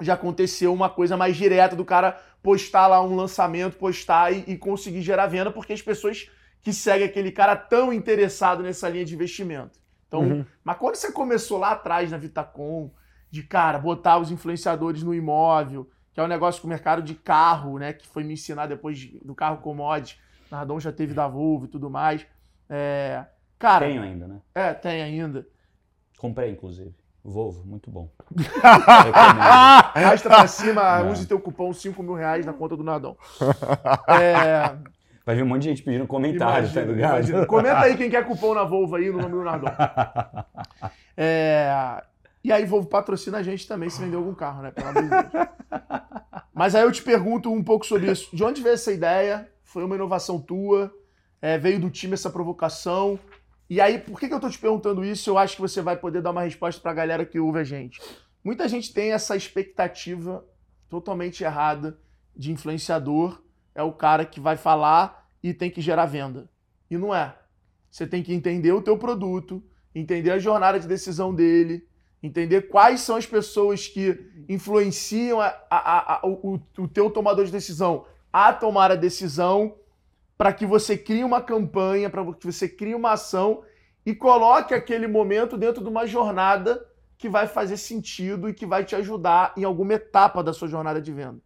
Já 0.00 0.14
aconteceu 0.14 0.72
uma 0.72 0.88
coisa 0.88 1.16
mais 1.16 1.36
direta 1.36 1.74
do 1.76 1.84
cara 1.84 2.18
postar 2.42 2.86
lá 2.86 3.02
um 3.02 3.14
lançamento, 3.16 3.76
postar 3.76 4.32
e, 4.32 4.44
e 4.46 4.56
conseguir 4.56 5.02
gerar 5.02 5.26
venda, 5.26 5.50
porque 5.50 5.72
as 5.72 5.82
pessoas 5.82 6.30
que 6.62 6.72
seguem 6.72 7.06
aquele 7.06 7.30
cara 7.32 7.56
tão 7.56 7.92
interessado 7.92 8.62
nessa 8.62 8.88
linha 8.88 9.04
de 9.04 9.14
investimento. 9.14 9.78
Então, 10.06 10.20
Uhum. 10.22 10.44
mas 10.64 10.76
quando 10.78 10.94
você 10.96 11.12
começou 11.12 11.58
lá 11.58 11.72
atrás 11.72 12.10
na 12.10 12.16
Vitacom, 12.16 12.90
de 13.30 13.42
cara, 13.42 13.78
botar 13.78 14.18
os 14.18 14.30
influenciadores 14.30 15.02
no 15.02 15.12
imóvel, 15.14 15.90
que 16.14 16.20
é 16.20 16.22
um 16.24 16.28
negócio 16.28 16.60
com 16.62 16.66
o 16.66 16.70
mercado 16.70 17.02
de 17.02 17.14
carro, 17.14 17.78
né? 17.78 17.92
Que 17.92 18.06
foi 18.08 18.24
me 18.24 18.32
ensinar 18.32 18.66
depois 18.66 18.98
de- 18.98 19.18
do 19.22 19.34
carro 19.34 19.58
commodity. 19.58 20.18
Nardon 20.50 20.80
já 20.80 20.90
teve 20.90 21.12
da 21.12 21.28
Volvo 21.28 21.66
e 21.66 21.68
tudo 21.68 21.90
mais. 21.90 22.24
É, 22.68 23.24
cara, 23.58 23.86
Tenho 23.86 24.02
ainda, 24.02 24.26
né? 24.28 24.40
é, 24.54 24.74
tem 24.74 25.02
ainda. 25.02 25.46
Comprei, 26.18 26.50
inclusive. 26.50 26.94
Volvo, 27.24 27.64
muito 27.66 27.90
bom. 27.90 28.08
Arrasta 28.62 30.28
pra 30.28 30.46
cima, 30.46 31.00
Não. 31.00 31.12
use 31.12 31.26
teu 31.26 31.38
cupom 31.40 31.72
5 31.72 32.02
mil 32.02 32.14
reais 32.14 32.46
na 32.46 32.52
conta 32.52 32.76
do 32.76 32.82
Nardon. 32.84 33.16
É, 34.08 34.76
Vai 35.26 35.34
vir 35.36 35.42
um 35.42 35.46
monte 35.46 35.62
de 35.62 35.68
gente 35.68 35.82
pedindo 35.82 36.06
comentário, 36.06 36.64
imagina, 36.64 36.86
tá 36.86 36.92
ligado? 36.92 37.12
imagina. 37.16 37.46
Comenta 37.46 37.80
aí 37.80 37.96
quem 37.96 38.08
quer 38.08 38.26
cupom 38.26 38.54
na 38.54 38.64
Volvo 38.64 38.96
aí 38.96 39.10
no 39.10 39.18
nome 39.18 39.32
do 39.34 39.44
Nardon. 39.44 39.68
É, 41.20 42.00
e 42.44 42.52
aí, 42.52 42.64
Volvo 42.64 42.86
patrocina 42.86 43.38
a 43.38 43.42
gente 43.42 43.66
também 43.66 43.90
se 43.90 44.00
vender 44.00 44.14
algum 44.16 44.32
carro, 44.32 44.62
né? 44.62 44.70
Pelo 44.70 44.88
amor 44.88 45.02
de 45.02 45.08
Deus. 45.08 45.48
Mas 46.54 46.74
aí 46.76 46.82
eu 46.84 46.92
te 46.92 47.02
pergunto 47.02 47.52
um 47.52 47.62
pouco 47.62 47.84
sobre 47.84 48.10
isso. 48.10 48.34
De 48.34 48.44
onde 48.44 48.62
veio 48.62 48.74
essa 48.74 48.92
ideia? 48.92 49.48
Foi 49.64 49.82
uma 49.84 49.96
inovação 49.96 50.38
tua? 50.40 50.92
É, 51.40 51.56
veio 51.58 51.80
do 51.80 51.90
time 51.90 52.14
essa 52.14 52.30
provocação? 52.30 53.18
E 53.70 53.80
aí, 53.80 53.98
por 53.98 54.18
que, 54.18 54.28
que 54.28 54.34
eu 54.34 54.40
tô 54.40 54.48
te 54.48 54.58
perguntando 54.58 55.04
isso? 55.04 55.28
Eu 55.30 55.38
acho 55.38 55.56
que 55.56 55.60
você 55.60 55.80
vai 55.82 55.96
poder 55.96 56.22
dar 56.22 56.30
uma 56.30 56.42
resposta 56.42 56.80
pra 56.80 56.92
galera 56.94 57.24
que 57.24 57.38
ouve 57.38 57.58
a 57.58 57.64
gente. 57.64 58.00
Muita 58.42 58.66
gente 58.68 58.92
tem 58.92 59.12
essa 59.12 59.36
expectativa 59.36 60.44
totalmente 60.88 61.44
errada 61.44 61.98
de 62.34 62.50
influenciador. 62.50 63.42
É 63.74 63.82
o 63.82 63.92
cara 63.92 64.24
que 64.24 64.40
vai 64.40 64.56
falar 64.56 65.28
e 65.42 65.52
tem 65.52 65.70
que 65.70 65.80
gerar 65.80 66.06
venda. 66.06 66.48
E 66.90 66.96
não 66.96 67.14
é. 67.14 67.36
Você 67.90 68.06
tem 68.06 68.22
que 68.22 68.32
entender 68.32 68.72
o 68.72 68.82
teu 68.82 68.96
produto, 68.98 69.62
entender 69.94 70.30
a 70.30 70.38
jornada 70.38 70.80
de 70.80 70.88
decisão 70.88 71.34
dele, 71.34 71.86
entender 72.22 72.62
quais 72.68 73.00
são 73.02 73.16
as 73.16 73.26
pessoas 73.26 73.86
que 73.86 74.18
influenciam 74.48 75.40
a- 75.40 75.54
a- 75.70 76.14
a- 76.16 76.20
o, 76.26 76.58
o 76.78 76.88
teu 76.88 77.10
tomador 77.10 77.44
de 77.44 77.52
decisão 77.52 78.06
a 78.32 78.52
tomar 78.52 78.90
a 78.90 78.96
decisão 78.96 79.76
para 80.38 80.52
que 80.52 80.64
você 80.64 80.96
crie 80.96 81.24
uma 81.24 81.42
campanha, 81.42 82.08
para 82.08 82.24
que 82.32 82.46
você 82.46 82.68
crie 82.68 82.94
uma 82.94 83.12
ação 83.12 83.64
e 84.06 84.14
coloque 84.14 84.72
aquele 84.72 85.08
momento 85.08 85.58
dentro 85.58 85.82
de 85.82 85.88
uma 85.90 86.06
jornada 86.06 86.86
que 87.18 87.28
vai 87.28 87.48
fazer 87.48 87.76
sentido 87.76 88.48
e 88.48 88.54
que 88.54 88.64
vai 88.64 88.84
te 88.84 88.94
ajudar 88.94 89.52
em 89.56 89.64
alguma 89.64 89.94
etapa 89.94 90.42
da 90.42 90.52
sua 90.52 90.68
jornada 90.68 91.02
de 91.02 91.12
venda. 91.12 91.40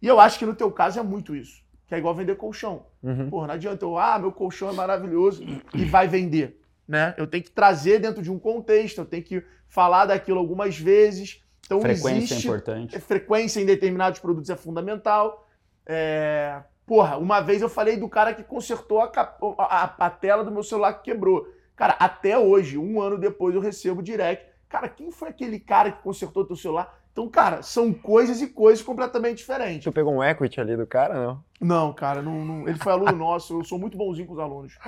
E 0.00 0.08
eu 0.08 0.18
acho 0.18 0.38
que 0.38 0.46
no 0.46 0.54
teu 0.54 0.72
caso 0.72 0.98
é 0.98 1.02
muito 1.02 1.36
isso, 1.36 1.62
que 1.86 1.94
é 1.94 1.98
igual 1.98 2.14
vender 2.14 2.36
colchão. 2.36 2.86
Uhum. 3.02 3.28
Pô, 3.28 3.46
não 3.46 3.54
adianta 3.54 3.84
eu, 3.84 3.98
ah, 3.98 4.18
meu 4.18 4.32
colchão 4.32 4.70
é 4.70 4.72
maravilhoso 4.72 5.44
e 5.74 5.84
vai 5.84 6.08
vender, 6.08 6.58
né? 6.88 7.14
Eu 7.18 7.26
tenho 7.26 7.44
que 7.44 7.50
trazer 7.50 7.98
dentro 7.98 8.22
de 8.22 8.30
um 8.30 8.38
contexto, 8.38 9.02
eu 9.02 9.04
tenho 9.04 9.22
que 9.22 9.44
falar 9.68 10.06
daquilo 10.06 10.38
algumas 10.38 10.78
vezes. 10.78 11.42
Então 11.66 11.80
Frequência 11.80 12.08
é 12.08 12.16
existe 12.16 12.46
importante. 12.46 12.98
frequência 12.98 13.60
em 13.60 13.66
determinados 13.66 14.18
produtos 14.18 14.48
é 14.48 14.56
fundamental. 14.56 15.46
É, 15.86 16.62
Porra, 16.86 17.16
uma 17.16 17.40
vez 17.40 17.62
eu 17.62 17.68
falei 17.68 17.96
do 17.96 18.08
cara 18.08 18.34
que 18.34 18.42
consertou 18.42 19.00
a, 19.00 19.10
a- 19.58 19.94
a- 19.98 20.10
tela 20.10 20.44
do 20.44 20.50
meu 20.50 20.62
celular 20.62 20.94
que 20.94 21.10
quebrou. 21.10 21.46
Cara, 21.76 21.96
até 21.98 22.38
hoje, 22.38 22.76
um 22.76 23.00
ano 23.00 23.16
depois, 23.18 23.54
eu 23.54 23.60
recebo 23.60 24.02
direct. 24.02 24.44
Cara, 24.68 24.88
quem 24.88 25.10
foi 25.10 25.28
aquele 25.28 25.58
cara 25.60 25.92
que 25.92 26.02
consertou 26.02 26.44
teu 26.44 26.56
celular? 26.56 26.98
Então, 27.12 27.28
cara, 27.28 27.62
são 27.62 27.92
coisas 27.92 28.40
e 28.40 28.46
coisas 28.48 28.82
completamente 28.82 29.36
diferentes. 29.38 29.84
Tu 29.84 29.92
pegou 29.92 30.14
um 30.14 30.24
equity 30.24 30.58
ali 30.62 30.74
do 30.74 30.86
cara, 30.86 31.14
não? 31.14 31.44
Não, 31.60 31.92
cara, 31.92 32.22
não, 32.22 32.42
não- 32.44 32.66
ele 32.68 32.78
foi 32.78 32.90
aluno 32.92 33.12
nosso. 33.16 33.58
Eu 33.60 33.64
sou 33.64 33.78
muito 33.78 33.98
bonzinho 33.98 34.26
com 34.26 34.32
os 34.32 34.38
alunos. 34.38 34.78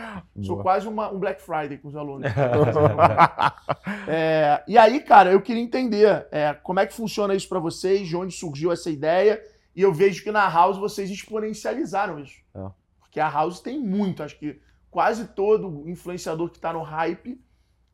Sou 0.40 0.54
Boa. 0.56 0.62
quase 0.62 0.88
uma- 0.88 1.10
um 1.12 1.18
Black 1.18 1.42
Friday 1.42 1.76
com 1.78 1.88
os 1.88 1.96
alunos. 1.96 2.30
É, 4.06 4.62
e 4.66 4.76
aí, 4.76 5.00
cara, 5.00 5.30
eu 5.32 5.40
queria 5.40 5.62
entender 5.62 6.26
é, 6.30 6.54
como 6.62 6.80
é 6.80 6.86
que 6.86 6.92
funciona 6.94 7.34
isso 7.34 7.48
pra 7.48 7.58
vocês, 7.58 8.06
de 8.06 8.16
onde 8.16 8.34
surgiu 8.34 8.72
essa 8.72 8.90
ideia. 8.90 9.40
E 9.74 9.82
eu 9.82 9.92
vejo 9.92 10.22
que 10.22 10.30
na 10.30 10.48
House 10.48 10.78
vocês 10.78 11.10
exponencializaram 11.10 12.18
isso. 12.18 12.36
É. 12.54 12.70
Porque 13.00 13.20
a 13.20 13.28
House 13.28 13.60
tem 13.60 13.78
muito, 13.80 14.22
acho 14.22 14.38
que 14.38 14.60
quase 14.90 15.26
todo 15.28 15.88
influenciador 15.88 16.50
que 16.50 16.58
tá 16.58 16.72
no 16.72 16.82
hype, 16.82 17.40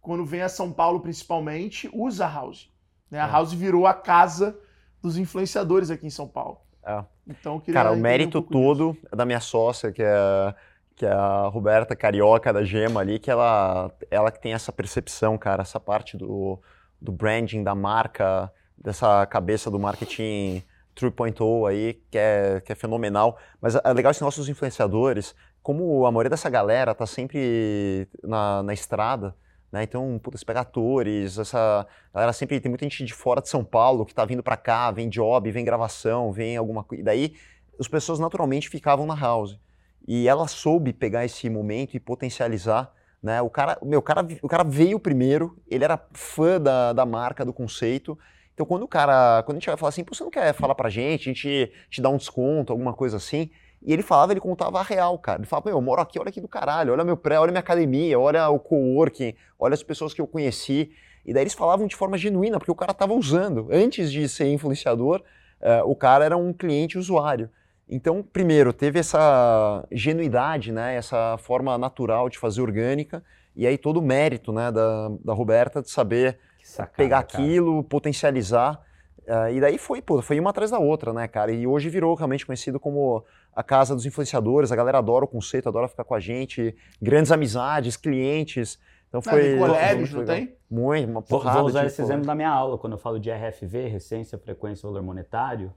quando 0.01 0.25
vem 0.25 0.43
a 0.43 0.49
São 0.49 0.73
Paulo 0.73 1.01
principalmente, 1.01 1.91
usa 1.93 2.27
a 2.27 2.33
House. 2.33 2.71
né? 3.11 3.21
A 3.21 3.27
É. 3.27 3.31
House 3.31 3.53
virou 3.53 3.87
a 3.87 3.95
casa 3.95 4.59
dos 5.03 5.17
influenciadores 5.17 5.91
aqui 5.91 6.07
em 6.07 6.11
São 6.11 6.29
Paulo. 6.29 6.59
É. 6.85 7.05
Então, 7.27 7.55
eu 7.55 7.61
queria 7.61 7.83
Cara, 7.83 7.93
o 7.93 7.97
mérito 7.97 8.39
um 8.39 8.41
disso. 8.41 8.53
todo 8.53 8.97
é 9.11 9.17
da 9.17 9.25
minha 9.25 9.41
sócia, 9.41 9.91
que 9.93 10.03
é, 10.03 10.55
que 10.97 11.07
é 11.07 11.11
a 11.13 11.47
Roberta 11.49 11.95
Carioca 11.97 12.53
da 12.53 12.63
Gema 12.65 13.01
ali, 13.01 13.19
que 13.19 13.31
ela, 13.31 13.91
ela 14.11 14.31
que 14.31 14.41
tem 14.41 14.53
essa 14.53 14.73
percepção, 14.73 15.37
cara, 15.39 15.63
essa 15.63 15.79
parte 15.81 16.17
do, 16.17 16.59
do 17.01 17.13
branding, 17.13 17.63
da 17.63 17.75
marca, 17.75 18.53
dessa 18.77 19.25
cabeça 19.27 19.71
do 19.71 19.79
marketing 19.79 20.63
3.0 21.01 21.69
aí, 21.69 21.95
que 22.11 22.19
é, 22.19 22.61
que 22.61 22.73
é 22.73 22.75
fenomenal. 22.75 23.39
Mas 23.61 23.75
é 23.75 23.93
legal 23.93 24.11
esses 24.11 24.23
nossos 24.23 24.49
influenciadores, 24.49 25.35
como 25.63 26.07
a 26.07 26.13
maioria 26.13 26.31
dessa 26.31 26.51
galera 26.51 26.95
tá 26.95 27.07
sempre 27.07 28.09
na, 28.23 28.63
na 28.63 28.73
estrada, 28.73 29.35
né? 29.73 29.85
Então, 29.85 30.19
puta, 30.23 30.37
você 30.37 30.45
pega 30.45 30.61
atores, 30.61 31.39
essa 31.39 31.87
galera 32.13 32.33
sempre 32.33 32.61
tem 32.61 32.69
muita 32.69 32.85
gente 32.85 33.05
de 33.05 33.15
fora 33.15 33.41
de 33.41 33.49
São 33.49 33.65
Paulo 33.65 34.05
que 34.05 34.15
tá 34.15 34.25
vindo 34.25 34.43
pra 34.43 34.57
cá, 34.57 34.91
vem 34.91 35.09
job, 35.09 35.51
vem 35.51 35.65
gravação, 35.65 36.33
vem 36.33 36.57
alguma 36.57 36.83
coisa. 36.83 37.03
E 37.03 37.05
daí 37.05 37.35
as 37.79 37.89
pessoas 37.89 38.19
naturalmente 38.19 38.69
ficavam 38.69 39.07
na 39.07 39.15
house. 39.15 39.59
E 40.07 40.27
ela 40.27 40.49
soube 40.49 40.93
pegar 40.93 41.25
esse 41.25 41.49
momento 41.49 41.95
e 41.95 42.01
potencializar, 42.01 42.93
né? 43.23 43.41
O 43.43 43.51
cara, 43.51 43.79
meu, 43.83 44.01
o 44.01 44.03
cara, 44.03 44.27
o 44.43 44.49
cara 44.49 44.65
veio 44.65 44.99
primeiro, 44.99 45.57
ele 45.69 45.85
era 45.85 46.03
fã 46.13 46.61
da, 46.61 46.93
da 46.93 47.07
marca, 47.07 47.45
do 47.45 47.53
conceito. 47.53 48.19
Então 48.61 48.67
quando 48.67 48.83
o 48.83 48.89
cara, 48.89 49.43
quando 49.45 49.57
a 49.57 49.59
gente 49.59 49.69
vai 49.69 49.77
falar 49.79 49.89
assim, 49.89 50.05
Pô, 50.05 50.15
você 50.15 50.23
não 50.23 50.31
quer 50.31 50.53
falar 50.53 50.75
pra 50.75 50.91
gente, 50.91 51.31
a 51.31 51.33
gente 51.33 51.73
te 51.89 52.03
dá 52.03 52.11
um 52.11 52.19
desconto, 52.19 52.75
alguma 52.75 52.93
coisa 52.93 53.17
assim. 53.17 53.49
E 53.81 53.91
ele 53.91 54.03
falava, 54.03 54.35
ele 54.35 54.41
contava 54.41 54.79
a 54.79 54.83
real, 54.83 55.19
cara. 55.19 55.39
Ele 55.39 55.47
falava, 55.47 55.71
eu 55.71 55.81
moro 55.81 56.03
aqui, 56.03 56.19
olha 56.19 56.29
aqui 56.29 56.43
do 56.43 56.47
caralho, 56.47 56.93
olha 56.93 57.03
meu 57.03 57.17
pré, 57.17 57.41
olha 57.41 57.51
minha 57.51 57.61
academia, 57.61 58.21
olha 58.21 58.51
o 58.51 58.59
coworking, 58.59 59.35
olha 59.59 59.73
as 59.73 59.83
pessoas 59.83 60.13
que 60.13 60.21
eu 60.21 60.27
conheci. 60.27 60.91
E 61.25 61.33
daí 61.33 61.43
eles 61.43 61.55
falavam 61.55 61.87
de 61.87 61.97
forma 61.97 62.19
genuína, 62.19 62.59
porque 62.59 62.71
o 62.71 62.75
cara 62.75 62.93
estava 62.93 63.15
usando. 63.15 63.67
Antes 63.73 64.13
de 64.13 64.29
ser 64.29 64.53
influenciador, 64.53 65.23
eh, 65.63 65.83
o 65.85 65.97
cara 65.97 66.27
era 66.27 66.37
um 66.37 66.53
cliente 66.53 66.99
usuário. 66.99 67.49
Então, 67.89 68.23
primeiro, 68.23 68.75
teve 68.75 68.99
essa 68.99 69.87
genuidade, 69.91 70.71
né, 70.71 70.97
essa 70.97 71.39
forma 71.39 71.79
natural 71.79 72.29
de 72.29 72.39
fazer 72.39 72.61
orgânica, 72.61 73.25
e 73.57 73.67
aí 73.67 73.79
todo 73.79 74.01
o 74.01 74.03
mérito 74.03 74.53
né, 74.53 74.71
da, 74.71 75.09
da 75.25 75.33
Roberta 75.33 75.81
de 75.81 75.89
saber 75.89 76.39
sacada, 76.71 76.97
pegar 76.97 77.23
cara. 77.23 77.43
aquilo, 77.45 77.83
potencializar. 77.85 78.81
Uh, 79.21 79.53
e 79.53 79.61
daí 79.61 79.79
foi, 79.79 80.03
pô, 80.03 80.21
foi 80.23 80.41
uma 80.41 80.51
atrás 80.51 80.71
da 80.71 80.79
outra, 80.79 81.13
né, 81.13 81.29
cara? 81.29 81.53
E 81.53 81.67
hoje 81.67 81.89
virou 81.89 82.15
realmente 82.15 82.45
conhecido 82.45 82.81
como 82.81 83.25
a 83.55 83.63
casa 83.63 83.95
dos 83.95 84.05
influenciadores. 84.07 84.73
A 84.73 84.77
galera 84.77 84.99
adora 84.99 85.25
o 85.25 85.29
conceito, 85.29 85.69
adora 85.69 85.87
ficar 85.89 86.05
com 86.05 86.15
a 86.15 86.21
gente, 86.21 86.75
grandes 87.01 87.31
amizades, 87.31 87.97
clientes. 87.97 88.79
Então 89.09 89.21
Não, 89.25 89.31
foi. 89.33 89.57
colégios, 89.59 90.13
muito 90.13 90.17
não 90.29 90.35
tem? 90.35 90.55
Muito, 90.71 91.05
uma 91.11 91.21
Vou, 91.21 91.39
porrada. 91.41 91.59
vou 91.59 91.69
usar 91.69 91.81
de 91.83 91.89
esse 91.89 92.01
exemplo 92.01 92.25
na 92.27 92.35
minha 92.35 92.49
aula, 92.51 92.79
quando 92.79 92.93
eu 92.95 92.99
falo 92.99 93.19
de 93.21 93.31
RFV, 93.31 93.89
Recência, 93.89 94.39
Frequência 94.39 94.89
Valor 94.89 95.03
Monetário, 95.03 95.73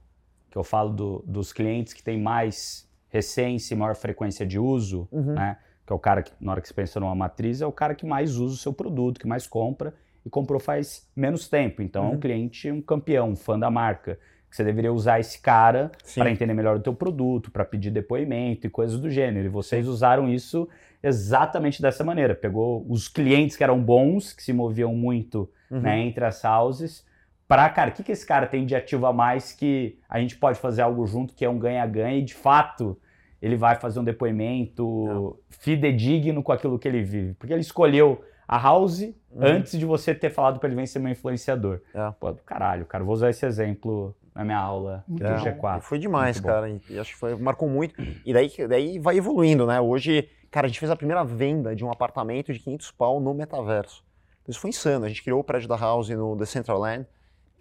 que 0.50 0.58
eu 0.58 0.64
falo 0.64 0.90
do- 0.92 1.24
dos 1.28 1.52
clientes 1.52 1.94
que 1.94 2.02
têm 2.04 2.20
mais 2.20 2.88
recência 3.10 3.74
e 3.74 3.78
maior 3.78 3.96
frequência 3.96 4.46
de 4.46 4.58
uso, 4.60 5.08
Uhum. 5.12 5.34
né? 5.34 5.58
Que 5.86 5.92
é 5.92 5.96
o 5.96 6.00
cara 6.00 6.24
que, 6.24 6.32
na 6.40 6.52
hora 6.54 6.62
que 6.62 6.68
você 6.68 6.74
pensa 6.74 7.00
numa 7.00 7.14
matriz, 7.14 7.62
é 7.62 7.66
o 7.68 7.72
cara 7.72 7.94
que 7.94 8.06
mais 8.06 8.38
usa 8.38 8.54
o 8.56 8.58
seu 8.58 8.72
produto, 8.74 9.20
que 9.20 9.28
mais 9.28 9.46
compra 9.46 9.94
e 10.26 10.30
comprou 10.30 10.60
faz 10.60 11.08
menos 11.16 11.48
tempo. 11.48 11.82
Então 11.82 12.06
é 12.06 12.08
Uhum. 12.10 12.14
um 12.16 12.20
cliente, 12.20 12.72
um 12.72 12.82
campeão, 12.82 13.30
um 13.32 13.36
fã 13.36 13.58
da 13.60 13.70
marca. 13.72 14.18
Que 14.50 14.58
você 14.58 14.64
deveria 14.64 14.94
usar 14.94 15.20
esse 15.20 15.42
cara 15.42 15.92
para 16.22 16.30
entender 16.30 16.54
melhor 16.54 16.76
o 16.76 16.80
teu 16.80 16.94
produto, 16.94 17.50
para 17.50 17.66
pedir 17.66 17.90
depoimento 17.90 18.68
e 18.68 18.70
coisas 18.70 19.00
do 19.00 19.10
gênero. 19.10 19.48
E 19.48 19.50
vocês 19.50 19.88
usaram 19.88 20.30
isso 20.30 20.70
exatamente 21.02 21.82
dessa 21.82 22.04
maneira. 22.04 22.36
Pegou 22.36 22.86
os 22.88 23.08
clientes 23.08 23.58
que 23.58 23.64
eram 23.64 23.82
bons, 23.82 24.32
que 24.32 24.44
se 24.44 24.54
moviam 24.54 24.94
muito 24.96 25.50
Uhum. 25.72 25.82
né, 25.82 26.00
entre 26.02 26.24
as 26.24 26.44
houses, 26.44 27.04
para, 27.48 27.68
cara, 27.70 27.90
o 27.90 27.94
que, 27.94 28.04
que 28.04 28.12
esse 28.12 28.26
cara 28.26 28.46
tem 28.46 28.64
de 28.64 28.76
ativo 28.76 29.08
a 29.08 29.12
mais 29.14 29.52
que 29.52 29.98
a 30.08 30.20
gente 30.20 30.36
pode 30.38 30.60
fazer 30.60 30.84
algo 30.84 31.06
junto 31.08 31.34
que 31.34 31.44
é 31.44 31.50
um 31.50 31.58
ganha-ganha 31.58 32.20
e 32.20 32.22
de 32.22 32.36
fato 32.36 32.96
ele 33.42 33.56
vai 33.58 33.76
fazer 33.76 34.00
um 34.00 34.04
depoimento 34.04 35.38
fidedigno 35.50 36.44
com 36.44 36.52
aquilo 36.52 36.78
que 36.78 36.88
ele 36.88 37.02
vive. 37.02 37.34
Porque 37.34 37.52
ele 37.52 37.62
escolheu 37.62 38.24
a 38.48 38.58
house 38.58 39.14
antes 39.38 39.78
de 39.78 39.86
você 39.86 40.14
ter 40.14 40.30
falado 40.30 40.60
para 40.60 40.68
ele 40.70 40.76
vem 40.76 40.86
ser 40.86 41.00
meu 41.00 41.12
influenciador. 41.12 41.82
É. 41.94 42.12
Pô, 42.20 42.34
caralho, 42.46 42.86
cara, 42.86 43.04
vou 43.04 43.14
usar 43.14 43.30
esse 43.30 43.46
exemplo 43.46 44.16
na 44.34 44.44
minha 44.44 44.58
aula 44.58 45.04
Muito 45.08 45.24
do 45.24 45.30
bom. 45.30 45.44
G4. 45.44 45.78
E 45.78 45.82
foi 45.82 46.00
demais, 46.00 46.40
cara. 46.40 46.70
E, 46.70 46.82
e 46.90 47.00
acho 47.00 47.14
que 47.14 47.20
foi, 47.20 47.36
marcou 47.36 47.70
muito. 47.70 47.96
E 48.26 48.34
daí, 48.34 48.52
daí 48.68 49.00
vai 49.00 49.18
evoluindo, 49.18 49.66
né? 49.66 49.80
Hoje, 49.80 50.30
cara, 50.50 50.66
a 50.66 50.68
gente 50.68 50.80
fez 50.80 50.92
a 50.92 50.96
primeira 50.96 51.24
venda 51.24 51.76
de 51.76 51.86
um 51.86 51.92
apartamento 51.92 52.52
de 52.52 52.60
500 52.60 52.92
pau 52.92 53.20
no 53.20 53.34
metaverso. 53.34 54.04
Isso 54.48 54.60
foi 54.60 54.72
insano. 54.72 55.06
A 55.06 55.08
gente 55.08 55.24
criou 55.24 55.40
o 55.40 55.44
prédio 55.44 55.68
da 55.68 55.78
House 55.78 56.10
no 56.10 56.36
Decentraland 56.36 57.06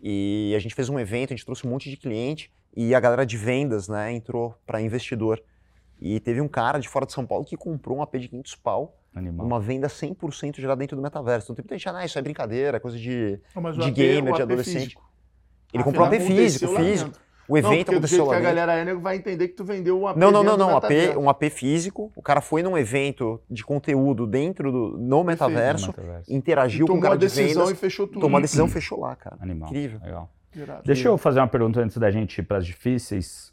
e 0.02 0.52
a 0.56 0.58
gente 0.58 0.74
fez 0.74 0.88
um 0.88 0.98
evento, 0.98 1.32
a 1.32 1.36
gente 1.36 1.44
trouxe 1.44 1.66
um 1.66 1.70
monte 1.70 1.88
de 1.88 1.96
cliente 1.96 2.50
e 2.74 2.94
a 2.94 3.00
galera 3.00 3.24
de 3.24 3.36
vendas, 3.36 3.88
né, 3.88 4.12
entrou 4.12 4.54
para 4.66 4.80
investidor. 4.80 5.40
E 6.00 6.18
teve 6.18 6.40
um 6.40 6.48
cara 6.48 6.78
de 6.78 6.88
fora 6.88 7.06
de 7.06 7.12
São 7.12 7.24
Paulo 7.24 7.44
que 7.44 7.56
comprou 7.56 7.98
um 7.98 8.02
AP 8.02 8.16
de 8.16 8.28
500 8.28 8.56
pau, 8.56 8.98
Animal. 9.14 9.46
uma 9.46 9.60
venda 9.60 9.88
100% 9.88 10.56
gerada 10.60 10.78
dentro 10.78 10.96
do 10.96 11.02
metaverso. 11.02 11.46
Então 11.46 11.56
tem 11.56 11.62
muita 11.64 11.76
gente, 11.78 11.88
ah, 11.88 12.04
isso 12.04 12.18
é 12.18 12.22
brincadeira, 12.22 12.80
coisa 12.80 12.98
de, 12.98 13.38
Não, 13.54 13.70
de 13.72 13.90
gamer, 13.90 14.34
de 14.34 14.42
adolescente. 14.42 14.96
Ele 15.72 15.82
Ah, 15.82 15.84
comprou 15.84 16.04
um 16.04 16.08
AP 16.08 16.20
físico, 16.20 16.74
físico. 16.76 17.10
O 17.48 17.58
evento 17.58 17.88
não, 17.90 17.98
aconteceu 17.98 18.18
jeito 18.18 18.24
lá 18.30 18.36
que 18.36 18.40
a 18.40 18.54
galera 18.54 18.84
nego 18.84 19.00
vai 19.00 19.16
entender 19.16 19.48
que 19.48 19.54
tu 19.54 19.64
vendeu 19.64 19.98
o 20.00 20.06
AP 20.08 20.16
Não, 20.16 20.30
não, 20.30 20.42
não, 20.44 20.56
não. 20.56 20.76
AP, 20.76 20.90
um 21.18 21.28
AP 21.28 21.44
físico. 21.50 22.10
O 22.14 22.22
cara 22.22 22.40
foi 22.40 22.62
num 22.62 22.78
evento 22.78 23.40
de 23.50 23.64
conteúdo 23.64 24.26
dentro 24.26 24.70
do 24.70 24.96
no 24.96 25.24
metaverso, 25.24 25.88
Metaverso. 25.88 26.32
interagiu 26.32 26.86
com 26.86 26.92
o 26.92 26.96
tomou 26.96 27.02
cara 27.02 27.14
a 27.14 27.18
de 27.18 27.26
decisão 27.26 27.64
vendas, 27.64 27.70
e 27.78 27.80
fechou 27.80 28.06
tudo. 28.06 28.20
tomou 28.20 28.38
a 28.38 28.40
decisão, 28.40 28.68
fechou 28.68 29.00
lá, 29.00 29.16
cara. 29.16 29.36
Animal. 29.40 29.68
Incrível. 29.70 30.00
Legal. 30.04 30.30
Irado. 30.54 30.82
Deixa 30.84 31.08
eu 31.08 31.18
fazer 31.18 31.40
uma 31.40 31.48
pergunta 31.48 31.80
antes 31.80 31.96
da 31.98 32.10
gente 32.10 32.38
ir 32.38 32.42
para 32.44 32.58
as 32.58 32.66
difíceis. 32.66 33.52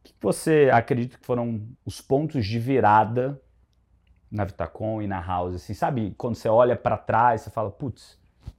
O 0.00 0.04
que 0.04 0.14
você 0.20 0.68
acredita 0.72 1.16
que 1.18 1.24
foram 1.24 1.62
os 1.86 2.00
pontos 2.00 2.44
de 2.44 2.58
virada 2.58 3.40
na 4.32 4.44
Vitacom 4.44 5.02
e 5.02 5.06
na 5.06 5.20
House? 5.20 5.54
Assim, 5.54 5.74
sabe, 5.74 6.14
quando 6.16 6.34
você 6.34 6.48
olha 6.48 6.74
para 6.74 6.96
trás, 6.96 7.42
você 7.42 7.50
fala, 7.50 7.70
putz, 7.70 8.18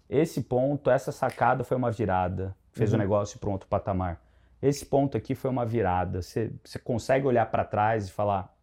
esse 0.10 0.44
ponto, 0.44 0.90
essa 0.90 1.12
sacada 1.12 1.64
foi 1.64 1.76
uma 1.76 1.90
virada, 1.92 2.56
fez 2.72 2.92
o 2.92 2.96
Uhum. 2.96 3.02
negócio 3.02 3.40
para 3.40 3.50
um 3.50 3.54
outro 3.54 3.68
patamar. 3.68 4.22
Esse 4.62 4.86
ponto 4.86 5.18
aqui 5.18 5.36
foi 5.36 5.50
uma 5.50 5.66
virada. 5.66 6.22
Você, 6.22 6.54
você 6.64 6.78
consegue 6.80 7.26
olhar 7.28 7.48
para 7.48 7.66
trás 7.66 8.08
e 8.08 8.12
falar, 8.12 8.56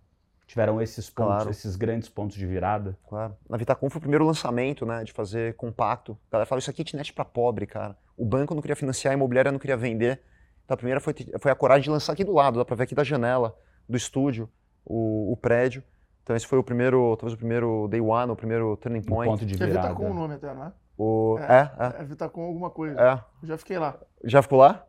tiveram 0.47 0.81
esses 0.81 1.11
pontos, 1.11 1.35
Claro. 1.35 1.51
esses 1.51 1.77
grandes 1.77 2.09
pontos 2.09 2.37
de 2.37 2.47
virada? 2.47 2.97
Claro. 3.09 3.37
Na 3.49 3.57
Vitacom 3.59 3.91
foi 3.91 3.99
o 3.99 4.01
primeiro 4.01 4.25
lançamento, 4.25 4.87
né, 4.87 5.05
de 5.05 5.13
fazer 5.13 5.55
compacto. 5.57 6.17
A 6.29 6.33
galera 6.33 6.47
fala, 6.47 6.59
isso 6.61 6.71
aqui 6.71 6.81
é 6.83 6.85
kitnet 6.85 7.13
para 7.13 7.25
pobre, 7.25 7.67
cara. 7.67 7.97
O 8.17 8.25
banco 8.25 8.55
não 8.55 8.63
queria 8.63 8.77
financiar, 8.77 9.13
a 9.13 9.15
imobiliária 9.15 9.53
não 9.53 9.59
queria 9.59 9.77
vender. 9.77 10.21
Então 10.65 10.75
a 10.75 10.79
primeira 10.79 11.01
foi, 11.01 11.15
foi 11.41 11.51
a 11.51 11.55
coragem 11.55 11.83
de 11.85 11.91
lançar 11.91 12.13
aqui 12.13 12.23
do 12.25 12.33
lado, 12.33 12.59
dá 12.59 12.65
pra 12.65 12.77
ver 12.77 12.85
aqui 12.85 12.95
da 12.95 13.03
janela 13.05 13.57
do 13.89 13.97
estúdio, 13.97 14.49
o, 14.85 15.33
o 15.33 15.37
prédio. 15.37 15.83
Então 16.31 16.37
esse 16.37 16.47
foi 16.47 16.61
o 16.61 16.63
primeiro, 16.63 17.17
talvez 17.17 17.35
o 17.35 17.37
primeiro 17.37 17.89
day 17.89 18.01
one, 18.01 18.31
o 18.31 18.37
primeiro 18.37 18.77
turning 18.77 19.01
Um 19.01 19.03
point. 19.03 19.31
ponto 19.33 19.45
de 19.45 19.57
Que 19.57 19.65
é 19.65 19.67
virada. 19.67 19.89
Vitacom 19.89 20.11
o 20.13 20.15
nome 20.15 20.35
até, 20.35 20.55
não 20.55 20.65
é? 20.67 20.73
O, 20.97 21.37
É. 21.41 21.73
é, 21.99 22.03
É 22.03 22.05
Vitacom 22.05 22.43
alguma 22.43 22.71
coisa. 22.71 23.01
é, 23.01 23.05
é. 23.15 23.21
Eu 23.43 23.49
já 23.49 23.59
fiquei 23.59 23.77
lá. 23.81 23.99
já 24.23 24.41
ficou 24.41 24.61
lá. 24.61 24.85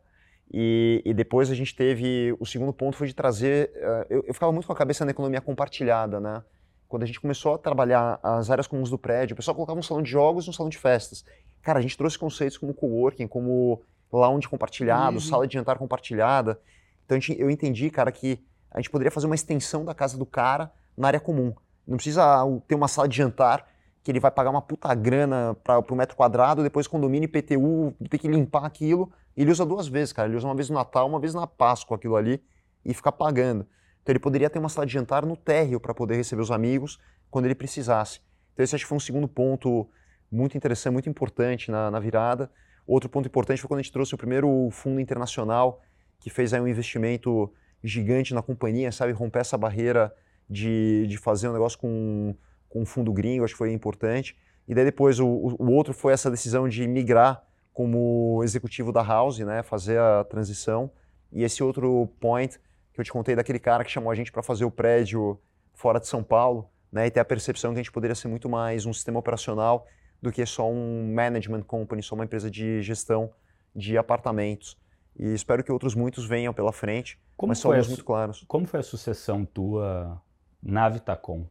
E, 0.54 1.02
e 1.04 1.12
depois 1.12 1.50
a 1.50 1.54
gente 1.56 1.74
teve. 1.74 2.32
O 2.38 2.46
segundo 2.46 2.72
ponto 2.72 2.96
foi 2.96 3.08
de 3.08 3.14
trazer. 3.14 3.72
eh, 3.74 4.06
eu, 4.08 4.24
eu 4.28 4.32
ficava 4.32 4.52
muito 4.52 4.66
com 4.68 4.72
a 4.72 4.76
cabeça 4.76 5.04
na 5.04 5.10
economia 5.10 5.40
compartilhada, 5.40 6.20
né? 6.20 6.44
Quando 6.86 7.02
a 7.02 7.06
gente 7.06 7.20
começou 7.20 7.54
a 7.54 7.58
trabalhar 7.58 8.20
as 8.22 8.48
áreas 8.48 8.68
comuns 8.68 8.88
do 8.88 8.96
prédio, 8.98 9.34
o 9.34 9.36
pessoal 9.36 9.56
colocava 9.56 9.80
um 9.80 9.82
salão 9.82 10.00
de 10.00 10.10
jogos 10.10 10.46
e 10.46 10.50
um 10.50 10.52
salão 10.52 10.70
de 10.70 10.78
festas. 10.78 11.24
Cara, 11.60 11.80
a 11.80 11.82
gente 11.82 11.98
trouxe 11.98 12.16
conceitos 12.16 12.56
como 12.56 12.72
coworking, 12.72 13.26
como 13.26 13.82
lounge 14.12 14.48
compartilhado, 14.48 15.14
Uhum. 15.14 15.20
sala 15.20 15.44
de 15.48 15.54
jantar 15.54 15.76
compartilhada. 15.76 16.60
Então 17.04 17.16
a 17.16 17.20
gente- 17.20 17.40
eu 17.40 17.50
entendi, 17.50 17.90
cara, 17.90 18.12
que 18.12 18.38
a 18.70 18.78
gente 18.78 18.90
poderia 18.90 19.10
fazer 19.10 19.26
uma 19.26 19.34
extensão 19.34 19.84
da 19.84 19.92
casa 19.92 20.16
do 20.16 20.24
cara 20.24 20.70
na 20.96 21.08
área 21.08 21.20
comum. 21.20 21.54
Não 21.86 21.96
precisa 21.96 22.44
ter 22.66 22.74
uma 22.74 22.88
sala 22.88 23.08
de 23.08 23.16
jantar 23.16 23.66
que 24.02 24.10
ele 24.10 24.18
vai 24.18 24.30
pagar 24.30 24.50
uma 24.50 24.62
puta 24.62 24.92
grana 24.94 25.56
para 25.62 25.78
o 25.78 25.96
metro 25.96 26.16
quadrado, 26.16 26.62
depois 26.62 26.88
condomínio 26.88 27.26
IPTU, 27.26 27.94
ter 28.10 28.18
que 28.18 28.26
limpar 28.26 28.64
aquilo. 28.64 29.12
Ele 29.36 29.50
usa 29.50 29.64
duas 29.64 29.86
vezes, 29.86 30.12
cara. 30.12 30.28
Ele 30.28 30.36
usa 30.36 30.46
uma 30.46 30.54
vez 30.54 30.68
no 30.68 30.74
Natal, 30.74 31.08
uma 31.08 31.20
vez 31.20 31.34
na 31.34 31.46
Páscoa, 31.46 31.96
aquilo 31.96 32.16
ali, 32.16 32.42
e 32.84 32.92
fica 32.92 33.12
pagando. 33.12 33.66
Então 34.02 34.12
ele 34.12 34.18
poderia 34.18 34.50
ter 34.50 34.58
uma 34.58 34.68
sala 34.68 34.86
de 34.86 34.92
jantar 34.92 35.24
no 35.24 35.36
térreo 35.36 35.78
para 35.78 35.94
poder 35.94 36.16
receber 36.16 36.42
os 36.42 36.50
amigos 36.50 36.98
quando 37.30 37.44
ele 37.44 37.54
precisasse. 37.54 38.20
Então 38.52 38.64
esse 38.64 38.74
acho 38.74 38.84
que 38.84 38.88
foi 38.88 38.96
um 38.96 39.00
segundo 39.00 39.28
ponto 39.28 39.88
muito 40.30 40.56
interessante, 40.56 40.92
muito 40.92 41.08
importante 41.08 41.70
na, 41.70 41.90
na 41.90 42.00
virada. 42.00 42.50
Outro 42.84 43.08
ponto 43.08 43.26
importante 43.26 43.60
foi 43.60 43.68
quando 43.68 43.78
a 43.78 43.82
gente 43.82 43.92
trouxe 43.92 44.14
o 44.14 44.18
primeiro 44.18 44.68
fundo 44.72 44.98
internacional 44.98 45.80
que 46.18 46.30
fez 46.30 46.52
aí 46.52 46.60
um 46.60 46.66
investimento 46.66 47.52
gigante 47.82 48.34
na 48.34 48.42
companhia, 48.42 48.90
sabe, 48.90 49.12
romper 49.12 49.40
essa 49.40 49.56
barreira 49.56 50.12
de, 50.52 51.06
de 51.06 51.16
fazer 51.18 51.48
um 51.48 51.52
negócio 51.52 51.78
com, 51.78 52.34
com 52.68 52.82
um 52.82 52.86
fundo 52.86 53.12
gringo, 53.12 53.44
acho 53.44 53.54
que 53.54 53.58
foi 53.58 53.72
importante. 53.72 54.36
E 54.68 54.74
daí 54.74 54.84
depois 54.84 55.18
o, 55.18 55.26
o 55.26 55.72
outro 55.72 55.92
foi 55.92 56.12
essa 56.12 56.30
decisão 56.30 56.68
de 56.68 56.86
migrar 56.86 57.42
como 57.72 58.40
executivo 58.44 58.92
da 58.92 59.02
House, 59.02 59.38
né, 59.38 59.62
fazer 59.62 59.98
a 59.98 60.24
transição. 60.24 60.90
E 61.32 61.42
esse 61.42 61.62
outro 61.62 62.08
point 62.20 62.58
que 62.92 63.00
eu 63.00 63.04
te 63.04 63.10
contei 63.10 63.34
daquele 63.34 63.58
cara 63.58 63.82
que 63.82 63.90
chamou 63.90 64.10
a 64.12 64.14
gente 64.14 64.30
para 64.30 64.42
fazer 64.42 64.64
o 64.66 64.70
prédio 64.70 65.40
fora 65.74 65.98
de 65.98 66.06
São 66.06 66.22
Paulo, 66.22 66.68
né, 66.92 67.06
e 67.06 67.10
ter 67.10 67.20
a 67.20 67.24
percepção 67.24 67.72
que 67.72 67.80
a 67.80 67.82
gente 67.82 67.90
poderia 67.90 68.14
ser 68.14 68.28
muito 68.28 68.48
mais 68.48 68.84
um 68.84 68.92
sistema 68.92 69.18
operacional 69.18 69.86
do 70.20 70.30
que 70.30 70.44
só 70.44 70.70
um 70.70 71.10
management 71.12 71.62
company, 71.62 72.02
só 72.02 72.14
uma 72.14 72.24
empresa 72.24 72.50
de 72.50 72.82
gestão 72.82 73.30
de 73.74 73.96
apartamentos. 73.96 74.78
E 75.18 75.32
espero 75.32 75.64
que 75.64 75.72
outros 75.72 75.94
muitos 75.94 76.26
venham 76.26 76.52
pela 76.54 76.72
frente, 76.72 77.18
Como 77.36 77.50
mas 77.50 77.58
a 77.64 77.82
su- 77.82 77.88
muito 77.88 78.04
claros. 78.04 78.44
como 78.46 78.66
foi 78.66 78.80
a 78.80 78.82
sucessão 78.82 79.44
tua 79.44 80.20
na 80.62 80.88
Vitacom? 80.88 81.46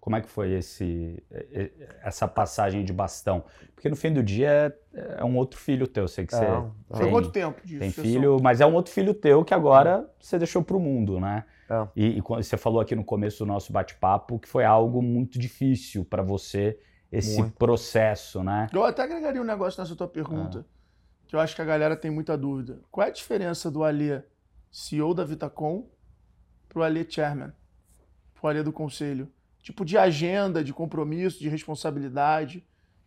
Como 0.00 0.16
é 0.16 0.20
que 0.20 0.28
foi 0.28 0.50
esse, 0.52 1.22
essa 2.02 2.26
passagem 2.26 2.84
de 2.84 2.92
bastão? 2.92 3.44
Porque 3.72 3.88
no 3.88 3.94
fim 3.94 4.12
do 4.12 4.20
dia 4.20 4.76
é, 4.92 5.20
é 5.20 5.24
um 5.24 5.36
outro 5.36 5.60
filho 5.60 5.86
teu, 5.86 6.08
sei 6.08 6.26
que 6.26 6.34
você 6.34 6.44
É, 6.44 6.64
Foi 6.90 7.04
tem, 7.04 7.10
quanto 7.10 7.30
tempo 7.30 7.64
de 7.64 7.78
tem 7.78 7.90
filho, 7.92 8.38
mas 8.42 8.60
é 8.60 8.66
um 8.66 8.74
outro 8.74 8.92
filho 8.92 9.14
teu 9.14 9.44
que 9.44 9.54
agora 9.54 10.10
você 10.18 10.38
deixou 10.38 10.60
pro 10.60 10.80
mundo, 10.80 11.20
né? 11.20 11.44
É. 11.70 11.88
E, 11.94 12.18
e 12.18 12.20
você 12.20 12.56
falou 12.56 12.80
aqui 12.80 12.96
no 12.96 13.04
começo 13.04 13.44
do 13.44 13.46
nosso 13.46 13.72
bate-papo 13.72 14.40
que 14.40 14.48
foi 14.48 14.64
algo 14.64 15.00
muito 15.00 15.38
difícil 15.38 16.04
para 16.04 16.22
você 16.22 16.76
esse 17.12 17.40
Muito. 17.40 17.56
processo, 17.56 18.42
né? 18.42 18.68
Eu 18.72 18.82
até 18.82 19.02
agregaria 19.02 19.40
um 19.40 19.44
negócio 19.44 19.80
nessa 19.80 19.94
tua 19.94 20.08
pergunta, 20.08 20.64
que 21.26 21.36
eu 21.36 21.40
acho 21.40 21.54
que 21.54 21.60
a 21.60 21.64
galera 21.64 21.94
tem 21.94 22.10
muita 22.10 22.38
dúvida. 22.38 22.80
Qual 22.90 23.06
é 23.06 23.10
a 23.10 23.12
diferença 23.12 23.70
do 23.70 23.84
Alê 23.84 24.22
CEO 24.70 25.12
da 25.12 25.22
Vitacom 25.22 25.86
pro 26.70 26.82
Alê 26.82 27.06
Chairman, 27.06 27.52
Alê 28.48 28.62
do 28.62 28.72
Conselho? 28.72 29.28
Tipo 29.62 29.84
de 29.84 29.96
agenda, 29.96 30.62
de 30.62 30.72
compromisso, 30.72 31.38
de 31.38 31.48
responsabilidade. 31.48 32.66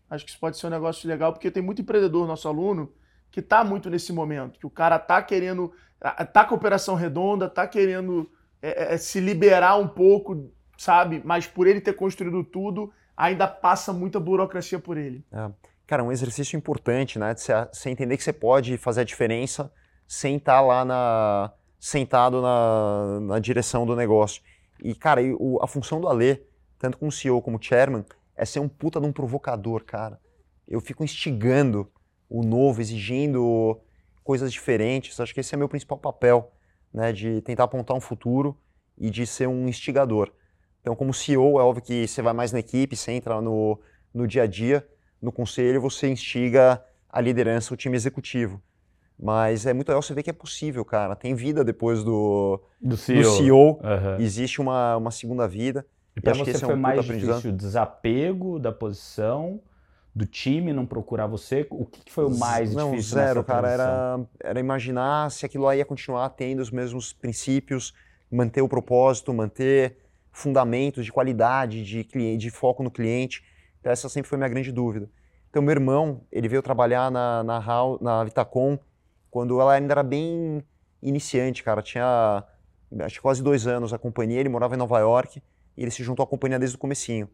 Acho 0.09 0.23
que 0.23 0.31
isso 0.31 0.39
pode 0.39 0.57
ser 0.57 0.67
um 0.67 0.69
negócio 0.69 1.07
legal, 1.07 1.33
porque 1.33 1.51
tem 1.51 1.61
muito 1.61 1.81
empreendedor, 1.81 2.27
nosso 2.27 2.47
aluno, 2.47 2.93
que 3.31 3.41
tá 3.41 3.63
muito 3.63 3.89
nesse 3.89 4.13
momento, 4.13 4.59
que 4.59 4.65
o 4.65 4.69
cara 4.69 4.97
tá 4.97 5.21
querendo, 5.21 5.73
tá 6.31 6.45
com 6.45 6.53
a 6.53 6.57
operação 6.57 6.95
redonda, 6.95 7.49
tá 7.49 7.67
querendo 7.67 8.29
é, 8.61 8.93
é, 8.93 8.97
se 8.97 9.19
liberar 9.19 9.75
um 9.75 9.87
pouco, 9.87 10.49
sabe? 10.77 11.21
Mas 11.25 11.45
por 11.45 11.67
ele 11.67 11.81
ter 11.81 11.93
construído 11.93 12.43
tudo, 12.43 12.93
ainda 13.15 13.47
passa 13.47 13.91
muita 13.91 14.19
burocracia 14.19 14.79
por 14.79 14.97
ele. 14.97 15.25
Cara, 15.85 16.01
é 16.01 16.05
um 16.05 16.11
exercício 16.11 16.57
importante, 16.57 17.19
né? 17.19 17.33
De 17.33 17.41
você, 17.41 17.89
entender 17.89 18.17
que 18.17 18.23
você 18.23 18.33
pode 18.33 18.77
fazer 18.77 19.01
a 19.01 19.03
diferença 19.03 19.71
sem 20.07 20.37
estar 20.37 20.61
lá 20.61 20.83
na, 20.83 21.51
sentado 21.79 22.41
na, 22.41 23.19
na 23.21 23.39
direção 23.39 23.85
do 23.85 23.95
negócio. 23.95 24.41
E, 24.83 24.93
cara, 24.95 25.21
e 25.21 25.33
o- 25.33 25.59
a 25.61 25.67
função 25.67 25.99
do 26.01 26.07
Alê, 26.07 26.41
tanto 26.79 26.97
como 26.97 27.11
CEO 27.11 27.41
como 27.41 27.61
chairman, 27.61 28.05
é 28.35 28.45
ser 28.45 28.59
um 28.59 28.67
puta 28.69 28.99
de 28.99 29.07
um 29.07 29.13
provocador, 29.13 29.83
cara. 29.85 30.19
eu 30.67 30.81
fico 30.81 31.03
instigando 31.03 31.91
o 32.27 32.41
novo, 32.43 32.81
exigindo 32.81 33.79
coisas 34.23 34.51
diferentes. 34.51 35.19
Acho 35.19 35.31
que 35.33 35.39
esse 35.39 35.53
é 35.53 35.57
meu 35.57 35.69
principal 35.69 35.97
papel, 35.97 36.51
né, 36.91 37.11
de 37.13 37.39
tentar 37.41 37.65
apontar 37.65 37.95
um 37.95 38.01
futuro 38.01 38.57
e 38.97 39.09
de 39.11 39.27
ser 39.27 39.47
um 39.47 39.67
instigador. 39.67 40.31
Então, 40.81 40.95
como 40.95 41.13
CEO, 41.13 41.59
é 41.59 41.63
óbvio 41.63 41.83
que 41.83 42.07
você 42.07 42.21
vai 42.21 42.33
mais 42.33 42.51
na 42.51 42.59
equipe, 42.59 42.95
você 42.95 43.11
entra 43.11 43.41
no, 43.41 43.79
no 44.13 44.27
dia 44.27 44.43
a 44.43 44.47
dia, 44.47 44.87
no 45.21 45.31
conselho, 45.31 45.81
você 45.81 46.07
instiga 46.07 46.83
a 47.09 47.21
liderança, 47.21 47.73
o 47.73 47.77
time 47.77 47.95
executivo. 47.95 48.61
Mas 49.17 49.65
é 49.65 49.73
muito 49.73 49.87
legal 49.87 50.01
você 50.01 50.13
ver 50.13 50.23
que 50.23 50.29
é 50.29 50.33
possível, 50.33 50.83
cara. 50.83 51.15
Tem 51.15 51.33
vida 51.33 51.63
depois 51.63 52.03
do, 52.03 52.59
Do 52.81 52.97
CEO. 52.97 53.21
do 53.21 53.29
CEO. 53.29 53.79
Aham. 53.83 54.17
Existe 54.19 54.59
uma, 54.59 54.97
uma 54.97 55.11
segunda 55.11 55.47
vida. 55.47 55.85
E 56.15 56.21
que 56.21 56.33
você 56.33 56.51
é 56.51 56.55
um 56.55 56.59
foi 56.59 56.69
puta 56.69 56.75
mais 56.75 56.99
aprendizado. 56.99 57.35
difícil 57.35 57.51
o 57.51 57.57
desapego 57.57 58.59
da 58.59 58.71
posição, 58.71 59.59
do 60.13 60.25
time 60.25 60.71
não 60.71 60.85
procurar 60.85 61.27
você? 61.27 61.67
O 61.69 61.85
que, 61.85 62.11
foi 62.11 62.25
o 62.25 62.29
mais 62.29 62.73
Não, 62.73 62.91
difícil 62.91 63.15
zero, 63.15 63.39
nessa 63.39 63.43
cara. 63.43 63.69
Era, 63.69 64.19
era 64.41 64.59
imaginar 64.59 65.29
se 65.31 65.45
aquilo 65.45 65.65
lá 65.65 65.75
ia 65.75 65.85
continuar 65.85 66.29
tendo 66.29 66.61
os 66.61 66.71
mesmos 66.71 67.11
princípios, 67.11 67.93
manter 68.31 68.61
o 68.61 68.67
propósito, 68.67 69.33
manter 69.33 69.97
fundamentos 70.31 71.05
de 71.05 71.11
qualidade, 71.11 71.83
de, 71.83 72.03
cliente, 72.03 72.41
de 72.43 72.49
foco 72.49 72.81
no 72.81 72.91
cliente. 72.91 73.43
Então, 73.79 73.91
essa 73.91 74.07
sempre 74.07 74.29
foi 74.29 74.37
minha 74.37 74.49
grande 74.49 74.71
dúvida. 74.71 75.09
Então, 75.49 75.61
meu 75.61 75.71
irmão, 75.71 76.21
ele 76.31 76.47
veio 76.47 76.61
trabalhar 76.61 77.09
na, 77.11 77.43
na, 77.43 77.61
na 78.01 78.23
Vitacom 78.23 78.77
quando 79.35 79.59
ela 79.59 79.73
ainda 79.73 79.91
era 79.93 80.01
bem 80.01 80.63
iniciante, 81.01 81.61
cara. 81.61 81.81
Tinha 81.81 82.41
acho 83.01 83.21
quase 83.21 83.43
dois 83.43 83.67
anos 83.67 83.91
a 83.91 83.97
companhia, 83.97 84.39
ele 84.39 84.47
morava 84.47 84.75
em 84.75 84.77
Nova 84.77 84.97
York 84.99 85.43
e 85.75 85.81
ele 85.81 85.91
se 85.91 86.01
juntou 86.05 86.23
à 86.23 86.27
companhia 86.27 86.57
desde 86.57 86.77
o 86.77 86.79
comecinho. 86.79 87.27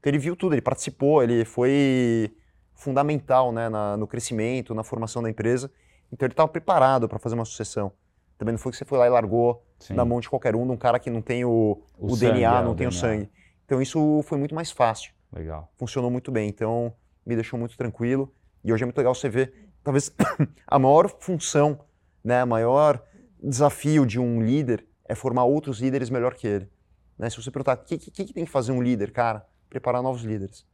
Então 0.00 0.10
ele 0.10 0.18
viu 0.18 0.34
tudo, 0.34 0.56
ele 0.56 0.60
participou, 0.60 1.22
ele 1.22 1.44
foi 1.44 2.34
fundamental 2.74 3.52
né, 3.52 3.68
na- 3.68 3.96
no 3.96 4.08
crescimento, 4.08 4.74
na 4.74 4.82
formação 4.82 5.22
da 5.22 5.30
empresa. 5.30 5.70
Então 6.12 6.26
ele 6.26 6.32
estava 6.32 6.48
preparado 6.48 7.08
para 7.08 7.20
fazer 7.20 7.36
uma 7.36 7.44
sucessão. 7.44 7.92
Também 8.36 8.50
não 8.50 8.58
foi 8.58 8.72
que 8.72 8.78
você 8.78 8.84
foi 8.84 8.98
lá 8.98 9.06
e 9.06 9.10
largou 9.10 9.64
Sim. 9.78 9.94
na 9.94 10.04
mão 10.04 10.18
de 10.18 10.28
qualquer 10.28 10.56
um, 10.56 10.66
de 10.66 10.72
um 10.72 10.76
cara 10.76 10.98
que 10.98 11.10
não 11.10 11.22
tem 11.22 11.44
o, 11.44 11.80
O 11.96 12.12
o, 12.12 12.16
DNA, 12.16 12.58
é, 12.58 12.64
não 12.64 12.72
o 12.72 12.74
tem 12.74 12.88
o 12.88 12.90
DNA. 12.90 13.00
sangue. 13.00 13.30
Então 13.64 13.80
isso 13.80 14.20
foi 14.24 14.36
muito 14.36 14.52
mais 14.52 14.72
fácil 14.72 15.12
Legal. 15.32 15.70
funcionou 15.76 16.10
muito 16.10 16.32
bem. 16.32 16.48
Então, 16.48 16.92
me 17.24 17.36
deixou 17.36 17.56
muito 17.56 17.76
tranquilo. 17.76 18.34
E 18.64 18.72
hoje 18.72 18.82
é 18.82 18.86
muito 18.86 18.98
legal 18.98 19.14
você 19.14 19.28
ver, 19.28 19.65
talvez, 19.86 20.12
a 20.66 20.78
maior 20.80 21.08
função, 21.20 21.78
né, 22.24 22.40
a 22.40 22.46
maior 22.46 23.00
desafio 23.40 24.04
de 24.04 24.18
um 24.18 24.42
líder 24.42 24.84
é 25.08 25.14
formar 25.14 25.44
outros 25.44 25.78
líderes 25.78 26.10
melhor 26.10 26.34
que 26.34 26.44
ele. 26.44 26.68
Né? 27.16 27.30
Se 27.30 27.40
você 27.40 27.52
perguntar, 27.52 27.76
o 27.76 27.84
que, 27.84 27.96
que, 27.96 28.24
que 28.24 28.32
tem 28.32 28.44
que 28.44 28.50
fazer 28.50 28.72
um 28.72 28.82
líder? 28.82 29.12
Cara, 29.12 29.46
preparar 29.70 30.02
novos 30.02 30.22
líderes. 30.22 30.66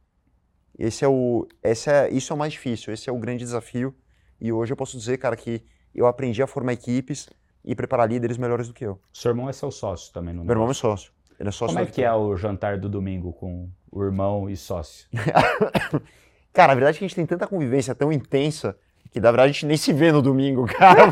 Esse 0.79 1.05
é 1.05 1.07
o, 1.07 1.47
esse 1.61 1.91
é, 1.91 2.09
isso 2.09 2.33
é 2.33 2.35
o 2.35 2.39
mais 2.39 2.53
difícil, 2.53 2.91
esse 2.91 3.07
é 3.07 3.13
o 3.13 3.19
grande 3.19 3.43
desafio. 3.43 3.95
E 4.41 4.51
hoje 4.51 4.73
eu 4.73 4.77
posso 4.77 4.97
dizer, 4.97 5.19
cara, 5.19 5.35
que 5.35 5.63
eu 5.93 6.07
aprendi 6.07 6.41
a 6.41 6.47
formar 6.47 6.73
equipes 6.73 7.29
e 7.63 7.75
preparar 7.75 8.09
líderes 8.09 8.39
melhores 8.39 8.67
do 8.67 8.73
que 8.73 8.83
eu. 8.83 8.99
Seu 9.13 9.29
irmão 9.29 9.47
é 9.47 9.53
seu 9.53 9.69
sócio 9.69 10.11
também, 10.11 10.33
não 10.33 10.43
Meu 10.43 10.53
irmão 10.53 10.71
é 10.71 10.73
sócio. 10.73 11.13
Ele 11.39 11.49
é 11.49 11.51
sócio 11.51 11.75
Como 11.75 11.87
é 11.87 11.91
que 11.91 12.03
é 12.03 12.11
o 12.11 12.35
jantar 12.35 12.79
do 12.79 12.89
domingo 12.89 13.31
com 13.31 13.69
o 13.91 14.03
irmão 14.03 14.49
e 14.49 14.57
sócio? 14.57 15.07
Cara, 16.51 16.71
a 16.71 16.75
verdade 16.75 16.97
é 16.97 16.99
que 16.99 17.05
a 17.05 17.07
gente 17.07 17.15
tem 17.15 17.27
tanta 17.27 17.45
convivência 17.45 17.93
tão 17.93 18.11
intensa 18.11 18.75
que, 19.13 19.19
na 19.19 19.29
verdade, 19.29 19.51
a 19.51 19.53
gente 19.53 19.65
nem 19.67 19.77
se 19.77 19.93
vê 19.93 20.11
no 20.11 20.23
domingo, 20.23 20.65
cara. 20.73 21.03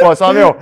Pô, 0.00 0.16
só, 0.16 0.32
meu, 0.32 0.54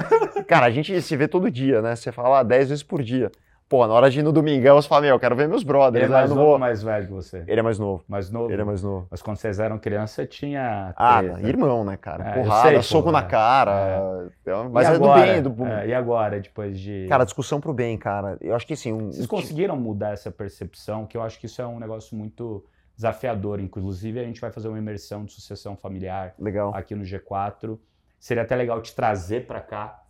cara, 0.46 0.66
a 0.66 0.70
gente 0.70 1.00
se 1.00 1.16
vê 1.16 1.26
todo 1.26 1.50
dia, 1.50 1.80
né? 1.80 1.96
Você 1.96 2.12
fala 2.12 2.42
10 2.42 2.68
vezes 2.68 2.84
por 2.84 3.02
dia. 3.02 3.32
Pô, 3.68 3.84
na 3.84 3.94
hora 3.94 4.08
de 4.08 4.20
ir 4.20 4.22
no 4.22 4.30
domingão, 4.30 4.80
você 4.80 4.86
fala, 4.86 5.00
meu, 5.00 5.10
eu 5.16 5.18
quero 5.18 5.34
ver 5.34 5.48
meus 5.48 5.64
brothers, 5.64 6.04
Ele 6.04 6.04
é 6.04 6.08
né? 6.08 6.14
mais 6.14 6.30
não 6.30 6.36
novo 6.36 6.50
ou 6.52 6.58
mais 6.58 6.82
velho 6.84 7.06
que 7.06 7.12
você? 7.12 7.42
Ele 7.48 7.58
é 7.58 7.62
mais 7.62 7.78
novo. 7.80 8.04
Mais 8.06 8.30
novo? 8.30 8.52
Ele 8.52 8.62
é 8.62 8.64
mais 8.64 8.80
novo. 8.80 9.08
Mas 9.10 9.20
quando 9.22 9.38
vocês 9.38 9.58
eram 9.58 9.76
criança, 9.76 10.24
tinha. 10.24 10.94
Ah, 10.94 11.20
treta. 11.20 11.48
irmão, 11.48 11.84
né, 11.84 11.96
cara? 11.96 12.28
É, 12.28 12.32
Porrada, 12.34 12.68
sei, 12.68 12.82
soco 12.82 13.10
na 13.10 13.20
é. 13.20 13.22
cara. 13.22 14.28
Então, 14.40 14.70
Mas 14.70 14.86
e 14.86 14.92
é 14.92 14.94
agora? 14.94 15.42
do 15.42 15.50
bem. 15.50 15.66
Do... 15.66 15.66
É, 15.66 15.88
e 15.88 15.94
agora, 15.94 16.38
depois 16.38 16.78
de. 16.78 17.06
Cara, 17.08 17.24
discussão 17.24 17.60
pro 17.60 17.72
bem, 17.72 17.98
cara. 17.98 18.36
Eu 18.40 18.54
acho 18.54 18.64
que 18.64 18.74
assim. 18.74 18.92
Um... 18.92 19.10
Vocês 19.10 19.26
conseguiram 19.26 19.74
mudar 19.74 20.12
essa 20.12 20.30
percepção? 20.30 21.04
Que 21.04 21.16
eu 21.16 21.22
acho 21.22 21.40
que 21.40 21.46
isso 21.46 21.60
é 21.60 21.66
um 21.66 21.80
negócio 21.80 22.16
muito 22.16 22.62
desafiador. 22.96 23.60
Inclusive, 23.60 24.18
a 24.18 24.24
gente 24.24 24.40
vai 24.40 24.50
fazer 24.50 24.68
uma 24.68 24.78
imersão 24.78 25.24
de 25.24 25.32
sucessão 25.32 25.76
familiar 25.76 26.34
Legal. 26.38 26.74
aqui 26.74 26.94
no 26.94 27.04
G4. 27.04 27.78
Seria 28.18 28.42
até 28.42 28.56
legal 28.56 28.80
te 28.80 28.94
trazer 28.94 29.46
para 29.46 29.60
cá 29.60 30.02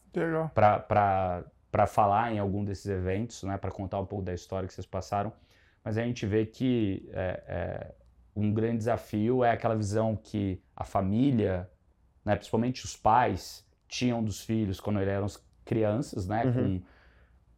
para 1.70 1.86
falar 1.86 2.32
em 2.32 2.38
algum 2.38 2.64
desses 2.64 2.86
eventos, 2.86 3.42
né, 3.42 3.58
para 3.58 3.70
contar 3.70 4.00
um 4.00 4.06
pouco 4.06 4.24
da 4.24 4.32
história 4.32 4.66
que 4.66 4.72
vocês 4.72 4.86
passaram. 4.86 5.32
Mas 5.84 5.98
a 5.98 6.02
gente 6.02 6.24
vê 6.24 6.46
que 6.46 7.08
é, 7.12 7.42
é, 7.46 7.94
um 8.34 8.52
grande 8.52 8.78
desafio 8.78 9.44
é 9.44 9.50
aquela 9.50 9.76
visão 9.76 10.16
que 10.16 10.62
a 10.74 10.84
família, 10.84 11.68
né, 12.24 12.34
principalmente 12.34 12.84
os 12.84 12.96
pais, 12.96 13.66
tinham 13.86 14.22
dos 14.22 14.40
filhos 14.42 14.80
quando 14.80 15.00
eles 15.00 15.12
eram 15.12 15.26
crianças, 15.64 16.26
né? 16.26 16.44
Uhum. 16.44 16.52
Com... 16.52 16.82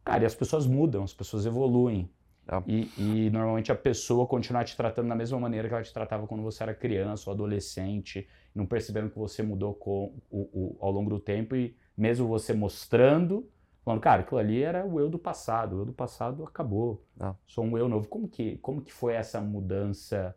Cara, 0.03 0.23
e 0.23 0.25
as 0.25 0.35
pessoas 0.35 0.67
mudam, 0.67 1.03
as 1.03 1.13
pessoas 1.13 1.45
evoluem. 1.45 2.09
É. 2.51 2.63
E, 2.67 2.89
e 2.97 3.29
normalmente 3.29 3.71
a 3.71 3.75
pessoa 3.75 4.25
continua 4.25 4.63
te 4.63 4.75
tratando 4.75 5.07
da 5.07 5.15
mesma 5.15 5.39
maneira 5.39 5.67
que 5.67 5.73
ela 5.73 5.83
te 5.83 5.93
tratava 5.93 6.25
quando 6.25 6.41
você 6.41 6.63
era 6.63 6.73
criança 6.73 7.29
ou 7.29 7.33
adolescente, 7.33 8.27
não 8.55 8.65
percebendo 8.65 9.09
que 9.11 9.19
você 9.19 9.43
mudou 9.43 9.75
com, 9.75 10.15
o, 10.31 10.39
o- 10.51 10.77
ao 10.81 10.91
longo 10.91 11.09
do 11.11 11.19
tempo 11.19 11.55
e 11.55 11.75
mesmo 11.95 12.27
você 12.27 12.51
mostrando, 12.53 13.47
falando, 13.85 14.01
cara, 14.01 14.21
aquilo 14.21 14.39
ali 14.39 14.63
era 14.63 14.83
o 14.83 14.99
eu 14.99 15.09
do 15.09 15.19
passado, 15.19 15.75
o 15.75 15.81
eu 15.81 15.85
do 15.85 15.93
passado 15.93 16.43
acabou, 16.43 17.05
É. 17.21 17.31
sou 17.45 17.63
um 17.63 17.77
eu 17.77 17.87
novo. 17.87 18.07
Como 18.07 18.27
que, 18.27 18.57
como 18.57 18.81
que 18.81 18.91
foi 18.91 19.13
essa 19.13 19.39
mudança 19.39 20.35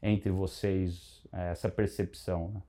entre 0.00 0.30
vocês, 0.30 1.26
eh, 1.32 1.50
essa 1.50 1.68
percepção? 1.68 2.52
né? 2.54 2.62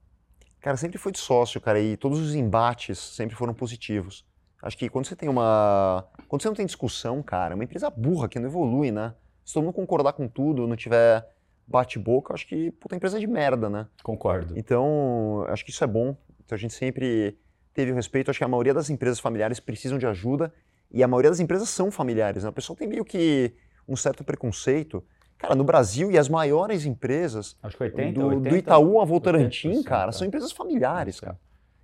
Cara, 0.60 0.76
sempre 0.76 0.98
foi 0.98 1.12
de 1.12 1.18
sócio, 1.18 1.60
cara, 1.60 1.80
e 1.80 1.96
todos 1.96 2.18
os 2.18 2.34
embates 2.34 2.98
sempre 2.98 3.36
foram 3.36 3.54
positivos. 3.54 4.26
Acho 4.62 4.76
que 4.76 4.88
quando 4.88 5.06
você 5.06 5.16
tem 5.16 5.28
uma. 5.28 6.06
Quando 6.28 6.42
você 6.42 6.48
não 6.48 6.54
tem 6.54 6.66
discussão, 6.66 7.22
cara, 7.22 7.54
é 7.54 7.56
uma 7.56 7.64
empresa 7.64 7.88
burra 7.90 8.28
que 8.28 8.38
não 8.38 8.48
evolui, 8.48 8.90
né? 8.90 9.14
Se 9.44 9.54
todo 9.54 9.64
mundo 9.64 9.74
concordar 9.74 10.12
com 10.12 10.28
tudo, 10.28 10.66
não 10.66 10.76
tiver 10.76 11.26
bate-boca, 11.66 12.34
acho 12.34 12.46
que, 12.46 12.70
puta, 12.72 12.96
empresa 12.96 13.16
é 13.16 13.20
de 13.20 13.26
merda, 13.26 13.70
né? 13.70 13.86
Concordo. 14.02 14.54
Então, 14.58 15.44
acho 15.48 15.64
que 15.64 15.70
isso 15.70 15.82
é 15.82 15.86
bom. 15.86 16.16
Então 16.44 16.56
a 16.56 16.58
gente 16.58 16.74
sempre 16.74 17.38
teve 17.72 17.92
o 17.92 17.94
respeito. 17.94 18.30
Acho 18.30 18.38
que 18.38 18.44
a 18.44 18.48
maioria 18.48 18.74
das 18.74 18.90
empresas 18.90 19.20
familiares 19.20 19.60
precisam 19.60 19.98
de 19.98 20.06
ajuda 20.06 20.52
e 20.90 21.02
a 21.02 21.08
maioria 21.08 21.30
das 21.30 21.40
empresas 21.40 21.68
são 21.68 21.90
familiares. 21.90 22.42
Né? 22.42 22.50
O 22.50 22.52
pessoal 22.52 22.76
tem 22.76 22.88
meio 22.88 23.04
que 23.04 23.54
um 23.88 23.96
certo 23.96 24.24
preconceito. 24.24 25.02
Cara, 25.38 25.54
no 25.54 25.64
Brasil 25.64 26.10
e 26.10 26.18
as 26.18 26.28
maiores 26.28 26.84
empresas, 26.84 27.56
Acho 27.62 27.76
que 27.76 27.82
80, 27.84 28.20
do, 28.20 28.26
80, 28.26 28.50
do 28.50 28.56
Itaú 28.56 29.00
a 29.00 29.04
Votorantim, 29.04 29.70
80%, 29.70 29.84
cara, 29.84 30.12
são 30.12 30.26
empresas 30.26 30.52
familiares, 30.52 31.18
cara. 31.18 31.38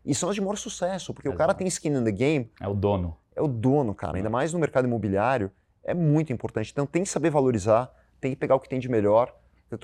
E 0.06 0.14
são 0.14 0.28
as 0.28 0.36
de 0.36 0.40
maior 0.40 0.56
sucesso, 0.56 1.12
porque 1.12 1.28
o 1.28 1.32
cara 1.34 1.50
Exato. 1.50 1.58
tem 1.58 1.66
skin 1.66 1.88
in 1.88 2.04
the 2.04 2.12
game, 2.12 2.50
É 2.60 2.68
o 2.68 2.74
dono. 2.74 3.16
é 3.34 3.42
o 3.42 3.48
dono, 3.48 3.92
cara. 3.94 4.16
Ainda 4.16 4.30
mais 4.30 4.52
no 4.52 4.58
mercado 4.60 4.86
imobiliário, 4.86 5.50
é 5.82 5.92
muito 5.92 6.32
importante. 6.32 6.70
Então 6.70 6.86
tem 6.86 7.02
que 7.02 7.08
saber 7.08 7.28
valorizar, 7.30 7.92
tem 8.20 8.30
que 8.30 8.36
pegar 8.36 8.54
o 8.54 8.60
que 8.60 8.68
tem 8.68 8.78
de 8.78 8.88
melhor. 8.88 9.34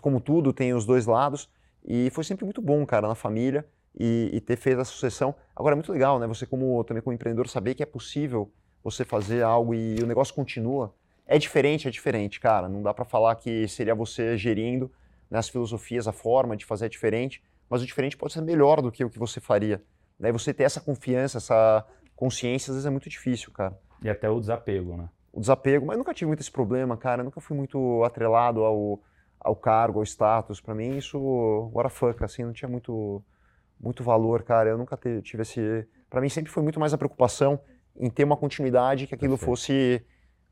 Como 0.00 0.20
tudo, 0.20 0.52
tem 0.52 0.72
os 0.72 0.86
dois 0.86 1.06
lados. 1.06 1.50
E 1.84 2.08
foi 2.10 2.22
sempre 2.22 2.44
muito 2.44 2.62
bom, 2.62 2.86
cara, 2.86 3.08
na 3.08 3.16
família 3.16 3.66
e, 3.98 4.30
e 4.32 4.40
ter 4.40 4.56
feito 4.56 4.80
a 4.80 4.84
sucessão. 4.84 5.34
Agora 5.56 5.74
é 5.74 5.76
muito 5.76 5.92
legal, 5.92 6.20
né? 6.20 6.26
Você 6.28 6.46
como 6.46 6.82
também 6.84 7.02
como 7.02 7.12
empreendedor 7.12 7.48
saber 7.48 7.74
que 7.74 7.82
é 7.82 7.86
possível 7.86 8.50
você 8.82 9.04
fazer 9.04 9.42
algo 9.42 9.74
e 9.74 9.96
o 10.02 10.06
negócio 10.06 10.32
continua. 10.34 10.94
É 11.26 11.36
diferente, 11.38 11.88
é 11.88 11.90
diferente, 11.90 12.38
cara. 12.38 12.68
Não 12.68 12.80
dá 12.82 12.94
pra 12.94 13.04
falar 13.04 13.34
que 13.34 13.66
seria 13.66 13.94
você 13.94 14.36
gerindo 14.36 14.90
né, 15.30 15.38
as 15.38 15.48
filosofias, 15.48 16.06
a 16.06 16.12
forma 16.12 16.56
de 16.56 16.64
fazer 16.64 16.86
é 16.86 16.88
diferente, 16.88 17.42
mas 17.68 17.82
o 17.82 17.86
diferente 17.86 18.16
pode 18.16 18.32
ser 18.32 18.40
melhor 18.42 18.80
do 18.80 18.92
que 18.92 19.04
o 19.04 19.10
que 19.10 19.18
você 19.18 19.40
faria. 19.40 19.82
Daí 20.22 20.30
você 20.32 20.54
ter 20.54 20.62
essa 20.62 20.80
confiança, 20.80 21.38
essa 21.38 21.84
consciência, 22.14 22.70
às 22.70 22.76
vezes 22.76 22.86
é 22.86 22.90
muito 22.90 23.10
difícil, 23.10 23.50
cara. 23.52 23.76
E 24.00 24.08
até 24.08 24.30
o 24.30 24.38
desapego, 24.38 24.96
né? 24.96 25.08
O 25.32 25.40
desapego, 25.40 25.84
mas 25.86 25.98
nunca 25.98 26.14
tive 26.14 26.28
muito 26.28 26.40
esse 26.40 26.50
problema, 26.50 26.96
cara. 26.96 27.22
Eu 27.22 27.24
nunca 27.24 27.40
fui 27.40 27.56
muito 27.56 28.04
atrelado 28.04 28.62
ao, 28.62 29.00
ao 29.40 29.56
cargo, 29.56 29.98
ao 29.98 30.04
status. 30.04 30.60
Pra 30.60 30.74
mim, 30.76 30.96
isso, 30.96 31.18
what 31.74 31.88
the 31.88 31.94
fuck, 31.94 32.22
assim, 32.22 32.44
não 32.44 32.52
tinha 32.52 32.68
muito, 32.68 33.20
muito 33.80 34.04
valor, 34.04 34.44
cara. 34.44 34.70
Eu 34.70 34.78
nunca 34.78 34.96
te- 34.96 35.20
tive 35.22 35.42
esse. 35.42 35.86
Pra 36.08 36.20
mim, 36.20 36.28
sempre 36.28 36.52
foi 36.52 36.62
muito 36.62 36.78
mais 36.78 36.94
a 36.94 36.98
preocupação 36.98 37.58
em 37.96 38.08
ter 38.08 38.22
uma 38.24 38.36
continuidade, 38.36 39.06
que 39.08 39.14
aquilo 39.16 39.32
Perfeito. 39.36 39.50
fosse 39.50 40.06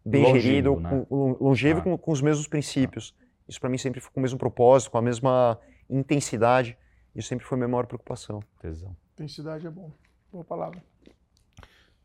bem 0.05 0.25
Longevo, 0.25 0.41
gerido, 0.41 0.81
né? 0.81 0.91
com, 1.09 1.15
lon- 1.17 1.37
longevo 1.41 1.81
Ah. 1.81 1.83
com, 1.85 1.97
com 1.99 2.11
os 2.11 2.21
mesmos 2.21 2.49
princípios. 2.49 3.15
Isso 3.49 3.61
pra 3.61 3.69
mim 3.71 3.79
sempre 3.79 4.01
foi 4.01 4.11
com 4.13 4.19
o 4.19 4.23
mesmo 4.23 4.39
propósito, 4.39 4.91
com 4.91 4.99
a 4.99 5.03
mesma 5.03 5.59
intensidade. 5.89 6.77
Isso 7.15 7.29
sempre 7.29 7.45
foi 7.47 7.57
a 7.57 7.59
minha 7.61 7.69
maior 7.69 7.87
preocupação. 7.87 8.43
Tesão. 8.61 8.97
Intensidade 9.25 9.67
é 9.67 9.71
bom. 9.71 9.91
Boa 10.33 10.43
palavra. 10.43 10.79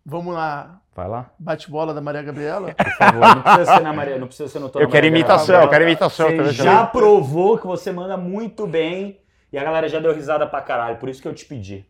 Vamos 0.05 0.33
lá. 0.35 0.81
Vai 0.93 1.07
lá. 1.07 1.31
Bate-bola 1.39 1.93
da 1.93 2.01
Maria 2.01 2.21
Gabriela? 2.21 2.73
Por 2.75 2.91
favor, 2.91 3.21
não 3.35 3.41
precisa 3.41 3.65
ser 3.77 3.79
na 3.83 3.93
Maria, 3.93 4.17
não 4.19 4.27
precisa 4.27 4.49
ser 4.49 4.59
no 4.59 4.69
Eu 4.75 4.89
quero 4.89 5.05
imitação, 5.07 5.45
Gabriela. 5.55 5.63
eu 5.63 5.69
quero 5.69 5.83
imitação. 5.85 6.27
Você 6.35 6.51
já 6.51 6.85
provou 6.85 7.57
que 7.57 7.65
você 7.65 7.89
manda 7.93 8.17
muito 8.17 8.67
bem 8.67 9.21
e 9.49 9.57
a 9.57 9.63
galera 9.63 9.87
já 9.87 10.01
deu 10.01 10.13
risada 10.13 10.45
pra 10.45 10.59
caralho, 10.61 10.97
por 10.97 11.07
isso 11.07 11.21
que 11.21 11.27
eu 11.29 11.33
te 11.33 11.45
pedi. 11.45 11.85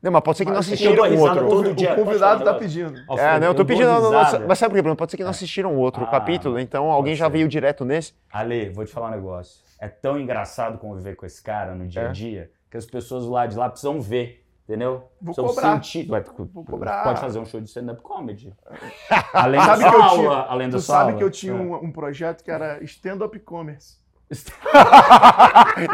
Não, 0.00 0.12
mas 0.12 0.22
pode 0.22 0.38
ser 0.38 0.44
que 0.44 0.50
não 0.52 0.58
Mas 0.58 0.66
assistiram 0.68 0.94
dou 0.94 1.04
um 1.06 1.08
risada 1.10 1.40
outro. 1.42 1.48
todo 1.64 1.74
dia. 1.74 1.92
O 1.92 1.96
convidado 1.96 2.44
tá 2.44 2.52
negócio? 2.52 2.60
pedindo. 2.60 3.18
É, 3.18 3.40
não, 3.40 3.46
eu 3.48 3.54
tô 3.56 3.64
pedindo. 3.64 3.88
não, 3.88 4.12
não, 4.12 4.46
mas 4.46 4.58
sabe 4.60 4.70
por 4.70 4.76
quê? 4.76 4.82
Bruno? 4.82 4.94
Pode 4.96 5.10
ser 5.10 5.16
que 5.16 5.24
não 5.24 5.30
assistiram 5.30 5.76
outro 5.76 6.04
Ah, 6.04 6.06
capítulo, 6.06 6.56
então 6.60 6.88
alguém 6.88 7.16
já 7.16 7.24
ser. 7.26 7.32
veio 7.32 7.48
direto 7.48 7.84
nesse. 7.84 8.14
Ale, 8.32 8.70
vou 8.70 8.84
te 8.84 8.92
falar 8.92 9.08
um 9.08 9.10
negócio. 9.10 9.60
É 9.80 9.88
tão 9.88 10.18
engraçado 10.20 10.78
conviver 10.78 11.16
com 11.16 11.26
esse 11.26 11.42
cara 11.42 11.74
no 11.74 11.88
dia 11.88 12.02
a 12.02 12.10
É. 12.10 12.12
dia 12.12 12.50
que 12.70 12.76
as 12.76 12.86
pessoas 12.86 13.24
do 13.24 13.30
lado 13.32 13.50
de 13.50 13.56
lá 13.56 13.68
precisam 13.68 14.00
ver, 14.00 14.44
entendeu? 14.68 15.08
Vou 15.20 15.34
precisam 15.34 15.46
cobrar. 15.46 15.74
sentir. 15.74 16.06
Vai, 16.06 16.22
Vou 16.52 16.64
cobrar. 16.64 17.02
Pode 17.04 17.20
fazer 17.20 17.38
um 17.38 17.46
show 17.46 17.60
de 17.60 17.68
stand-up 17.68 18.02
comedy. 18.02 18.54
Além 19.32 19.60
da 19.60 19.76
que 19.78 19.84
eu 19.84 19.90
sua 19.92 20.08
tinha- 20.10 20.30
além 20.48 20.68
da 20.68 20.76
Tu 20.78 20.82
sua 20.82 20.94
sabe 20.94 21.16
que 21.16 21.22
eu 21.24 21.30
tinha 21.30 21.52
É. 21.52 21.56
um, 21.56 21.74
um 21.86 21.90
projeto 21.92 22.44
que 22.44 22.50
era 22.50 22.82
stand-up 22.84 23.38
commerce. 23.40 23.96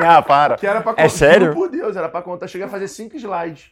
Ah, 0.04 0.22
para. 0.22 0.56
Que 0.56 0.66
era 0.66 0.80
pra 0.80 0.94
É 0.96 1.08
sério? 1.08 1.54
Por 1.54 1.70
Deus, 1.70 1.96
era 1.96 2.08
pra 2.08 2.22
contar. 2.22 2.46
Cheguei 2.48 2.66
a 2.66 2.70
fazer 2.70 2.88
cinco 2.88 3.16
slides. 3.16 3.70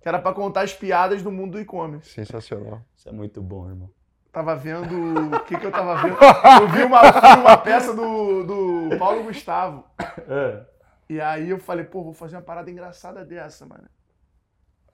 Que 0.00 0.08
era 0.08 0.18
pra 0.18 0.32
contar 0.32 0.62
as 0.62 0.72
piadas 0.74 1.22
do 1.22 1.30
mundo 1.30 1.52
do 1.52 1.60
e-commerce. 1.60 2.10
Sensacional. 2.10 2.82
Isso 2.96 3.08
é 3.08 3.12
muito 3.12 3.40
bom, 3.40 3.68
irmão. 3.68 3.90
Tava 4.32 4.54
vendo. 4.56 5.36
O 5.36 5.40
que 5.40 5.56
que 5.56 5.64
eu 5.66 5.70
tava 5.70 5.94
vendo? 6.02 6.16
Eu 6.60 6.68
vi 6.68 6.82
uma, 6.84 7.00
uma 7.36 7.56
peça 7.56 7.94
do, 7.94 8.42
do 8.90 8.98
Paulo 8.98 9.22
Gustavo. 9.24 9.84
É. 10.28 10.60
E 11.08 11.20
aí 11.20 11.50
eu 11.50 11.58
falei, 11.58 11.84
pô, 11.84 12.02
vou 12.02 12.12
fazer 12.12 12.36
uma 12.36 12.42
parada 12.42 12.70
engraçada 12.70 13.24
dessa, 13.24 13.64
mano. 13.66 13.84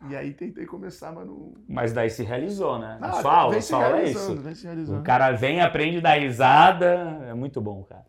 E 0.07 0.17
aí 0.17 0.33
tentei 0.33 0.65
começar, 0.65 1.11
mano. 1.11 1.55
Mas 1.69 1.93
daí 1.93 2.09
se 2.09 2.23
realizou, 2.23 2.79
né? 2.79 2.99
Ah, 3.01 3.13
sua 3.15 3.35
aula, 3.35 3.61
sua 3.61 3.85
aula 3.85 3.99
é 4.01 4.05
isso. 4.05 4.37
Vem 4.37 4.55
se 4.55 4.65
O 4.65 4.69
realizando. 4.69 5.03
cara 5.03 5.33
vem, 5.33 5.61
aprende, 5.61 6.01
dá 6.01 6.13
risada. 6.15 7.19
É 7.29 7.35
muito 7.35 7.61
bom, 7.61 7.83
cara. 7.83 8.03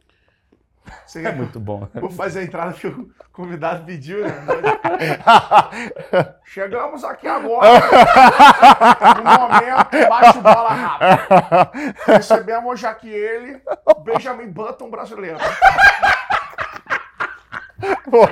Você 1.06 1.22
É 1.26 1.32
muito 1.32 1.60
bom. 1.60 1.88
Vou 1.95 2.11
fazer 2.11 2.41
a 2.41 2.44
entrada 2.44 2.74
que 2.74 2.86
o 2.88 3.10
convidado 3.34 3.86
pediu, 3.86 4.24
né? 4.24 4.34
Chegamos 6.45 7.03
aqui 7.03 7.28
agora. 7.28 7.80
No 9.18 9.24
momento, 9.24 10.10
bate 10.10 10.40
bola 10.40 10.70
rápido. 10.70 11.95
Recebemos 12.06 12.72
hoje 12.72 12.86
aqui 12.86 13.10
ele, 13.10 13.60
Benjamin 14.03 14.52
Button 14.52 14.91
brasileiro. 14.91 15.38
Pô, 18.10 18.23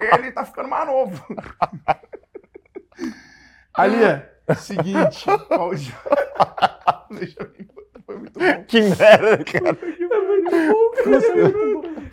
Ele 0.00 0.32
tá 0.32 0.44
ficando 0.44 0.68
mais 0.68 0.86
novo. 0.86 1.24
Ali, 3.74 3.96
seguinte. 4.56 5.24
qual 5.48 5.68
o 5.70 5.74
dia- 5.74 5.94
Benjamin 7.10 7.66
Button 7.74 8.00
foi 8.06 8.16
muito 8.16 8.38
bom. 8.38 8.64
que 8.66 8.80
merda, 8.82 9.44
cara. 9.44 9.78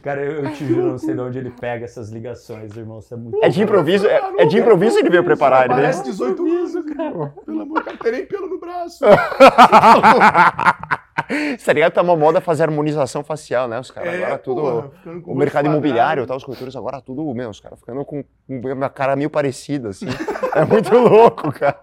Cara, 0.03 0.21
eu, 0.23 0.43
eu 0.45 0.53
te 0.53 0.65
juro, 0.65 0.81
eu 0.81 0.87
não 0.91 0.97
sei 0.97 1.13
de 1.15 1.21
onde 1.21 1.39
ele 1.39 1.49
pega 1.51 1.85
essas 1.85 2.09
ligações, 2.09 2.75
irmão. 2.77 2.99
Isso 2.99 3.13
é 3.13 3.17
muito 3.17 3.43
É 3.43 3.49
de 3.49 3.61
improviso, 3.63 4.05
é, 4.07 4.21
é 4.39 4.45
de 4.45 4.59
improviso 4.59 4.99
ele 4.99 5.09
veio 5.09 5.23
preparar, 5.23 5.65
ele. 5.65 5.73
Parece 5.73 6.03
18 6.03 6.45
anos, 6.45 6.73
cara. 6.95 7.33
Pelo 7.45 7.61
amor 7.61 7.79
de 7.79 7.85
Deus, 7.85 7.87
não 7.87 7.97
tem 7.97 8.11
nem 8.11 8.25
pelo 8.27 8.47
no 8.47 8.59
braço. 8.59 9.03
Tá 11.65 11.73
ligado? 11.73 11.93
Tá 11.93 12.01
uma 12.01 12.15
moda 12.15 12.41
fazer 12.41 12.63
harmonização 12.63 13.23
facial, 13.23 13.67
né? 13.67 13.79
Os 13.79 13.89
caras 13.89 14.13
agora 14.15 14.37
tudo. 14.37 14.59
É, 14.59 14.63
porra, 14.63 14.89
ficando 14.89 15.21
com 15.21 15.31
o 15.31 15.33
o 15.33 15.37
mercado 15.37 15.67
imobiliário, 15.67 16.27
tá, 16.27 16.35
os 16.35 16.43
corretores 16.43 16.75
agora 16.75 17.01
tudo, 17.01 17.33
meu, 17.33 17.49
os 17.49 17.59
caras 17.59 17.79
ficando 17.79 18.03
com 18.03 18.23
uma 18.49 18.89
cara 18.89 19.15
meio 19.15 19.29
parecida, 19.29 19.89
assim. 19.89 20.07
É 20.55 20.63
muito 20.63 20.89
louco, 20.95 21.51
cara. 21.51 21.81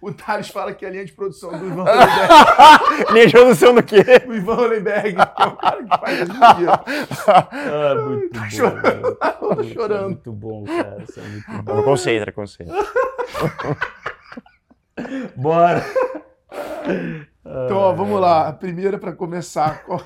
O 0.00 0.10
Thales 0.10 0.48
fala 0.48 0.72
que 0.72 0.86
é 0.86 0.88
a 0.88 0.90
linha 0.90 1.04
de 1.04 1.12
produção 1.12 1.50
do 1.50 1.66
Ivan 1.66 1.84
Hollenberg, 1.84 3.12
Linha 3.12 3.26
de 3.26 3.32
produção 3.32 3.74
do 3.74 3.82
quê? 3.82 4.02
do 4.20 4.34
Ivan 4.34 4.54
Hollenberg, 4.54 5.14
que 5.14 5.42
é 5.42 5.46
o 5.46 5.56
cara 5.56 5.84
que 5.84 5.98
faz 6.00 6.56
dia. 6.56 6.70
Ah, 7.28 7.94
muito 7.96 8.40
bom. 8.40 8.48
chorando, 8.48 9.14
tá 9.16 9.32
Puta, 9.32 9.64
chorando. 9.64 10.06
Muito 10.06 10.32
bom, 10.32 10.64
cara. 10.64 11.02
Isso 11.06 11.20
é 11.20 11.22
muito 11.22 11.62
bom. 11.64 11.74
Não, 11.74 11.82
concentra, 11.82 12.32
concentra. 12.32 12.74
Bora! 15.36 15.84
Então, 17.48 17.76
ó, 17.78 17.92
vamos 17.92 18.20
lá. 18.20 18.48
A 18.48 18.52
primeira 18.52 18.98
pra 18.98 19.12
começar. 19.12 19.84
Qual, 19.84 20.00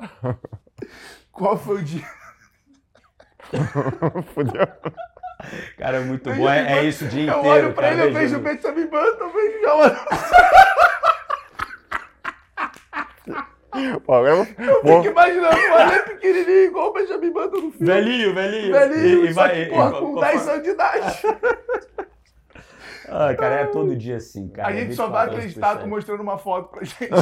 Qual 1.30 1.56
foi 1.56 1.76
o 1.76 1.82
dia? 1.84 2.04
Fudeu. 4.34 4.66
Cara, 5.78 5.98
é 5.98 6.00
muito 6.00 6.32
bom. 6.34 6.48
É, 6.48 6.78
é 6.78 6.84
isso 6.84 7.04
o 7.04 7.08
dia 7.08 7.30
Eu 7.30 7.38
inteiro. 7.38 7.48
olho 7.66 7.72
pra 7.74 7.90
cara, 7.90 7.94
ele, 8.02 8.10
eu 8.10 8.12
vejo 8.12 8.36
o 8.38 8.40
Benjamin. 8.40 8.86
Benjamin 8.86 8.86
Button, 8.90 9.24
eu 9.24 9.32
vejo 9.32 9.60
já 9.62 9.74
olho. 9.74 9.98
Pô, 14.04 14.16
eu 14.26 14.46
Eu 14.58 14.82
vou. 14.82 15.02
fico 15.02 15.12
imaginando 15.12 15.56
um 15.56 15.74
Ale 15.74 15.98
pequenininho, 16.02 16.64
igual 16.64 16.90
o 16.90 16.92
Benjamin 16.92 17.32
Button 17.32 17.56
no 17.56 17.70
filme. 17.72 17.86
Velhinho, 17.86 18.34
velhinho. 18.34 18.72
Velhinho, 18.72 19.24
E- 19.26 19.30
e 19.30 19.32
vai- 19.32 19.64
que, 19.64 19.70
porra, 19.70 19.88
e- 19.88 19.92
com 20.00 20.14
co- 20.14 20.20
10 20.20 20.48
anos 20.48 20.62
de 20.62 20.70
idade. 20.70 21.22
Ah, 23.14 23.34
cara, 23.34 23.56
é 23.56 23.66
todo 23.66 23.94
dia 23.94 24.16
assim, 24.16 24.48
cara. 24.48 24.68
A 24.68 24.72
gente 24.72 24.94
só 24.94 25.06
vai 25.08 25.28
24 25.28 25.28
horas 25.28 25.34
por 25.34 25.38
acreditar 25.38 25.76
tu 25.76 25.86
mostrando 25.88 26.22
uma 26.22 26.38
foto 26.38 26.70
pra 26.70 26.82
gente. 26.82 27.10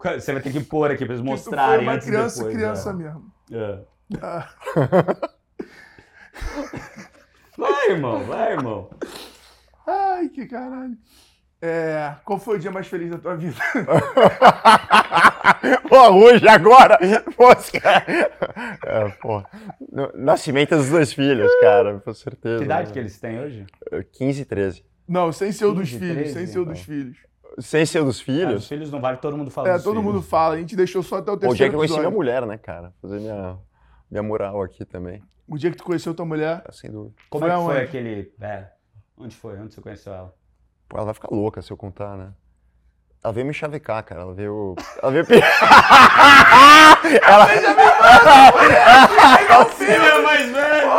Você 0.20 0.32
vai 0.32 0.42
ter 0.42 0.52
que 0.52 0.60
pôr 0.60 0.90
aqui 0.90 1.04
pra 1.04 1.14
eles 1.14 1.24
foi 1.24 1.30
mostrarem 1.30 1.86
uma 1.86 1.96
e 1.96 2.00
criança, 2.00 2.38
depois. 2.38 2.56
criança 2.56 2.90
é. 2.90 2.94
mesmo. 2.94 3.30
É. 3.52 3.78
Ah. 4.22 4.48
Vai, 7.58 7.90
irmão, 7.90 8.24
vai, 8.24 8.52
irmão. 8.52 8.88
Ai, 9.86 10.30
que 10.30 10.46
caralho. 10.46 10.96
É, 11.62 12.14
qual 12.24 12.38
foi 12.38 12.56
o 12.56 12.58
dia 12.58 12.70
mais 12.70 12.86
feliz 12.86 13.10
da 13.10 13.18
tua 13.18 13.36
vida? 13.36 13.56
Pô, 15.88 16.10
hoje, 16.12 16.48
agora! 16.48 16.98
Pô, 17.36 17.48
cara... 17.80 18.04
é, 18.86 19.08
pô. 19.20 19.42
Nascimento 20.14 20.76
dos 20.76 20.88
dois 20.88 21.12
filhos, 21.12 21.50
cara, 21.60 22.00
com 22.00 22.14
certeza. 22.14 22.58
Que 22.58 22.64
idade 22.64 22.88
né? 22.88 22.92
que 22.92 22.98
eles 22.98 23.18
têm 23.18 23.40
hoje? 23.40 23.66
15 24.12 24.40
e 24.40 24.44
13. 24.44 24.84
Não, 25.06 25.32
sem 25.32 25.52
ser 25.52 25.66
o 25.66 25.74
dos 25.74 25.90
15, 25.90 25.98
filhos, 25.98 26.32
13, 26.32 26.32
sem 26.32 26.46
ser 26.46 26.58
o 26.58 26.62
então. 26.62 26.72
dos 26.72 26.82
filhos. 26.82 27.16
Sem 27.58 27.84
ser 27.84 27.98
o 27.98 28.04
dos 28.04 28.16
Ah, 28.16 28.20
os 28.20 28.22
filhos. 28.22 28.68
filhos 28.68 28.90
não 28.90 29.00
vale, 29.00 29.18
todo 29.18 29.36
mundo 29.36 29.50
fala 29.50 29.68
É, 29.68 29.72
todo 29.78 30.00
filhos. 30.00 30.04
mundo 30.04 30.22
fala, 30.22 30.54
a 30.54 30.58
gente 30.58 30.76
deixou 30.76 31.02
só 31.02 31.18
até 31.18 31.32
o 31.32 31.36
Pô, 31.36 31.48
o 31.48 31.54
dia 31.54 31.58
terceiro 31.66 31.70
que 31.70 31.74
eu 31.74 31.78
conheci 31.80 31.98
minha 31.98 32.10
mulher, 32.10 32.46
né, 32.46 32.56
cara? 32.56 32.92
Fazer 33.02 33.20
minha, 33.20 33.58
minha 34.10 34.22
moral 34.22 34.62
aqui 34.62 34.84
também. 34.84 35.22
O 35.48 35.58
dia 35.58 35.70
que 35.70 35.76
tu 35.76 35.84
conheceu 35.84 36.14
tua 36.14 36.24
mulher, 36.24 36.62
Sem 36.70 36.90
dúvida. 36.90 37.14
Como 37.28 37.44
Foi 37.44 37.50
é 37.50 37.56
que 37.56 37.64
foi 37.64 37.80
aquele... 37.82 38.32
É, 38.40 38.66
onde 39.18 39.34
foi? 39.34 39.58
Onde 39.58 39.74
você 39.74 39.80
conheceu 39.80 40.14
ela? 40.14 40.32
Pô, 40.90 40.96
ela 40.96 41.04
vai 41.06 41.14
ficar 41.14 41.28
louca 41.30 41.62
se 41.62 41.70
eu 41.72 41.76
contar, 41.76 42.16
né? 42.16 42.32
Ela 43.22 43.32
veio 43.32 43.46
me 43.46 43.54
chavecar, 43.54 44.02
cara. 44.02 44.22
Ela 44.22 44.34
veio. 44.34 44.74
Ela 45.00 45.12
veio. 45.12 45.24
pe- 45.24 45.38
ela... 47.22 47.46
Ele 49.80 50.06
é 50.06 50.18
mais 50.22 50.50
velho! 50.50 50.90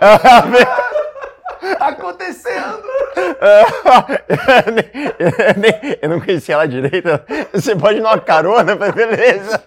ela 0.00 0.40
veio... 0.46 0.66
acontecendo! 1.78 2.82
eu, 5.18 5.60
nem- 5.60 5.98
eu 6.02 6.08
não 6.08 6.20
conhecia 6.20 6.54
ela 6.54 6.66
direito. 6.66 7.08
Você 7.52 7.76
pode 7.76 8.00
dar 8.00 8.10
uma 8.14 8.20
carona? 8.20 8.76
Falei, 8.76 8.92
beleza. 8.92 9.64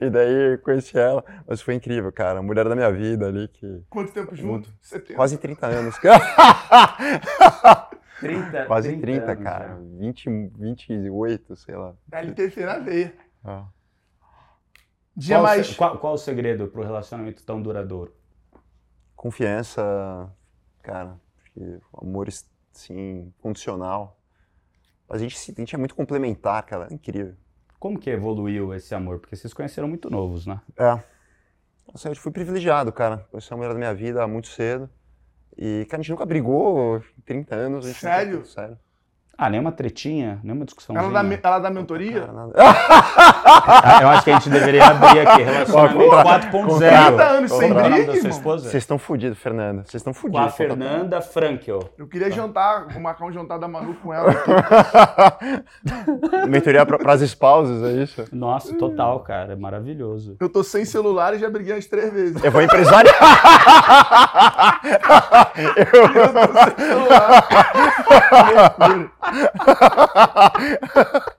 E 0.00 0.10
daí 0.10 0.52
eu 0.52 0.58
conheci 0.58 0.98
ela. 0.98 1.24
Mas 1.46 1.60
foi 1.60 1.74
incrível, 1.74 2.10
cara. 2.12 2.38
A 2.38 2.42
mulher 2.42 2.66
da 2.68 2.74
minha 2.74 2.90
vida 2.90 3.26
ali, 3.26 3.48
que. 3.48 3.82
Quanto 3.88 4.12
tempo 4.12 4.34
junto? 4.34 4.68
70. 4.80 5.14
Quase 5.14 5.38
30 5.38 5.66
anos. 5.66 5.94
30, 8.20 8.64
Quase 8.66 8.96
30, 8.96 9.30
anos, 9.32 9.44
cara. 9.44 9.68
né? 9.76 9.86
20, 10.00 10.28
28, 10.58 11.56
sei 11.56 11.76
lá. 11.76 11.94
LTC 12.10 12.64
na 12.64 12.78
veia. 12.78 13.14
Ah. 13.44 13.66
Dia 15.16 15.36
Qual, 15.36 15.42
o 15.42 15.46
mais. 15.46 15.76
qual, 15.76 15.98
qual 15.98 16.14
o 16.14 16.18
segredo 16.18 16.66
pro 16.68 16.82
relacionamento 16.82 17.44
tão 17.44 17.60
duradouro? 17.62 18.12
Confiança, 19.14 19.82
cara. 20.82 21.16
Acho 21.42 21.52
que 21.52 21.60
o 21.92 22.04
amor, 22.06 22.28
assim, 22.74 23.32
condicional. 23.40 24.18
A 25.08 25.16
gente, 25.18 25.38
se- 25.38 25.54
a 25.56 25.60
gente 25.60 25.74
é 25.74 25.78
muito 25.78 25.94
complementar, 25.94 26.62
cara. 26.64 26.88
É 26.90 26.94
incrível. 26.94 27.34
Como 27.78 27.98
que 27.98 28.10
evoluiu 28.10 28.74
esse 28.74 28.94
amor? 28.94 29.20
Porque 29.20 29.36
vocês 29.36 29.52
conheceram 29.54 29.88
muito 29.88 30.10
novos, 30.10 30.46
né? 30.46 30.60
É. 30.76 31.00
Nossa, 31.90 32.08
eu 32.10 32.16
fui 32.16 32.30
privilegiado, 32.32 32.92
cara. 32.92 33.26
Conheci 33.30 33.52
a 33.52 33.56
mulher 33.56 33.72
da 33.72 33.78
minha 33.78 33.94
vida 33.94 34.26
muito 34.26 34.48
cedo. 34.48 34.90
E, 35.56 35.86
cara, 35.88 36.00
a 36.00 36.02
gente 36.02 36.10
nunca 36.10 36.26
brigou 36.26 36.98
em 37.16 37.20
30 37.22 37.54
anos. 37.54 37.86
A 37.86 37.88
gente 37.88 38.04
nunca- 38.04 38.44
Sério? 38.44 38.78
Ah, 39.40 39.48
nenhuma 39.48 39.70
tretinha, 39.70 40.40
nenhuma 40.42 40.64
discussão. 40.64 40.96
Ela 40.96 41.22
dá, 41.22 41.38
ela 41.44 41.58
dá 41.60 41.70
mentoria? 41.70 42.28
Ah, 42.56 44.00
eu 44.02 44.08
acho 44.08 44.24
que 44.24 44.30
a 44.32 44.34
gente 44.34 44.50
deveria 44.50 44.84
abrir 44.84 45.20
aqui, 45.20 45.42
relacionamento 45.42 46.10
Ó, 46.10 46.22
contra- 46.24 46.50
4.0. 46.50 47.06
30 47.08 47.22
anos 47.22 47.52
sem 47.52 47.72
briga? 47.72 48.12
Vocês 48.42 48.74
estão 48.74 48.98
fodidos, 48.98 49.38
Fernanda. 49.38 49.82
Vocês 49.84 50.00
estão 50.00 50.12
Com 50.12 50.18
fodidos. 50.18 50.44
a 50.46 50.50
Fernanda 50.50 51.20
Frankel. 51.20 51.78
Eu 51.96 52.08
queria 52.08 52.32
jantar, 52.32 52.88
vou 52.88 53.00
marcar 53.00 53.26
um 53.26 53.32
jantar 53.32 53.60
da 53.60 53.68
Manu 53.68 53.94
com 54.02 54.12
ela 54.12 54.32
aqui. 54.32 54.50
Mentoria 56.50 56.84
para 56.84 57.12
as 57.12 57.20
esposas, 57.20 57.80
é 57.84 58.02
isso? 58.02 58.24
Nossa, 58.32 58.74
total, 58.76 59.20
cara. 59.20 59.52
É 59.52 59.56
maravilhoso. 59.56 60.36
Eu 60.40 60.48
tô 60.48 60.64
sem 60.64 60.84
celular 60.84 61.32
e 61.34 61.38
já 61.38 61.48
briguei 61.48 61.74
umas 61.74 61.86
três 61.86 62.12
vezes. 62.12 62.42
Eu 62.42 62.50
vou 62.50 62.60
empresariar. 62.60 63.14
Eu 65.56 65.86
tô 66.32 66.74
sem 66.76 66.86
celular. 66.88 67.48
Loucura. 69.32 71.38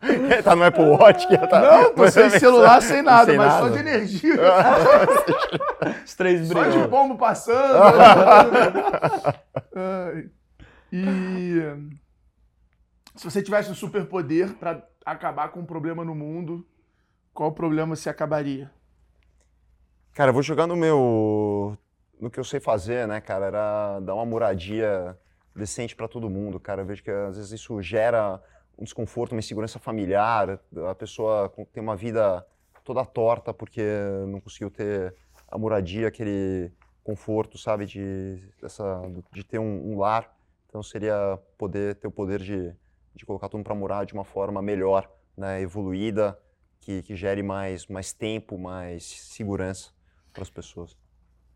tá 0.42 0.56
no 0.56 0.64
Apple 0.64 0.84
Watch. 0.84 1.26
Que 1.26 1.36
tá... 1.36 1.60
Não, 1.60 1.94
tô 1.94 2.10
sem 2.10 2.30
celular, 2.30 2.80
sem 2.82 3.02
nada, 3.02 3.26
sem 3.26 3.36
mas 3.36 3.48
nada. 3.48 3.62
só 3.62 3.68
de 3.68 3.78
energia. 3.78 4.34
Os 6.04 6.14
três 6.14 6.48
brilhos. 6.48 6.74
Só 6.74 6.82
de 6.82 6.88
pombo 6.88 7.16
passando. 7.16 7.78
e 10.92 11.62
se 13.14 13.24
você 13.24 13.42
tivesse 13.42 13.70
um 13.70 13.74
superpoder 13.74 14.54
para 14.54 14.82
acabar 15.04 15.50
com 15.50 15.60
um 15.60 15.66
problema 15.66 16.04
no 16.04 16.14
mundo, 16.14 16.66
qual 17.34 17.52
problema 17.52 17.96
se 17.96 18.08
acabaria? 18.08 18.70
Cara, 20.14 20.30
eu 20.30 20.34
vou 20.34 20.42
jogar 20.42 20.66
no 20.66 20.76
meu. 20.76 21.76
no 22.20 22.30
que 22.30 22.40
eu 22.40 22.44
sei 22.44 22.60
fazer, 22.60 23.06
né, 23.06 23.20
cara? 23.20 23.46
Era 23.46 24.00
dar 24.00 24.14
uma 24.14 24.26
moradia 24.26 25.16
decente 25.54 25.96
para 25.96 26.08
todo 26.08 26.30
mundo, 26.30 26.58
cara. 26.60 26.82
Eu 26.82 26.86
vejo 26.86 27.02
que 27.02 27.10
às 27.10 27.36
vezes 27.36 27.52
isso 27.52 27.80
gera 27.82 28.40
um 28.78 28.84
desconforto, 28.84 29.32
uma 29.32 29.40
insegurança 29.40 29.78
familiar. 29.78 30.60
A 30.88 30.94
pessoa 30.94 31.52
tem 31.72 31.82
uma 31.82 31.96
vida 31.96 32.44
toda 32.84 33.04
torta 33.04 33.52
porque 33.52 33.82
não 34.28 34.40
conseguiu 34.40 34.70
ter 34.70 35.14
a 35.48 35.58
moradia, 35.58 36.08
aquele 36.08 36.72
conforto, 37.02 37.58
sabe, 37.58 37.86
de, 37.86 38.42
dessa, 38.60 39.02
de 39.32 39.44
ter 39.44 39.58
um, 39.58 39.92
um 39.92 39.98
lar. 39.98 40.32
Então 40.68 40.82
seria 40.82 41.38
poder 41.58 41.96
ter 41.96 42.06
o 42.06 42.10
poder 42.10 42.40
de, 42.40 42.72
de 43.14 43.26
colocar 43.26 43.48
tudo 43.48 43.64
para 43.64 43.74
morar 43.74 44.04
de 44.06 44.14
uma 44.14 44.24
forma 44.24 44.62
melhor, 44.62 45.10
né, 45.36 45.60
evoluída, 45.60 46.38
que, 46.80 47.02
que 47.02 47.16
gere 47.16 47.42
mais, 47.42 47.86
mais 47.86 48.12
tempo, 48.12 48.56
mais 48.56 49.04
segurança 49.04 49.90
para 50.32 50.42
as 50.42 50.50
pessoas. 50.50 50.96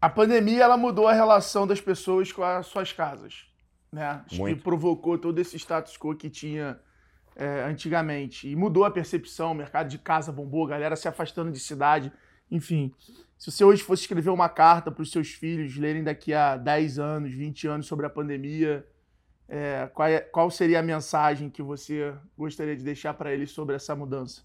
A 0.00 0.10
pandemia 0.10 0.64
ela 0.64 0.76
mudou 0.76 1.08
a 1.08 1.12
relação 1.12 1.66
das 1.66 1.80
pessoas 1.80 2.30
com 2.30 2.42
as 2.42 2.66
suas 2.66 2.92
casas, 2.92 3.46
né? 3.94 4.24
Muito. 4.32 4.56
que 4.56 4.62
provocou 4.62 5.16
todo 5.16 5.38
esse 5.38 5.56
status 5.56 5.96
quo 5.96 6.14
que 6.14 6.28
tinha 6.28 6.78
é, 7.36 7.62
antigamente 7.62 8.48
e 8.48 8.56
mudou 8.56 8.84
a 8.84 8.90
percepção. 8.90 9.52
O 9.52 9.54
mercado 9.54 9.88
de 9.88 9.98
casa 9.98 10.32
bombou, 10.32 10.66
a 10.66 10.70
galera 10.70 10.96
se 10.96 11.06
afastando 11.08 11.52
de 11.52 11.60
cidade, 11.60 12.12
enfim. 12.50 12.92
Se 13.38 13.50
você 13.50 13.64
hoje 13.64 13.82
fosse 13.82 14.02
escrever 14.02 14.30
uma 14.30 14.48
carta 14.48 14.90
para 14.90 15.02
os 15.02 15.10
seus 15.10 15.32
filhos 15.32 15.76
lerem 15.76 16.02
daqui 16.02 16.34
a 16.34 16.56
10 16.56 16.98
anos, 16.98 17.32
20 17.32 17.68
anos 17.68 17.86
sobre 17.86 18.04
a 18.04 18.10
pandemia, 18.10 18.86
é, 19.48 19.88
qual, 19.94 20.08
é, 20.08 20.20
qual 20.20 20.50
seria 20.50 20.80
a 20.80 20.82
mensagem 20.82 21.48
que 21.48 21.62
você 21.62 22.14
gostaria 22.36 22.76
de 22.76 22.82
deixar 22.82 23.14
para 23.14 23.32
eles 23.32 23.50
sobre 23.50 23.76
essa 23.76 23.94
mudança? 23.94 24.42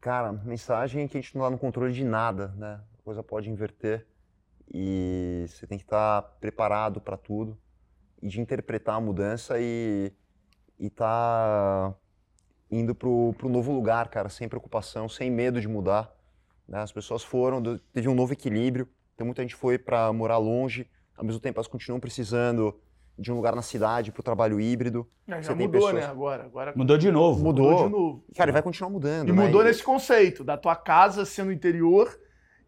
Cara, 0.00 0.32
mensagem 0.32 1.04
é 1.04 1.08
que 1.08 1.16
a 1.16 1.20
gente 1.20 1.36
não 1.36 1.42
está 1.42 1.50
no 1.50 1.58
controle 1.58 1.92
de 1.92 2.02
nada, 2.02 2.48
né? 2.56 2.80
A 2.98 3.02
coisa 3.04 3.22
pode 3.22 3.48
inverter 3.48 4.04
e 4.72 5.44
você 5.48 5.66
tem 5.66 5.76
que 5.76 5.84
estar 5.84 6.22
tá 6.22 6.28
preparado 6.40 7.00
para 7.00 7.16
tudo 7.16 7.58
e 8.22 8.28
de 8.28 8.40
interpretar 8.40 8.96
a 8.96 9.00
mudança 9.00 9.60
e 9.60 10.12
estar 10.78 11.90
tá 11.90 11.94
indo 12.70 12.94
para 12.94 13.08
o 13.08 13.48
novo 13.48 13.72
lugar, 13.72 14.08
cara, 14.08 14.30
sem 14.30 14.48
preocupação, 14.48 15.08
sem 15.08 15.30
medo 15.30 15.60
de 15.60 15.68
mudar. 15.68 16.10
Né? 16.66 16.78
As 16.80 16.90
pessoas 16.90 17.22
foram, 17.22 17.62
teve 17.92 18.08
um 18.08 18.14
novo 18.14 18.32
equilíbrio, 18.32 18.88
então 19.14 19.26
muita 19.26 19.42
gente 19.42 19.54
foi 19.54 19.78
para 19.78 20.10
morar 20.12 20.38
longe, 20.38 20.88
ao 21.16 21.24
mesmo 21.24 21.40
tempo 21.40 21.58
elas 21.58 21.68
continuam 21.68 22.00
precisando 22.00 22.80
de 23.18 23.30
um 23.30 23.36
lugar 23.36 23.54
na 23.54 23.60
cidade 23.60 24.10
para 24.10 24.20
o 24.20 24.24
trabalho 24.24 24.58
híbrido. 24.58 25.06
É, 25.28 25.42
já 25.42 25.54
mudou, 25.54 25.70
pessoas... 25.70 25.94
né? 25.94 26.04
Agora, 26.06 26.44
agora. 26.44 26.72
Mudou 26.74 26.96
de 26.96 27.10
novo. 27.10 27.44
Mudou. 27.44 27.70
mudou 27.70 27.84
de 27.84 27.92
novo. 27.92 28.24
Cara, 28.34 28.50
e 28.50 28.52
vai 28.52 28.62
continuar 28.62 28.88
mudando. 28.88 29.28
E 29.28 29.32
né? 29.32 29.44
mudou 29.44 29.62
nesse 29.62 29.82
conceito 29.82 30.42
da 30.42 30.56
tua 30.56 30.74
casa 30.74 31.26
sendo 31.26 31.52
interior 31.52 32.18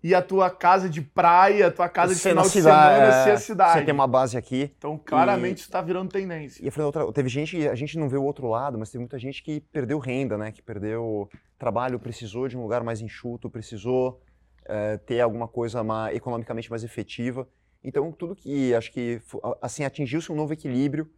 e 0.05 0.15
a 0.15 0.21
tua 0.21 0.51
casa 0.51 0.87
de 0.87 1.01
praia, 1.01 1.69
a 1.69 1.71
tua 1.71 1.89
casa 1.89 2.13
de 2.13 2.21
ser 2.21 2.29
final 2.29 2.45
de 2.45 2.51
cidade, 2.51 2.95
semana 2.95 3.21
é... 3.21 3.25
ser 3.25 3.31
a 3.31 3.37
cidade. 3.39 3.79
Você 3.79 3.85
tem 3.87 3.95
uma 3.95 4.07
base 4.07 4.37
aqui. 4.37 4.71
Então, 4.77 5.01
claramente, 5.03 5.57
e... 5.57 5.61
isso 5.61 5.65
está 5.65 5.81
virando 5.81 6.11
tendência. 6.11 6.63
E 6.63 6.71
falei, 6.71 6.85
outra... 6.85 7.11
teve 7.11 7.31
gente, 7.31 7.67
a 7.67 7.75
gente 7.75 7.99
não 7.99 8.07
vê 8.07 8.19
o 8.19 8.23
outro 8.23 8.47
lado, 8.47 8.79
mas 8.79 8.91
teve 8.91 9.01
muita 9.01 9.19
gente 9.19 9.43
que 9.43 9.61
perdeu 9.61 9.99
renda, 9.99 10.37
né? 10.37 10.53
Que 10.53 10.61
perdeu 10.61 11.27
trabalho, 11.59 11.99
precisou 11.99 12.47
de 12.49 12.55
um 12.55 12.61
lugar 12.61 12.85
mais 12.85 13.01
enxuto, 13.01 13.49
precisou 13.49 14.21
é, 14.67 14.99
ter 14.99 15.23
alguma 15.23 15.49
coisa 15.49 15.83
mais, 15.83 16.15
economicamente 16.15 16.69
mais 16.69 16.85
efetiva. 16.85 17.49
Então, 17.83 18.13
tudo 18.13 18.37
que 18.37 18.75
acho 18.75 18.93
que 18.93 19.23
assim 19.63 19.85
atingiu-se 19.85 20.31
um 20.31 20.37
novo 20.37 20.53
equilíbrio 20.53 21.11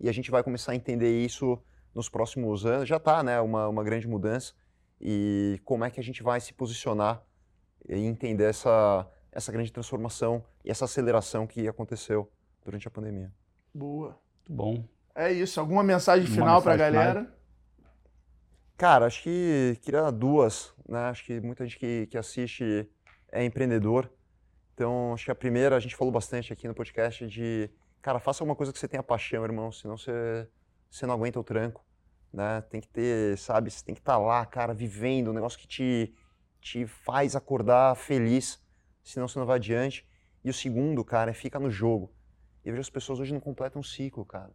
e 0.00 0.08
a 0.08 0.12
gente 0.12 0.30
vai 0.30 0.42
começar 0.42 0.72
a 0.72 0.74
entender 0.74 1.22
isso 1.22 1.58
nos 1.94 2.08
próximos 2.08 2.64
anos. 2.64 2.88
Já 2.88 2.96
está, 2.96 3.22
né, 3.22 3.38
uma, 3.38 3.68
uma 3.68 3.84
grande 3.84 4.08
mudança 4.08 4.54
e 4.98 5.60
como 5.62 5.84
é 5.84 5.90
que 5.90 6.00
a 6.00 6.02
gente 6.02 6.22
vai 6.22 6.40
se 6.40 6.54
posicionar 6.54 7.22
e 7.88 7.94
entender 7.94 8.44
essa 8.44 9.08
essa 9.32 9.52
grande 9.52 9.72
transformação 9.72 10.44
e 10.64 10.70
essa 10.70 10.86
aceleração 10.86 11.46
que 11.46 11.68
aconteceu 11.68 12.28
durante 12.64 12.88
a 12.88 12.90
pandemia. 12.90 13.32
Boa. 13.72 14.18
Muito 14.38 14.52
bom. 14.52 14.84
É 15.14 15.30
isso. 15.30 15.60
Alguma 15.60 15.84
mensagem 15.84 16.26
final 16.26 16.60
para 16.60 16.74
a 16.74 16.76
galera? 16.76 17.20
Final? 17.20 17.40
Cara, 18.76 19.06
acho 19.06 19.22
que 19.22 19.78
queria 19.82 20.10
duas, 20.10 20.74
né? 20.88 20.98
Acho 21.10 21.24
que 21.24 21.40
muita 21.40 21.64
gente 21.64 21.78
que, 21.78 22.08
que 22.08 22.18
assiste 22.18 22.90
é 23.30 23.44
empreendedor 23.44 24.10
então, 24.80 25.12
acho 25.12 25.26
que 25.26 25.30
a 25.30 25.34
primeira, 25.34 25.76
a 25.76 25.78
gente 25.78 25.94
falou 25.94 26.10
bastante 26.10 26.54
aqui 26.54 26.66
no 26.66 26.74
podcast 26.74 27.26
de, 27.26 27.68
cara, 28.00 28.18
faça 28.18 28.42
alguma 28.42 28.56
coisa 28.56 28.72
que 28.72 28.78
você 28.78 28.88
tenha 28.88 29.02
paixão, 29.02 29.44
irmão, 29.44 29.70
senão 29.70 29.94
você, 29.98 30.48
você 30.90 31.04
não 31.04 31.12
aguenta 31.12 31.38
o 31.38 31.44
tranco, 31.44 31.84
né? 32.32 32.62
Tem 32.62 32.80
que 32.80 32.88
ter, 32.88 33.36
sabe, 33.36 33.70
você 33.70 33.84
tem 33.84 33.94
que 33.94 34.00
estar 34.00 34.14
tá 34.14 34.18
lá, 34.18 34.46
cara, 34.46 34.72
vivendo, 34.72 35.32
um 35.32 35.34
negócio 35.34 35.58
que 35.58 35.68
te, 35.68 36.14
te 36.60 36.86
faz 36.86 37.34
acordar 37.34 37.94
feliz, 37.96 38.60
senão 39.02 39.26
você 39.26 39.38
não 39.38 39.46
vai 39.46 39.56
adiante. 39.56 40.06
E 40.44 40.50
o 40.50 40.54
segundo, 40.54 41.04
cara, 41.04 41.30
é 41.30 41.34
fica 41.34 41.58
no 41.58 41.70
jogo. 41.70 42.12
Eu 42.64 42.72
vejo 42.72 42.80
as 42.80 42.90
pessoas 42.90 43.20
hoje 43.20 43.32
não 43.32 43.40
completam 43.40 43.80
um 43.80 43.82
ciclo, 43.82 44.24
cara. 44.24 44.50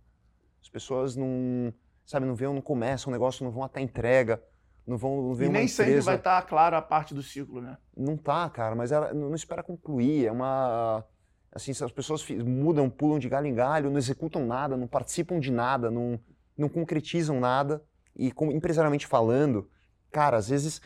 As 0.61 0.69
pessoas 0.69 1.15
não, 1.15 1.73
sabe, 2.05 2.25
não 2.25 2.35
vêem, 2.35 2.53
não 2.53 2.61
começam 2.61 3.11
o 3.11 3.13
negócio, 3.13 3.43
não 3.43 3.51
vão 3.51 3.63
até 3.63 3.79
a 3.79 3.83
entrega 3.83 4.41
não 4.85 4.97
vão 4.97 5.21
não 5.21 5.33
ver 5.33 5.47
e 5.47 5.49
nem 5.49 5.67
sempre 5.67 5.99
vai 5.99 6.15
estar 6.15 6.41
tá 6.41 6.47
claro 6.47 6.75
a 6.75 6.81
parte 6.81 7.13
do 7.13 7.23
ciclo, 7.23 7.61
né? 7.61 7.77
Não 7.97 8.15
tá, 8.15 8.47
cara, 8.49 8.75
mas 8.75 8.91
ela 8.91 9.13
não 9.13 9.33
espera 9.33 9.63
concluir. 9.63 10.27
É 10.27 10.31
uma. 10.31 11.03
Assim, 11.51 11.71
as 11.71 11.91
pessoas 11.91 12.27
mudam, 12.29 12.89
pulam 12.89 13.17
de 13.17 13.29
galho 13.29 13.47
em 13.47 13.55
galho, 13.55 13.89
não 13.89 13.97
executam 13.97 14.45
nada, 14.45 14.75
não 14.75 14.87
participam 14.87 15.39
de 15.39 15.51
nada, 15.51 15.89
não, 15.89 16.19
não 16.57 16.67
concretizam 16.67 17.39
nada. 17.39 17.81
E 18.15 18.31
como, 18.31 18.51
empresarialmente 18.51 19.07
falando, 19.07 19.69
cara, 20.11 20.37
às 20.37 20.49
vezes, 20.49 20.81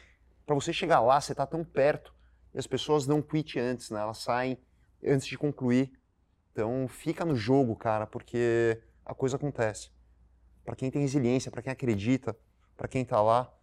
para 0.50 0.56
você 0.56 0.74
chegar 0.74 1.00
lá, 1.00 1.22
você 1.22 1.32
está 1.32 1.46
tão 1.46 1.64
perto 1.64 2.12
e 2.56 2.58
as 2.58 2.66
pessoas 2.66 3.06
não 3.06 3.22
quit 3.22 3.60
antes, 3.60 3.92
né? 3.92 4.00
Elas 4.00 4.18
saem 4.18 4.58
antes 5.06 5.28
de 5.28 5.38
concluir. 5.38 5.94
Então, 6.52 6.88
fica 6.88 7.24
no 7.24 7.36
jogo, 7.36 7.76
cara, 7.76 8.08
porque 8.08 8.82
a 9.06 9.14
coisa 9.14 9.36
acontece. 9.36 9.92
Para 10.66 10.76
quem 10.76 10.90
tem 10.90 11.04
resiliência, 11.04 11.52
para 11.52 11.62
quem 11.62 11.72
acredita, 11.72 12.36
para 12.76 12.88
quem 12.88 13.04
está 13.04 13.22
lá, 13.22 13.54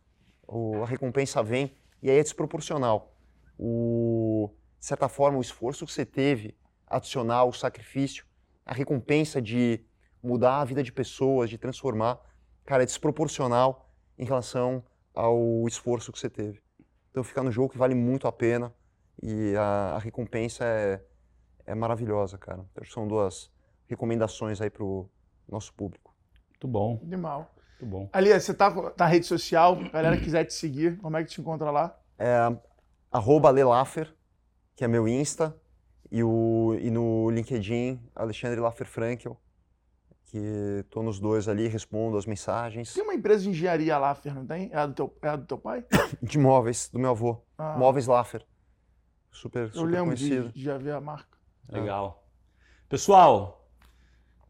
o, 0.46 0.80
a 0.80 0.86
recompensa 0.86 1.42
vem 1.42 1.76
e 2.00 2.08
aí 2.08 2.18
é 2.18 2.22
desproporcional. 2.22 3.16
O, 3.58 4.54
de 4.78 4.86
certa 4.86 5.08
forma, 5.08 5.38
o 5.38 5.42
esforço 5.42 5.84
que 5.84 5.92
você 5.92 6.06
teve, 6.06 6.56
adicional, 6.86 7.48
o 7.48 7.52
sacrifício, 7.52 8.24
a 8.64 8.72
recompensa 8.72 9.42
de 9.42 9.84
mudar 10.22 10.60
a 10.60 10.64
vida 10.64 10.84
de 10.84 10.92
pessoas, 10.92 11.50
de 11.50 11.58
transformar, 11.58 12.20
cara, 12.64 12.84
é 12.84 12.86
desproporcional 12.86 13.90
em 14.16 14.24
relação 14.24 14.84
ao 15.12 15.66
esforço 15.66 16.12
que 16.12 16.18
você 16.20 16.30
teve. 16.30 16.64
Então 17.16 17.24
ficar 17.24 17.43
no 17.43 17.51
jogo 17.51 17.70
que 17.70 17.78
vale 17.78 17.94
muito 17.94 18.28
a 18.28 18.32
pena 18.32 18.70
e 19.22 19.56
a, 19.56 19.94
a 19.94 19.98
recompensa 19.98 20.66
é, 20.66 21.01
é 21.64 21.74
maravilhosa, 21.74 22.36
cara. 22.36 22.62
Então, 22.70 22.84
são 22.84 23.09
duas 23.09 23.51
recomendações 23.86 24.60
aí 24.60 24.68
para 24.68 24.84
o 24.84 25.09
nosso 25.48 25.72
público. 25.72 26.14
Muito 26.51 26.68
bom. 26.68 27.01
De 27.02 27.16
mal. 27.16 27.55
Muito 27.80 27.90
bom. 27.90 28.10
Ali, 28.12 28.38
você 28.38 28.52
tá 28.52 28.68
na 28.68 28.90
tá 28.90 29.06
rede 29.06 29.24
social, 29.24 29.78
a 29.80 29.88
galera 29.88 30.18
quiser 30.18 30.44
te 30.44 30.52
seguir, 30.52 30.98
como 30.98 31.16
é 31.16 31.24
que 31.24 31.30
te 31.30 31.40
encontra 31.40 31.70
lá? 31.70 31.98
É 32.18 32.55
arroba 33.10 33.48
Lelaffer, 33.48 34.14
que 34.74 34.84
é 34.84 34.88
meu 34.88 35.09
Insta, 35.09 35.56
e, 36.12 36.22
o, 36.22 36.76
e 36.78 36.90
no 36.90 37.30
LinkedIn, 37.30 37.98
Alexandre 38.14 38.60
Laffer 38.60 38.86
Frankel, 38.86 39.40
que 40.36 40.84
tô 40.90 41.02
nos 41.02 41.18
dois 41.18 41.48
ali, 41.48 41.66
respondo 41.66 42.18
as 42.18 42.26
mensagens. 42.26 42.92
Tem 42.92 43.02
uma 43.02 43.14
empresa 43.14 43.44
de 43.44 43.50
engenharia 43.50 43.96
Laffer, 43.96 44.34
não 44.34 44.44
tem? 44.44 44.68
É 44.70 44.76
a 44.76 44.86
do 44.86 44.92
teu, 44.92 45.16
é 45.22 45.28
a 45.28 45.36
do 45.36 45.46
teu 45.46 45.56
pai? 45.56 45.82
De 46.22 46.38
móveis, 46.38 46.90
do 46.92 46.98
meu 46.98 47.10
avô. 47.10 47.40
Ah. 47.56 47.76
Móveis 47.78 48.06
Laffer. 48.06 48.44
Super, 49.30 49.68
super 49.68 49.78
Eu 49.78 49.84
lembro 49.84 50.16
conhecido. 50.16 50.48
de, 50.48 50.54
de 50.54 50.62
já 50.62 50.76
ver 50.76 50.92
a 50.92 51.00
marca. 51.00 51.38
Legal. 51.70 52.22
Pessoal, 52.88 53.66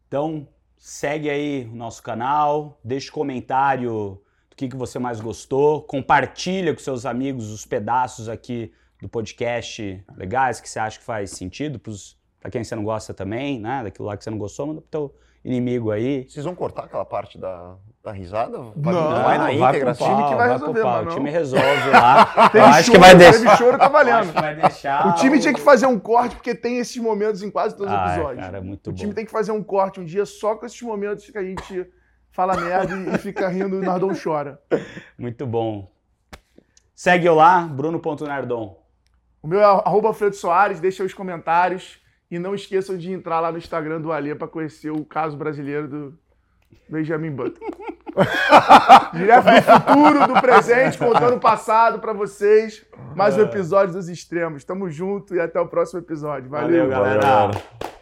então 0.07 0.47
segue 0.77 1.29
aí 1.29 1.65
o 1.65 1.75
nosso 1.75 2.03
canal, 2.03 2.79
deixe 2.83 3.09
comentário 3.09 4.21
do 4.49 4.55
que, 4.55 4.67
que 4.67 4.75
você 4.75 4.99
mais 4.99 5.21
gostou, 5.21 5.81
compartilha 5.81 6.73
com 6.73 6.79
seus 6.79 7.05
amigos 7.05 7.49
os 7.49 7.65
pedaços 7.65 8.27
aqui 8.29 8.73
do 9.01 9.07
podcast 9.07 10.03
legais 10.15 10.59
que 10.59 10.69
você 10.69 10.79
acha 10.79 10.99
que 10.99 11.05
faz 11.05 11.31
sentido 11.31 11.79
para 12.39 12.51
quem 12.51 12.63
você 12.63 12.75
não 12.75 12.83
gosta 12.83 13.13
também, 13.13 13.59
né? 13.59 13.83
Daquilo 13.83 14.07
lá 14.07 14.17
que 14.17 14.23
você 14.23 14.29
não 14.29 14.37
gostou, 14.37 14.67
manda 14.67 14.81
pro 14.81 14.89
teu 14.89 15.15
inimigo 15.47 15.91
aí. 15.91 16.27
Vocês 16.27 16.45
vão 16.45 16.53
cortar 16.53 16.83
aquela 16.83 17.05
parte 17.05 17.37
da, 17.37 17.75
da 18.03 18.11
risada? 18.11 18.59
Vai, 18.75 18.93
não, 18.93 19.23
vai 19.23 19.37
na 19.37 19.53
íntegra. 19.53 19.91
O 19.91 19.95
time 19.95 20.27
que 20.27 20.35
vai, 20.35 20.49
resolver, 20.49 20.83
mano. 20.83 21.07
O 21.11 21.15
time 21.15 21.29
resolve 21.29 21.89
lá. 21.89 22.51
eu 22.53 22.65
acho 22.65 22.83
choro, 22.83 22.91
que 22.91 22.99
vai 22.99 23.15
deixar. 23.15 23.39
Teve 23.39 23.57
choro, 23.57 23.77
tá 23.77 23.87
valendo. 23.87 24.33
o 25.07 25.13
time 25.13 25.39
tinha 25.39 25.53
que 25.53 25.61
fazer 25.61 25.85
um 25.85 25.97
corte, 25.97 26.35
porque 26.35 26.53
tem 26.53 26.79
esses 26.79 26.97
momentos 26.97 27.41
em 27.41 27.49
quase 27.49 27.77
todos 27.77 27.93
os 27.93 27.99
episódios. 27.99 28.45
Cara, 28.45 28.61
muito 28.61 28.89
o 28.89 28.93
bom. 28.93 28.97
time 28.97 29.13
tem 29.13 29.25
que 29.25 29.31
fazer 29.31 29.53
um 29.53 29.63
corte 29.63 30.01
um 30.01 30.03
dia 30.03 30.25
só 30.25 30.55
com 30.55 30.65
esses 30.65 30.81
momentos 30.81 31.29
que 31.29 31.37
a 31.37 31.43
gente 31.43 31.89
fala 32.29 32.57
merda 32.57 32.93
e, 32.93 33.17
fica 33.17 33.47
rindo 33.47 33.77
e 33.77 33.79
o 33.79 33.81
Nardon 33.81 34.11
chora. 34.21 34.59
Muito 35.17 35.47
bom. 35.47 35.89
Segue 36.93 37.25
eu 37.25 37.35
lá, 37.35 37.61
bruno.nardon. 37.61 38.83
O 39.41 39.47
meu 39.47 39.61
é 39.61 39.63
arroba 39.63 40.09
Alfredo 40.09 40.35
Soares, 40.35 40.81
deixa 40.81 41.03
os 41.03 41.13
comentários 41.13 42.05
e 42.29 42.37
não 42.37 42.53
esqueçam 42.53 42.97
de 42.97 43.11
entrar 43.11 43.39
lá 43.39 43.51
no 43.51 43.57
Instagram 43.57 44.01
do 44.01 44.11
Alê 44.11 44.35
para 44.35 44.47
conhecer 44.47 44.91
o 44.91 45.05
caso 45.05 45.37
brasileiro 45.37 45.87
do 45.87 46.19
Benjamin 46.89 47.31
Button. 47.31 47.65
Direto 49.13 49.45
do 49.45 49.61
futuro, 49.61 50.27
do 50.33 50.41
presente, 50.41 50.97
contando 50.97 51.35
o 51.35 51.39
passado 51.39 51.99
para 51.99 52.13
vocês. 52.13 52.85
Mais 53.15 53.37
um 53.37 53.41
episódio 53.41 53.93
dos 53.93 54.09
extremos. 54.09 54.63
Tamo 54.63 54.89
junto 54.89 55.35
e 55.35 55.39
até 55.39 55.59
o 55.59 55.67
próximo 55.67 55.99
episódio. 55.99 56.49
Valeu, 56.49 56.67
Valeu 56.67 56.89
galera. 56.89 57.21
Valeu, 57.21 57.51
galera. 57.51 57.96